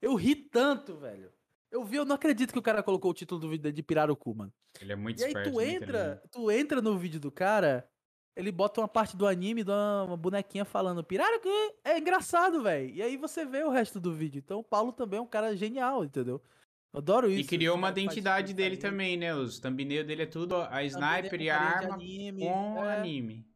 [0.03, 1.33] Eu ri tanto, velho.
[1.71, 3.83] Eu vi, eu não acredito que o cara colocou o título do vídeo dele de
[3.83, 4.53] Pirarucu, mano.
[4.81, 5.51] Ele é muito E aí esperto.
[5.51, 6.29] tu muito entra, inteligente.
[6.31, 7.89] tu entra no vídeo do cara,
[8.37, 11.49] ele bota uma parte do anime, dá uma bonequinha falando Pirarucu.
[11.83, 12.95] É engraçado, velho.
[12.95, 14.39] E aí você vê o resto do vídeo.
[14.39, 16.43] Então o Paulo também é um cara genial, entendeu?
[16.93, 17.41] Eu adoro isso.
[17.41, 19.35] E criou uma que identidade dele também, né?
[19.35, 22.99] Os thumbnails dele é tudo a sniper é e a de arma anime, com é.
[22.99, 23.49] anime.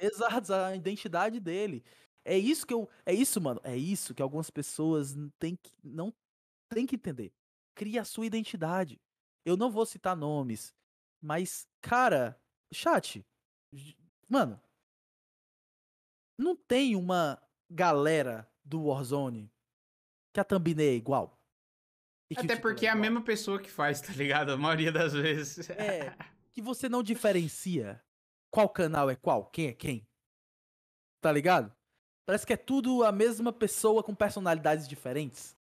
[0.00, 1.84] Exato, a identidade dele.
[2.24, 2.88] É isso que eu.
[3.04, 3.60] É isso, mano.
[3.62, 6.12] É isso que algumas pessoas têm que, não
[6.70, 7.32] tem que entender.
[7.74, 8.98] Cria a sua identidade.
[9.44, 10.72] Eu não vou citar nomes,
[11.20, 12.40] mas, cara,
[12.72, 13.24] chat.
[14.28, 14.60] Mano.
[16.38, 19.52] Não tem uma galera do Warzone
[20.32, 21.38] que a thumbnail é igual.
[22.32, 24.52] Até título porque é a mesma pessoa que faz, tá ligado?
[24.52, 25.68] A maioria das vezes.
[25.70, 26.16] É,
[26.50, 28.02] que você não diferencia
[28.50, 30.06] qual canal é qual, quem é quem.
[31.20, 31.74] Tá ligado?
[32.26, 35.56] Parece que é tudo a mesma pessoa com personalidades diferentes.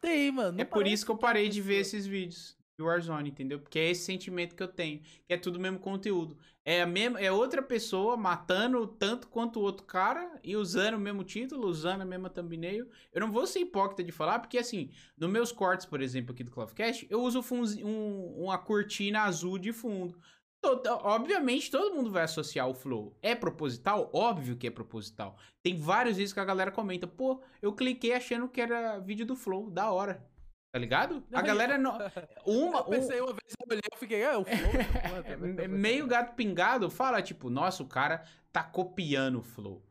[0.00, 0.60] Tem, mano.
[0.60, 3.58] É por isso que eu parei de ver esses vídeos de Warzone, entendeu?
[3.58, 6.38] Porque é esse sentimento que eu tenho, que é tudo o mesmo conteúdo.
[6.64, 11.00] É a mesma, é outra pessoa matando tanto quanto o outro cara e usando o
[11.00, 12.88] mesmo título, usando a mesma thumbnail.
[13.12, 16.44] Eu não vou ser hipócrita de falar, porque assim, nos meus cortes, por exemplo, aqui
[16.44, 17.40] do Cloudcast, eu uso
[17.82, 20.16] um- uma cortina azul de fundo.
[20.60, 23.16] Todo- obviamente, todo mundo vai associar o flow.
[23.22, 24.10] É proposital?
[24.12, 25.36] Óbvio que é proposital.
[25.62, 29.34] Tem vários vídeos que a galera comenta, pô, eu cliquei achando que era vídeo do
[29.36, 30.24] flow, da hora.
[30.70, 31.24] Tá ligado?
[31.32, 31.96] A galera não.
[32.44, 34.58] Uma, Eu pensei uma vez, eu olhei, eu fiquei, é, o flow.
[35.02, 38.22] porra, tá um- meio gato pingado fala, tipo, nossa, o cara
[38.52, 39.82] tá copiando o flow.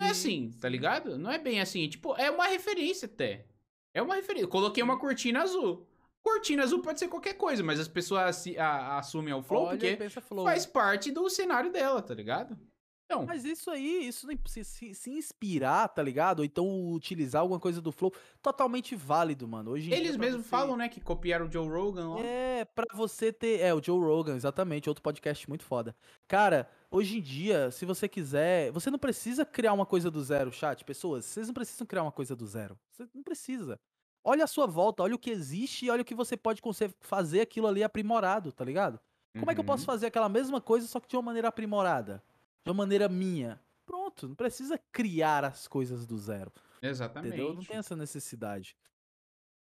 [0.00, 1.16] Não é Sim, assim, tá ligado?
[1.16, 1.88] Não é bem assim.
[1.88, 3.46] Tipo, é uma referência até.
[3.94, 4.44] É uma referência.
[4.46, 5.86] Eu coloquei uma cortina azul.
[6.22, 10.10] Cortina azul pode ser qualquer coisa, mas as pessoas a- assumem ao flow Olha porque
[10.22, 10.44] flow.
[10.44, 12.58] faz parte do cenário dela, tá ligado?
[13.06, 16.38] Então, Mas isso aí, isso se, se, se inspirar, tá ligado?
[16.38, 18.10] Ou então utilizar alguma coisa do flow,
[18.42, 19.72] totalmente válido, mano.
[19.72, 22.20] Hoje eles mesmos você- falam, né, que copiaram o Joe Rogan lá.
[22.20, 23.60] É, pra você ter.
[23.60, 25.94] É, o Joe Rogan, exatamente, outro podcast muito foda.
[26.26, 28.72] Cara, hoje em dia, se você quiser.
[28.72, 30.82] Você não precisa criar uma coisa do zero, chat.
[30.82, 32.78] Pessoas, vocês não precisam criar uma coisa do zero.
[32.90, 33.78] Você não precisa.
[34.24, 36.62] Olha a sua volta, olha o que existe e olha o que você pode
[37.00, 38.98] fazer aquilo ali aprimorado, tá ligado?
[39.38, 39.86] Como é que eu posso Uhum.
[39.86, 42.22] fazer aquela mesma coisa, só que de uma maneira aprimorada?
[42.64, 43.60] De uma maneira minha?
[43.86, 46.50] Pronto, não precisa criar as coisas do zero.
[46.80, 47.34] Exatamente.
[47.34, 47.54] Entendeu?
[47.54, 48.76] Não tem essa necessidade.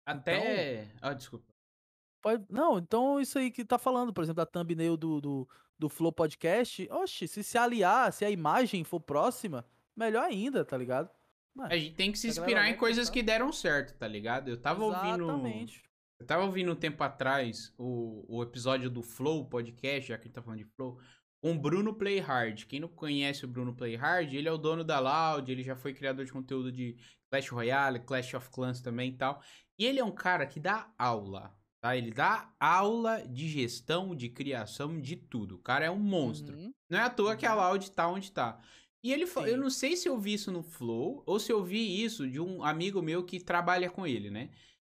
[0.06, 0.88] Até.
[1.02, 1.54] Ah, desculpa.
[2.22, 5.90] Pode- Não, então isso aí que tá falando, por exemplo, da thumbnail do, do, do
[5.90, 11.10] Flow Podcast, oxe, se se aliar, se a imagem for próxima, melhor ainda, tá ligado?
[11.54, 13.14] Mano, A gente tem que se inspirar em coisas gostar.
[13.14, 14.50] que deram certo, tá ligado?
[14.50, 15.24] Eu tava ouvindo.
[15.26, 15.84] Exatamente.
[16.20, 20.26] Eu tava ouvindo um tempo atrás o, o episódio do Flow podcast, já que a
[20.26, 21.00] gente tá falando de Flow.
[21.42, 22.66] Com Bruno Playhard.
[22.66, 25.94] Quem não conhece o Bruno Playhard, ele é o dono da Loud, ele já foi
[25.94, 26.96] criador de conteúdo de
[27.30, 29.42] Clash Royale, Clash of Clans também e tal.
[29.78, 31.96] E ele é um cara que dá aula, tá?
[31.96, 35.56] Ele dá aula de gestão, de criação, de tudo.
[35.56, 36.56] O cara é um monstro.
[36.56, 36.74] Uhum.
[36.90, 37.54] Não é à toa que a.
[37.54, 38.60] Loud tá onde tá.
[39.04, 41.64] E ele fa- eu não sei se eu vi isso no Flow ou se eu
[41.64, 44.50] vi isso de um amigo meu que trabalha com ele, né?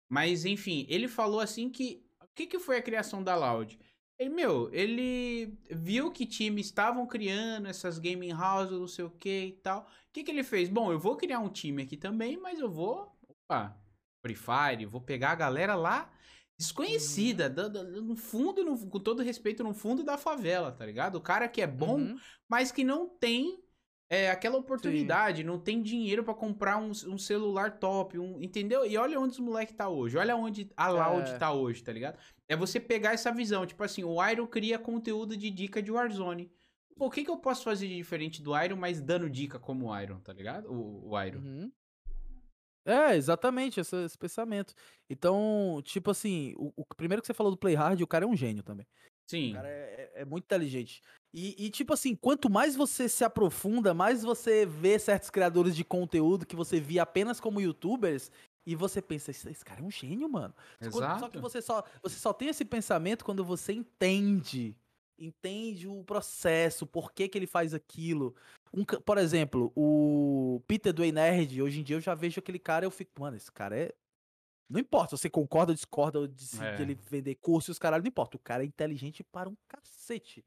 [0.09, 3.77] Mas enfim, ele falou assim que o que, que foi a criação da Loud?
[4.19, 9.45] Ele, meu, ele viu que times estavam criando essas gaming houses, não sei o que
[9.45, 9.81] e tal.
[9.81, 10.69] O que, que ele fez?
[10.69, 13.15] Bom, eu vou criar um time aqui também, mas eu vou.
[13.29, 13.77] Opa,
[14.25, 16.11] Free Fire, vou pegar a galera lá
[16.59, 21.15] desconhecida, da- da- no fundo, no- com todo respeito, no fundo da favela, tá ligado?
[21.15, 22.19] O cara que é bom, Uhum.
[22.49, 23.63] mas que não tem
[24.10, 28.86] é, aquela oportunidade, não tem dinheiro pra comprar um, um celular top, um, entendeu?
[28.86, 31.38] E olha onde os moleque tá hoje, olha onde a Loud É.
[31.38, 32.18] tá hoje, tá ligado?
[32.48, 36.50] É você pegar essa visão, tipo assim, o Iron cria conteúdo de dica de Warzone.
[36.95, 39.88] Pô, o que que eu posso fazer de diferente do Iron, mas dando dica como
[39.92, 40.72] o Iron, tá ligado?
[40.72, 41.40] O, o Iron.
[41.40, 41.72] Uhum.
[42.86, 44.74] É, exatamente, esse, esse pensamento.
[45.10, 48.27] Então, tipo assim, o, o primeiro que você falou do Play Hard, o cara é
[48.27, 48.88] um gênio também.
[49.30, 49.52] Sim.
[49.52, 51.02] O cara é, é- é muito inteligente.
[51.33, 55.83] E, e, tipo assim, quanto mais você se aprofunda, mais você vê certos criadores de
[55.83, 58.31] conteúdo que você via apenas como youtubers,
[58.65, 60.53] e você pensa, esse, esse cara é um gênio, mano.
[60.81, 61.30] Só quando- Só Exato.
[61.31, 64.75] que você só, você só tem esse pensamento quando você entende.
[65.19, 68.35] Entende o processo, por que, que ele faz aquilo.
[68.73, 72.85] Um por exemplo, o Peter do Nerd, hoje em dia eu já vejo aquele cara
[72.85, 73.93] e eu fico, mano, esse cara é.
[74.69, 76.75] Não importa se você concorda ou discorda de, É.
[76.75, 78.35] de ele vender curso e os caralho, não importa.
[78.35, 80.43] O cara é inteligente para um cacete.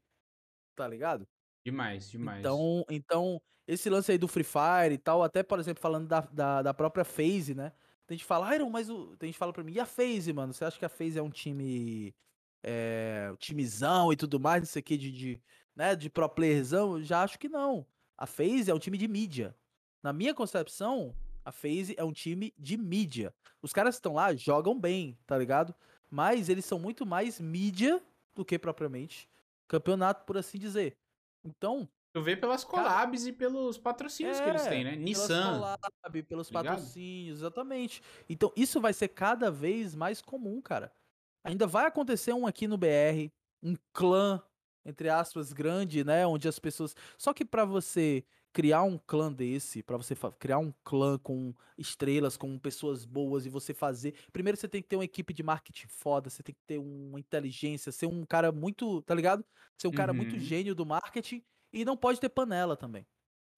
[0.75, 1.27] Tá ligado?
[1.65, 2.39] Demais, demais.
[2.39, 6.21] Então, então, esse lance aí do Free Fire e tal, até, por exemplo, falando da,
[6.21, 7.71] da, da própria FaZe, né?
[8.07, 9.15] Tem gente que fala, Iron, mas o.
[9.17, 10.53] Tem gente que fala pra mim, e a FaZe, mano?
[10.53, 12.15] Você acha que a FaZe é um time.
[12.63, 15.41] É, um timezão e tudo mais, não sei o que, de, de,
[15.75, 16.97] né, de pro playerzão?
[16.97, 17.87] Eu já acho que não.
[18.17, 19.55] A FaZe é um time de mídia.
[20.03, 23.33] Na minha concepção, a FaZe é um time de mídia.
[23.61, 25.73] Os caras que estão lá jogam bem, tá ligado?
[26.09, 28.01] Mas eles são muito mais mídia
[28.35, 29.30] do que propriamente
[29.71, 30.97] campeonato, por assim dizer.
[31.45, 34.89] Então, Tu vê pelas Cara- collabs e pelos patrocínios que eles É, tá têm, né?
[34.91, 35.53] pelas Nissan.
[35.53, 36.65] collab, pelos ligado?
[36.65, 38.01] patrocínios, exatamente.
[38.29, 40.91] Então, isso vai ser cada vez mais comum, cara.
[41.41, 43.31] Ainda vai acontecer um aqui no BR,
[43.63, 44.43] um clã,
[44.85, 46.27] entre aspas, grande, né?
[46.27, 46.93] Onde as pessoas.
[47.17, 52.37] Só que pra você criar um clã desse, pra você criar um clã com estrelas,
[52.37, 54.15] com pessoas boas e você fazer.
[54.31, 57.19] Primeiro você tem que ter uma equipe de marketing foda, você tem que ter uma
[57.19, 59.01] inteligência, ser um cara muito.
[59.03, 59.45] Tá ligado?
[59.77, 60.39] Ser um cara muito Uhum.
[60.39, 63.07] gênio do marketing e não pode ter panela também.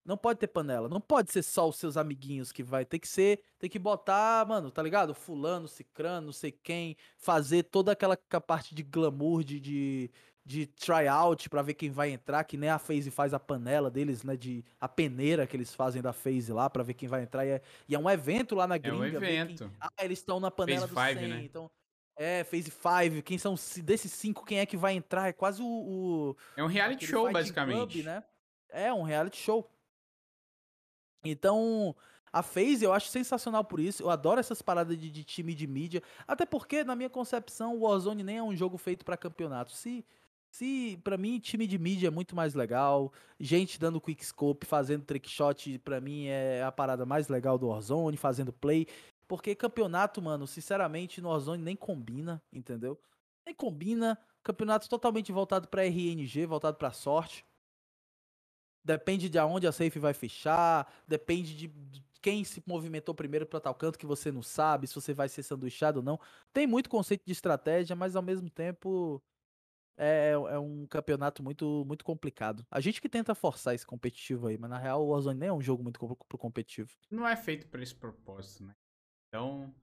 [0.06, 0.90] Não pode ter panela.
[0.90, 2.86] Não pode ser só os seus amiguinhos que vai.
[2.86, 3.42] Tem que ser.
[3.58, 5.14] Tem que botar, mano, tá ligado?
[5.16, 6.98] Fulano, cicrano, não sei quem.
[7.18, 10.12] Fazer toda aquela parte de glamour, de, de,
[10.46, 12.44] de tryout pra ver quem vai entrar.
[12.44, 14.36] Que nem a FaZe faz a panela deles, né?
[14.36, 17.46] De, a peneira que eles fazem da FaZe lá pra ver quem vai entrar.
[17.46, 18.98] E é, e é um evento lá na É gringa.
[18.98, 19.72] um ver quem- evento.
[19.80, 21.44] ah, eles estão na panela Phase do five, 100, né?
[21.46, 21.72] Então,
[22.18, 23.24] é, Phase 5.
[23.24, 23.56] Quem são.
[23.84, 25.28] Desses cinco, quem é que vai entrar?
[25.28, 25.66] É quase o.
[25.66, 27.94] o É um reality show, basicamente.
[27.94, 28.24] Club, né?
[28.70, 29.70] É, um reality show.
[31.26, 31.96] Então,
[32.32, 34.04] a FaZe eu acho sensacional por isso.
[34.04, 36.04] Eu adoro essas paradas de, de time de mídia.
[36.28, 39.72] Até porque, na minha concepção, o Warzone nem é um jogo feito pra campeonato.
[39.72, 40.06] Se,
[40.54, 43.12] se para mim, time de mídia é muito mais legal.
[43.40, 48.54] Gente dando quickscope, fazendo trickshot, pra mim é a parada mais legal do Warzone, fazendo
[48.54, 48.88] play.
[49.28, 53.00] Porque campeonato, mano, sinceramente, no Warzone nem combina, entendeu?
[53.44, 54.16] Nem combina.
[54.44, 57.44] Campeonato totalmente voltado pra RNG, voltado pra sorte.
[58.86, 61.74] Depende de aonde a safe vai fechar, depende de
[62.22, 65.42] quem se movimentou primeiro para tal canto que você não sabe, se você vai ser
[65.42, 66.20] sanduichado ou não.
[66.54, 69.20] Tem muito conceito de estratégia, mas ao mesmo tempo
[69.98, 72.66] é, é um campeonato muito muito complicado.
[72.70, 75.54] A gente que tenta forçar esse competitivo aí, mas na real o Warzone nem é
[75.54, 76.92] um jogo muito pro competitivo.
[77.10, 78.74] Não é feito pra esse propósito, né?
[79.28, 79.74] Então,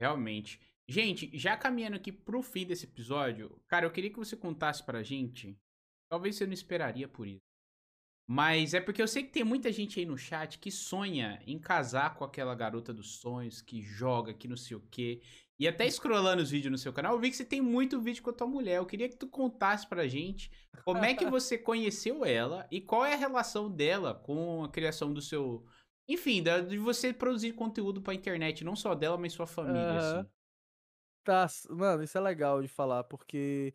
[0.00, 0.60] realmente.
[0.88, 5.02] Gente, já caminhando aqui pro fim desse episódio, cara, eu queria que você contasse pra
[5.02, 5.58] gente.
[6.08, 7.40] Talvez você não esperaria por isso.
[8.28, 11.58] Mas é porque eu sei que tem muita gente aí no chat que sonha em
[11.58, 15.22] casar com aquela garota dos sonhos, que joga, que não sei o quê.
[15.58, 18.22] E até scrollando os vídeos no seu canal, eu vi que você tem muito vídeo
[18.22, 18.76] com a tua mulher.
[18.76, 20.50] Eu queria que tu contasse pra gente
[20.84, 25.12] como é que você conheceu ela e qual é a relação dela com a criação
[25.12, 25.64] do seu.
[26.08, 30.20] Enfim, de você produzir conteúdo pra internet, não só dela, mas sua família, Aham.
[30.20, 30.30] assim.
[31.24, 33.74] Tá, mano, isso é legal de falar, porque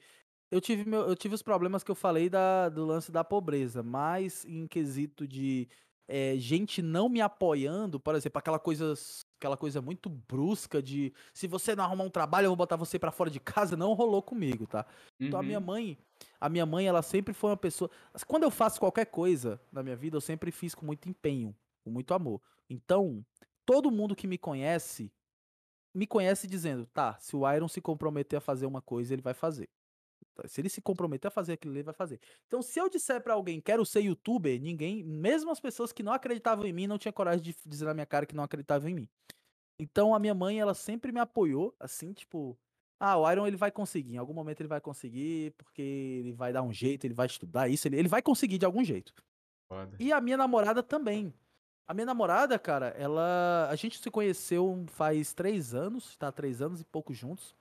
[0.50, 3.84] eu tive, meu, eu tive os problemas que eu falei da, do lance da pobreza,
[3.84, 5.68] mas em quesito de,
[6.08, 8.94] é, gente não me apoiando, por exemplo, aquela coisa,
[9.40, 13.00] aquela coisa muito brusca de se você não arrumar um trabalho, eu vou botar você
[13.00, 14.86] para fora de casa, não rolou comigo, tá?
[15.20, 15.28] Uhum.
[15.28, 15.66] Então a minha uhum.
[15.66, 15.98] mãe,
[16.40, 17.90] a minha mãe, ela sempre foi uma pessoa.
[18.28, 21.90] Quando eu faço qualquer coisa na minha vida, eu sempre fiz com muito empenho, com
[21.90, 22.42] muito amor.
[22.70, 23.26] Então,
[23.66, 25.12] todo mundo que me conhece
[25.94, 29.34] me conhece dizendo, tá, se o Iron se comprometer a fazer uma coisa, ele vai
[29.34, 29.70] fazer.
[30.34, 32.20] Tá, se ele se comprometer a fazer aquilo, ele vai fazer.
[32.48, 36.14] Então, se eu disser para alguém, quero ser youtuber, ninguém, mesmo as pessoas que não
[36.14, 38.96] acreditavam em mim, não tinha coragem de dizer na minha cara que não acreditavam em
[38.96, 39.10] mim.
[39.80, 42.58] Então, a minha mãe, ela sempre me apoiou, assim, tipo,
[43.00, 46.54] ah, o Iron ele vai conseguir, em algum momento ele vai conseguir, porque ele vai
[46.54, 49.12] dar um jeito, ele vai estudar isso, ele, ele vai conseguir de algum jeito.
[49.68, 49.98] Foda.
[50.00, 51.34] E a minha namorada também.
[51.88, 53.68] A minha namorada, cara, ela.
[53.70, 56.32] A gente se conheceu faz três anos, tá?
[56.32, 57.56] Três anos e pouco juntos,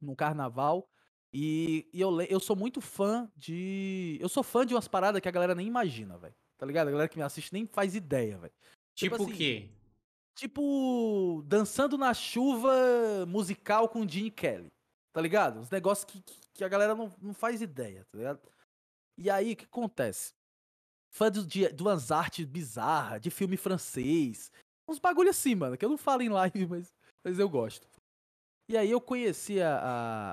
[0.00, 0.88] num carnaval.
[1.32, 4.18] E, e eu, eu sou muito fã de.
[4.20, 6.34] Eu sou fã de umas paradas que a galera nem imagina, velho.
[6.58, 6.88] Tá ligado?
[6.88, 8.52] A galera que me assiste nem faz ideia, velho.
[8.94, 9.68] Tipo, tipo assim, o quê?
[10.34, 14.72] Tipo, dançando na chuva musical com Gene Kelly.
[15.12, 15.60] Tá ligado?
[15.60, 16.22] Uns negócios que,
[16.54, 18.40] que a galera não, não faz ideia, tá ligado?
[19.18, 20.32] E aí, o que acontece?
[21.10, 24.50] Fã de, de, de umas artes bizarras, de filme francês.
[24.88, 26.94] Uns bagulho assim, mano, que eu não falo em live, mas,
[27.24, 27.86] mas eu gosto.
[28.70, 29.78] E aí eu conheci a,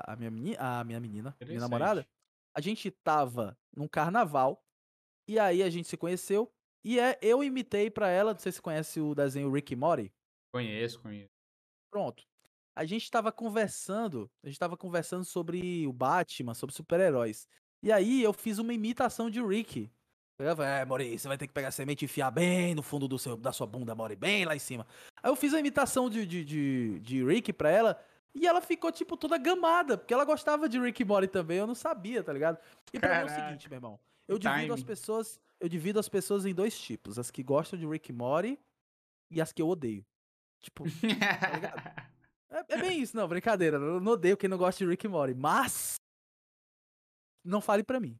[0.06, 2.06] a, a minha, menina, a minha menina, minha namorada.
[2.54, 4.62] A gente tava num carnaval.
[5.26, 6.48] E aí a gente se conheceu.
[6.84, 10.12] E é, eu imitei pra ela, não sei se você conhece o desenho Rick Morty.
[10.54, 11.32] Conheço, conheço.
[11.90, 12.22] Pronto.
[12.76, 17.48] A gente tava conversando, a gente tava conversando sobre o Batman, sobre super-heróis.
[17.82, 19.90] E aí eu fiz uma imitação de Rick.
[20.38, 22.84] Eu falei, é, Mori, você vai ter que pegar a semente e enfiar bem no
[22.84, 24.86] fundo do seu, da sua bunda, Mori, bem lá em cima.
[25.20, 28.00] Aí eu fiz a imitação de, de, de, de Rick pra ela.
[28.34, 31.66] E ela ficou, tipo, toda gamada, porque ela gostava de Rick e Morty também, eu
[31.66, 32.58] não sabia, tá ligado?
[32.92, 33.24] E pra Caraca.
[33.24, 34.00] mim é o seguinte, meu irmão.
[34.28, 34.74] Eu divido Time.
[34.74, 35.40] as pessoas.
[35.58, 37.18] Eu divido as pessoas em dois tipos.
[37.18, 38.58] As que gostam de Rick Morty
[39.30, 40.04] e as que eu odeio.
[40.60, 41.82] Tipo, tá ligado?
[42.50, 43.76] É, é, bem isso, não, brincadeira.
[43.76, 45.34] Eu não odeio quem não gosta de Rick Morty.
[45.34, 45.96] Mas.
[47.44, 48.18] Não fale pra mim.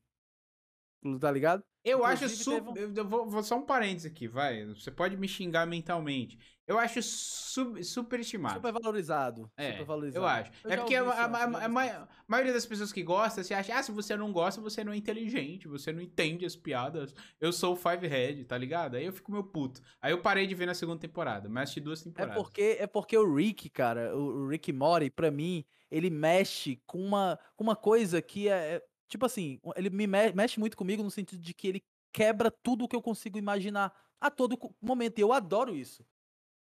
[1.18, 1.64] Tá ligado?
[1.88, 2.88] Eu Inclusive, acho super.
[2.88, 2.94] Um...
[2.94, 4.64] Eu vou, vou, só um parênteses aqui, vai.
[4.66, 6.38] Você pode me xingar mentalmente.
[6.66, 8.56] Eu acho sub, superestimado.
[8.56, 9.50] Super valorizado.
[9.56, 10.22] É, super valorizado.
[10.22, 10.52] eu acho.
[10.62, 13.82] Eu é porque a, a, a, a, maioria das pessoas que gostam, você acha, ah,
[13.82, 17.14] se você não gosta, você não é inteligente, você não entende as piadas.
[17.40, 18.96] Eu sou o Five Head, tá ligado?
[18.96, 19.80] Aí eu fico meu puto.
[19.98, 22.36] Aí eu parei de ver na segunda temporada, mas assisti duas é temporadas.
[22.36, 26.98] É porque, é porque o Rick, cara, o Rick Mori, pra mim, ele mexe com
[26.98, 31.10] uma, com uma coisa que é, é Tipo assim, ele me mexe muito comigo no
[31.10, 35.18] sentido de que ele quebra tudo o que eu consigo imaginar a todo momento.
[35.18, 36.04] E eu adoro isso.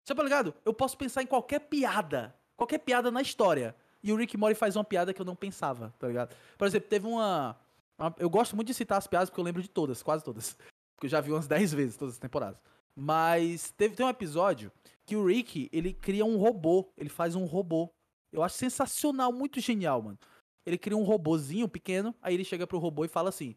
[0.05, 0.55] Você tá ligado?
[0.65, 2.35] Eu posso pensar em qualquer piada.
[2.57, 3.75] Qualquer piada na história.
[4.03, 6.37] E o Rick Mori faz uma piada que eu não pensava, tá ligado?
[6.59, 7.59] Por exemplo, teve uma,
[7.99, 8.15] uma.
[8.19, 10.57] eu gosto muito de citar as piadas porque eu lembro de todas, quase todas.
[10.95, 12.61] Porque eu já vi umas 10 vezes todas as temporadas.
[12.95, 14.71] Mas teve tem um episódio
[15.05, 16.89] que o Rick, ele cria um robô.
[16.97, 17.91] Ele faz um robô.
[18.31, 20.19] Eu acho sensacional, muito genial, mano
[20.67, 23.57] ele cria um robozinho pequeno, aí ele chega pro robô e fala assim: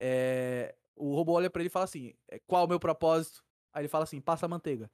[0.00, 0.74] é...
[0.96, 3.44] O robô olha para ele e fala assim: é, Qual o meu propósito?
[3.72, 4.90] Aí ele fala assim: Passa a manteiga.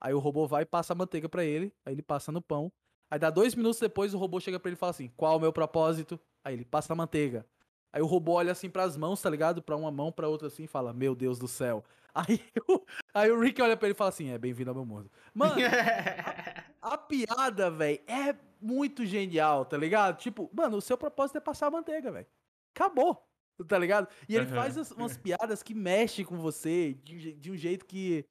[0.00, 2.72] Aí o robô vai e passa a manteiga para ele, aí ele passa no pão.
[3.10, 5.40] Aí dá dois minutos depois o robô chega para ele e fala assim: Qual o
[5.40, 6.20] meu propósito?
[6.44, 7.46] Aí ele passa a manteiga.
[7.92, 9.62] Aí o robô olha assim para as mãos, tá ligado?
[9.62, 11.84] Para uma mão, para outra assim e fala: Meu Deus do céu.
[12.18, 12.80] Aí o,
[13.14, 15.08] aí o Rick olha pra ele e fala assim: É bem-vindo ao meu mundo.
[15.32, 15.54] Mano,
[16.82, 20.18] a, a piada, velho, é muito genial, tá ligado?
[20.18, 22.26] Tipo, mano, o seu propósito é passar a manteiga, velho.
[22.74, 23.26] Acabou,
[23.66, 24.08] tá ligado?
[24.28, 24.54] E ele uhum.
[24.54, 28.24] faz umas piadas que mexem com você de, de, um jeito que.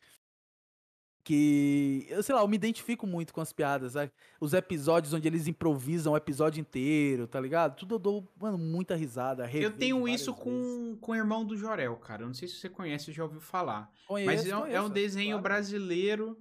[1.23, 2.05] Que.
[2.09, 3.93] Eu sei lá, eu me identifico muito com as piadas.
[3.93, 4.11] Sabe?
[4.39, 7.75] Os episódios onde eles improvisam o episódio inteiro, tá ligado?
[7.75, 9.49] Tudo eu dou, mano, muita risada.
[9.51, 12.23] Eu tenho isso com, com o irmão do Jorel, cara.
[12.23, 13.91] Eu não sei se você conhece, já ouviu falar.
[14.07, 15.43] Conheço, Mas é, conheço, é um desenho claro.
[15.43, 16.37] brasileiro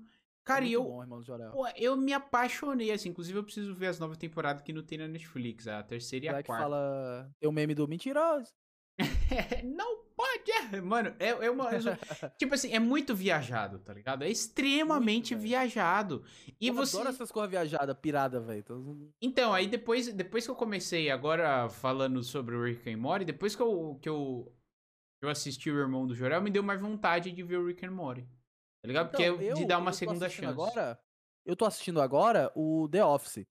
[0.46, 1.04] Cara, é eu, bom,
[1.50, 3.08] pô, eu me apaixonei, assim.
[3.08, 6.28] Inclusive, eu preciso ver as novas temporadas que não tem na Netflix, a terceira e
[6.28, 6.62] a quarta.
[6.62, 7.30] fala.
[7.40, 8.54] Tem o meme do mentiroso.
[9.64, 10.52] não pode!
[10.72, 11.68] É, mano, é, é uma.
[12.38, 14.22] tipo assim, é muito viajado, tá ligado?
[14.22, 16.22] É extremamente muito, viajado.
[16.60, 16.96] E eu você.
[16.96, 19.12] adoro essas coisas viajadas, pirada, velho.
[19.20, 23.56] Então, aí depois, depois que eu comecei, agora falando sobre o Rick and Morty, depois
[23.56, 24.54] que eu, que eu,
[25.20, 27.90] eu assisti o Irmão do Jorel, me deu mais vontade de ver o Rick and
[27.90, 28.24] Morty.
[28.86, 29.10] Tá ligado?
[29.10, 30.46] Porque então, é de dar uma segunda chance.
[30.46, 30.96] Agora,
[31.44, 33.44] eu tô assistindo agora o The Office.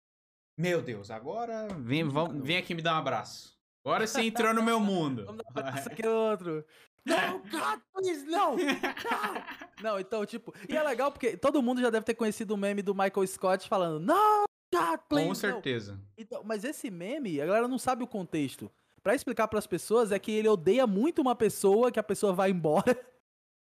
[0.58, 3.54] Meu Deus, agora vem, vamos, vem aqui me dar um abraço.
[3.84, 5.26] Agora você entrou no meu mundo.
[5.28, 6.66] Vamos dar um abraço aqui outro.
[7.06, 8.56] Não, God, please, não!
[9.84, 10.54] Não, então, tipo.
[10.70, 13.68] E é legal porque todo mundo já deve ter conhecido o meme do Michael Scott
[13.68, 15.28] falando, não, God, please.
[15.28, 16.00] Com certeza.
[16.18, 18.72] Então, mas esse meme, a galera não sabe o contexto.
[19.04, 22.32] Pra explicar para as pessoas é que ele odeia muito uma pessoa, que a pessoa
[22.32, 22.98] vai embora.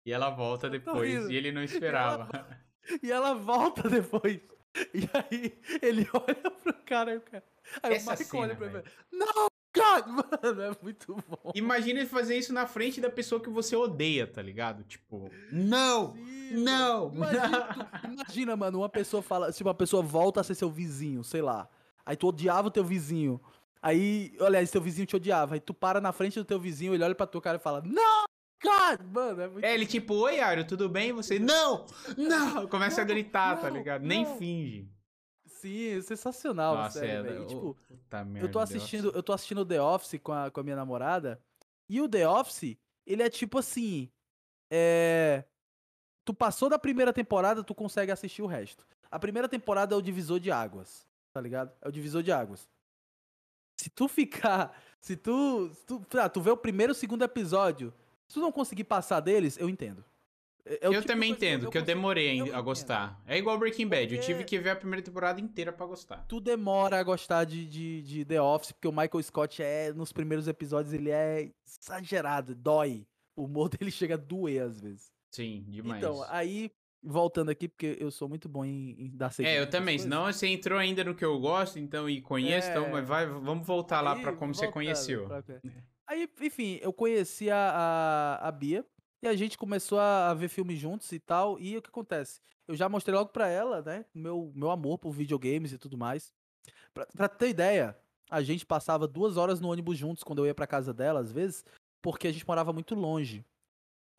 [0.06, 2.28] E ela volta depois, e ele não esperava.
[2.32, 4.40] E ela, e ela volta depois.
[4.94, 7.44] E aí ele olha pro cara e o cara.
[7.82, 8.84] Aí Essa o Michael cena, olha pra mim.
[9.12, 10.08] Não, God!
[10.08, 11.52] Mano, é muito bom.
[11.56, 14.84] Imagina ele fazer isso na frente da pessoa que você odeia, tá ligado?
[14.84, 16.12] Tipo, não!
[16.14, 17.14] Sim, Não!
[17.14, 19.52] Imagina, tu- imagina, mano, uma pessoa fala.
[19.52, 21.70] Se uma pessoa volta a ser seu vizinho, sei lá.
[22.06, 23.40] Aí tu odiava o teu vizinho.
[23.82, 25.54] Aí, olha, seu vizinho te odiava.
[25.56, 27.82] Aí tu para na frente do teu vizinho, ele olha pra tua cara e fala:
[27.86, 28.24] Não!
[28.64, 29.06] God!
[29.12, 29.66] Mano, é muito.
[29.66, 31.10] É, ele tipo, oi, Ario, tudo bem?
[31.10, 31.86] E você, não!
[32.18, 32.68] Não!
[32.70, 34.02] Começa a Não, gritar, tá não, ligado?
[34.04, 34.38] Nem não.
[34.38, 34.90] finge.
[35.46, 37.24] Sim, é sensacional, Nossa, sério, é.
[37.24, 37.44] velho.
[37.44, 37.78] E, tipo,
[38.12, 41.42] merda, eu tô assistindo, eu tô assistindo The Office com a, com a minha namorada.
[41.88, 44.10] E o The Office, ele é tipo assim.
[44.70, 45.46] É.
[46.26, 48.86] Tu passou da primeira temporada, tu consegue assistir o resto.
[49.12, 51.72] A primeira temporada é o divisor de águas, tá ligado?
[51.82, 52.68] É o divisor de águas.
[53.78, 54.78] Se tu ficar.
[55.00, 55.70] Se tu.
[55.74, 57.94] Se tu, ah, tu vê o primeiro e o segundo episódio,
[58.34, 60.04] se tu não conseguir passar deles, eu entendo.
[60.66, 62.64] É- é Eu tipo também entendo, que eu consigo- demorei eu a entendo.
[62.64, 63.22] gostar.
[63.28, 66.26] É igual Breaking Bad, eu tive Porque- que ver a primeira temporada inteira pra gostar.
[66.28, 70.12] tu demora a gostar de, de, de The Office, porque o Michael Scott é, nos
[70.14, 73.06] primeiros episódios, ele é exagerado, dói.
[73.36, 75.12] O humor dele chega a doer às vezes.
[75.32, 76.02] Sim, demais.
[76.02, 76.72] Então, aí,
[77.04, 80.00] voltando aqui, porque eu sou muito bom em, em dar É, seguimento eu às também.
[80.00, 82.90] Senão você entrou ainda no que eu gosto, então, e conheço, então, É.
[82.92, 85.26] mas vai, vamos voltar lá pra como você conheceu.
[85.28, 85.44] pra.
[86.08, 88.86] Aí, enfim, eu conheci a, a, a Bia
[89.22, 91.60] e a gente começou a, ver filmes juntos e tal.
[91.60, 92.42] E o que acontece?
[92.68, 94.06] Eu já mostrei logo pra ela, né?
[94.14, 96.34] Meu, meu amor por videogames e tudo mais.
[96.94, 97.98] Pra, pra ter ideia,
[98.30, 101.32] a gente passava duas horas no ônibus juntos quando eu ia pra casa dela, às
[101.32, 101.66] vezes,
[102.02, 103.46] porque a gente morava muito longe.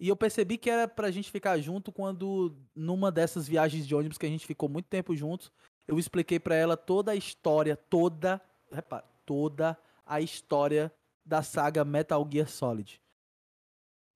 [0.00, 4.18] E eu percebi que era pra gente ficar junto quando, numa dessas viagens de ônibus
[4.18, 5.52] que a gente ficou muito tempo juntos,
[5.86, 8.40] eu expliquei pra ela toda a história, toda,
[8.72, 10.92] repara, toda a história
[11.24, 13.00] da saga Metal Gear Solid.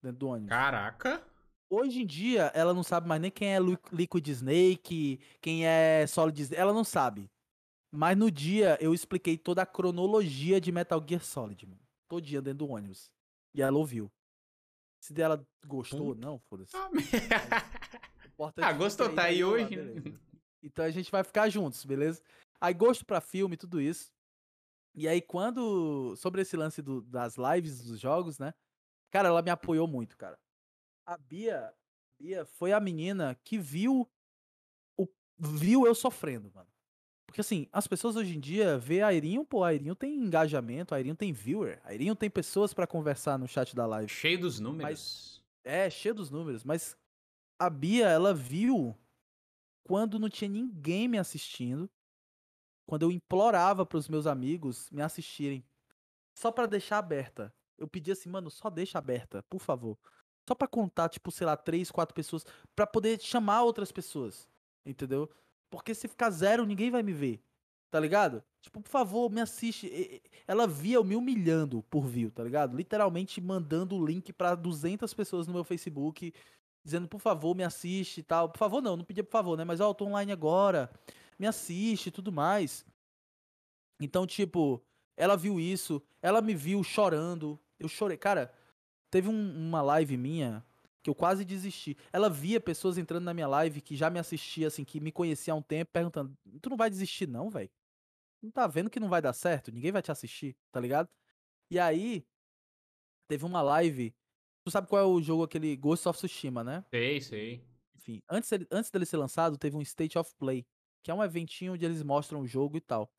[0.01, 0.49] Dentro do ônibus.
[0.49, 1.25] Caraca!
[1.71, 3.59] Hoje em dia, ela não sabe mais nem quem é
[3.91, 7.29] Liquid Snake, quem é Solid Snake, ela não sabe.
[7.91, 11.81] Mas no dia, eu expliquei toda a cronologia de Metal Gear Solid, mano.
[12.07, 13.11] Todo dia dentro do ônibus.
[13.53, 14.11] E ela ouviu.
[15.01, 16.73] Se dela gostou ou não, foda-se.
[18.41, 19.75] Ah, Ah, gostou, tá aí hoje.
[20.63, 22.21] Então a gente vai ficar juntos, beleza?
[22.61, 24.11] Aí gosto pra filme, tudo isso.
[24.93, 28.53] E aí quando sobre esse lance do- das lives dos jogos, né?
[29.11, 30.39] Cara, ela me apoiou muito, cara.
[31.05, 31.73] A Bia,
[32.19, 34.09] Bia foi a menina que viu
[34.97, 36.69] o viu eu sofrendo, mano.
[37.27, 40.93] Porque assim, as pessoas hoje em dia vê a Airinho, pô, a Airinho tem engajamento,
[40.93, 44.09] a Airinho tem viewer, a Airinho tem pessoas pra conversar no chat da live.
[44.11, 45.43] Cheio dos números.
[45.63, 46.97] É, cheio dos números, mas
[47.59, 48.97] a Bia, ela viu
[49.83, 51.89] quando não tinha ninguém me assistindo,
[52.89, 55.63] quando eu implorava pros meus amigos me assistirem,
[56.33, 57.53] só pra deixar aberta.
[57.77, 59.95] Eu pedi assim, mano, só deixa aberta, por favor.
[60.47, 62.43] Só pra contar, tipo, sei lá, três, quatro pessoas,
[62.75, 64.49] pra poder chamar outras pessoas,
[64.83, 65.29] entendeu?
[65.69, 67.39] Porque se ficar zero, ninguém vai me ver,
[67.91, 68.43] tá ligado?
[68.59, 70.19] Tipo, por favor, me assiste.
[70.47, 72.75] Ela via eu me humilhando por view, tá ligado?
[72.75, 76.33] Literalmente mandando o link pra 200 pessoas no meu Facebook,
[76.83, 78.49] dizendo, por favor, me assiste e tal.
[78.49, 79.63] Por favor, não, não pedia por favor, né?
[79.63, 80.89] Mas, ó, eu tô online agora,
[81.39, 82.85] me assiste e tudo mais.
[84.01, 84.83] Então, tipo,
[85.17, 87.59] ela viu isso, ela me viu chorando.
[87.79, 88.17] Eu chorei.
[88.17, 88.53] Cara,
[89.09, 90.65] teve um- uma live minha
[91.03, 91.97] que eu quase desisti.
[92.11, 95.53] Ela via pessoas entrando na minha live que já me assistia, assim, que me conhecia
[95.53, 97.69] há um tempo, perguntando: Tu não vai desistir, não, velho?
[98.41, 99.71] Não tá vendo que não vai dar certo?
[99.71, 101.09] Ninguém vai te assistir, tá ligado?
[101.71, 102.25] E aí,
[103.27, 104.13] teve uma live.
[104.65, 106.85] Tu sabe qual é o jogo, aquele Ghost of Tsushima, né?
[106.89, 107.63] Sei, sei.
[107.95, 110.65] Enfim, antes, antes dele ser lançado, teve um State of Play,
[111.03, 113.11] que é um eventinho onde eles mostram o jogo e tal.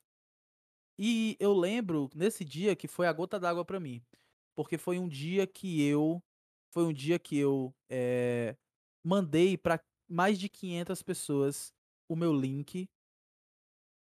[0.98, 4.02] E eu lembro nesse dia que foi a gota d'água pra mim,
[4.54, 6.22] porque foi um dia que eu
[6.72, 8.56] foi um dia que eu eh,
[9.04, 11.72] mandei pra mais de 500 pessoas
[12.08, 12.88] o meu link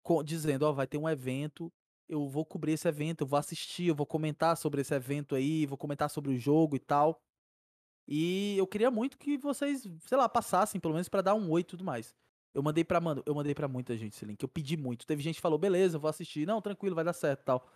[0.04, 1.72] co- dizendo, ó, vai ter um evento,
[2.10, 5.66] eu vou cobrir esse evento, eu vou assistir, eu vou comentar sobre esse evento aí,
[5.66, 7.22] vou comentar sobre o jogo e tal.
[8.08, 11.62] E eu queria muito que vocês, sei lá, passassem pelo menos pra dar um oi
[11.62, 12.16] e tudo mais.
[12.58, 15.06] Eu mandei pra, mano, eu mandei pra muita gente esse link, eu pedi muito.
[15.06, 16.48] Teve gente que falou, beleza, vou assistir.
[16.48, 17.70] Não, tranquilo, vai dar certo, tal.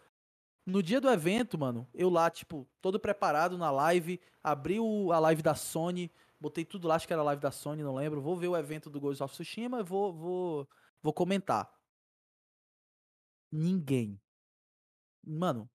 [0.65, 5.19] No dia do evento, mano, eu lá, tipo, todo preparado na live, abri o- a
[5.19, 8.21] live da Sony, botei tudo lá, acho que era a live da Sony, não lembro.
[8.21, 10.69] Vou ver o evento do Ghost of Tsushima e vou, vou,
[11.03, 11.71] vou comentar.
[13.51, 14.19] Ninguém.
[15.23, 15.69] Mano,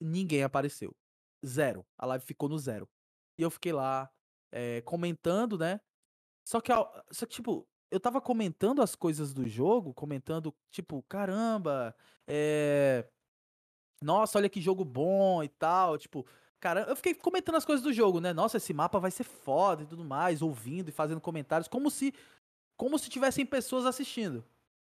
[0.00, 0.96] ninguém apareceu.
[1.44, 1.86] Zero.
[1.98, 2.88] A live ficou no zero.
[3.36, 4.10] E eu fiquei lá
[4.50, 5.78] eh, comentando, né?
[6.42, 6.72] Só que,
[7.12, 11.94] só que, tipo, eu tava comentando as coisas do jogo, comentando, tipo, caramba,
[12.26, 13.06] é.
[14.02, 15.98] Nossa, olha que jogo bom e tal.
[15.98, 16.24] Tipo,
[16.60, 18.32] Cara, eu fiquei comentando as coisas do jogo, né?
[18.32, 22.12] Nossa, esse mapa vai ser foda e tudo mais, ouvindo e fazendo comentários, como se
[22.76, 24.44] como se tivessem pessoas assistindo.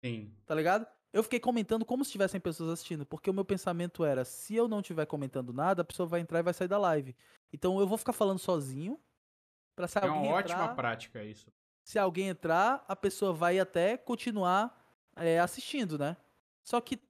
[0.05, 0.33] Sim.
[0.47, 0.87] Tá ligado?
[1.13, 4.69] Eu fiquei comentando como se tivessem pessoas assistindo, porque o meu pensamento era, se eu
[4.69, 7.15] não estiver comentando nada, a pessoa vai entrar e vai sair da live.
[7.53, 9.01] Então eu vou ficar falando sozinho,
[9.77, 11.51] pra se É alguém uma entrar, ótima prática isso.
[11.89, 14.79] Se alguém entrar, a pessoa vai até continuar
[15.17, 16.19] é, assistindo, né?
[16.63, 17.01] Só que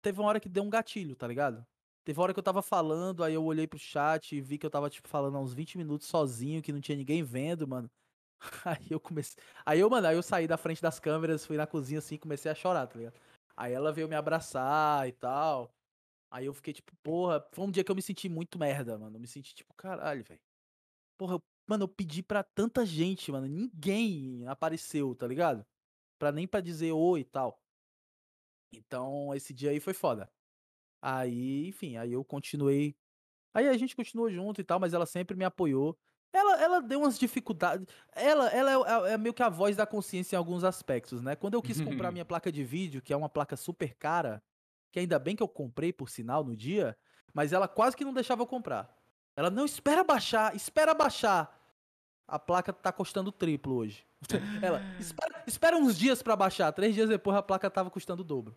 [0.00, 1.66] teve uma hora que deu um gatilho, tá ligado?
[2.04, 4.64] Teve uma hora que eu tava falando, aí eu olhei pro chat e vi que
[4.64, 7.90] eu tava, tipo, falando há uns 20 minutos sozinho, que não tinha ninguém vendo, mano.
[8.64, 9.42] Aí eu comecei.
[9.66, 12.18] Aí eu, mano, aí eu saí da frente das câmeras, fui na cozinha assim e
[12.18, 13.18] comecei a chorar, tá ligado?
[13.56, 15.74] Aí ela veio me abraçar e tal.
[16.30, 19.16] Aí eu fiquei tipo, porra, foi um dia que eu me senti muito merda, mano.
[19.16, 20.40] Eu me senti tipo, caralho, velho.
[21.18, 23.46] Porra, eu- mano, eu pedi pra tanta gente, mano.
[23.46, 25.64] Ninguém apareceu, tá ligado?
[26.18, 27.62] Pra nem pra dizer oi e tal.
[28.72, 30.30] Então, esse dia aí foi foda.
[31.02, 32.96] Aí, enfim, aí eu continuei.
[33.54, 35.98] Aí a gente continuou junto e tal, mas ela sempre me apoiou.
[36.32, 37.86] Ela, ela deu umas dificuldades.
[38.14, 38.70] Ela, ela
[39.06, 41.34] é, é- é meio que a voz da consciência em alguns aspectos, né?
[41.34, 44.42] Quando eu quis comprar minha placa de vídeo, que é uma placa super cara,
[44.92, 46.96] que ainda bem que eu comprei, por sinal, no dia,
[47.32, 48.94] mas ela quase que não deixava eu comprar.
[49.36, 51.57] Ela, não, espera baixar, espera baixar.
[52.28, 54.06] A placa tá custando triplo hoje.
[54.62, 56.70] Ela, espera, espera uns dias pra baixar.
[56.72, 58.54] Três dias depois a placa tava custando o dobro.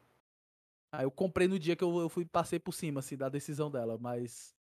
[0.94, 3.72] Aí eu comprei no dia que eu, eu fui passei por cima, assim, da decisão
[3.72, 4.54] dela, mas.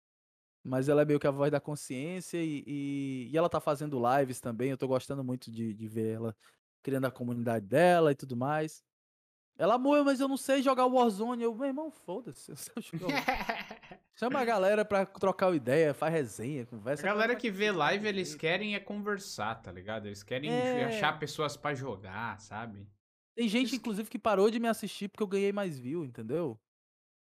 [0.63, 3.99] Mas ela é meio que a voz da consciência e, e, e ela tá fazendo
[3.99, 4.69] lives também.
[4.69, 6.35] Eu tô gostando muito de, de ver ela
[6.83, 8.83] criando a comunidade dela e tudo mais.
[9.57, 11.43] Ela amou, mas eu não sei jogar Warzone.
[11.43, 12.51] Eu, meu irmão, foda-se.
[12.51, 12.73] eu sei
[14.15, 17.03] Chama a galera pra trocar uma ideia, faz resenha, A conversa.
[17.03, 20.07] galera Vai que vê live, eles querem é conversar, tá ligado?
[20.07, 20.83] Eles querem É.
[20.83, 22.87] achar pessoas pra jogar, sabe?
[23.35, 26.59] Tem gente, inclusive, que parou de me assistir porque eu ganhei mais view, entendeu?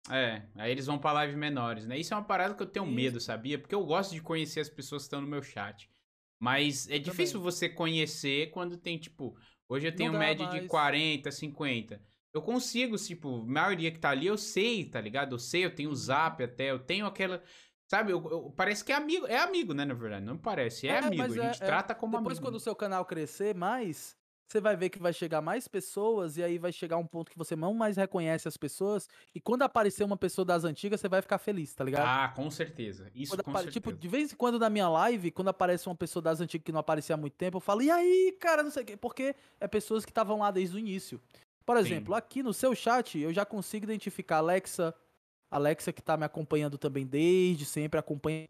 [0.10, 1.98] É, aí eles vão pra live menores, né?
[1.98, 2.94] Isso é uma parada que eu tenho Isso.
[2.94, 3.60] medo, sabia?
[3.60, 5.90] Porque eu gosto de conhecer as pessoas que estão no meu chat.
[6.40, 9.38] Mas é difícil você conhecer quando tem, tipo,
[9.70, 10.68] hoje eu tenho média de mais.
[10.68, 12.02] 40, 50.
[12.34, 15.36] Eu consigo, tipo, a maioria que tá ali eu sei, tá ligado?
[15.36, 15.94] Eu sei, eu tenho Uhum.
[15.94, 17.44] o zap até, eu tenho aquela.
[17.90, 19.28] Sabe, eu- eu- parece que é amigo.
[19.28, 20.24] É amigo, né, na verdade?
[20.26, 21.24] Não parece, é, É, amigo.
[21.24, 21.66] A é- gente é.
[21.66, 22.48] trata como Depois, amigo.
[22.48, 24.16] quando o seu canal crescer mais,
[24.48, 27.38] você vai ver que vai chegar mais pessoas e aí vai chegar um ponto que
[27.38, 29.10] você não mais reconhece as pessoas.
[29.36, 32.06] E quando aparecer uma pessoa das antigas, você vai ficar feliz, tá ligado?
[32.08, 33.12] Ah, com certeza.
[33.14, 33.74] Isso Quando com apare- certeza.
[33.74, 36.72] Tipo, de vez em quando na minha live, quando aparece uma pessoa das antigas que
[36.72, 38.96] não aparecia há muito tempo, eu falo, e aí, cara, não sei o quê.
[38.96, 41.20] Porque é pessoas que estavam lá desde o início.
[41.66, 41.82] Por Sim.
[41.84, 44.96] exemplo, aqui no seu chat, eu já consigo identificar a Alexa.
[45.50, 48.48] Alexa que tá me acompanhando também desde sempre, acompanha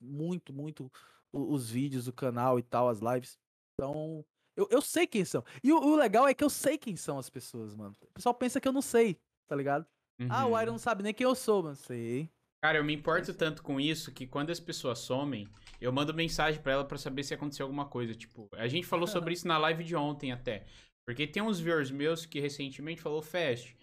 [0.00, 0.90] muito, muito
[1.32, 3.38] os vídeos do canal e tal, as lives.
[3.74, 4.24] Então,
[4.56, 5.44] eu, eu sei quem são.
[5.62, 7.94] E o, o legal é que eu sei quem são as pessoas, mano.
[8.02, 9.86] O pessoal pensa que eu não sei, tá ligado?
[10.28, 10.62] Ah, o Uhum.
[10.62, 11.76] Iron não sabe nem quem eu sou, mano.
[11.76, 12.30] Sei.
[12.62, 15.48] Cara, eu me importo tanto com isso que quando as pessoas somem,
[15.80, 18.14] eu mando mensagem pra ela pra saber se aconteceu alguma coisa.
[18.14, 20.66] Tipo, a gente falou sobre isso na live de ontem até.
[21.06, 23.76] Porque tem uns viewers meus que recentemente falou, Fast,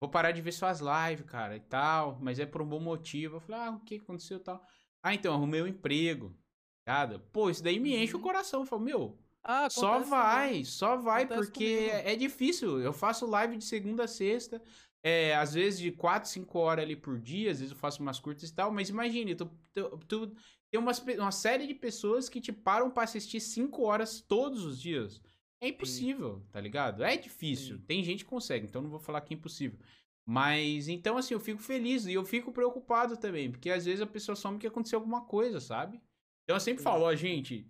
[0.00, 3.36] vou parar de ver suas lives, cara, e tal, mas é por um bom motivo.
[3.36, 4.64] Eu falei, ah, o que aconteceu e tal?
[5.02, 6.36] Ah, então, arrumei um emprego.
[6.86, 8.22] Cara, pô, isso daí me enche o Uhum.
[8.22, 8.60] coração.
[8.60, 11.90] Eu falo, meu, Ah, só vai, só vai, Acontece porque comigo.
[12.04, 12.80] é difícil.
[12.80, 14.62] Eu faço live de segunda a sexta,
[15.02, 18.18] é, às vezes de 4, 5 horas ali por dia, às vezes eu faço umas
[18.18, 20.34] curtas e tal, mas imagine, tu, tu, tu-
[20.70, 24.80] tem umas uma série de pessoas que te param pra assistir 5 horas todos os
[24.80, 25.20] dias.
[25.60, 27.02] É impossível, tá ligado?
[27.02, 27.76] É difícil.
[27.78, 27.82] Sim.
[27.86, 29.78] Tem gente que consegue, então não vou falar que é impossível.
[30.26, 34.06] Mas então, assim, eu fico feliz e eu fico preocupado também, porque às vezes a
[34.06, 36.00] pessoa some que aconteceu alguma coisa, sabe?
[36.44, 36.84] Então eu sempre Sim.
[36.84, 37.66] falo, ó, gente,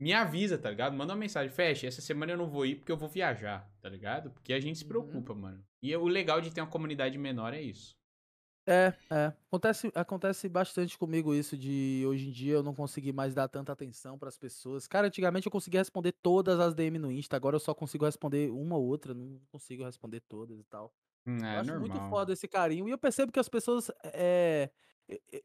[0.00, 0.96] me avisa, tá ligado?
[0.96, 3.88] Manda uma mensagem, fecha, essa semana eu não vou ir porque eu vou viajar, tá
[3.88, 4.30] ligado?
[4.30, 4.88] Porque a gente se Uhum.
[4.88, 5.64] preocupa, mano.
[5.82, 7.96] E o legal de ter uma comunidade menor é isso.
[8.70, 9.34] É, é.
[9.52, 13.72] Acontece, acontece bastante comigo isso de hoje em dia eu não conseguir mais dar tanta
[13.72, 14.86] atenção pras pessoas.
[14.86, 18.48] Cara, antigamente eu conseguia responder todas as DM no Insta, agora eu só consigo responder
[18.52, 20.94] uma ou outra, não consigo responder todas e tal.
[21.26, 22.02] Hum, eu É acho muito normal.
[22.02, 24.70] foda esse carinho e eu percebo que as pessoas é,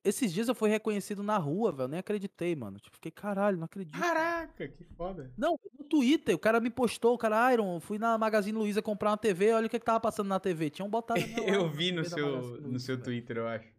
[0.03, 2.77] esses dias eu fui reconhecido na rua, velho, nem acreditei, mano.
[2.79, 3.99] Tipo, fiquei, caralho, não acredito.
[3.99, 5.31] Caraca, que foda.
[5.37, 9.11] Não, no Twitter, o cara me postou, o cara, Iron, fui na Magazine Luiza comprar
[9.11, 10.69] uma TV, olha o que que tava passando na TV.
[10.69, 13.01] Tinham botado Eu live vi no seu, no seu.
[13.01, 13.74] Twitter, eu acho.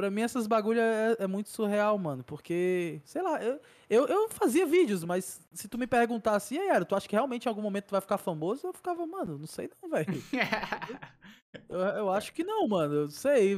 [0.00, 2.24] Pra mim, essas bagulho é, é muito surreal, mano.
[2.24, 6.84] Porque, sei lá, eu, eu, eu fazia vídeos, mas se tu me perguntasse, e aí,
[6.86, 8.66] tu acha que realmente em algum momento tu vai ficar famoso?
[8.66, 10.06] Eu ficava, mano, não sei não, velho.
[11.68, 12.94] Eu, eu acho que não, mano.
[12.94, 13.56] Eu sei.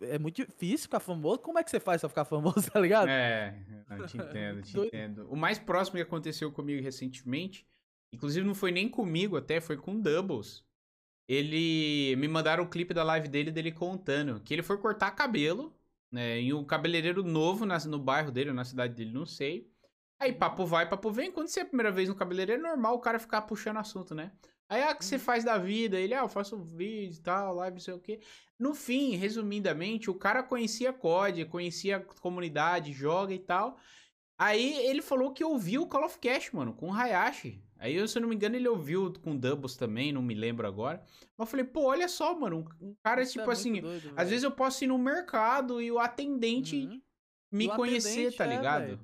[0.00, 1.40] É muito difícil ficar famoso.
[1.40, 3.08] Como é que você faz pra ficar famoso, tá ligado?
[3.08, 3.58] É,
[3.90, 5.26] eu te entendo, te entendo.
[5.28, 7.66] O mais próximo que aconteceu comigo recentemente,
[8.12, 10.64] inclusive não foi nem comigo até, foi com Doubles.
[11.28, 15.74] Ele me mandaram o clipe da live dele, dele contando que ele foi cortar cabelo
[16.14, 19.70] É, em um cabeleireiro novo na- no bairro dele, ou na cidade dele, não sei.
[20.18, 21.30] Aí papo vai, papo vem.
[21.30, 24.14] Quando você é a primeira vez no cabeleireiro, é normal o cara ficar puxando assunto,
[24.14, 24.32] né?
[24.68, 25.20] Aí, ah, o que você Uhum.
[25.20, 25.98] faz da vida?
[26.00, 28.20] Ele, ah, eu faço vídeo e tal, live, não sei o quê.
[28.58, 33.78] No fim, resumidamente, o cara conhecia COD, conhecia a comunidade, joga e tal.
[34.38, 37.62] Aí ele falou que ouviu o Call of Cash, mano, com o Hayashi.
[37.78, 40.66] Aí, eu, se eu não me engano, ele ouviu com Doubles também, não me lembro
[40.66, 41.02] agora.
[41.36, 44.12] Mas eu falei, pô, olha só, mano, um cara, Isso é tipo muito assim, doido,
[44.16, 47.02] às vezes eu posso ir no mercado e o atendente Uhum.
[47.52, 49.00] me o conhecer, atendente, tá é, ligado?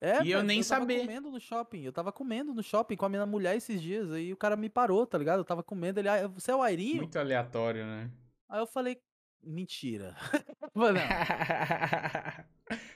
[0.00, 1.00] É, E eu nem tava saber.
[1.00, 1.82] comendo no shopping.
[1.82, 4.10] Eu tava comendo no shopping com a minha mulher esses dias.
[4.10, 5.40] Aí o cara me parou, tá ligado?
[5.40, 6.00] Eu tava comendo.
[6.00, 6.98] Ele, ah, você é o Airinho?
[6.98, 8.10] Muito aleatório, né?
[8.48, 8.98] Aí eu falei,
[9.42, 10.16] mentira.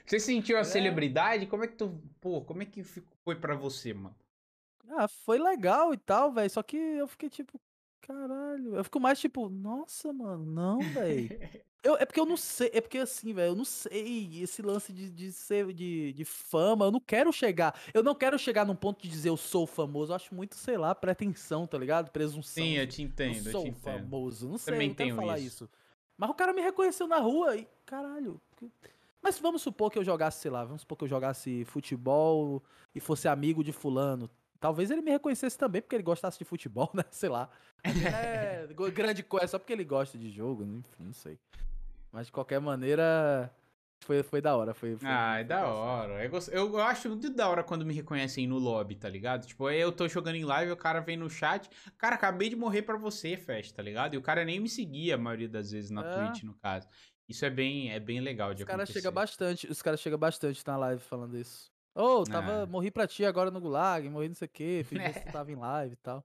[0.05, 0.63] Você sentiu a É.
[0.63, 1.47] celebridade?
[1.47, 2.01] Como é que tu.
[2.21, 4.15] Pô, como é que foi pra você, mano?
[4.89, 6.49] Ah, foi legal e tal, velho.
[6.49, 7.59] Só que eu fiquei tipo,
[8.01, 8.75] caralho.
[8.75, 11.29] Eu fico mais tipo, nossa, mano, não, velho.
[11.83, 14.91] Eu, é porque eu não sei, é porque assim, velho, eu não sei esse lance
[14.91, 18.75] de, de ser de, de fama, eu não quero chegar, eu não quero chegar num
[18.75, 22.09] ponto de dizer eu sou famoso, eu acho muito, sei lá, pretensão, tá ligado?
[22.09, 22.63] Presunção.
[22.63, 23.81] Sim, eu te eu entendo, eu sou te entendo.
[23.81, 25.65] famoso, não sei, Também eu não quero tenho falar isso.
[25.65, 25.69] isso.
[26.17, 28.39] Mas o cara me reconheceu na rua e, caralho.
[29.21, 32.61] Mas vamos supor que eu jogasse, sei lá, vamos supor que eu jogasse futebol
[32.93, 34.29] e fosse amigo de fulano.
[34.59, 37.03] Talvez ele me reconhecesse também porque ele gostasse de futebol, né?
[37.11, 37.49] Sei lá.
[37.83, 41.37] É grande coisa, só porque ele gosta de jogo, enfim, não sei.
[42.11, 43.53] Mas de qualquer maneira,
[44.03, 44.73] foi, foi da hora.
[44.73, 46.23] Foi, foi- Ah, é da hora.
[46.23, 49.47] Eu, gosto- eu acho muito da hora quando me reconhecem no lobby, tá ligado?
[49.47, 51.69] Tipo, aí eu tô jogando em live, o cara vem no chat.
[51.97, 54.13] Cara, acabei de morrer pra você, Fest, tá ligado?
[54.13, 56.27] E o cara nem me seguia a maioria das vezes na É.
[56.27, 56.87] Twitch, no caso.
[57.27, 58.99] Isso é bem, é bem legal de Os caras acontecer.
[58.99, 61.71] chegam bastante, os caras chegam bastante na live falando isso.
[61.95, 62.65] Ô, tava, Ah.
[62.67, 65.49] morri pra ti agora no Gulag, morri não sei o que, fingi que você tava
[65.51, 66.23] em live e tal.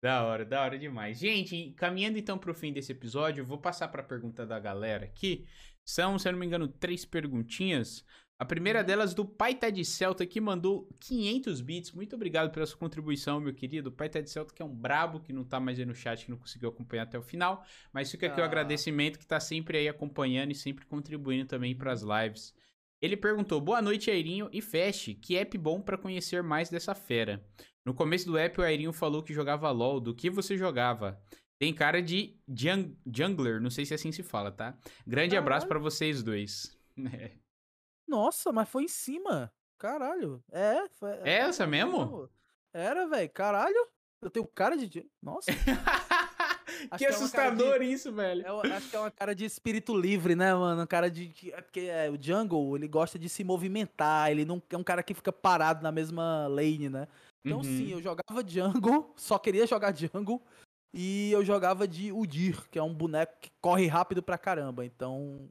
[0.00, 1.18] Da hora, da hora demais.
[1.18, 5.46] Gente, caminhando então pro fim desse episódio, eu vou passar pra pergunta da galera aqui.
[5.86, 8.04] São, se eu não me engano, três perguntinhas.
[8.38, 8.84] A primeira Uhum.
[8.86, 11.92] delas do Pai Tá de Celta, que mandou 500 bits.
[11.92, 13.88] Muito obrigado pela sua contribuição, meu querido.
[13.88, 15.94] O Pai Tá de Celta, que é um brabo, que não tá mais aí no
[15.94, 17.64] chat, que não conseguiu acompanhar até o final.
[17.92, 18.46] Mas fica aqui o Ah.
[18.46, 22.52] agradecimento, que tá sempre aí acompanhando e sempre contribuindo também pras lives.
[23.00, 25.14] Ele perguntou: Boa noite, Airinho e Fast.
[25.14, 27.42] Que app bom pra conhecer mais dessa fera?
[27.86, 29.98] No começo do app, o Airinho falou que jogava LOL.
[30.00, 31.18] Do que você jogava?
[31.58, 34.76] Tem cara de jung- jungler, não sei se assim se fala, tá?
[35.06, 36.76] Grande abraço pra vocês dois.
[38.08, 39.52] Nossa, mas foi em cima.
[39.78, 40.42] Caralho.
[40.52, 41.10] É, foi.
[41.24, 42.28] É essa mesmo?
[42.72, 43.30] Era, velho.
[43.30, 43.88] Caralho.
[44.22, 45.06] Eu tenho cara de.
[45.22, 45.50] Nossa.
[45.52, 48.46] que é cara de- assustador isso, velho.
[48.46, 50.82] Eu acho que é uma cara de espírito livre, né, mano?
[50.82, 51.28] Um cara de.
[51.28, 54.30] que- É porque é, o Jungle, ele gosta de se movimentar.
[54.30, 57.08] Ele não é um cara que fica parado na mesma lane, né?
[57.44, 57.64] Então, Uhum.
[57.64, 60.42] sim, eu jogava Jungle, só queria jogar Jungle.
[60.98, 64.84] E eu jogava de Udir, que é um boneco que corre rápido pra caramba.
[64.84, 65.50] Então.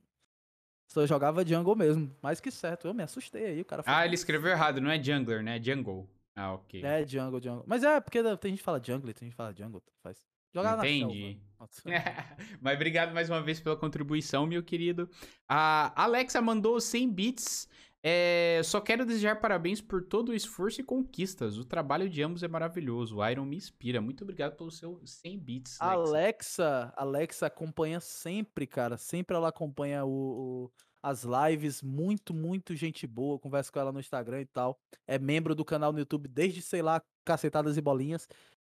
[0.88, 2.15] Só jogava Jungle mesmo.
[2.22, 2.88] Mais que certo.
[2.88, 3.99] Eu me assustei aí, o cara falou.
[3.99, 5.57] Ah, ele escreveu errado, não é jungler, né?
[5.57, 6.09] É jungle.
[6.35, 6.83] Ah, ok.
[6.83, 7.64] É, Jungle, Jungle.
[7.65, 9.82] Mas é, porque tem gente que fala Jungle, tem gente que fala Jungle.
[10.03, 10.17] Faz.
[10.53, 11.22] Jogar na Entendi.
[11.24, 11.40] selva.
[11.59, 11.82] Nossa.
[12.61, 15.09] Mas obrigado mais uma vez pela contribuição, meu querido.
[15.48, 17.69] A Alexa mandou 100 bits.
[18.08, 21.58] É, só quero desejar parabéns por todo o esforço e conquistas.
[21.58, 23.17] O trabalho de ambos é maravilhoso.
[23.17, 24.00] O Iron me inspira.
[24.00, 26.06] Muito obrigado pelo seu 100 bits, Alexa.
[26.11, 28.95] Alexa, Alexa acompanha sempre, cara.
[28.95, 31.82] Sempre ela acompanha o, o- as lives.
[31.82, 33.40] Muito, muito gente boa.
[33.40, 34.80] Conversa com ela no Instagram e tal.
[35.08, 38.27] É membro do canal no YouTube desde, sei lá, cacetadas e bolinhas.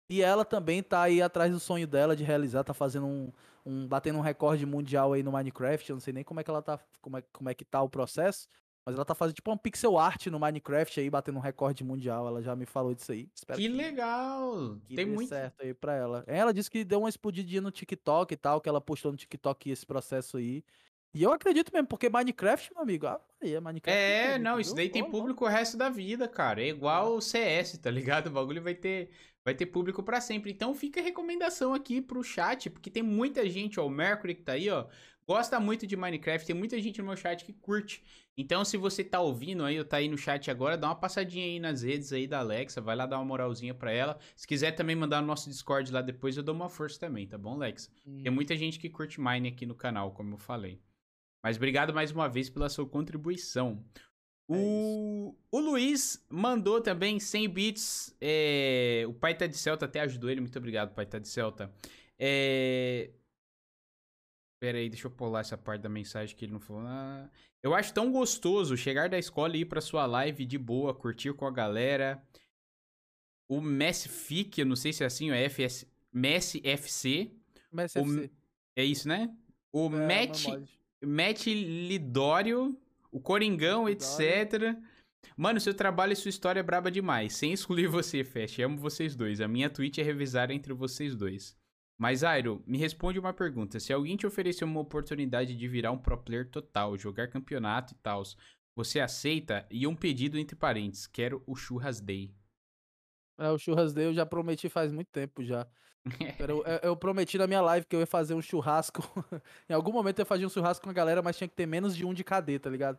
[0.08, 3.32] E ela também tá aí atrás do sonho dela de realizar, tá fazendo um,
[3.66, 5.90] um batendo um recorde mundial aí no Minecraft.
[5.90, 7.82] Eu não sei nem como é que ela tá, como é, como é que tá
[7.82, 8.46] o processo,
[8.84, 12.26] mas ela tá fazendo tipo um pixel art no Minecraft aí, batendo um recorde mundial.
[12.26, 13.28] Ela já me falou disso aí.
[13.34, 14.76] Espero Que legal!
[14.86, 15.28] que Tem muito.
[15.28, 16.24] certo aí pra ela.
[16.26, 19.70] Ela disse que deu uma explodidinha no TikTok e tal, que ela postou no TikTok
[19.70, 20.62] esse processo aí.
[21.14, 23.98] E eu acredito mesmo, porque Minecraft, meu amigo, ah, é Minecraft.
[23.98, 26.60] É, público, não, isso daí tem público o resto da vida, cara.
[26.60, 28.26] É igual o CS, tá ligado?
[28.26, 29.10] O bagulho vai ter,
[29.44, 30.50] vai ter público pra sempre.
[30.50, 34.42] Então fica a recomendação aqui pro chat, porque tem muita gente, ó, o Mercury que
[34.42, 34.86] tá aí, ó,
[35.24, 38.02] gosta muito de Minecraft, tem muita gente no meu chat que curte.
[38.36, 41.44] Então se você tá ouvindo aí, ou tá aí no chat agora, dá uma passadinha
[41.44, 44.18] aí nas redes aí da Alexa, vai lá dar uma moralzinha pra ela.
[44.34, 47.38] Se quiser também mandar no nosso Discord lá depois, eu dou uma força também, tá
[47.38, 47.90] bom, Alexa?
[48.04, 48.34] Tem Hum.
[48.34, 50.80] muita gente que curte Mine aqui no canal, como eu falei.
[51.42, 53.84] Mas obrigado mais uma vez pela sua contribuição.
[54.50, 58.16] É O, o Luiz mandou também 100 bits.
[58.20, 60.40] é, O pai tá de Celta até ajudou ele.
[60.40, 61.72] Muito obrigado, pai tá de Celta.
[62.18, 63.10] É...
[64.64, 66.80] Pera aí, deixa eu pular essa parte da mensagem que ele não falou.
[66.86, 67.28] Ah,
[67.62, 71.34] Eu acho tão gostoso chegar da escola e ir pra sua live de boa, curtir
[71.34, 72.22] com a galera.
[73.46, 75.86] O Messi Fic, eu não sei se é assim, o FS...
[76.10, 77.30] Messi FC.
[77.70, 78.30] Mas o- FC.
[78.74, 79.30] É isso, né?
[79.70, 80.46] O É, Matt.
[81.04, 82.74] Matt Lidório,
[83.12, 84.74] o Coringão, etc.
[85.36, 87.34] Mano, seu trabalho e sua história é braba demais.
[87.36, 88.62] Sem excluir você, Fast.
[88.62, 89.42] Amo vocês dois.
[89.42, 91.54] A minha tweet é revisar entre vocês dois.
[91.98, 93.78] Mas, Airo, me responde uma pergunta.
[93.78, 97.97] Se alguém te oferecer uma oportunidade de virar um pro player total, jogar campeonato e
[97.97, 98.23] tal,
[98.74, 99.66] você aceita?
[99.70, 101.06] E um pedido entre parênteses.
[101.06, 102.34] Quero o Churras Day.
[103.39, 105.66] É, o Churras Day eu já prometi faz muito tempo já.
[106.48, 109.02] eu, eu, prometi na minha live que eu ia fazer um churrasco.
[109.68, 111.66] em algum momento eu ia fazer um churrasco com a galera, mas tinha que ter
[111.66, 112.98] menos de um de KD, tá ligado?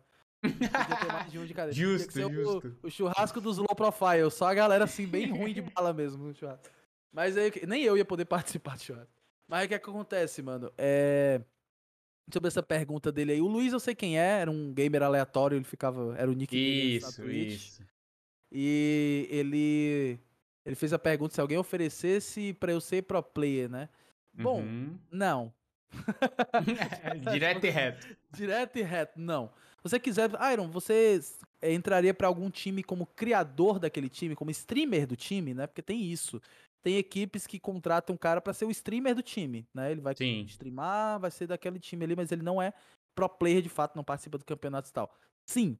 [1.28, 1.54] de um de.
[1.72, 2.76] Justo, justo.
[2.82, 6.26] O, o, churrasco dos low profile, só a galera assim, bem ruim de bala mesmo
[6.26, 6.68] no churrasco.
[7.12, 9.12] Mas aí, nem eu ia poder participar do churrasco.
[9.48, 10.72] Mas o que, é que acontece, mano?
[10.76, 11.40] É
[12.32, 13.40] sobre essa pergunta dele aí.
[13.40, 16.14] O Luiz eu sei quem é, era um gamer aleatório, ele ficava.
[16.18, 17.82] Era o nick Isso, isso.
[18.50, 20.18] E ele
[20.64, 23.88] ele fez a pergunta se alguém oferecesse para eu ser pro player, né?
[24.32, 24.98] Bom, uhum.
[25.10, 25.54] não.
[27.32, 28.16] Direto e reto.
[28.32, 29.46] Direto e reto, não.
[29.76, 31.20] Se você quiser, Iron, você
[31.62, 35.66] entraria para algum time como criador daquele time, como streamer do time, né?
[35.68, 36.42] Porque tem isso.
[36.86, 39.90] Tem equipes que contratam um cara para ser o streamer do time, né?
[39.90, 40.42] Ele vai Sim.
[40.42, 42.72] streamar, vai ser daquele time ali, mas ele não é
[43.12, 45.12] pro player de fato, não participa do campeonato e tal.
[45.44, 45.76] Sim.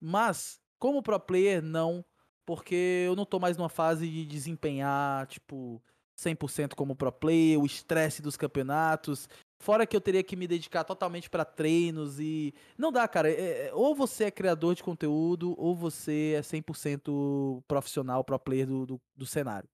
[0.00, 2.04] Mas, como pro player, não
[2.44, 5.80] porque eu não tô mais numa fase de desempenhar, tipo,
[6.18, 9.28] 100% como pro player, o estresse dos campeonatos.
[9.60, 12.52] Fora que eu teria que me dedicar totalmente para treinos e.
[12.76, 13.30] Não dá, cara.
[13.30, 18.66] É, é, ou você é criador de conteúdo, ou você é 100% profissional, pro player
[18.66, 19.68] do, do, do cenário.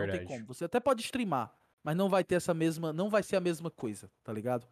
[0.00, 0.20] Verdade.
[0.20, 0.54] Não tem como.
[0.54, 2.92] Você até pode streamar, mas não vai ter essa mesma.
[2.92, 4.66] Não vai ser a mesma coisa, tá ligado?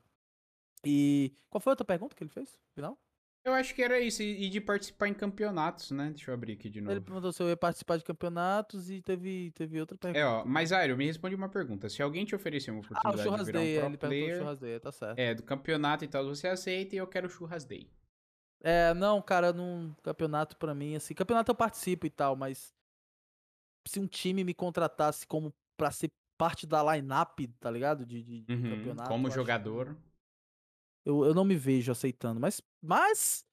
[0.85, 1.33] E.
[1.49, 2.59] Qual foi a outra pergunta que ele fez?
[2.75, 2.99] Final?
[3.45, 6.11] Eu acho que era isso, e de participar em campeonatos, né?
[6.11, 6.93] Deixa eu abrir aqui de novo.
[6.93, 10.21] Ele perguntou se eu ia participar de campeonatos e teve, teve outra pergunta.
[10.21, 11.89] É, ó, mas Airo, me responde uma pergunta.
[11.89, 14.61] Se alguém te oferecer uma oportunidade ah, o de virar um pro ele player, Churras
[14.61, 15.19] Day, tá certo.
[15.19, 17.91] É, do campeonato e tal, você aceita e eu quero Churras Day.
[18.63, 22.73] É, não, cara, num campeonato pra mim, assim, campeonato eu participo e tal, mas
[23.87, 28.05] se um time me contratasse como pra ser parte da line-up, tá ligado?
[28.05, 29.09] De, de, uhum, campeonato.
[29.09, 29.97] Como jogador.
[31.05, 33.45] Eu, eu não me vejo aceitando, mas, mas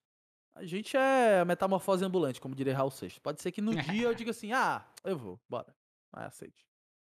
[0.55, 3.19] a gente é a metamorfose ambulante, como diria Raul Seixas.
[3.19, 5.75] Pode ser que no dia eu diga assim, ah, eu vou, bora.
[6.11, 6.67] Vai, aceite.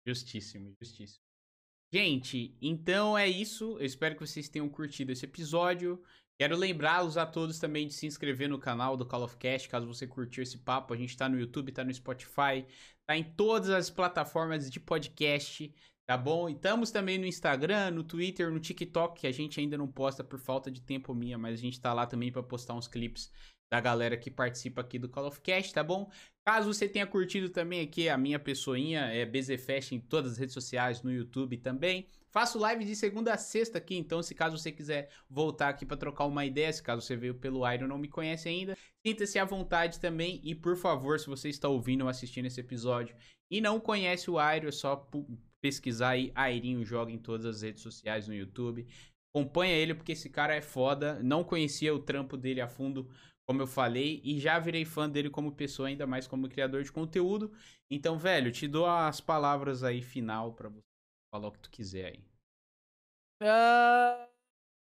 [0.06, 1.24] Justíssimo, justíssimo.
[1.92, 3.76] Gente, então é isso.
[3.78, 6.02] Eu espero que vocês tenham curtido esse episódio.
[6.38, 9.86] Quero lembrá-los a todos também de se inscrever no canal do Call of Cast, caso
[9.86, 10.94] você curtiu esse papo.
[10.94, 12.66] A gente tá no YouTube, tá no Spotify,
[13.12, 15.74] tá em todas as plataformas de podcast,
[16.06, 16.48] tá bom?
[16.48, 20.24] E estamos também no Instagram, no Twitter, no TikTok, que a gente ainda não posta
[20.24, 23.30] por falta de tempo minha, mas a gente tá lá também para postar uns clipes
[23.70, 26.10] da galera que participa aqui do Call of Cast, tá bom?
[26.44, 30.54] Caso você tenha curtido também aqui a minha pessoinha, é BZFest em todas as redes
[30.54, 32.08] sociais, no YouTube também.
[32.32, 35.96] Faço live de segunda a sexta aqui, então se caso você quiser voltar aqui para
[35.96, 39.44] trocar uma ideia, se caso você veio pelo Iron não me conhece ainda, sinta-se à
[39.44, 43.14] vontade também e por favor, se você está ouvindo ou assistindo esse episódio
[43.50, 45.08] e não conhece o Iron, é só
[45.60, 48.86] pesquisar aí Airinho Joga em todas as redes sociais no YouTube.
[49.34, 53.08] Acompanha ele porque esse cara é foda, não conhecia o trampo dele a fundo,
[53.46, 56.92] como eu falei, e já virei fã dele como pessoa, ainda mais como criador de
[56.92, 57.52] conteúdo.
[57.90, 60.86] Então, velho, te dou as palavras aí final para você
[61.32, 62.24] falar o que tu quiser aí.
[63.40, 64.28] É,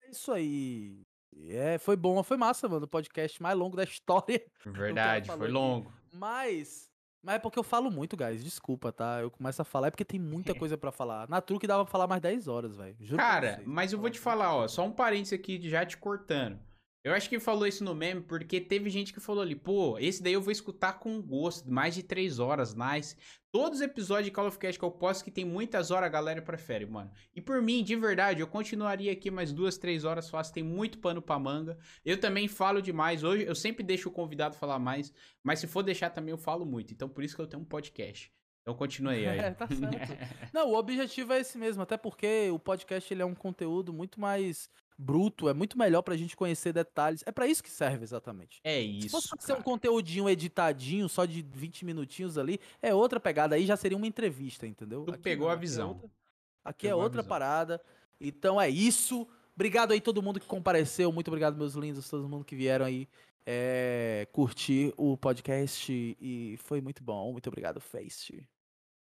[0.03, 1.03] é isso aí.
[1.49, 2.85] É, foi bom, foi massa, mano.
[2.85, 4.45] O podcast mais longo da história.
[4.65, 5.89] Verdade, foi longo.
[5.89, 5.99] Aqui.
[6.13, 6.91] Mas,
[7.23, 8.45] mas é porque eu falo muito, guys.
[8.45, 9.21] Desculpa, tá?
[9.23, 11.29] Eu começo a falar, é porque tem muita coisa para falar.
[11.29, 12.97] Na truque dava pra falar mais 10 horas, velho.
[13.17, 16.61] Cara, mas eu vou te falar, ó, só um parênteses aqui já te cortando.
[17.05, 20.23] Eu acho que falou isso no meme porque teve gente que falou ali, pô, esse
[20.23, 23.17] daí eu vou escutar com gosto, mais de três horas, nice.
[23.51, 26.13] Todos os episódios de Call of Cast que eu posto que tem muitas horas, a
[26.13, 27.11] galera prefere, mano.
[27.35, 30.99] E por mim, de verdade, eu continuaria aqui mais duas, três horas fácil, tem muito
[30.99, 31.77] pano pra manga.
[32.05, 35.83] Eu também falo demais, hoje eu sempre deixo o convidado falar mais, mas se for
[35.83, 38.33] deixar também eu falo muito, então por isso que eu tenho um podcast.
[38.63, 39.39] Então continue aí.
[39.43, 40.17] É, tá certo.
[40.55, 44.21] Não, o objetivo é esse mesmo, até porque o podcast ele é um conteúdo muito
[44.21, 47.23] mais bruto, é muito melhor pra gente conhecer detalhes.
[47.27, 48.61] É para isso que serve exatamente.
[48.63, 49.21] É isso.
[49.21, 53.57] Se fosse ser um conteúdinho editadinho, só de 20 minutinhos ali, é outra pegada.
[53.57, 55.05] Aí já seria uma entrevista, entendeu?
[55.05, 55.91] Tu aqui pegou não, a visão.
[55.91, 56.21] Aqui é outra,
[56.65, 57.83] aqui é outra parada.
[58.21, 59.27] Então é isso.
[59.55, 61.11] Obrigado aí todo mundo que compareceu.
[61.13, 63.09] Muito obrigado, meus lindos, todo mundo que vieram aí
[63.47, 65.93] é, curtir o podcast.
[66.21, 67.33] E foi muito bom.
[67.33, 68.47] Muito obrigado, Face.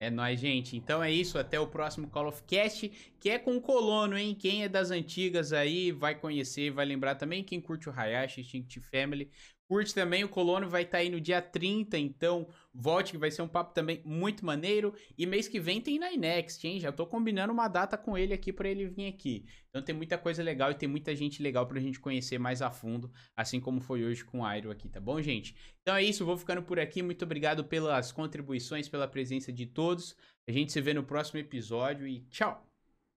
[0.02, 0.78] É nóis, gente.
[0.78, 1.38] Então é isso.
[1.38, 4.34] Até o próximo Call of Cast, que é com o Colono, hein?
[4.34, 7.44] Quem é das antigas aí vai conhecer, vai lembrar também.
[7.44, 9.30] Quem curte o Hayashi, Instinct Family.
[9.68, 12.48] Curte também, o Colono vai estar tá aí no dia 30, então
[12.80, 14.94] volte, que vai ser um papo também muito maneiro.
[15.18, 16.80] E mês que vem tem na Inext, hein?
[16.80, 19.46] Já tô combinando uma data com ele aqui para ele vir aqui.
[19.70, 22.72] Então tem muita coisa legal e tem muita gente legal pra gente conhecer mais a
[22.72, 25.56] fundo, assim como foi hoje com o Airo aqui, tá bom, gente?
[25.82, 27.04] Então é isso, vou ficando por aqui.
[27.04, 30.16] Muito obrigado pelas contribuições, pela presença de todos.
[30.48, 32.69] A gente se vê no próximo episódio e tchau!